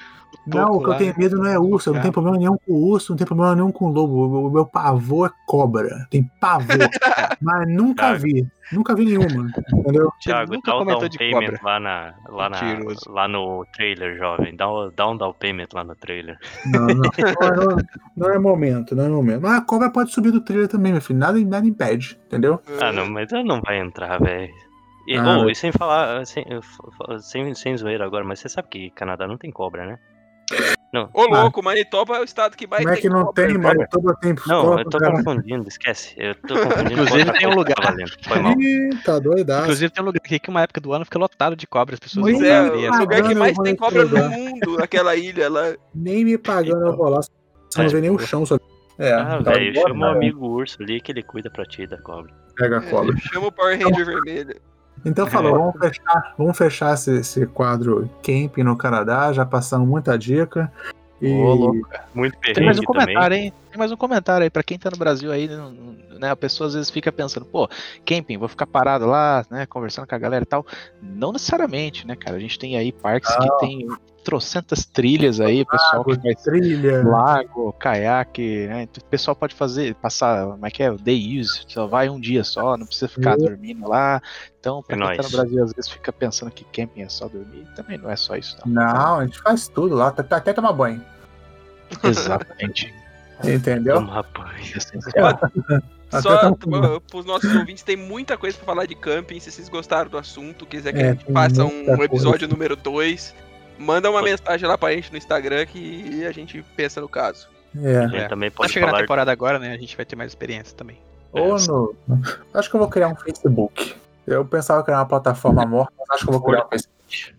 Não, 0.56 0.72
o 0.72 0.84
que 0.84 0.89
eu 0.89 0.95
tenho 0.97 1.14
medo 1.18 1.38
não 1.38 1.45
é 1.47 1.60
urso, 1.60 1.89
eu 1.89 1.93
não 1.93 2.02
tenho 2.02 2.14
problema 2.14 2.38
nenhum 2.38 2.58
com 2.58 2.74
urso, 2.74 3.12
não 3.12 3.18
tenho 3.18 3.28
problema 3.28 3.56
nenhum 3.56 3.72
com 3.72 3.89
lobo. 3.89 4.47
O 4.47 4.52
meu 4.52 4.66
pavor 4.66 5.30
é 5.30 5.34
cobra. 5.45 6.08
Tem 6.10 6.24
pavor. 6.39 6.68
Mas 7.41 7.68
nunca 7.68 8.04
Thiago. 8.08 8.20
vi. 8.22 8.47
Nunca 8.72 8.93
vi 8.95 9.06
nenhuma. 9.06 9.50
Entendeu? 9.74 10.12
Thiago, 10.22 10.54
nunca 10.54 10.72
dá 10.72 10.78
um 10.78 10.86
down 10.86 11.10
payment 11.18 11.39
cobra. 11.58 11.60
lá, 11.64 11.80
na, 11.80 12.14
lá, 12.30 12.50
na, 12.50 12.60
lá 13.08 13.28
no 13.28 13.66
trailer, 13.74 14.16
jovem. 14.18 14.56
Dá, 14.56 14.72
um- 14.72 14.91
dá 14.95 15.08
um 15.10 15.18
down 15.18 15.34
payment 15.34 15.68
lá 15.74 15.84
no 15.84 15.95
trailer. 15.95 16.38
Não, 16.68 16.86
não. 16.93 16.95
Não, 16.95 17.66
não, 17.66 17.78
não 18.16 18.30
é 18.30 18.38
momento, 18.38 18.95
não 18.95 19.06
é 19.06 19.10
momento. 19.10 19.41
Mas 19.41 19.54
a 19.58 19.62
cobra 19.62 19.89
pode 19.89 20.12
subir 20.12 20.32
do 20.32 20.41
trailer 20.41 20.68
também, 20.68 20.91
meu 20.91 21.02
filho. 21.02 21.18
Nada, 21.18 21.39
nada 21.39 21.66
impede, 21.66 22.20
entendeu? 22.28 22.60
Ah, 22.80 22.91
não, 22.91 23.10
mas 23.10 23.32
ela 23.34 23.43
não 23.43 23.60
vai 23.62 23.80
entrar, 23.80 24.20
velho. 24.22 24.54
E, 25.08 25.18
Ah, 25.18 25.39
oh, 25.39 25.50
e 25.50 25.56
sem 25.56 25.72
falar, 25.72 26.24
sem, 26.28 26.45
sem, 27.22 27.56
sem 27.56 27.76
zoeira 27.76 28.06
agora, 28.06 28.24
mas 28.24 28.39
você 28.39 28.50
sabe 28.50 28.68
que 28.70 28.89
Canadá 28.91 29.26
não 29.28 29.38
tem 29.38 29.50
cobra, 29.50 29.84
né? 29.84 29.97
Ô, 31.14 31.26
louco, 31.26 31.62
Manitoba 31.64 32.18
é 32.18 32.22
o 32.22 32.24
estado 32.24 32.58
que 32.58 32.66
mais 32.66 32.84
Como 32.84 32.95
é 32.95 33.00
que 33.00 33.10
não 33.10 33.32
tem, 33.32 33.58
Manitoba 33.58 34.16
tem 34.20 34.34
Não, 34.47 34.80
eu 34.80 34.89
tô 34.89 34.97
cara. 34.97 35.12
confundindo, 35.12 35.68
esquece. 35.68 36.16
Eu 36.18 36.34
tô 36.36 36.56
confundindo 36.56 37.04
Inclusive, 37.04 37.32
tem 37.34 37.47
um 37.47 37.52
que 37.52 37.56
lugar. 37.58 37.76
tá 37.76 37.91
valendo. 37.91 38.12
Foi 38.28 38.39
mal. 38.39 38.54
Ih, 38.60 38.89
tá 39.06 39.20
doidaço. 39.20 39.62
Inclusive 39.64 39.93
tem 39.93 40.04
um 40.04 40.06
lugar 40.08 40.22
aqui 40.26 40.39
que 40.39 40.50
uma 40.50 40.62
época 40.64 40.82
do 40.82 40.91
ano 40.91 41.06
fica 41.06 41.20
lotado 41.20 41.56
de 41.56 41.68
cobras, 41.68 41.95
as 41.95 42.00
pessoas 42.00 42.26
vão 42.26 42.34
Pois 42.39 42.50
é, 42.50 42.62
o. 42.89 42.93
Ah, 42.93 43.00
lugar 43.00 43.22
que 43.24 43.36
mais 43.36 43.58
tem 43.60 43.76
cobra 43.76 44.06
no 44.06 44.30
mundo, 44.30 44.78
naquela 44.78 45.16
ilha 45.16 45.50
lá. 45.50 45.74
Nem 45.93 46.26
me 46.26 46.38
pagando 46.38 46.88
eu 46.88 46.97
vou 46.97 47.10
lá. 47.10 47.20
Você 47.22 47.84
não 47.84 47.89
vê 47.89 48.02
nem 48.02 48.10
o 48.10 48.18
chão, 48.18 48.45
só. 48.45 48.58
É, 48.97 49.14
Ah, 49.14 49.41
tá 49.43 49.52
velho, 49.52 49.74
chama 49.76 50.08
o 50.08 50.12
amigo 50.16 50.45
urso 50.47 50.82
ali 50.82 51.00
que 51.00 51.12
ele 51.12 51.22
cuida 51.24 51.50
pra 51.52 51.64
ti 51.66 51.86
da 51.86 52.02
cobra. 52.02 52.34
Pega 52.58 52.80
a 52.80 52.82
cobra. 52.82 53.16
Chama 53.32 53.47
o 53.47 53.52
Power 53.52 53.80
Ranger 53.80 54.06
vermelho. 54.06 54.56
Então 55.06 55.28
falou, 55.28 55.54
vamos 55.54 55.80
fechar, 55.80 56.34
vamos 56.38 56.58
fechar 56.58 56.93
esse, 56.93 57.20
esse 57.20 57.45
quadro 57.47 58.10
camping 58.22 58.64
no 58.64 58.76
Canadá, 58.76 59.32
já 59.34 59.45
passamos 59.45 59.88
muita 59.88 60.18
dica. 60.18 60.72
E 61.22 61.34
Ô, 61.34 61.54
louco. 61.54 61.89
Muito 62.14 62.38
Tem 62.54 62.64
mais 62.64 62.80
um 62.80 62.82
perrengue 62.82 62.86
também. 62.86 62.86
comentário, 62.86 63.38
hein? 63.38 63.54
Tem 63.70 63.78
mais 63.78 63.91
um 63.91 63.97
comentário 63.97 64.43
aí. 64.43 64.50
Pra 64.50 64.64
quem 64.64 64.80
tá 64.80 64.89
no 64.89 64.97
Brasil 64.97 65.32
aí, 65.32 65.50
né? 66.18 66.32
A 66.32 66.36
pessoa 66.36 66.68
às 66.68 66.74
vezes 66.74 66.89
fica 66.89 67.12
pensando, 67.12 67.45
pô, 67.45 67.68
camping, 68.06 68.38
vou 68.38 68.47
ficar 68.47 68.66
parado 68.66 69.06
lá, 69.06 69.45
né? 69.50 69.66
Conversando 69.66 70.08
com 70.08 70.16
a 70.16 70.20
galera 70.20 70.43
e 70.43 70.47
tal. 70.47 70.66
Não 71.02 71.34
necessariamente, 71.34 72.08
né, 72.08 72.16
cara? 72.16 72.38
A 72.38 72.39
gente 72.39 72.58
tem 72.58 72.78
aí 72.78 72.91
parques 72.91 73.36
que 73.36 73.58
tem 73.60 73.88
trocentas 74.30 74.86
trilhas 74.86 75.39
aí, 75.41 75.61
o 75.61 75.65
pessoal 75.65 76.05
que 76.05 76.15
faz 76.21 76.43
trilha. 76.43 77.03
lago, 77.03 77.73
caiaque, 77.73 78.67
né? 78.67 78.84
Então, 78.84 79.01
O 79.03 79.09
pessoal 79.09 79.36
pode 79.36 79.55
fazer, 79.55 79.95
passar, 79.95 80.45
como 80.45 80.65
é 80.65 80.69
que 80.69 80.84
é? 80.84 80.91
O 80.91 80.97
day 80.97 81.39
use, 81.39 81.63
só 81.67 81.88
vai 81.88 82.09
um 82.09 82.19
dia 82.19 82.43
só, 82.43 82.77
não 82.77 82.86
precisa 82.86 83.07
ficar 83.07 83.38
Uhum. 83.38 83.45
dormindo 83.45 83.88
lá. 83.89 84.21
Então, 84.59 84.84
pra 84.84 84.95
É 84.95 84.99
quem 84.99 85.07
tá 85.07 85.15
nóis. 85.23 85.32
no 85.32 85.38
Brasil, 85.38 85.63
às 85.63 85.73
vezes 85.73 85.89
fica 85.91 86.13
pensando 86.13 86.51
que 86.51 86.63
camping 86.65 87.01
é 87.01 87.09
só 87.09 87.27
dormir. 87.27 87.65
Também 87.75 87.97
não 87.97 88.09
é 88.09 88.15
só 88.15 88.36
isso, 88.36 88.55
não. 88.65 88.71
Não, 88.84 89.19
a 89.19 89.25
gente 89.25 89.39
faz 89.41 89.67
tudo 89.67 89.95
lá, 89.95 90.09
até 90.09 90.36
até 90.36 90.53
tomar 90.53 90.73
banho. 90.73 91.03
Exatamente. 92.03 92.93
Entendeu? 93.43 93.95
Toma 93.95 94.23
banho. 94.34 94.63
É. 95.15 95.21
Até 96.11 96.21
Só 96.23 96.38
tá- 96.38 96.49
uh, 96.51 97.01
pros 97.01 97.23
nossos 97.23 97.55
ouvintes, 97.55 97.84
tem 97.84 97.95
muita 97.95 98.36
coisa 98.38 98.57
pra 98.57 98.65
falar 98.65 98.86
de 98.88 98.95
camping. 98.95 99.39
Se 99.39 99.51
vocês 99.51 99.69
gostaram 99.69 100.09
do 100.09 100.17
assunto, 100.17 100.65
quiser 100.65 100.91
que 100.91 100.99
É, 100.99 101.10
a 101.10 101.14
gente 101.14 101.31
faça 101.31 101.64
um 101.64 101.85
coisa. 101.85 102.03
episódio 102.03 102.47
número 102.47 102.76
2, 102.76 103.34
manda 103.80 104.10
uma 104.10 104.19
Pode. 104.19 104.31
mensagem 104.31 104.68
lá 104.68 104.77
pra 104.77 104.91
gente 104.91 105.11
no 105.11 105.18
Instagram 105.18 105.65
que 105.65 106.26
a 106.26 106.31
gente 106.31 106.61
pensa 106.76 106.99
no 107.01 107.07
caso. 107.10 107.47
A 107.76 107.88
É. 107.88 108.07
gente 108.10 108.30
também 108.30 108.49
Tá 108.51 108.57
pode 108.57 108.72
chegando 108.73 108.89
a 108.89 108.91
falar. 108.91 109.01
temporada 109.03 109.31
agora, 109.31 109.57
né? 109.60 109.73
A 109.73 109.77
gente 109.77 109.95
vai 109.95 110.06
ter 110.06 110.15
mais 110.15 110.31
experiência 110.31 110.76
também. 110.76 110.97
Ou 111.31 111.57
no. 111.60 111.95
Acho 112.53 112.69
que 112.69 112.76
eu 112.76 112.80
vou 112.80 112.89
criar 112.89 113.07
um 113.07 113.15
Facebook. 113.15 113.95
Eu 114.27 114.43
pensava 114.45 114.84
era 114.88 114.97
uma 114.97 115.06
plataforma 115.06 115.65
morta, 115.65 115.93
mas 115.97 116.10
acho 116.11 116.23
que 116.26 116.30
eu 116.30 116.39
vou 116.39 116.41
criar 116.47 116.65
um 116.65 116.69
Facebook. 116.69 117.35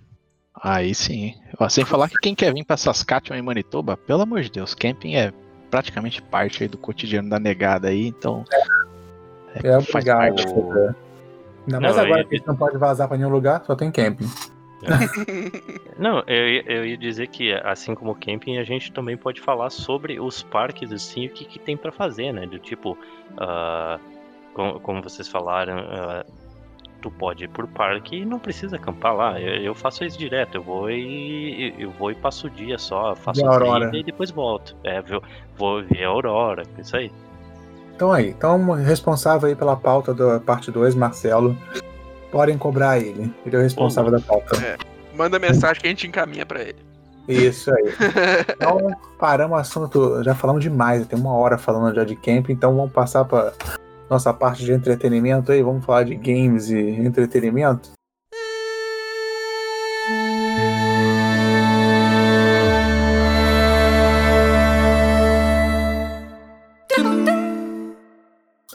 Aí 0.62 0.94
sim. 0.94 1.34
Ó, 1.58 1.68
sem 1.68 1.84
falar 1.84 2.08
que 2.08 2.16
quem 2.18 2.34
quer 2.34 2.52
vir 2.52 2.64
pra 2.64 2.76
Saskatchewan 2.76 3.38
e 3.38 3.42
Manitoba, 3.42 3.96
pelo 3.96 4.22
amor 4.22 4.40
de 4.42 4.50
Deus, 4.50 4.74
camping 4.74 5.14
é 5.16 5.32
praticamente 5.70 6.20
parte 6.20 6.62
aí 6.62 6.68
do 6.68 6.76
cotidiano 6.78 7.28
da 7.30 7.38
negada 7.38 7.88
aí, 7.88 8.06
então. 8.06 8.44
É 9.54 9.62
faz 9.80 9.88
obrigado. 9.88 10.18
parte. 10.36 10.46
Ainda 10.46 11.80
mais 11.80 11.96
Não, 11.96 12.02
agora 12.04 12.24
que 12.24 12.34
a 12.34 12.38
gente 12.38 12.46
não 12.46 12.56
pode 12.56 12.76
vazar 12.78 13.08
pra 13.08 13.16
nenhum 13.16 13.30
lugar, 13.30 13.62
só 13.66 13.74
tem 13.74 13.90
camping. 13.90 14.28
Não, 15.98 16.22
eu, 16.26 16.48
ia- 16.48 16.64
eu 16.66 16.84
ia 16.86 16.96
dizer 16.96 17.26
que, 17.28 17.52
assim 17.52 17.94
como 17.94 18.12
o 18.12 18.14
camping, 18.14 18.58
a 18.58 18.64
gente 18.64 18.92
também 18.92 19.16
pode 19.16 19.40
falar 19.40 19.70
sobre 19.70 20.18
os 20.20 20.42
parques, 20.42 20.90
assim, 20.92 21.26
o 21.26 21.30
que, 21.30 21.44
que 21.44 21.58
tem 21.58 21.76
pra 21.76 21.92
fazer, 21.92 22.32
né? 22.32 22.46
Do 22.46 22.58
tipo, 22.58 22.96
ah, 23.36 23.98
como, 24.54 24.80
como 24.80 25.02
vocês 25.02 25.28
falaram, 25.28 25.78
ah, 25.78 26.24
tu 27.02 27.10
pode 27.10 27.44
ir 27.44 27.48
por 27.48 27.66
parque 27.66 28.16
e 28.16 28.24
não 28.24 28.38
precisa 28.38 28.76
acampar 28.76 29.14
lá. 29.14 29.40
Eu, 29.40 29.62
eu 29.62 29.74
faço 29.74 30.04
isso 30.04 30.18
direto, 30.18 30.54
eu 30.56 30.62
vou 30.62 30.90
e 30.90 31.74
eu 31.78 31.90
vou 31.90 32.10
e 32.10 32.14
passo 32.14 32.46
o 32.46 32.50
dia 32.50 32.78
só, 32.78 33.14
faço 33.14 33.40
a 33.46 33.52
aurora. 33.52 33.90
e 33.96 34.02
depois 34.02 34.30
volto. 34.30 34.76
É, 34.84 35.00
vou, 35.02 35.22
vou 35.56 35.82
ver 35.82 36.04
a 36.04 36.08
aurora, 36.08 36.62
isso 36.78 36.96
aí. 36.96 37.10
Então 37.94 38.10
aí, 38.12 38.30
então 38.30 38.70
responsável 38.72 39.46
aí 39.48 39.54
pela 39.54 39.76
pauta 39.76 40.14
da 40.14 40.40
parte 40.40 40.70
2, 40.70 40.94
Marcelo. 40.94 41.54
Podem 42.30 42.56
cobrar 42.56 42.98
ele. 42.98 43.32
Ele 43.44 43.56
é 43.56 43.58
o 43.58 43.62
responsável 43.62 44.10
da 44.10 44.20
pauta. 44.20 44.78
Manda 45.16 45.38
mensagem 45.38 45.80
que 45.80 45.86
a 45.86 45.90
gente 45.90 46.06
encaminha 46.06 46.46
pra 46.46 46.60
ele. 46.60 46.90
Isso 47.28 47.70
aí. 47.72 47.84
Então, 48.56 48.78
paramos 49.18 49.56
o 49.56 49.60
assunto. 49.60 50.22
Já 50.22 50.34
falamos 50.34 50.62
demais, 50.62 51.06
tem 51.06 51.18
uma 51.18 51.34
hora 51.34 51.58
falando 51.58 51.94
já 51.94 52.04
de 52.04 52.16
camping, 52.16 52.52
então 52.52 52.74
vamos 52.76 52.92
passar 52.92 53.24
para 53.24 53.52
nossa 54.08 54.32
parte 54.32 54.64
de 54.64 54.72
entretenimento 54.72 55.52
aí. 55.52 55.62
Vamos 55.62 55.84
falar 55.84 56.04
de 56.04 56.14
games 56.14 56.70
e 56.70 56.78
entretenimento. 56.78 57.90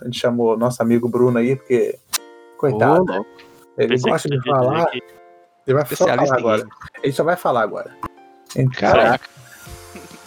A 0.01 0.05
gente 0.05 0.19
chamou 0.19 0.57
nosso 0.57 0.81
amigo 0.83 1.09
Bruno 1.09 1.37
aí, 1.37 1.55
porque. 1.55 1.97
Coitado, 2.57 3.05
louco. 3.05 3.44
Ele 3.77 3.99
gosta 3.99 4.29
de 4.29 4.41
falar. 4.43 4.87
Ele 4.93 5.73
vai 5.73 5.85
só 5.85 6.07
falar 6.07 6.37
agora. 6.37 6.67
Ele 7.03 7.13
só 7.13 7.23
vai 7.23 7.35
falar 7.35 7.61
agora. 7.61 7.95
Então, 8.55 8.91
Caraca. 8.91 9.29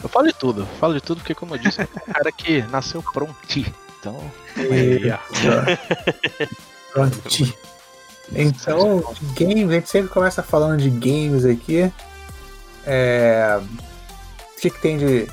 Eu 0.03 0.09
falo 0.09 0.29
de 0.29 0.35
tudo, 0.35 0.67
falo 0.79 0.95
de 0.95 1.01
tudo 1.01 1.19
porque, 1.19 1.35
como 1.35 1.55
eu 1.55 1.59
disse, 1.59 1.81
é 1.81 1.85
um 1.85 2.13
cara 2.13 2.31
que 2.31 2.63
nasceu 2.63 3.03
pronti. 3.03 3.73
Então, 3.99 4.21
Pronti. 6.93 7.59
Então, 8.33 9.03
games, 9.35 9.71
a 9.71 9.75
gente 9.75 9.89
sempre 9.89 10.11
começa 10.11 10.43
falando 10.43 10.81
de 10.81 10.91
games 10.91 11.45
aqui. 11.45 11.93
É... 12.87 13.61
O 13.61 14.61
que, 14.61 14.71
que 14.71 14.81
tem 14.81 14.99
de. 14.99 15.29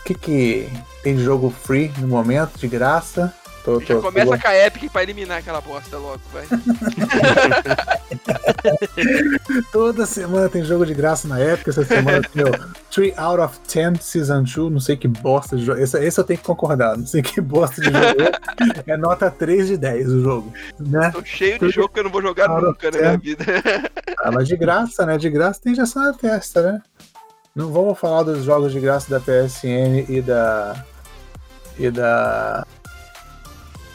O 0.00 0.04
que, 0.04 0.14
que 0.14 0.68
tem 1.02 1.16
de 1.16 1.24
jogo 1.24 1.50
free 1.50 1.92
no 1.98 2.08
momento, 2.08 2.58
de 2.58 2.68
graça? 2.68 3.34
Tô, 3.64 3.80
Já 3.80 3.94
tô, 3.94 4.02
começa 4.02 4.30
tô... 4.30 4.42
com 4.42 4.48
a 4.48 4.66
Epic 4.66 4.92
pra 4.92 5.02
eliminar 5.02 5.38
aquela 5.38 5.62
bosta 5.62 5.96
logo, 5.96 6.20
vai. 6.30 6.44
Toda 9.72 10.04
semana 10.04 10.50
tem 10.50 10.62
jogo 10.62 10.84
de 10.84 10.92
graça 10.92 11.26
na 11.26 11.40
Epic. 11.40 11.68
Essa 11.68 11.82
semana 11.82 12.20
tem 12.20 12.44
o 12.44 12.52
3 12.92 13.16
out 13.16 13.40
of 13.40 13.58
10 13.72 14.04
Season 14.04 14.42
2. 14.42 14.70
Não 14.70 14.80
sei 14.80 14.98
que 14.98 15.08
bosta 15.08 15.56
de 15.56 15.64
jogo. 15.64 15.80
Esse, 15.80 15.98
esse 15.98 16.20
eu 16.20 16.24
tenho 16.24 16.38
que 16.38 16.44
concordar. 16.44 16.98
Não 16.98 17.06
sei 17.06 17.22
que 17.22 17.40
bosta 17.40 17.80
de 17.80 17.86
jogo. 17.86 18.20
é 18.86 18.98
nota 18.98 19.30
3 19.30 19.68
de 19.68 19.78
10 19.78 20.12
o 20.12 20.22
jogo. 20.22 20.52
Né? 20.78 21.10
Tô 21.10 21.24
cheio 21.24 21.58
de 21.58 21.70
jogo 21.70 21.88
que 21.88 22.00
eu 22.00 22.04
não 22.04 22.10
vou 22.10 22.20
jogar 22.20 22.48
nunca 22.48 22.90
na 22.90 22.98
minha 22.98 23.16
vida. 23.16 23.46
ah, 24.20 24.30
mas 24.30 24.46
de 24.46 24.58
graça, 24.58 25.06
né? 25.06 25.16
De 25.16 25.30
graça 25.30 25.62
tem 25.62 25.72
injeção 25.72 26.02
na 26.02 26.12
testa, 26.12 26.60
né? 26.60 26.82
Não 27.56 27.72
vamos 27.72 27.98
falar 27.98 28.24
dos 28.24 28.44
jogos 28.44 28.72
de 28.72 28.80
graça 28.80 29.08
da 29.08 29.20
PSN 29.20 30.04
e 30.06 30.20
da. 30.20 30.84
e 31.78 31.90
da 31.90 32.66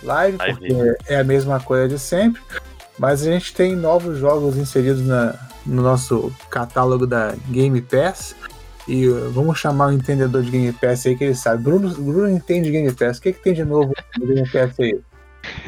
live, 0.03 0.37
porque 0.37 0.97
é 1.07 1.19
a 1.19 1.23
mesma 1.23 1.59
coisa 1.59 1.87
de 1.87 1.99
sempre. 1.99 2.41
Mas 2.97 3.21
a 3.21 3.31
gente 3.31 3.53
tem 3.53 3.75
novos 3.75 4.17
jogos 4.17 4.57
inseridos 4.57 5.05
na, 5.05 5.33
no 5.65 5.81
nosso 5.81 6.31
catálogo 6.49 7.07
da 7.07 7.33
Game 7.47 7.81
Pass. 7.81 8.35
E 8.87 9.07
uh, 9.07 9.29
vamos 9.31 9.57
chamar 9.57 9.87
o 9.87 9.93
entendedor 9.93 10.41
de 10.41 10.51
Game 10.51 10.73
Pass 10.73 11.05
aí 11.05 11.15
que 11.15 11.23
ele 11.23 11.35
sabe. 11.35 11.63
Bruno, 11.63 11.89
Bruno 11.91 12.29
entende 12.29 12.71
Game 12.71 12.91
Pass. 12.91 13.17
O 13.17 13.21
que, 13.21 13.33
que 13.33 13.41
tem 13.41 13.53
de 13.53 13.63
novo 13.63 13.93
no 14.17 14.25
Game 14.25 14.49
Pass 14.49 14.79
aí? 14.79 14.99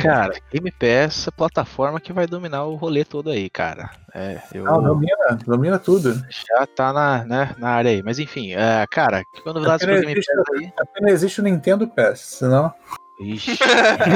Cara, 0.02 0.34
Game 0.52 0.72
Pass 0.72 1.28
é 1.28 1.30
a 1.30 1.32
plataforma 1.32 2.02
que 2.02 2.12
vai 2.12 2.28
dominar 2.28 2.66
o 2.66 2.76
rolê 2.76 3.06
todo 3.06 3.30
aí, 3.30 3.49
cara. 3.49 3.91
É, 4.14 4.41
eu... 4.53 4.66
Não, 4.66 4.82
domina, 4.82 5.40
domina 5.45 5.80
tudo. 5.80 6.14
Já 6.30 6.66
tá 6.66 6.91
na, 6.91 7.24
né, 7.24 7.56
na 7.58 7.70
área 7.70 7.91
aí. 7.91 8.03
Mas 8.03 8.20
enfim, 8.20 8.53
é, 8.53 8.86
cara, 8.90 9.24
quando 9.44 9.58
novidades 9.58 9.86
pro 9.86 10.02
Game 10.02 10.16
Pass 10.16 10.45
aí? 10.58 10.74
Apenas 10.78 11.14
existe 11.14 11.40
o 11.40 11.44
Nintendo 11.44 11.88
Pass, 11.88 12.20
senão... 12.20 12.74
Ixi. 13.22 13.57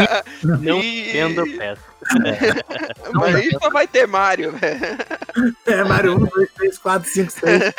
não 0.44 0.82
tendo 0.82 1.44
peça. 1.58 1.82
É. 2.26 3.12
Mas 3.14 3.36
aí 3.36 3.52
só 3.52 3.70
vai 3.70 3.88
ter 3.88 4.08
Mario, 4.08 4.52
velho. 4.54 4.98
É, 5.68 5.84
Mario 5.84 6.16
1, 6.16 6.20
2, 6.28 6.50
3, 6.54 6.78
4, 6.78 7.10
5, 7.10 7.32
6. 7.32 7.74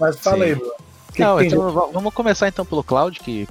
Mas 0.00 0.18
fala 0.18 0.38
Sim. 0.38 0.42
aí, 0.42 0.54
Bruno. 0.54 0.88
Não, 1.18 1.40
então 1.42 1.70
vamos 1.92 2.14
começar 2.14 2.46
então 2.46 2.64
pelo 2.64 2.84
Cloud, 2.84 3.18
que, 3.18 3.46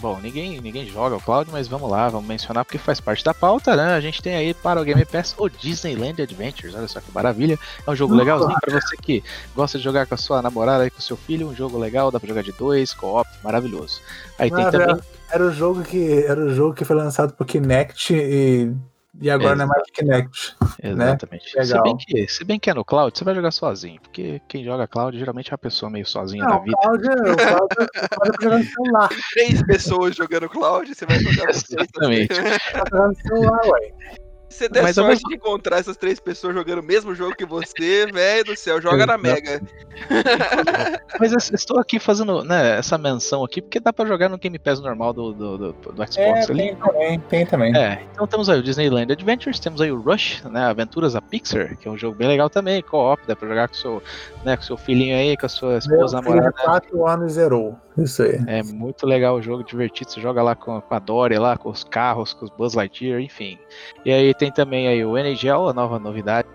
bom, 0.00 0.18
ninguém, 0.20 0.60
ninguém 0.60 0.86
joga 0.86 1.16
o 1.16 1.20
Cloud, 1.20 1.50
mas 1.50 1.66
vamos 1.66 1.90
lá, 1.90 2.08
vamos 2.08 2.28
mencionar 2.28 2.64
porque 2.64 2.76
faz 2.76 3.00
parte 3.00 3.24
da 3.24 3.32
pauta, 3.32 3.74
né? 3.74 3.94
A 3.94 4.00
gente 4.00 4.22
tem 4.22 4.36
aí 4.36 4.52
para 4.52 4.80
o 4.80 4.84
Game 4.84 5.02
Pass 5.06 5.34
o 5.38 5.48
Disneyland 5.48 6.20
Adventures, 6.20 6.74
olha 6.74 6.86
só 6.86 7.00
que 7.00 7.10
maravilha. 7.12 7.58
É 7.86 7.90
um 7.90 7.96
jogo 7.96 8.14
legalzinho 8.14 8.58
para 8.60 8.78
você 8.78 8.96
que 8.96 9.24
gosta 9.56 9.78
de 9.78 9.84
jogar 9.84 10.06
com 10.06 10.14
a 10.14 10.18
sua 10.18 10.42
namorada 10.42 10.86
e 10.86 10.90
com 10.90 10.98
o 10.98 11.02
seu 11.02 11.16
filho, 11.16 11.48
um 11.48 11.54
jogo 11.54 11.78
legal, 11.78 12.10
dá 12.10 12.20
para 12.20 12.28
jogar 12.28 12.42
de 12.42 12.52
dois, 12.52 12.92
co-op, 12.92 13.28
maravilhoso. 13.42 14.02
Aí 14.38 14.50
tem 14.50 14.70
também 14.70 14.98
era 15.30 15.44
o 15.44 15.52
jogo 15.52 15.82
que 15.82 16.24
era 16.24 16.40
o 16.40 16.54
jogo 16.54 16.74
que 16.74 16.84
foi 16.84 16.96
lançado 16.96 17.34
pro 17.34 17.44
Kinect 17.44 18.14
e, 18.14 18.72
e 19.20 19.30
agora 19.30 19.56
não 19.56 19.64
é 19.64 19.68
mais 19.68 19.82
Kinect. 19.92 20.56
Né? 20.82 20.90
Exatamente. 20.90 21.56
Né? 21.56 21.64
Se, 21.64 21.82
bem 21.82 21.96
que, 21.96 22.28
se 22.28 22.44
bem 22.44 22.58
que 22.58 22.70
é 22.70 22.74
no 22.74 22.84
cloud, 22.84 23.16
você 23.16 23.24
vai 23.24 23.34
jogar 23.34 23.50
sozinho, 23.50 24.00
porque 24.00 24.40
quem 24.48 24.64
joga 24.64 24.86
cloud 24.86 25.18
geralmente 25.18 25.50
é 25.50 25.52
uma 25.52 25.58
pessoa 25.58 25.90
meio 25.90 26.06
sozinha 26.06 26.44
não, 26.44 26.54
na 26.54 26.58
vida. 26.60 26.76
Cloud, 26.82 27.06
é, 27.06 27.12
o 27.12 27.36
cloud, 27.36 27.74
é, 27.78 28.04
o 28.04 28.08
cloud 28.08 28.36
é 28.38 28.42
jogando 28.42 28.64
celular. 28.64 29.08
Três 29.32 29.62
pessoas 29.62 30.16
jogando 30.16 30.48
cloud, 30.48 30.94
você 30.94 31.06
vai 31.06 31.18
jogar 31.18 31.50
Exatamente. 31.50 32.34
Você 32.34 32.58
tá 32.72 32.84
jogando 32.90 33.16
celular, 33.16 33.66
ué. 33.66 34.27
Você 34.48 34.68
der 34.68 34.82
Mas 34.82 34.94
sorte 34.94 35.22
de 35.28 35.34
encontrar 35.34 35.78
essas 35.78 35.96
três 35.96 36.18
pessoas 36.18 36.54
jogando 36.54 36.80
o 36.80 36.82
mesmo 36.82 37.14
jogo 37.14 37.36
que 37.36 37.44
você, 37.44 38.06
velho 38.12 38.44
do 38.44 38.56
céu, 38.56 38.80
joga 38.80 39.06
na 39.06 39.18
Mega. 39.18 39.60
Mas 41.20 41.32
eu 41.32 41.38
estou 41.38 41.78
aqui 41.78 41.98
fazendo 41.98 42.42
né, 42.44 42.78
essa 42.78 42.96
menção 42.96 43.44
aqui, 43.44 43.60
porque 43.60 43.80
dá 43.80 43.92
pra 43.92 44.06
jogar 44.06 44.28
no 44.28 44.38
Game 44.38 44.58
Pass 44.58 44.80
normal 44.80 45.12
do, 45.12 45.32
do, 45.32 45.58
do, 45.58 45.72
do 45.72 46.12
Xbox 46.12 46.18
é, 46.18 46.52
ali. 46.52 46.56
Tem 46.56 46.76
também, 46.76 47.20
tem 47.20 47.46
também. 47.46 47.76
É, 47.76 48.02
então 48.12 48.26
temos 48.26 48.48
aí 48.48 48.58
o 48.58 48.62
Disneyland 48.62 49.12
Adventures, 49.12 49.60
temos 49.60 49.80
aí 49.80 49.90
o 49.90 50.00
Rush, 50.00 50.42
né, 50.44 50.64
Aventuras 50.64 51.12
da 51.12 51.20
Pixar, 51.20 51.76
que 51.76 51.88
é 51.88 51.90
um 51.90 51.98
jogo 51.98 52.16
bem 52.16 52.28
legal 52.28 52.48
também, 52.48 52.82
co-op, 52.82 53.22
dá 53.26 53.36
pra 53.36 53.48
jogar 53.48 53.68
com 53.68 53.74
seu, 53.74 54.02
né, 54.44 54.56
com 54.56 54.62
seu 54.62 54.76
filhinho 54.76 55.16
aí, 55.16 55.36
com 55.36 55.46
a 55.46 55.48
sua 55.48 55.78
esposa 55.78 56.20
Meu 56.20 56.30
namorada. 56.34 56.52
4 56.52 57.06
anos 57.06 57.32
zerou. 57.32 57.76
Isso 57.98 58.22
aí. 58.22 58.38
É 58.46 58.62
muito 58.62 59.06
legal 59.06 59.36
o 59.36 59.42
jogo, 59.42 59.64
divertido. 59.64 60.10
Você 60.10 60.20
joga 60.20 60.42
lá 60.42 60.54
com, 60.54 60.80
com 60.80 60.94
a 60.94 60.98
Dory, 60.98 61.38
lá 61.38 61.56
com 61.56 61.68
os 61.68 61.82
carros, 61.82 62.32
com 62.32 62.44
os 62.44 62.50
Buzz 62.50 62.74
Lightyear, 62.74 63.20
enfim. 63.20 63.58
E 64.04 64.12
aí 64.12 64.32
tem 64.34 64.52
também 64.52 64.88
aí 64.88 65.04
o 65.04 65.16
NHL, 65.18 65.68
a 65.68 65.72
nova 65.72 65.98
novidade. 65.98 66.46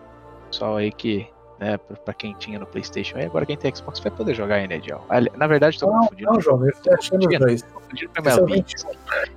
Pessoal 0.49 0.78
aí 0.78 0.91
que, 0.91 1.28
né, 1.60 1.78
pra 1.78 2.14
quem 2.14 2.34
tinha 2.36 2.60
no 2.60 2.65
Playstation 2.65 3.18
aí, 3.18 3.26
agora 3.26 3.45
quem 3.45 3.57
tem 3.57 3.76
Xbox 3.76 3.99
vai 3.99 4.11
poder 4.11 4.36
jogar 4.36 4.60
NHL. 4.60 5.02
Na 5.36 5.48
verdade, 5.48 5.80
tô 5.80 5.88
não, 5.88 6.02
confundindo. 6.02 6.32
Não, 6.32 6.41
João, 6.41 6.65
eu 6.65 6.74
tô 6.78 6.94
achando 6.94 7.28
os 7.28 7.40
dois. 7.40 7.65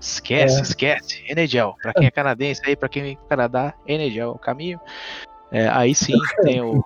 Esquece, 0.00 0.58
é. 0.58 0.62
esquece. 0.62 1.24
NHL. 1.28 1.74
Pra 1.82 1.92
quem 1.94 2.06
é 2.06 2.10
canadense 2.10 2.62
aí, 2.64 2.76
pra 2.76 2.88
quem 2.88 3.02
vem 3.02 3.16
pro 3.16 3.26
Canadá, 3.26 3.74
NHL 3.86 4.20
é 4.20 4.26
o 4.26 4.38
caminho. 4.38 4.80
É, 5.50 5.68
aí 5.68 5.94
sim 5.94 6.14
tem 6.42 6.60
o 6.60 6.84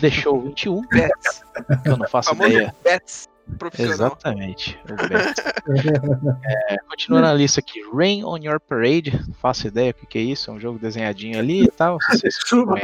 The 0.00 0.10
Show 0.10 0.40
21, 0.40 0.86
Bets, 0.88 1.42
que 1.82 1.88
eu 1.88 1.96
não 1.96 2.06
faço 2.06 2.34
ideia. 2.34 2.74
Bets 2.84 3.31
profissional. 3.52 3.94
Exatamente. 3.94 4.78
é, 6.44 6.76
continuando 6.88 7.26
a 7.26 7.34
lista 7.34 7.60
aqui, 7.60 7.80
Rain 7.94 8.24
on 8.24 8.38
Your 8.38 8.60
Parade, 8.60 9.18
faço 9.40 9.66
ideia 9.66 9.90
o 9.90 9.94
que, 9.94 10.06
que 10.06 10.18
é 10.18 10.22
isso, 10.22 10.50
é 10.50 10.54
um 10.54 10.60
jogo 10.60 10.78
desenhadinho 10.78 11.38
ali 11.38 11.64
e 11.64 11.70
tal. 11.70 11.98
chuva, 12.46 12.76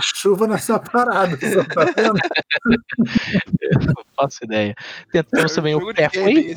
chuva 0.00 0.46
nessa 0.46 0.78
parada, 0.78 1.36
tá 1.36 1.86
não 3.86 4.04
faço 4.16 4.44
ideia. 4.44 4.74
Temos 5.10 5.52
também 5.54 5.74
o 5.74 5.94
Pathway. 5.94 6.54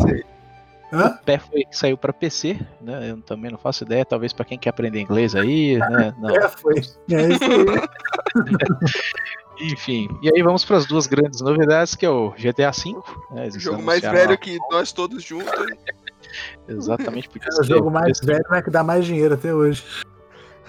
O 0.92 1.24
Pathway 1.24 1.66
que 1.66 1.78
saiu 1.78 1.98
para 1.98 2.12
PC, 2.12 2.60
né? 2.82 3.12
Eu 3.12 3.22
também 3.22 3.52
não 3.52 3.60
faço 3.60 3.84
ideia, 3.84 4.04
talvez 4.04 4.34
para 4.34 4.46
quem 4.46 4.58
quer 4.58 4.70
aprender 4.72 5.00
inglês 5.00 5.36
aí, 5.36 5.78
né? 5.78 6.14
Não. 6.18 6.34
Pathway, 6.34 6.82
é 7.12 7.28
isso 7.30 7.44
aí. 7.44 7.66
Enfim, 9.60 10.08
e 10.22 10.30
aí 10.34 10.42
vamos 10.42 10.64
para 10.64 10.78
as 10.78 10.86
duas 10.86 11.06
grandes 11.06 11.42
novidades, 11.42 11.96
que 11.96 12.06
é 12.06 12.10
o 12.10 12.32
GTA 12.32 12.72
V. 12.72 12.96
Né, 13.32 13.48
o 13.48 13.60
jogo 13.60 13.82
mais 13.82 14.02
velho 14.02 14.38
que 14.38 14.58
nós 14.72 14.92
todos 14.92 15.24
juntos. 15.24 15.52
Exatamente, 16.68 17.28
porque 17.28 17.48
é 17.50 17.62
o 17.62 17.64
jogo 17.64 17.90
mais 17.92 18.20
velho, 18.20 18.44
mas 18.50 18.64
que 18.64 18.70
dá 18.70 18.84
mais 18.84 19.06
dinheiro 19.06 19.34
até 19.34 19.54
hoje. 19.54 19.84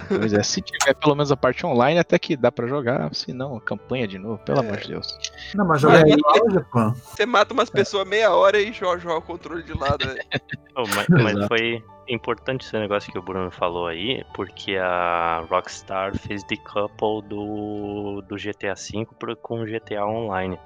Pois 0.08 0.32
é, 0.32 0.42
se 0.42 0.60
tiver 0.62 0.94
pelo 0.94 1.14
menos 1.14 1.30
a 1.30 1.36
parte 1.36 1.64
online, 1.66 1.98
até 1.98 2.18
que 2.18 2.36
dá 2.36 2.50
pra 2.50 2.66
jogar, 2.66 3.14
se 3.14 3.32
não, 3.32 3.60
campanha 3.60 4.08
de 4.08 4.18
novo, 4.18 4.38
pelo 4.38 4.58
é. 4.58 4.60
amor 4.60 4.78
de 4.78 4.88
Deus. 4.88 5.18
Não, 5.54 5.64
mas 5.64 5.80
jogar 5.80 6.06
em 6.08 6.16
loja, 6.16 6.66
pô. 6.72 6.90
Você 6.90 7.26
mata 7.26 7.52
umas 7.52 7.68
pessoas 7.68 8.08
meia 8.08 8.32
hora 8.32 8.58
e 8.60 8.72
joga, 8.72 8.98
joga 8.98 9.18
o 9.18 9.22
controle 9.22 9.62
de 9.62 9.72
lado. 9.74 10.06
Né? 10.06 10.20
oh, 10.76 10.84
mas, 10.94 11.06
mas 11.36 11.46
foi 11.46 11.84
importante 12.14 12.66
esse 12.66 12.78
negócio 12.78 13.12
que 13.12 13.18
o 13.18 13.22
Bruno 13.22 13.50
falou 13.50 13.86
aí, 13.86 14.24
porque 14.34 14.76
a 14.76 15.44
Rockstar 15.48 16.16
fez 16.16 16.42
decouple 16.44 17.22
do, 17.28 18.22
do 18.22 18.36
GTA 18.36 18.74
V 18.74 19.06
com 19.42 19.62
o 19.62 19.66
GTA 19.66 20.04
Online. 20.04 20.58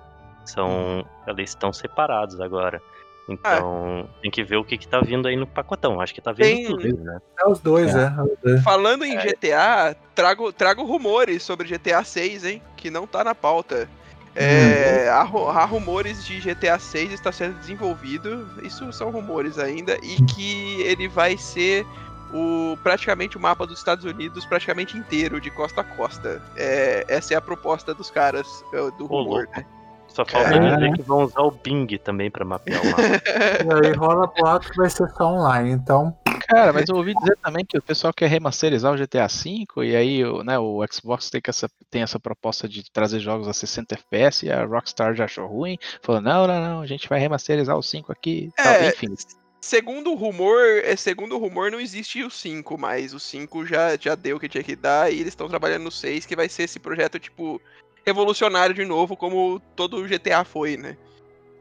São, 0.45 1.05
eles 1.27 1.51
estão 1.51 1.73
separados 1.73 2.41
agora. 2.41 2.83
Então, 3.29 4.07
ah. 4.07 4.19
tem 4.21 4.31
que 4.31 4.45
ver 4.45 4.57
o 4.57 4.65
que, 4.65 4.77
que 4.77 4.87
tá 4.87 5.01
vindo 5.01 5.27
aí 5.27 5.37
no 5.37 5.47
pacotão. 5.47 6.01
Acho 6.01 6.15
que 6.15 6.21
tá 6.21 6.33
vindo 6.33 6.45
tem... 6.45 6.67
tudo, 6.67 7.05
né? 7.05 7.19
É 7.39 7.49
os 7.49 7.59
dois, 7.59 7.95
é. 7.95 8.13
é. 8.45 8.61
Falando 8.61 9.05
em 9.05 9.17
é. 9.17 9.27
GTA, 9.27 9.97
trago, 10.15 10.53
trago 10.53 10.85
rumores 10.85 11.43
sobre 11.43 11.67
GTA 11.67 12.05
6, 12.05 12.45
hein? 12.45 12.63
Que 12.77 12.91
não 12.91 13.07
tá 13.07 13.25
na 13.25 13.35
pauta. 13.35 13.89
É, 14.37 15.07
uhum. 15.09 15.49
há, 15.49 15.63
há, 15.63 15.65
rumores 15.65 16.25
de 16.25 16.41
GTA 16.41 16.79
6 16.79 17.13
está 17.13 17.31
sendo 17.31 17.59
desenvolvido, 17.59 18.49
isso 18.63 18.93
são 18.93 19.11
rumores 19.11 19.59
ainda, 19.59 19.97
e 20.03 20.21
que 20.23 20.83
ele 20.83 21.07
vai 21.07 21.37
ser 21.37 21.87
o 22.33 22.77
praticamente 22.83 23.37
o 23.37 23.41
mapa 23.41 23.65
dos 23.65 23.79
Estados 23.79 24.05
Unidos 24.05 24.45
praticamente 24.45 24.99
inteiro, 24.99 25.41
de 25.41 25.51
costa 25.51 25.83
a 25.83 25.85
costa. 25.85 26.43
É, 26.57 27.05
essa 27.09 27.35
é 27.35 27.37
a 27.37 27.41
proposta 27.41 27.95
dos 27.95 28.11
caras 28.11 28.65
é, 28.73 28.91
do 28.99 29.07
rumor, 29.07 29.49
né? 29.57 29.65
Só 30.09 30.25
falta 30.25 30.55
é. 30.55 30.77
dizer 30.77 30.93
que 30.95 31.03
vão 31.03 31.25
usar 31.25 31.41
o 31.41 31.51
Bing 31.51 31.87
também 31.99 32.31
para 32.31 32.45
mapear 32.45 32.81
o 32.83 32.87
mapa. 32.87 33.03
e 33.85 33.87
aí 33.87 33.93
rola 33.95 34.27
boato 34.27 34.71
que 34.71 34.77
vai 34.77 34.91
ser 34.91 35.09
só 35.11 35.33
online, 35.33 35.71
então. 35.71 36.17
Cara, 36.49 36.73
mas 36.73 36.89
eu 36.89 36.97
ouvi 36.97 37.15
dizer 37.15 37.37
também 37.43 37.65
que 37.65 37.79
o 37.79 37.83
pessoal 37.83 38.13
quer 38.13 38.29
remasterizar 38.29 38.93
o 38.93 38.97
GTA 38.97 39.27
V 39.27 39.85
e 39.85 39.97
aí 39.97 40.23
né, 40.45 40.59
o 40.59 40.85
Xbox 40.91 41.31
tem, 41.31 41.41
essa, 41.47 41.69
tem 41.91 42.03
essa 42.03 42.21
proposta 42.21 42.69
de 42.69 42.91
trazer 42.91 43.21
jogos 43.21 43.49
a 43.49 43.53
60 43.53 43.95
FPS 43.95 44.47
e 44.47 44.51
a 44.51 44.65
Rockstar 44.65 45.15
já 45.15 45.25
achou 45.25 45.47
ruim. 45.47 45.79
Falou, 46.03 46.21
não, 46.21 46.47
não, 46.47 46.61
não, 46.61 46.81
a 46.81 46.87
gente 46.87 47.09
vai 47.09 47.19
remasterizar 47.19 47.77
o 47.77 47.83
5 47.83 48.13
aqui. 48.13 48.51
É, 48.59 48.63
tal, 48.63 48.89
enfim. 48.89 49.15
Segundo 49.61 50.13
o 50.13 50.15
rumor, 50.15 50.61
é, 50.85 50.95
segundo 50.95 51.37
o 51.37 51.39
rumor, 51.39 51.71
não 51.71 51.81
existe 51.81 52.23
o 52.23 52.31
5, 52.31 52.77
mas 52.77 53.15
o 53.15 53.19
5 53.19 53.65
já, 53.65 53.97
já 53.97 54.15
deu 54.15 54.37
o 54.37 54.41
que 54.41 54.49
tinha 54.49 54.63
que 54.63 54.77
dar 54.77 55.11
e 55.11 55.15
eles 55.15 55.29
estão 55.29 55.49
trabalhando 55.49 55.85
no 55.85 55.91
6, 55.91 56.27
que 56.27 56.37
vai 56.37 56.51
ser 56.51 56.65
esse 56.65 56.79
projeto, 56.79 57.19
tipo, 57.19 57.59
revolucionário 58.05 58.75
de 58.75 58.85
novo, 58.85 59.17
como 59.17 59.59
todo 59.75 59.97
o 59.97 60.07
GTA 60.07 60.45
foi, 60.45 60.77
né? 60.77 60.99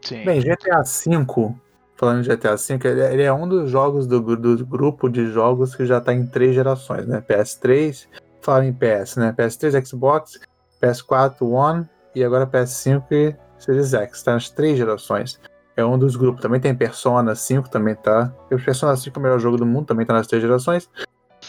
Sim. 0.02 0.26
Bem, 0.26 0.42
GTA 0.42 0.84
V, 0.84 1.56
falando 2.04 2.22
de 2.22 2.36
GTA 2.36 2.58
V, 2.58 2.80
ele, 2.84 3.02
ele 3.02 3.24
é 3.24 3.32
um 3.32 3.48
dos 3.48 3.70
jogos 3.70 4.06
do, 4.06 4.36
do 4.36 4.66
grupo 4.66 5.08
de 5.08 5.28
jogos 5.28 5.74
que 5.74 5.86
já 5.86 6.02
tá 6.02 6.14
em 6.14 6.26
três 6.26 6.54
gerações, 6.54 7.08
né? 7.08 7.24
PS3, 7.26 8.08
fala 8.42 8.66
em 8.66 8.74
PS, 8.74 9.16
né? 9.16 9.34
PS3, 9.38 9.86
Xbox, 9.86 10.38
PS4, 10.82 11.42
One 11.42 11.88
e 12.14 12.22
agora 12.22 12.46
PS5 12.46 13.04
e 13.12 13.36
Series 13.58 13.94
X, 13.94 14.22
tá 14.22 14.34
nas 14.34 14.50
três 14.50 14.78
gerações. 14.78 15.40
É 15.78 15.84
um 15.84 15.98
dos 15.98 16.18
grupos. 16.18 16.42
Também 16.42 16.60
tem 16.60 16.76
Persona 16.76 17.34
5, 17.34 17.70
também 17.70 17.96
tá. 17.96 18.34
O 18.52 18.58
Persona 18.58 18.98
5 18.98 19.18
é 19.18 19.20
o 19.20 19.24
melhor 19.24 19.40
jogo 19.40 19.56
do 19.56 19.66
mundo, 19.66 19.88
também 19.88 20.06
tá 20.06 20.14
nas 20.14 20.28
três 20.28 20.44
gerações. 20.44 20.90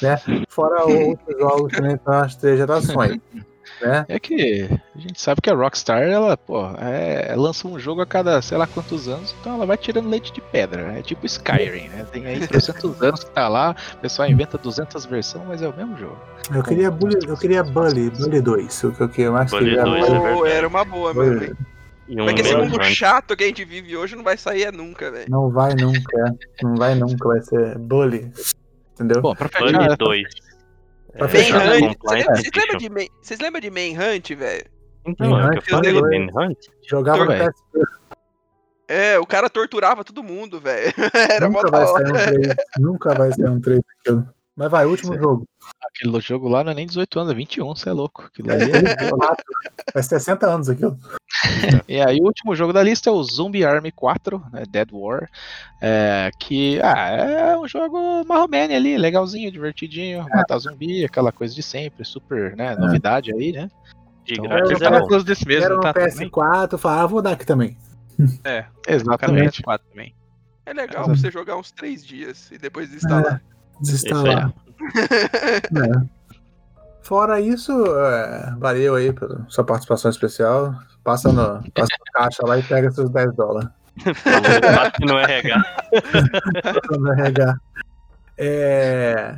Né? 0.01 0.17
Fora 0.49 0.85
outros 0.85 1.37
jogos 1.37 1.73
que 1.73 1.81
também 1.81 1.97
tá 1.99 2.21
nas 2.23 2.37
três 2.37 2.59
gerações. 2.59 3.19
Né? 3.85 4.07
É 4.09 4.19
que 4.19 4.69
a 4.97 4.99
gente 4.99 5.21
sabe 5.21 5.43
que 5.43 5.51
a 5.51 5.55
Rockstar, 5.55 6.03
ela, 6.03 6.37
pô, 6.37 6.67
é, 6.79 7.35
lança 7.37 7.69
um 7.69 7.79
jogo 7.79 8.01
a 8.01 8.07
cada 8.07 8.41
sei 8.41 8.57
lá 8.57 8.67
quantos 8.67 9.09
anos, 9.09 9.35
então 9.39 9.55
ela 9.55 9.67
vai 9.67 9.77
tirando 9.77 10.09
leite 10.09 10.33
de 10.33 10.41
pedra. 10.41 10.99
É 10.99 11.03
tipo 11.03 11.27
Skyrim, 11.27 11.89
né? 11.89 12.07
Tem 12.11 12.25
aí 12.27 12.47
300 12.47 13.03
anos 13.03 13.25
que 13.25 13.31
tá 13.31 13.47
lá, 13.47 13.77
o 13.95 13.99
pessoal 13.99 14.29
inventa 14.29 14.57
200 14.57 15.05
versões, 15.05 15.45
mas 15.47 15.63
é 15.63 15.69
o 15.69 15.77
mesmo 15.77 15.99
jogo. 15.99 16.19
Eu 16.55 16.63
queria, 16.63 16.91
Bully, 16.91 17.19
eu 17.27 17.37
queria 17.37 17.63
Bully, 17.63 18.11
Bully 18.11 18.41
2. 18.41 18.85
O 18.85 18.93
que 18.93 19.01
eu 19.03 19.09
queria 19.09 19.31
mais 19.31 19.51
Bully 19.51 19.65
queria 19.67 19.85
2, 19.85 20.05
é 20.47 20.57
era 20.57 20.69
uma 20.69 20.85
boa, 20.85 21.13
mesmo. 21.13 21.35
Bully. 21.35 21.47
hein? 21.47 21.57
E 22.07 22.21
um 22.21 22.25
Mas 22.27 22.35
que 22.35 22.41
esse 22.43 22.55
mundo 22.55 22.83
chato 22.85 23.37
que 23.37 23.45
a 23.45 23.47
gente 23.47 23.65
vive 23.65 23.97
hoje 23.97 24.15
não 24.15 24.23
vai 24.23 24.37
sair 24.37 24.65
é 24.65 24.73
nunca, 24.73 25.11
velho. 25.11 25.27
Não 25.29 25.51
vai 25.51 25.75
nunca. 25.75 26.37
Não 26.63 26.75
vai 26.75 26.95
nunca, 26.95 27.29
vai 27.29 27.41
ser 27.41 27.79
Bully. 27.79 28.31
Entendeu? 28.95 29.23
Bom, 29.23 29.35
pra 29.35 29.49
Bully 29.59 29.73
fechar, 29.73 29.97
2. 29.97 30.44
Pra 31.17 31.27
É, 31.27 31.29
fechar, 31.29 31.59
Manhunt. 31.67 31.97
Compliance 31.99 32.27
Vocês 32.43 32.51
lembram 32.57 32.79
de, 32.79 32.91
Man- 32.91 33.61
de 33.61 33.71
Manhunt, 33.71 34.31
velho? 34.35 34.65
Então, 35.07 35.53
é 35.53 35.57
eu 35.59 35.63
falei, 35.63 35.93
Manhunt. 36.29 36.59
Jogava 36.89 37.25
no 37.25 37.31
velho. 37.31 37.45
PS3. 37.53 37.85
É, 38.87 39.19
o 39.19 39.27
cara 39.27 39.49
torturava 39.49 40.05
todo 40.05 40.23
mundo, 40.23 40.61
velho. 40.61 40.93
Era 41.15 41.49
Nunca 41.49 41.71
vai 41.71 41.87
sair 41.87 42.11
um 42.11 42.13
3. 42.13 42.57
Nunca 42.79 43.15
vai 43.15 43.33
sair 43.33 43.49
um 43.49 43.61
3 43.61 43.81
daquilo. 44.05 44.29
Mas 44.57 44.71
vai, 44.71 44.87
último 44.87 45.15
Sim. 45.15 45.19
jogo. 45.21 45.49
aquele 45.83 46.21
jogo 46.21 46.49
lá 46.49 46.63
não 46.63 46.71
é 46.71 46.75
nem 46.75 46.87
18 46.87 47.19
anos, 47.19 47.33
é 47.33 47.35
21, 47.35 47.75
você 47.75 47.89
é 47.89 47.93
louco. 47.93 48.23
Aquilo 48.23 48.53
ali 48.53 48.71
é- 48.71 49.11
Vai 49.93 50.03
60 50.03 50.47
anos 50.47 50.69
aquilo. 50.69 50.97
E 51.89 52.01
aí 52.01 52.19
o 52.21 52.25
último 52.25 52.55
jogo 52.55 52.73
da 52.73 52.83
lista 52.83 53.11
é 53.11 53.13
o 53.13 53.23
Zombie 53.23 53.65
Army 53.65 53.91
4, 53.91 54.43
né, 54.53 54.63
Dead 54.69 54.89
War, 54.93 55.29
é, 55.83 56.31
que 56.39 56.81
ah, 56.83 57.09
é 57.09 57.59
um 57.59 57.67
jogo 57.69 58.25
marromene 58.25 58.75
ali, 58.75 58.97
legalzinho, 58.97 59.51
divertidinho, 59.51 60.27
matar 60.31 60.59
zumbi, 60.59 61.05
aquela 61.05 61.33
coisa 61.33 61.55
de 61.55 61.63
sempre, 61.63 62.05
super, 62.05 62.57
né, 62.57 62.75
novidade 62.77 63.33
aí, 63.35 63.53
né? 63.53 63.69
De 64.25 64.35
Então, 64.35 64.45
grátis 64.49 64.81
é 64.81 64.91
bom. 64.91 65.07
coisa 65.09 65.25
desse 65.25 65.47
mesmo, 65.47 65.65
Era 65.65 65.77
um 65.77 65.81
tá? 65.81 65.93
também? 65.93 66.31
PS4, 66.31 66.79
falava, 66.79 67.03
ah, 67.03 67.07
vou 67.07 67.21
dar 67.21 67.33
aqui 67.33 67.45
também. 67.45 67.77
É, 68.45 68.65
Exatamente. 68.89 69.63
PS4 69.63 69.81
também. 69.91 70.15
É 70.65 70.73
legal 70.73 71.05
pra 71.05 71.15
você 71.15 71.31
jogar 71.31 71.57
uns 71.57 71.71
três 71.73 72.05
dias 72.07 72.51
e 72.51 72.59
depois 72.59 72.95
instalar. 72.95 73.43
Desinstalar. 73.81 74.53
É. 74.53 76.15
Fora 77.03 77.39
isso, 77.39 77.73
é, 77.99 78.55
valeu 78.59 78.95
aí 78.95 79.13
pela 79.13 79.45
sua 79.49 79.63
participação 79.63 80.11
especial. 80.11 80.75
Passa 81.03 81.31
no, 81.31 81.63
passa 81.73 81.95
no 81.99 82.13
caixa 82.15 82.47
lá 82.47 82.59
e 82.59 82.63
pega 82.63 82.91
seus 82.91 83.11
10 83.11 83.37
dólares. 83.37 83.69
Bate 84.75 85.05
no 85.05 85.19
RH. 85.19 85.65
Passa 86.63 86.99
no 86.99 87.13
RH. 87.13 87.57
É, 88.39 89.37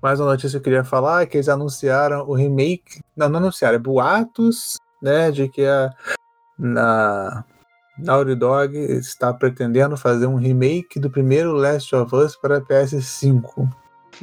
Mais 0.00 0.20
uma 0.20 0.30
notícia 0.30 0.50
que 0.50 0.56
eu 0.58 0.62
queria 0.62 0.84
falar 0.84 1.22
é 1.22 1.26
que 1.26 1.36
eles 1.36 1.48
anunciaram 1.48 2.28
o 2.28 2.34
remake. 2.34 3.00
Não, 3.16 3.28
não 3.28 3.40
anunciaram, 3.40 3.74
é 3.74 3.78
boatos, 3.78 4.76
né? 5.02 5.32
De 5.32 5.48
que 5.48 5.66
a 5.66 5.90
na 6.56 7.44
Naughty 8.04 8.34
Dog 8.34 8.76
está 8.76 9.32
pretendendo 9.32 9.96
fazer 9.96 10.26
um 10.26 10.36
remake 10.36 10.98
do 11.00 11.10
primeiro 11.10 11.52
Last 11.52 11.94
of 11.94 12.14
Us 12.14 12.36
para 12.36 12.60
PS5. 12.60 13.68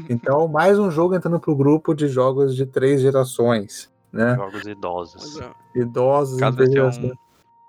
Então, 0.10 0.48
mais 0.48 0.78
um 0.78 0.92
jogo 0.92 1.16
entrando 1.16 1.40
pro 1.40 1.56
grupo 1.56 1.96
de 1.96 2.08
jogos 2.08 2.56
de 2.56 2.68
três 2.68 3.02
gerações, 3.02 3.92
né? 4.12 4.36
Jogos 4.36 4.68
idosos. 4.68 5.40
Ó, 5.42 5.52
Idosos 5.74 6.38
ser 6.38 6.72
gerações. 6.72 7.12
um 7.14 7.16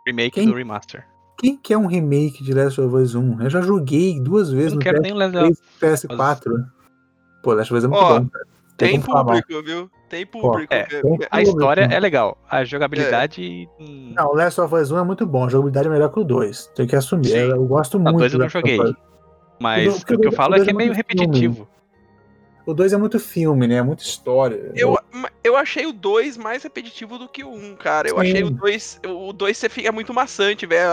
remake 0.07 0.33
Quem? 0.33 0.49
do 0.49 0.55
remaster. 0.55 1.07
Quem 1.39 1.57
quer 1.57 1.79
um 1.79 1.87
remake 1.87 2.43
de 2.45 2.53
Last 2.53 2.79
of 2.81 2.95
Us 2.97 3.15
1? 3.15 3.41
Eu 3.45 3.49
já 3.49 3.63
joguei 3.63 4.21
duas 4.21 4.51
vezes 4.51 4.73
não 4.73 4.79
no 4.79 4.83
quero 4.83 4.99
PS3 4.99 5.03
nem 5.03 5.15
levar. 5.15 5.47
e 5.47 5.55
PS4. 5.81 6.51
Pô, 7.43 7.55
Last 7.55 7.73
of 7.73 7.79
Us 7.79 7.85
é 7.85 7.89
muito 7.89 8.03
Ó, 8.03 8.21
bom, 8.21 8.29
cara. 8.29 8.45
Tem 8.77 8.99
mal. 8.99 9.25
público, 9.25 9.63
viu? 9.63 9.91
Tem 10.09 10.25
público. 10.27 10.73
É, 10.73 10.85
viu? 10.87 11.03
tem 11.19 11.29
A 11.31 11.43
história 11.43 11.83
público. 11.83 11.97
é 11.97 12.01
legal, 12.01 12.39
a 12.51 12.65
jogabilidade. 12.65 13.69
hum, 13.79 14.13
Não, 14.17 14.29
o 14.31 14.35
Last 14.35 14.61
of 14.61 14.75
Us 14.75 14.91
1 14.91 14.99
é 14.99 15.03
muito 15.05 15.27
bom, 15.27 15.45
a 15.45 15.49
jogabilidade 15.49 15.87
é 15.89 15.91
melhor 15.91 16.09
que 16.13 16.21
o 16.21 16.25
2. 16.25 16.67
Tem 16.75 16.87
que 16.87 16.97
assumir. 16.97 17.27
Sim. 17.29 17.39
Eu 17.51 17.65
gosto 17.67 17.97
A 17.97 18.01
muito. 18.01 18.19
dois 18.19 18.33
eu 18.33 18.39
do 18.39 18.43
não 18.45 18.49
joguei. 18.49 18.79
Mas 19.61 20.03
O 20.03 20.07
que 20.07 20.15
eu 20.15 20.31
o 20.31 20.33
falo 20.33 20.51
dois 20.51 20.63
é 20.63 20.65
que 20.67 20.71
é 20.71 20.75
é 20.75 20.77
meio 20.77 20.93
repetitivo. 20.93 21.69
O 22.69 22.75
2 22.75 22.93
é 22.93 22.99
muito 22.99 23.19
filme, 23.19 23.67
né? 23.67 23.77
É 23.77 23.83
muita 23.83 24.03
história. 24.03 24.73
Eu, 24.77 24.99
eu 25.43 25.57
achei 25.57 25.87
o 25.87 25.93
2 25.93 26.37
mais 26.37 26.63
repetitivo 26.63 27.19
do 27.19 27.27
que 27.27 27.43
o 27.43 27.49
1, 27.49 27.71
um, 27.71 27.75
cara. 27.75 28.11
Eu 28.11 28.17
Sim. 28.17 28.21
achei 28.21 28.45
o 28.45 28.51
2. 28.51 29.01
O 29.07 29.33
2 29.33 29.57
você 29.57 29.71
fica 29.71 29.91
muito 29.91 30.13
maçante, 30.13 30.67
velho. 30.67 30.87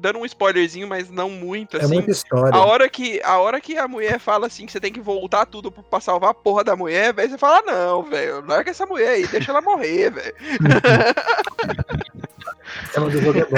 Dando 0.00 0.18
um 0.18 0.26
spoilerzinho, 0.26 0.88
mas 0.88 1.08
não 1.08 1.30
muito, 1.30 1.76
é 1.76 1.84
assim. 1.84 1.94
muita 1.94 2.10
história. 2.10 2.52
A 2.52 2.66
hora, 2.66 2.90
que, 2.90 3.20
a 3.22 3.38
hora 3.38 3.60
que 3.60 3.78
a 3.78 3.86
mulher 3.86 4.18
fala 4.18 4.48
assim 4.48 4.66
que 4.66 4.72
você 4.72 4.80
tem 4.80 4.92
que 4.92 5.00
voltar 5.00 5.46
tudo 5.46 5.70
pra 5.70 6.00
salvar 6.00 6.30
a 6.30 6.34
porra 6.34 6.64
da 6.64 6.74
mulher, 6.74 7.14
velho, 7.14 7.30
você 7.30 7.38
fala, 7.38 7.58
"Ah, 7.58 7.62
não, 7.72 8.02
velho, 8.02 8.44
larga 8.44 8.72
essa 8.72 8.84
mulher 8.84 9.10
aí, 9.10 9.24
deixa 9.28 9.52
ela 9.52 9.60
morrer, 9.60 10.10
velho. 10.10 10.34
Tema 12.92 13.08
do 13.08 13.20
jogo 13.20 13.38
é 13.38 13.44
bom. 13.44 13.56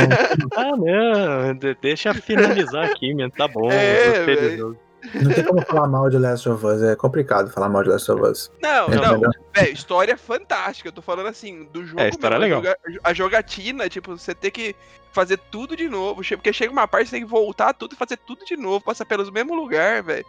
Ah, 0.55 0.77
não. 0.77 1.55
de- 1.55 1.75
Deixa 1.81 2.13
finalizar 2.13 2.85
aqui, 2.85 3.15
meu. 3.15 3.31
Tá 3.31 3.49
bom. 3.49 3.73
É, 3.73 4.27
Não 5.15 5.33
tem 5.33 5.45
como 5.45 5.61
falar 5.63 5.87
mal 5.89 6.09
de 6.09 6.19
Last 6.19 6.49
of 6.49 6.65
Us. 6.65 6.83
É 6.83 6.97
complicado 6.97 7.51
falar 7.51 7.69
mal 7.69 7.83
de 7.83 7.91
Last 7.91 8.11
of 8.11 8.23
Us. 8.23 8.51
Não, 8.63 8.87
É 8.87 8.97
não, 8.97 9.21
velho, 9.55 9.73
história 9.73 10.17
fantástica. 10.17 10.89
Eu 10.89 10.93
tô 10.93 11.03
falando 11.03 11.27
assim, 11.27 11.69
do 11.73 11.85
jogo. 11.85 12.01
É, 12.01 12.07
a 12.07 12.09
história 12.09 12.39
mesmo, 12.39 12.55
é 12.55 12.57
legal. 12.59 12.75
a 12.85 12.89
joga- 12.91 13.01
A 13.05 13.13
jogatina, 13.15 13.89
tipo, 13.89 14.17
você 14.17 14.35
ter 14.35 14.51
que 14.51 14.75
fazer 15.13 15.37
tudo 15.51 15.77
de 15.77 15.89
novo. 15.89 16.23
Porque 16.27 16.53
chega 16.53 16.73
uma 16.73 16.89
parte, 16.89 17.07
você 17.11 17.17
tem 17.17 17.25
que 17.25 17.31
voltar 17.31 17.73
tudo 17.75 17.93
e 17.95 17.97
fazer 17.97 18.17
tudo 18.17 18.45
de 18.45 18.57
novo, 18.57 18.85
passar 18.85 19.05
pelos 19.05 19.31
mesmos 19.31 19.57
lugares, 19.57 20.05
velho. 20.05 20.27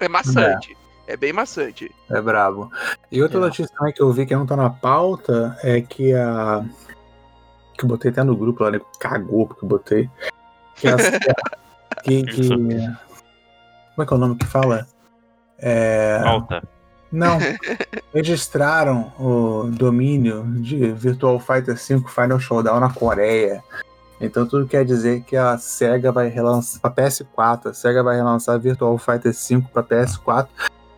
É 0.00 0.08
maçante. 0.08 0.76
É 1.06 1.16
bem 1.16 1.32
maçante. 1.32 1.94
É 2.08 2.20
brabo. 2.20 2.70
E 3.10 3.20
outra 3.22 3.38
É. 3.38 3.40
notícia 3.40 3.74
também 3.76 3.92
que 3.92 4.00
eu 4.02 4.10
vi 4.12 4.24
que 4.24 4.34
não 4.34 4.46
tá 4.46 4.56
na 4.56 4.70
pauta 4.70 5.56
é 5.62 5.80
que 5.80 6.14
a. 6.14 6.64
Que 7.76 7.84
eu 7.84 7.88
botei 7.88 8.10
até 8.10 8.22
no 8.22 8.36
grupo 8.36 8.62
lá, 8.64 8.70
né? 8.70 8.80
Cagou 8.98 9.46
porque 9.46 9.64
eu 9.64 9.68
botei. 9.68 10.10
Que 10.76 10.88
a. 10.88 10.96
que, 12.04 12.22
que... 12.24 12.48
Como 13.94 14.04
é 14.04 14.06
que 14.06 14.12
é 14.12 14.16
o 14.16 14.20
nome 14.20 14.36
que 14.36 14.46
fala? 14.46 14.86
É. 15.58 16.20
Falta. 16.22 16.62
Não. 17.10 17.38
Registraram 18.12 19.12
o 19.18 19.70
domínio 19.70 20.44
de 20.60 20.92
Virtual 20.92 21.38
Fighter 21.38 21.78
5 21.78 22.10
Final 22.10 22.40
Showdown 22.40 22.80
na 22.80 22.90
Coreia. 22.90 23.62
Então 24.20 24.46
tudo 24.46 24.66
quer 24.66 24.84
dizer 24.84 25.22
que 25.22 25.36
a 25.36 25.58
SEGA 25.58 26.12
vai 26.12 26.28
relançar 26.28 26.80
a 26.82 26.90
PS4, 26.90 27.70
a 27.70 27.74
SEGA 27.74 28.02
vai 28.02 28.16
relançar 28.16 28.58
Virtual 28.58 28.96
Fighter 28.96 29.34
5 29.34 29.70
para 29.70 29.82
PS4. 29.82 30.48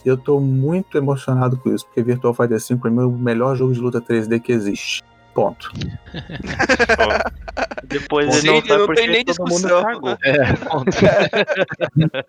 E 0.05 0.09
eu 0.09 0.16
tô 0.16 0.39
muito 0.39 0.99
emocionado 0.99 1.57
com 1.57 1.75
isso, 1.75 1.87
porque 1.87 2.03
Virtual 2.03 2.35
Fighter 2.35 2.61
5 2.61 2.83
pra 2.83 2.91
mim 2.91 3.01
é 3.01 3.07
o 3.07 3.11
melhor 3.11 3.57
jogo 3.57 3.73
de 3.73 3.81
luta 3.81 4.01
3D 4.01 4.39
que 4.41 4.53
existe. 4.53 5.03
Ponto. 5.35 5.70
Depois 7.85 8.44
ele 8.44 8.61
não 8.61 8.78
não 8.78 8.86
porque 8.86 9.02
tem 9.02 9.11
nem 9.11 9.24
discussão. 9.24 9.82
cagou. 9.82 10.16
É, 10.23 10.52
ponto. 10.55 10.90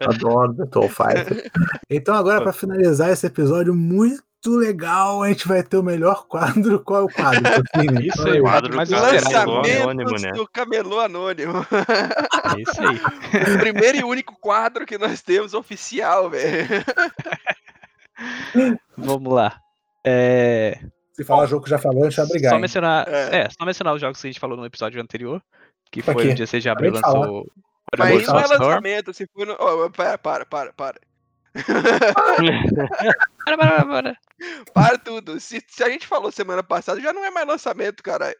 Adoro 0.10 0.53
Virtual 0.53 0.90
Fighter. 0.90 1.52
Então 1.90 2.15
agora 2.15 2.41
pra 2.41 2.52
finalizar 2.52 3.11
esse 3.11 3.26
episódio 3.27 3.73
muito 3.76 4.23
legal, 4.48 5.22
a 5.23 5.30
gente 5.30 5.48
vai 5.48 5.64
ter 5.64 5.77
o 5.77 5.84
melhor 5.84 6.26
quadro. 6.27 6.80
Qual 6.80 7.02
é 7.02 7.03
o 7.03 7.10
quadro? 7.10 7.41
Isso 8.02 8.27
aí, 8.27 8.41
O 8.41 8.44
Mas 8.44 8.52
quadro 8.52 8.76
mas 8.76 8.90
do? 8.90 8.95
Camelô 8.95 9.14
Lançamentos 9.14 9.82
Anônimo, 9.82 10.19
né? 10.19 10.32
do 10.32 10.48
Camelô 10.48 10.99
Anônimo. 10.99 11.65
É 12.56 12.61
isso 12.61 12.82
aí. 12.82 13.56
o 13.56 13.60
primeiro 13.60 13.98
e 13.98 14.03
único 14.03 14.36
quadro 14.40 14.86
que 14.86 14.98
nós 14.98 15.22
temos 15.22 15.53
oficial, 15.53 16.30
velho. 16.30 16.68
Vamos 18.98 19.34
lá. 19.34 19.60
É, 20.03 20.80
Se 21.16 21.24
falar 21.24 21.46
jogo 21.46 21.64
que 21.64 21.70
já 21.70 21.78
falou, 21.78 22.04
a 22.04 22.10
gente 22.10 22.18
vai 22.18 22.28
brigar. 22.28 22.50
só 22.50 22.56
hein? 22.56 22.62
mencionar, 22.62 23.08
É. 23.08 23.38
é. 23.42 23.50
só 23.50 23.66
mencionar 23.66 23.94
os 23.94 24.02
jogos 24.02 24.20
que 24.22 24.28
a 24.28 24.30
gente 24.32 24.40
falou 24.40 24.58
no 24.58 24.66
episódio 24.66 25.02
anterior, 25.02 25.42
que 25.92 26.04
Pra 26.04 26.14
foi 26.14 26.30
o 26.30 26.36
dia 26.36 26.46
6 26.46 26.62
de 26.62 26.70
abril 26.70 26.92
lançou 26.92 27.46
Mas 27.98 28.22
isso 28.22 28.32
não 28.34 28.40
é 28.40 28.48
lançamento, 28.48 29.14
se 29.14 29.26
for 29.34 29.48
no. 29.48 29.56
Ó, 29.60 29.90
para, 29.90 30.18
para, 30.18 30.46
para, 30.46 30.74
para. 30.74 31.00
Para, 33.46 33.58
para, 33.58 33.86
para. 33.86 34.18
Para 34.74 34.98
tudo. 34.98 35.40
Se, 35.40 35.64
se 35.66 35.82
a 35.82 35.90
gente 35.90 36.06
falou 36.06 36.30
semana 36.30 36.62
passada, 36.62 37.00
já 37.00 37.14
não 37.14 37.24
é 37.24 37.32
mais 37.32 37.48
lançamento, 37.48 38.04
caralho. 38.04 38.36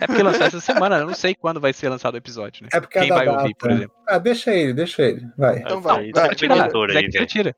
É 0.00 0.06
porque 0.06 0.22
lançou 0.22 0.46
essa 0.46 0.60
semana, 0.60 0.98
eu 1.00 1.06
não 1.06 1.14
sei 1.14 1.34
quando 1.34 1.60
vai 1.60 1.72
ser 1.74 1.90
lançado 1.90 2.14
o 2.14 2.18
episódio, 2.18 2.62
né? 2.62 2.68
É 2.72 2.80
porque 2.80 2.98
Quem 2.98 3.10
a 3.10 3.14
vai 3.16 3.26
data. 3.26 3.38
ouvir, 3.42 3.54
por 3.56 3.70
exemplo. 3.70 3.94
Ah, 4.08 4.16
deixa 4.18 4.54
ele, 4.54 4.72
deixa 4.72 5.02
ele. 5.02 5.26
Vai. 5.36 5.58
Então 5.58 5.82
Tá 5.82 5.94
vai, 5.94 6.10
vai, 6.12 6.34
Tira, 6.34 6.54
aí, 6.98 7.08
tira, 7.10 7.26
tira. 7.26 7.56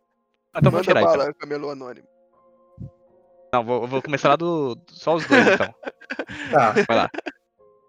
Então 0.57 0.73
vou 0.73 0.81
Manda 0.81 0.85
tirar, 0.85 1.01
então. 1.03 1.17
bala, 1.17 1.35
Camelô 1.35 1.71
Anônimo. 1.71 2.07
Não, 3.53 3.65
vou, 3.65 3.87
vou 3.87 4.03
começar 4.03 4.29
lá 4.31 4.37
do. 4.37 4.79
Só 4.89 5.15
os 5.17 5.27
dois, 5.27 5.47
então. 5.47 5.75
Tá. 6.51 6.73
Vai 6.89 6.97
lá. 6.97 7.11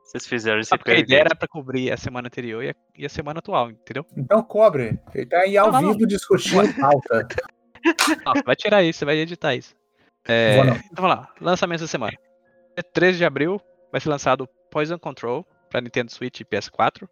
Vocês 0.06 0.28
fizeram 0.28 0.60
esse 0.60 0.74
Ah, 0.74 0.78
porque 0.78 0.92
a 0.92 1.00
ideia 1.00 1.22
era 1.22 1.36
pra 1.36 1.48
cobrir 1.48 1.92
a 1.92 1.98
semana 1.98 2.28
anterior 2.28 2.64
e 2.64 2.70
a, 2.70 2.76
e 2.98 3.06
a 3.06 3.10
semana 3.10 3.40
atual, 3.40 3.72
entendeu? 3.72 4.06
Então 4.16 4.44
cobre. 4.44 5.00
Ele 5.14 5.26
tá 5.26 5.40
aí 5.40 5.58
ao 5.58 5.72
Não, 5.72 5.74
não, 5.74 5.82
não. 5.90 5.94
vivo 5.98 6.08
discutindo 6.08 6.74
pauta. 6.80 7.28
Não, 8.26 8.34
vai 8.46 8.56
tirar 8.56 8.84
isso, 8.84 9.00
você 9.00 9.06
vai 9.06 9.16
editar 9.18 9.56
isso. 9.56 9.74
É, 10.28 10.60
então 10.60 10.78
vamos 10.94 11.18
lá, 11.18 11.34
lançamentos 11.42 11.82
da 11.82 11.88
semana. 11.88 12.12
Dia 12.76 12.84
13 12.94 13.18
de 13.18 13.26
abril 13.26 13.60
vai 13.92 14.00
ser 14.00 14.10
lançado 14.10 14.48
Poison 14.70 15.00
Control 15.00 15.44
para 15.68 15.82
Nintendo 15.82 16.12
Switch 16.12 16.42
e 16.42 16.46
PS4. 16.46 17.10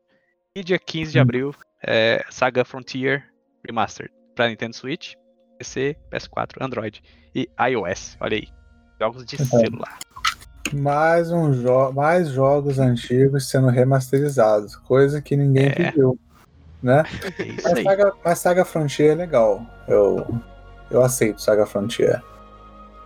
E 0.55 0.63
dia 0.63 0.77
15 0.77 1.11
de 1.13 1.17
Hum. 1.17 1.21
abril, 1.23 1.55
é, 1.83 2.23
Saga 2.29 2.63
Frontier 2.63 3.27
Remastered 3.65 4.13
para 4.35 4.47
Nintendo 4.47 4.75
Switch, 4.75 5.15
PC, 5.59 5.95
PS4, 6.11 6.61
Android 6.61 7.03
e 7.35 7.49
iOS. 7.69 8.17
Olha 8.21 8.37
aí, 8.37 8.47
jogos 8.99 9.25
de 9.25 9.35
Uhum. 9.37 9.45
celular. 9.45 9.99
Mais, 10.71 11.31
um 11.31 11.51
jo 11.53 11.91
mais 11.91 12.29
jogos 12.29 12.79
antigos 12.79 13.49
sendo 13.49 13.67
remasterizados, 13.67 14.75
coisa 14.75 15.21
que 15.21 15.35
ninguém 15.35 15.67
É. 15.67 15.71
pediu. 15.91 16.17
Né? 16.81 17.03
É 17.37 17.43
isso 17.43 17.63
Mas 17.67 17.77
aí. 17.77 17.83
Saga, 17.83 18.13
mas 18.23 18.39
Saga 18.39 18.65
Frontier 18.65 19.11
é 19.11 19.15
legal. 19.15 19.61
Eu, 19.87 20.25
eu 20.89 21.03
aceito 21.03 21.41
Saga 21.41 21.65
Frontier. 21.65 22.21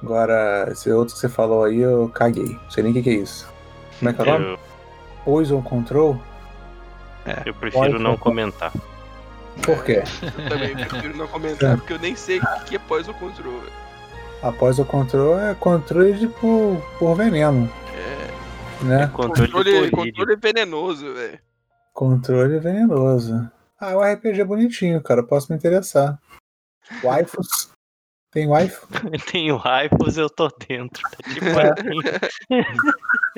Agora, 0.03 0.67
esse 0.71 0.91
outro 0.91 1.15
que 1.15 1.21
você 1.21 1.29
falou 1.29 1.63
aí, 1.63 1.79
eu 1.79 2.07
caguei. 2.09 2.45
Não 2.63 2.69
sei 2.69 2.83
nem 2.83 2.91
o 2.91 2.95
que, 2.95 3.01
que 3.01 3.09
é 3.09 3.13
isso. 3.13 3.51
Como 3.97 4.09
é 4.11 4.13
que 4.13 4.21
é 4.21 4.23
o 4.35 4.39
nome? 4.39 4.59
Poison 5.25 5.61
Control? 5.63 6.19
eu 7.45 7.53
prefiro 7.55 7.97
não 7.97 8.17
comentar. 8.17 8.71
Por 9.61 9.83
quê? 9.83 10.03
Eu 10.37 10.49
também 10.49 10.73
prefiro 10.87 11.15
não 11.17 11.27
comentar, 11.27 11.77
porque 11.77 11.93
eu 11.93 11.99
nem 11.99 12.15
sei 12.15 12.39
o 12.39 12.41
que 12.41 12.63
que 12.65 12.75
é 12.75 12.79
Poison 12.79 13.13
Control. 13.13 13.59
velho. 13.59 13.83
Após 14.41 14.77
o 14.77 14.83
controle 14.83 15.41
é 15.51 15.55
controle 15.55 16.13
de 16.13 16.27
por, 16.27 16.81
por 16.99 17.15
veneno, 17.15 17.71
É, 17.95 18.83
né? 18.83 19.07
Controle, 19.07 19.49
controle, 19.51 19.89
colírio. 19.91 19.91
controle 20.17 20.35
venenoso, 20.35 21.13
velho. 21.13 21.39
Controle 21.93 22.59
venenoso. 22.59 23.49
Ah, 23.79 23.95
o 23.95 24.01
RPG 24.01 24.41
é 24.41 24.45
bonitinho, 24.45 25.01
cara. 25.01 25.23
Posso 25.23 25.49
me 25.51 25.57
interessar. 25.57 26.19
Waifus. 27.03 27.69
Tem 28.31 28.47
waifu? 28.47 28.85
Tem 29.31 29.51
o 29.51 29.59
waifus, 29.59 30.17
eu 30.17 30.29
tô 30.29 30.49
dentro. 30.67 31.01
Tá 31.03 31.17
tipo 31.31 31.45
É. 31.45 31.69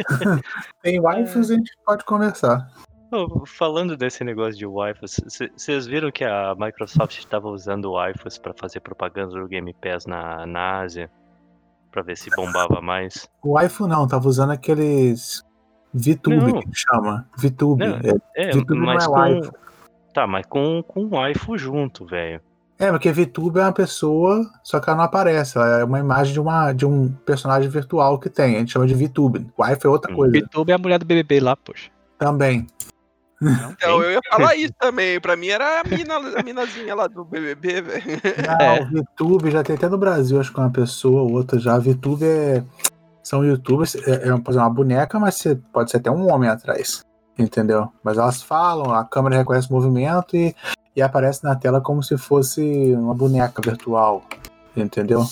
assim. 0.09 0.41
Tem 0.81 0.99
waifus, 0.99 1.51
a 1.51 1.53
gente 1.55 1.71
pode 1.85 2.03
conversar. 2.05 2.67
Falando 3.45 3.95
desse 3.95 4.23
negócio 4.23 4.57
de 4.57 4.65
waifus, 4.65 5.19
vocês 5.56 5.86
viram 5.88 6.11
que 6.11 6.23
a 6.23 6.56
Microsoft 6.57 7.18
estava 7.19 7.48
usando 7.48 7.91
waifus 7.94 8.38
para 8.38 8.53
fazer 8.53 8.80
propaganda 8.80 9.34
do 9.40 9.48
Game 9.48 9.73
Pass 9.73 10.06
na, 10.06 10.45
na 10.45 10.80
Ásia? 10.82 11.10
Pra 11.91 12.02
ver 12.02 12.18
se 12.18 12.30
bombava 12.36 12.82
mais. 12.82 13.27
O 13.41 13.53
waifu 13.53 13.88
não, 13.88 14.07
tava 14.07 14.27
usando 14.27 14.52
aqueles 14.52 15.44
VTube 15.94 16.52
Não. 16.53 16.60
que 16.61 16.69
chama. 16.73 17.26
VTube. 17.38 17.86
Não. 17.88 17.95
É, 18.36 18.49
É, 18.49 18.52
VTube 18.52 18.76
não 18.80 18.86
mas 18.86 19.03
é 19.03 19.07
com. 19.07 19.14
waifu. 19.14 19.52
Tá, 20.14 20.27
mas 20.27 20.45
com, 20.45 20.84
com 20.84 21.07
waifu 21.10 21.57
junto, 21.57 22.06
velho. 22.06 22.41
É, 22.77 22.91
porque 22.91 23.10
VTube 23.14 23.60
é 23.60 23.64
uma 23.64 23.72
pessoa, 23.72 24.45
só 24.61 24.82
que 24.82 24.90
ela 24.90 24.98
não 24.98 25.06
aparece. 25.06 25.57
Ela 25.57 25.80
é 25.80 25.84
uma 25.86 25.99
imagem 25.99 26.34
de, 26.34 26.40
uma, 26.41 26.73
de 26.73 26.86
um 26.86 27.10
personagem 27.10 27.69
virtual 27.69 28.19
que 28.19 28.30
tem. 28.30 28.57
A 28.57 28.60
gente 28.60 28.73
chama 28.73 28.86
de 28.88 28.94
VTube. 28.94 29.48
Waifu 29.57 29.88
é 29.88 29.90
outra 29.90 30.11
Hum. 30.11 30.15
coisa. 30.18 30.36
YouTube 30.38 30.72
é 30.72 30.73
a 30.73 30.77
mulher 30.77 30.99
do 30.99 31.06
BBB 31.06 31.40
lá, 31.40 31.56
poxa. 31.56 31.90
Também. 32.18 32.68
Então, 33.41 34.01
eu 34.01 34.11
ia 34.11 34.19
falar 34.31 34.55
isso 34.55 34.73
também. 34.79 35.19
Pra 35.19 35.35
mim 35.35 35.47
era 35.47 35.81
a, 35.81 35.83
mina, 35.83 36.15
a 36.39 36.43
minazinha 36.43 36.95
lá 36.95 37.07
do 37.07 37.23
BBB, 37.25 37.81
velho. 37.81 38.03
Não, 38.47 38.65
É. 38.65 38.81
o 38.81 38.85
VTube 39.03 39.51
já 39.51 39.63
tem 39.63 39.75
até 39.75 39.89
no 39.89 39.97
Brasil, 39.97 40.39
acho 40.39 40.51
que 40.53 40.59
uma 40.59 40.69
pessoa 40.71 41.21
ou 41.23 41.33
outra 41.33 41.59
já. 41.59 41.77
VTube 41.77 42.23
é. 42.25 42.63
São 43.23 43.43
youtubers, 43.43 43.95
é, 43.95 44.27
é 44.29 44.33
uma 44.33 44.69
boneca, 44.69 45.19
mas 45.19 45.35
você- 45.35 45.55
pode 45.73 45.89
ser 45.89 45.97
até 45.97 46.11
um 46.11 46.31
homem 46.31 46.47
atrás. 46.49 47.03
Entendeu? 47.37 47.91
Mas 48.03 48.17
elas 48.17 48.41
falam, 48.41 48.93
a 48.93 49.03
câmera 49.03 49.37
reconhece 49.37 49.67
o 49.69 49.73
movimento 49.73 50.37
e, 50.37 50.55
e 50.95 51.01
aparece 51.01 51.43
na 51.43 51.55
tela 51.55 51.81
como 51.81 52.01
se 52.03 52.17
fosse 52.17 52.61
uma 52.93 53.13
boneca 53.15 53.61
virtual. 53.61 54.23
Entendeu? 54.77 55.25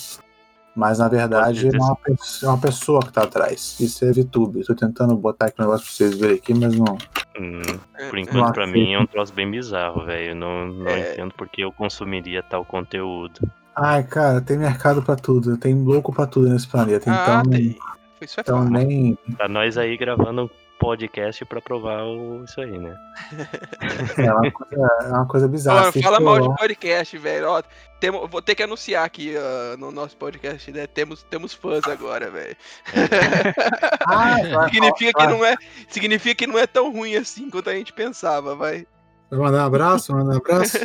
Mas 0.76 0.98
na 0.98 1.06
verdade 1.08 1.68
é 1.68 1.70
uma, 1.70 1.96
é 2.42 2.46
uma 2.48 2.58
pessoa 2.58 3.00
que 3.00 3.12
tá 3.12 3.22
atrás. 3.22 3.76
Isso 3.78 4.04
é 4.04 4.10
VTube. 4.12 4.64
Tô 4.64 4.74
tentando 4.74 5.16
botar 5.16 5.46
aqui 5.46 5.62
um 5.62 5.64
negócio 5.64 5.86
pra 5.86 5.94
vocês 5.94 6.18
verem 6.18 6.36
aqui, 6.36 6.52
mas 6.52 6.74
não. 6.76 6.98
Hum, 7.38 7.62
É, 7.98 8.08
por 8.08 8.18
enquanto, 8.18 8.52
pra 8.54 8.66
mim 8.66 8.92
é 8.92 8.98
um 8.98 9.06
troço 9.06 9.32
bem 9.32 9.50
bizarro, 9.50 10.04
velho. 10.06 10.34
Não, 10.34 10.66
não 10.66 10.88
É. 10.88 11.12
entendo 11.12 11.34
porque 11.36 11.64
eu 11.64 11.72
consumiria 11.72 12.42
tal 12.42 12.64
conteúdo. 12.64 13.40
Ai, 13.74 14.04
cara, 14.04 14.40
tem 14.40 14.56
mercado 14.56 15.02
pra 15.02 15.16
tudo. 15.16 15.56
Tem 15.56 15.74
louco 15.74 16.12
pra 16.14 16.26
tudo 16.26 16.48
nesse 16.48 16.68
planeta. 16.68 17.10
Ah, 17.10 17.40
Então, 17.42 17.50
tem. 17.50 17.76
Isso 18.20 18.38
é 18.38 18.42
então 18.42 18.64
nem. 18.64 19.18
Tá 19.36 19.48
nós 19.48 19.76
aí 19.76 19.96
gravando 19.96 20.48
podcast 20.78 21.44
pra 21.44 21.60
provar 21.60 22.02
o- 22.04 22.44
isso 22.44 22.60
aí, 22.60 22.78
né? 22.78 22.96
É 24.18 24.32
uma 24.32 24.50
coisa, 24.50 24.88
é 25.02 25.08
uma 25.08 25.26
coisa 25.26 25.48
bizarra. 25.48 25.76
Mano, 25.78 25.88
Assiste 25.90 26.04
fala 26.04 26.20
mal 26.20 26.40
de 26.40 26.56
podcast, 26.56 27.18
velho. 27.18 27.48
Ó, 27.48 27.62
temo, 28.00 28.26
vou 28.28 28.42
ter 28.42 28.54
que 28.54 28.62
anunciar 28.62 29.04
aqui 29.04 29.36
ah, 29.36 29.76
no 29.78 29.90
nosso 29.90 30.16
podcast, 30.16 30.70
né? 30.72 30.86
Temos, 30.86 31.22
temos 31.24 31.52
fãs 31.54 31.84
agora, 31.86 32.30
velho. 32.30 32.56
Ah, 34.06 34.36
significa, 34.68 35.20
que 35.20 35.26
não 35.26 35.44
é, 35.44 35.56
significa 35.88 36.34
que 36.34 36.46
não 36.46 36.58
é 36.58 36.66
tão 36.66 36.92
ruim 36.92 37.16
assim 37.16 37.48
quanto 37.50 37.70
a 37.70 37.74
gente 37.74 37.92
pensava, 37.92 38.54
vai. 38.54 38.86
Vai 39.30 39.38
mandar 39.40 39.62
um 39.64 39.66
abraço? 39.66 40.12
Mandar 40.12 40.34
um 40.34 40.36
abraço? 40.38 40.78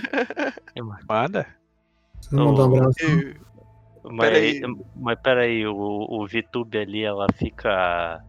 Manda. 1.08 1.46
Você 2.22 2.36
não 2.36 2.46
mandou 2.46 2.70
um 2.70 2.78
abraço? 2.78 3.00
Mas, 4.12 4.30
Peraí. 4.30 4.62
mas 4.96 5.20
peraí, 5.22 5.68
o, 5.68 5.76
o 5.76 6.26
VTube 6.26 6.78
ali, 6.78 7.04
ela 7.04 7.28
fica. 7.36 8.24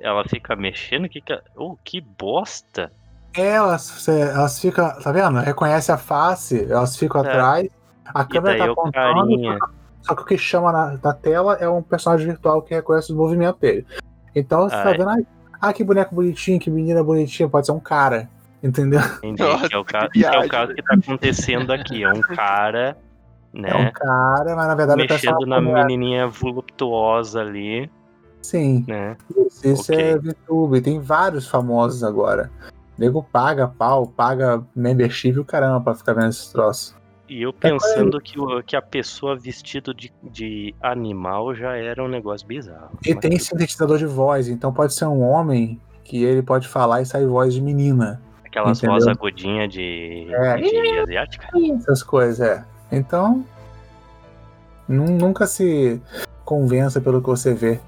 Ela 0.00 0.24
fica 0.28 0.54
mexendo? 0.56 1.08
Que 1.08 1.20
que... 1.20 1.38
Oh, 1.56 1.76
que 1.84 2.00
bosta! 2.00 2.92
Elas, 3.36 3.90
você- 3.90 4.20
elas 4.22 4.60
ficam, 4.60 4.88
tá 5.00 5.12
vendo? 5.12 5.38
Reconhece 5.40 5.92
a 5.92 5.98
face, 5.98 6.66
elas 6.70 6.96
ficam 6.96 7.24
É. 7.24 7.28
atrás. 7.28 7.68
A 8.14 8.24
câmera 8.24 8.58
tá 8.58 8.66
o 8.66 8.72
apontando, 8.72 8.92
carinha. 9.26 9.58
só 10.02 10.14
que 10.14 10.22
o 10.22 10.24
que 10.24 10.38
chama 10.38 10.72
na, 10.72 10.98
na 11.02 11.12
tela 11.12 11.54
é 11.60 11.68
um 11.68 11.82
personagem 11.82 12.26
virtual 12.26 12.62
que 12.62 12.74
reconhece 12.74 13.12
os 13.12 13.16
movimentos 13.18 13.60
dele. 13.60 13.86
Então 14.34 14.62
você 14.68 14.76
tá 14.76 14.88
Ah, 14.88 14.90
é. 14.94 14.96
vendo, 14.96 15.10
ai, 15.10 15.26
ah, 15.60 15.72
que 15.72 15.84
boneco 15.84 16.14
bonitinho, 16.14 16.58
que 16.58 16.70
menina 16.70 17.04
bonitinha, 17.04 17.48
pode 17.48 17.66
ser 17.66 17.72
um 17.72 17.80
cara, 17.80 18.28
entendeu? 18.62 19.00
Entendi, 19.22 19.42
Nossa, 19.42 19.68
que 19.68 19.74
é 19.74 19.78
o, 19.78 19.84
ca... 19.84 20.08
que 20.08 20.24
é 20.24 20.38
o 20.38 20.48
caso 20.48 20.74
que 20.74 20.82
tá 20.82 20.94
acontecendo 20.94 21.70
aqui. 21.72 22.02
É 22.02 22.08
um 22.12 22.20
cara, 22.22 22.96
É, 23.54 23.74
um 23.76 23.82
né? 23.82 23.90
cara, 23.92 24.56
mas 24.56 24.66
na 24.68 24.74
verdade 24.74 25.02
o 25.02 25.06
mexendo 25.06 25.46
na 25.46 25.56
é 25.56 25.60
mulher. 25.60 25.84
menininha 25.86 26.26
voluptuosa 26.28 27.40
ali, 27.42 27.90
Sim. 28.42 28.84
né? 28.88 29.16
Isso, 29.30 29.66
isso 29.68 29.92
Ok. 29.92 29.96
é 29.98 30.18
VTube. 30.18 30.80
Tem 30.80 31.00
vários 31.00 31.46
famosos 31.48 32.02
agora. 32.04 32.50
O 32.96 33.00
nego 33.00 33.22
paga 33.22 33.68
pau, 33.68 34.06
paga 34.06 34.62
membership 34.74 35.34
e 35.36 35.38
o 35.38 35.44
caramba 35.44 35.80
pra 35.80 35.94
ficar 35.94 36.14
vendo 36.14 36.28
esses 36.30 36.48
troços. 36.52 36.96
E 37.28 37.42
eu 37.42 37.52
pensando 37.52 38.18
que, 38.20 38.40
o- 38.40 38.62
que 38.62 38.74
a 38.74 38.80
pessoa 38.80 39.36
vestido 39.36 39.92
de, 39.92 40.10
de 40.22 40.74
animal 40.80 41.54
já 41.54 41.76
era 41.76 42.02
um 42.02 42.08
negócio 42.08 42.46
bizarro. 42.46 42.90
E 43.04 43.14
tem 43.14 43.32
tudo- 43.32 43.42
sintetizador 43.42 43.98
de 43.98 44.06
voz, 44.06 44.48
então 44.48 44.72
pode 44.72 44.94
ser 44.94 45.04
um 45.04 45.20
homem 45.22 45.78
que 46.04 46.24
ele 46.24 46.40
pode 46.40 46.66
falar 46.66 47.02
e 47.02 47.06
sair 47.06 47.26
voz 47.26 47.52
de 47.52 47.60
menina. 47.60 48.20
Aquelas 48.46 48.78
entendeu? 48.78 48.94
vozes 48.94 49.08
agudinhas 49.08 49.70
de, 49.70 50.26
É. 50.30 50.56
de 50.56 50.98
asiática. 51.00 51.48
Essas 51.76 52.02
coisas, 52.02 52.40
é. 52.40 52.64
Então, 52.90 53.44
nu- 54.88 55.04
nunca 55.18 55.46
se 55.46 56.00
convença 56.46 56.98
pelo 56.98 57.20
que 57.20 57.26
você 57.28 57.52
vê 57.52 57.78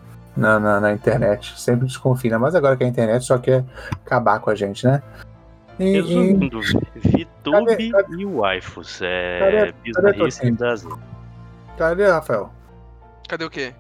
na, 0.41 0.59
na, 0.59 0.81
na 0.81 0.93
internet. 0.93 1.61
Sempre 1.61 1.87
desconfia. 1.87 2.39
Mas 2.39 2.55
agora 2.55 2.77
que 2.77 2.85
a 2.85 2.89
internet 2.89 3.25
só 3.25 3.39
quer 3.39 3.65
acabar 4.05 4.41
com 4.41 4.51
a 4.51 4.55
gente, 4.55 4.85
né? 4.87 5.03
E, 5.79 5.85
e 5.85 5.93
Resumindo, 6.01 6.61
VTube 6.61 7.91
Cadê- 7.91 8.17
e 8.19 8.27
waifus. 8.27 9.01
É 9.03 9.73
bizarrice 9.83 10.51
Brasil. 10.53 10.99
cadê, 11.79 12.11
Rafael? 12.11 12.51
Cadê 13.29 13.45
o 13.45 13.51
quê? 13.51 13.73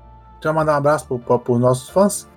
Já 0.43 0.53
mandar 0.53 0.73
um 0.75 0.77
abraço 0.77 1.07
pro, 1.07 1.19
pro, 1.19 1.39
pros 1.39 1.61
nossos 1.61 1.91
fãs? 1.91 2.29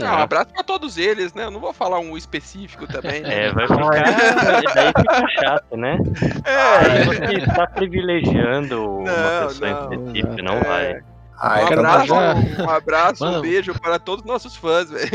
Ah, 0.00 0.18
um 0.18 0.22
abraço 0.22 0.52
pra 0.52 0.62
todos 0.62 0.96
eles, 0.96 1.34
né? 1.34 1.44
Eu 1.44 1.50
não 1.50 1.58
vou 1.58 1.72
falar 1.72 1.98
um 1.98 2.16
específico 2.16 2.86
também, 2.86 3.20
né? 3.20 3.46
É, 3.46 3.52
vai 3.52 3.66
ficar. 3.66 3.90
daí 4.74 4.92
fica 4.96 5.28
chato, 5.40 5.76
né? 5.76 5.98
Aí 6.44 6.98
É, 7.00 7.04
você 7.04 7.46
tá 7.52 7.66
privilegiando 7.66 8.80
uma 8.98 9.10
Não, 9.12 9.48
pessoa 9.48 9.70
não. 9.70 9.92
específica, 9.92 10.42
não 10.42 10.54
É. 10.54 10.62
vai. 10.64 11.02
Ah, 11.40 11.60
um 11.60 11.64
então 11.66 11.82
tá 11.82 11.92
abraço, 12.02 12.08
bom. 12.14 12.62
um 12.64 12.70
abraço, 12.70 13.24
um 13.24 13.30
Mano. 13.30 13.42
beijo 13.42 13.74
para 13.80 13.98
todos 13.98 14.24
os 14.24 14.28
nossos 14.30 14.56
fãs, 14.56 14.90
velho. 14.90 15.08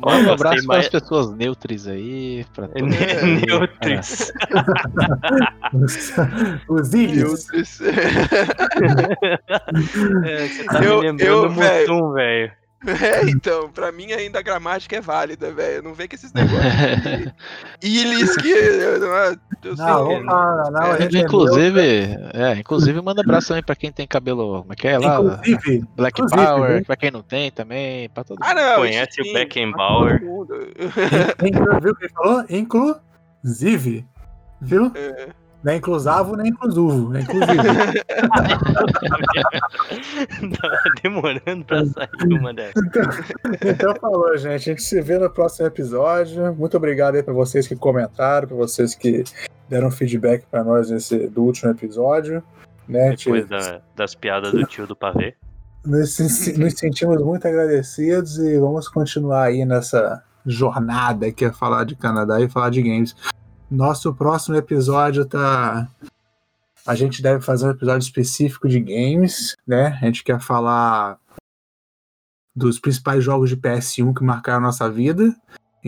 Um 0.00 0.08
abraço 0.30 0.36
para 0.36 0.62
mais- 0.64 0.84
as 0.84 0.88
pessoas 0.90 1.30
neutras 1.34 1.86
aí. 1.88 2.46
Pra 2.54 2.68
todos 2.68 2.82
Ne- 2.88 2.96
aí. 3.04 3.46
Neutris. 3.46 4.32
Os, 5.72 6.12
os. 6.68 6.90
Neutros. 6.92 7.80
É, 10.24 10.46
você 10.48 10.64
tá 10.64 10.80
Eu- 10.84 10.96
me 11.00 11.06
lembrando 11.06 11.28
eu, 11.28 11.48
do. 11.48 11.50
Mutum, 11.50 12.12
velho. 12.12 12.52
É, 12.86 13.28
então, 13.28 13.68
pra 13.70 13.90
mim 13.90 14.12
ainda 14.12 14.38
a 14.38 14.42
gramática 14.42 14.94
é 14.96 15.00
válida, 15.00 15.50
velho. 15.52 15.82
Não 15.82 15.94
vê 15.94 16.06
que 16.06 16.14
esses 16.14 16.32
negócios. 16.32 16.62
Ilis 17.82 18.36
que. 18.36 18.48
Eu, 18.52 19.02
eu 19.02 19.76
sei 19.76 19.84
Não, 19.84 20.22
não, 20.22 20.94
É, 20.94 21.02
é 21.02 21.18
inclusive, 21.18 21.80
é, 22.34 22.52
inclusive 22.56 23.00
manda 23.02 23.20
abraço 23.20 23.52
aí 23.52 23.62
pra 23.62 23.74
quem 23.74 23.90
tem 23.90 24.06
cabelo. 24.06 24.60
Como 24.60 24.72
é 24.72 24.76
que 24.76 24.86
é 24.86 24.96
lá? 24.96 25.16
Inclusive, 25.20 25.84
Black 25.96 26.20
inclusive, 26.20 26.46
Power, 26.46 26.76
viu? 26.76 26.84
pra 26.84 26.96
quem 26.96 27.10
não 27.10 27.22
tem 27.22 27.50
também, 27.50 28.08
pra 28.10 28.22
todo 28.22 28.38
Ah, 28.42 28.48
mundo. 28.48 28.56
não. 28.60 28.76
Conhece 28.76 29.20
o 29.22 29.32
Beckenbauer. 29.32 30.20
viu 30.20 31.92
o 31.92 31.96
que 31.96 32.04
ele 32.04 32.12
falou? 32.14 32.44
Inclusive. 32.48 34.06
Viu? 34.60 34.92
É. 34.94 35.28
Não 35.64 35.72
é 35.72 35.76
inclusavo 35.76 36.36
nem 36.36 36.50
inclusivo. 36.52 37.16
É 37.16 37.20
inclusive. 37.20 37.58
Tava 40.60 40.78
demorando 41.02 41.64
pra 41.64 41.84
sair 41.86 42.08
uma 42.32 42.52
dessas. 42.54 42.82
então 43.64 43.94
falou, 44.00 44.36
gente. 44.36 44.52
A 44.54 44.58
gente 44.58 44.82
se 44.82 45.00
vê 45.00 45.18
no 45.18 45.30
próximo 45.30 45.66
episódio. 45.66 46.54
Muito 46.54 46.76
obrigado 46.76 47.16
aí 47.16 47.22
pra 47.22 47.34
vocês 47.34 47.66
que 47.66 47.76
comentaram, 47.76 48.48
pra 48.48 48.56
vocês 48.56 48.94
que 48.94 49.24
deram 49.68 49.90
feedback 49.90 50.44
pra 50.50 50.64
nós 50.64 50.90
nesse, 50.90 51.28
do 51.28 51.42
último 51.42 51.70
episódio. 51.70 52.42
Né? 52.88 53.14
Depois 53.16 53.46
da- 53.48 53.80
das 53.96 54.14
piadas 54.14 54.52
do 54.52 54.64
tio 54.64 54.86
do 54.86 54.96
pavê. 54.96 55.34
nos, 55.84 56.18
nos 56.56 56.74
sentimos 56.74 57.22
muito 57.22 57.46
agradecidos 57.46 58.38
e 58.38 58.58
vamos 58.58 58.88
continuar 58.88 59.44
aí 59.44 59.64
nessa 59.64 60.22
jornada 60.46 61.30
que 61.30 61.44
é 61.44 61.52
falar 61.52 61.84
de 61.84 61.94
Canadá 61.96 62.40
e 62.40 62.48
falar 62.48 62.70
de 62.70 62.82
games. 62.82 63.14
Nosso 63.70 64.14
próximo 64.14 64.56
episódio 64.56 65.26
tá. 65.26 65.88
A 66.86 66.94
gente 66.94 67.20
deve 67.20 67.44
fazer 67.44 67.66
um 67.66 67.70
episódio 67.70 68.04
específico 68.04 68.66
de 68.66 68.80
games, 68.80 69.54
né? 69.66 69.98
A 70.00 70.06
gente 70.06 70.24
quer 70.24 70.40
falar 70.40 71.18
dos 72.56 72.80
principais 72.80 73.22
jogos 73.22 73.50
de 73.50 73.56
PS1 73.56 74.16
que 74.16 74.24
marcaram 74.24 74.58
a 74.58 74.62
nossa 74.68 74.90
vida. 74.90 75.36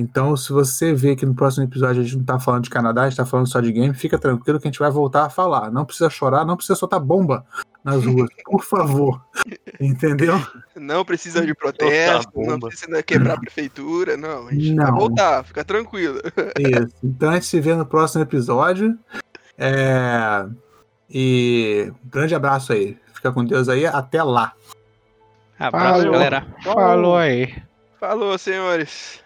Então, 0.00 0.34
se 0.34 0.50
você 0.50 0.94
vê 0.94 1.14
que 1.14 1.26
no 1.26 1.34
próximo 1.34 1.64
episódio 1.64 2.00
a 2.00 2.04
gente 2.04 2.16
não 2.16 2.24
tá 2.24 2.40
falando 2.40 2.64
de 2.64 2.70
Canadá, 2.70 3.02
a 3.02 3.08
gente 3.10 3.18
tá 3.18 3.26
falando 3.26 3.46
só 3.46 3.60
de 3.60 3.70
game, 3.70 3.92
fica 3.92 4.18
tranquilo 4.18 4.58
que 4.58 4.66
a 4.66 4.70
gente 4.70 4.78
vai 4.78 4.90
voltar 4.90 5.26
a 5.26 5.28
falar. 5.28 5.70
Não 5.70 5.84
precisa 5.84 6.08
chorar, 6.08 6.42
não 6.46 6.56
precisa 6.56 6.74
soltar 6.74 6.98
bomba 6.98 7.44
nas 7.84 8.06
ruas, 8.06 8.30
por 8.46 8.64
favor. 8.64 9.22
Entendeu? 9.78 10.40
Não 10.74 11.04
precisa 11.04 11.44
de 11.44 11.54
protesto, 11.54 12.32
não 12.40 12.58
precisa 12.58 13.02
quebrar 13.02 13.34
a 13.34 13.40
prefeitura, 13.40 14.16
não. 14.16 14.48
A 14.48 14.54
gente 14.54 14.72
Não. 14.72 14.84
vai 14.84 14.92
voltar, 14.92 15.44
fica 15.44 15.62
tranquilo. 15.62 16.18
Isso. 16.58 16.96
Então 17.04 17.28
a 17.28 17.34
gente 17.34 17.46
se 17.46 17.60
vê 17.60 17.74
no 17.74 17.84
próximo 17.84 18.22
episódio. 18.22 18.98
É... 19.58 20.46
E 21.10 21.92
um 22.06 22.08
grande 22.08 22.34
abraço 22.34 22.72
aí. 22.72 22.96
Fica 23.12 23.30
com 23.30 23.44
Deus 23.44 23.68
aí. 23.68 23.84
Até 23.84 24.22
lá. 24.22 24.54
Abraço, 25.58 25.98
Falou. 25.98 26.12
galera. 26.12 26.46
Falou 26.64 27.16
aí. 27.18 27.62
Falou, 27.98 28.38
senhores. 28.38 29.20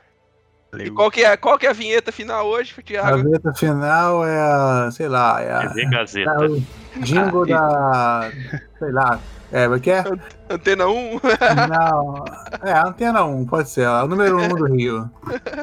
E 0.83 0.91
qual 0.91 1.11
que 1.11 1.25
é, 1.25 1.37
qual 1.37 1.59
que 1.59 1.67
é 1.67 1.71
a 1.71 1.73
vinheta 1.73 2.11
final 2.13 2.47
hoje, 2.47 2.75
A 2.77 2.83
Thiago? 2.83 3.23
vinheta 3.23 3.53
final 3.55 4.25
é 4.27 4.39
a. 4.41 4.91
Sei 4.91 5.09
lá. 5.09 5.41
É 5.43 5.53
a. 5.53 5.61
TV 5.69 5.83
é 5.83 5.91
Gazeta. 5.91 6.47
o 6.47 6.63
jingle 7.01 7.47
da. 7.47 8.31
Sei 8.79 8.91
lá. 8.93 9.19
É, 9.53 9.69
o 9.69 9.79
que 9.79 9.91
é? 9.91 10.03
Antena 10.51 10.89
1? 10.89 11.21
Não. 11.71 12.25
É, 12.63 12.73
a 12.73 12.87
antena 12.89 13.25
1, 13.25 13.47
pode 13.47 13.71
ser. 13.71 13.83
É 13.83 13.89
o 14.03 14.09
número 14.09 14.37
1 14.41 14.49
do 14.49 14.65
Rio. 14.75 15.09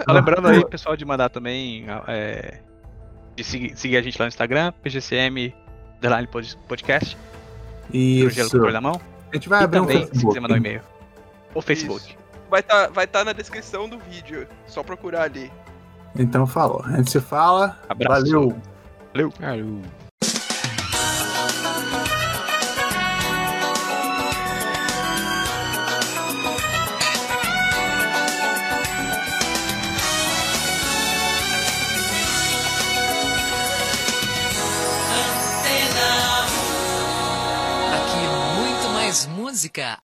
Só 0.07 0.13
lembrando 0.13 0.47
aí, 0.47 0.65
pessoal, 0.65 0.95
de 0.95 1.03
mandar 1.03 1.29
também. 1.29 1.85
é, 2.07 2.59
de 3.35 3.43
seguir, 3.43 3.75
seguir 3.75 3.97
a 3.97 4.01
gente 4.01 4.17
lá 4.17 4.25
no 4.25 4.29
Instagram, 4.29 4.71
PGCM 4.83 5.53
underline 5.97 6.27
pod- 6.27 6.57
Podcast, 6.69 7.17
Gelo 7.91 8.29
Isso. 8.29 8.51
com 8.51 8.59
cor 8.59 8.71
na 8.71 8.79
mão. 8.81 9.01
A 9.31 9.35
gente 9.35 9.49
vai 9.49 9.61
e 9.61 9.63
abrir 9.65 9.79
um 9.79 9.85
também, 9.85 9.97
se 10.03 10.07
Facebook. 10.09 10.27
quiser 10.27 10.39
mandar 10.39 10.53
um 10.53 10.57
e-mail. 10.57 10.81
Ou 11.53 11.61
Facebook. 11.61 12.15
Vai 12.51 12.59
estar 12.59 12.87
vai 12.89 13.07
tá 13.07 13.23
na 13.23 13.31
descrição 13.31 13.87
do 13.87 13.97
vídeo. 13.97 14.45
Só 14.67 14.83
procurar 14.83 15.23
ali. 15.23 15.49
Então 16.13 16.45
falou. 16.45 16.83
A 16.83 16.97
gente 16.97 17.09
se 17.09 17.21
fala. 17.21 17.79
Abraço. 17.87 18.25
Valeu. 18.25 18.59
Valeu. 19.39 19.81
Aqui 37.93 38.59
muito 38.59 38.89
mais 38.93 39.25
música 39.27 39.97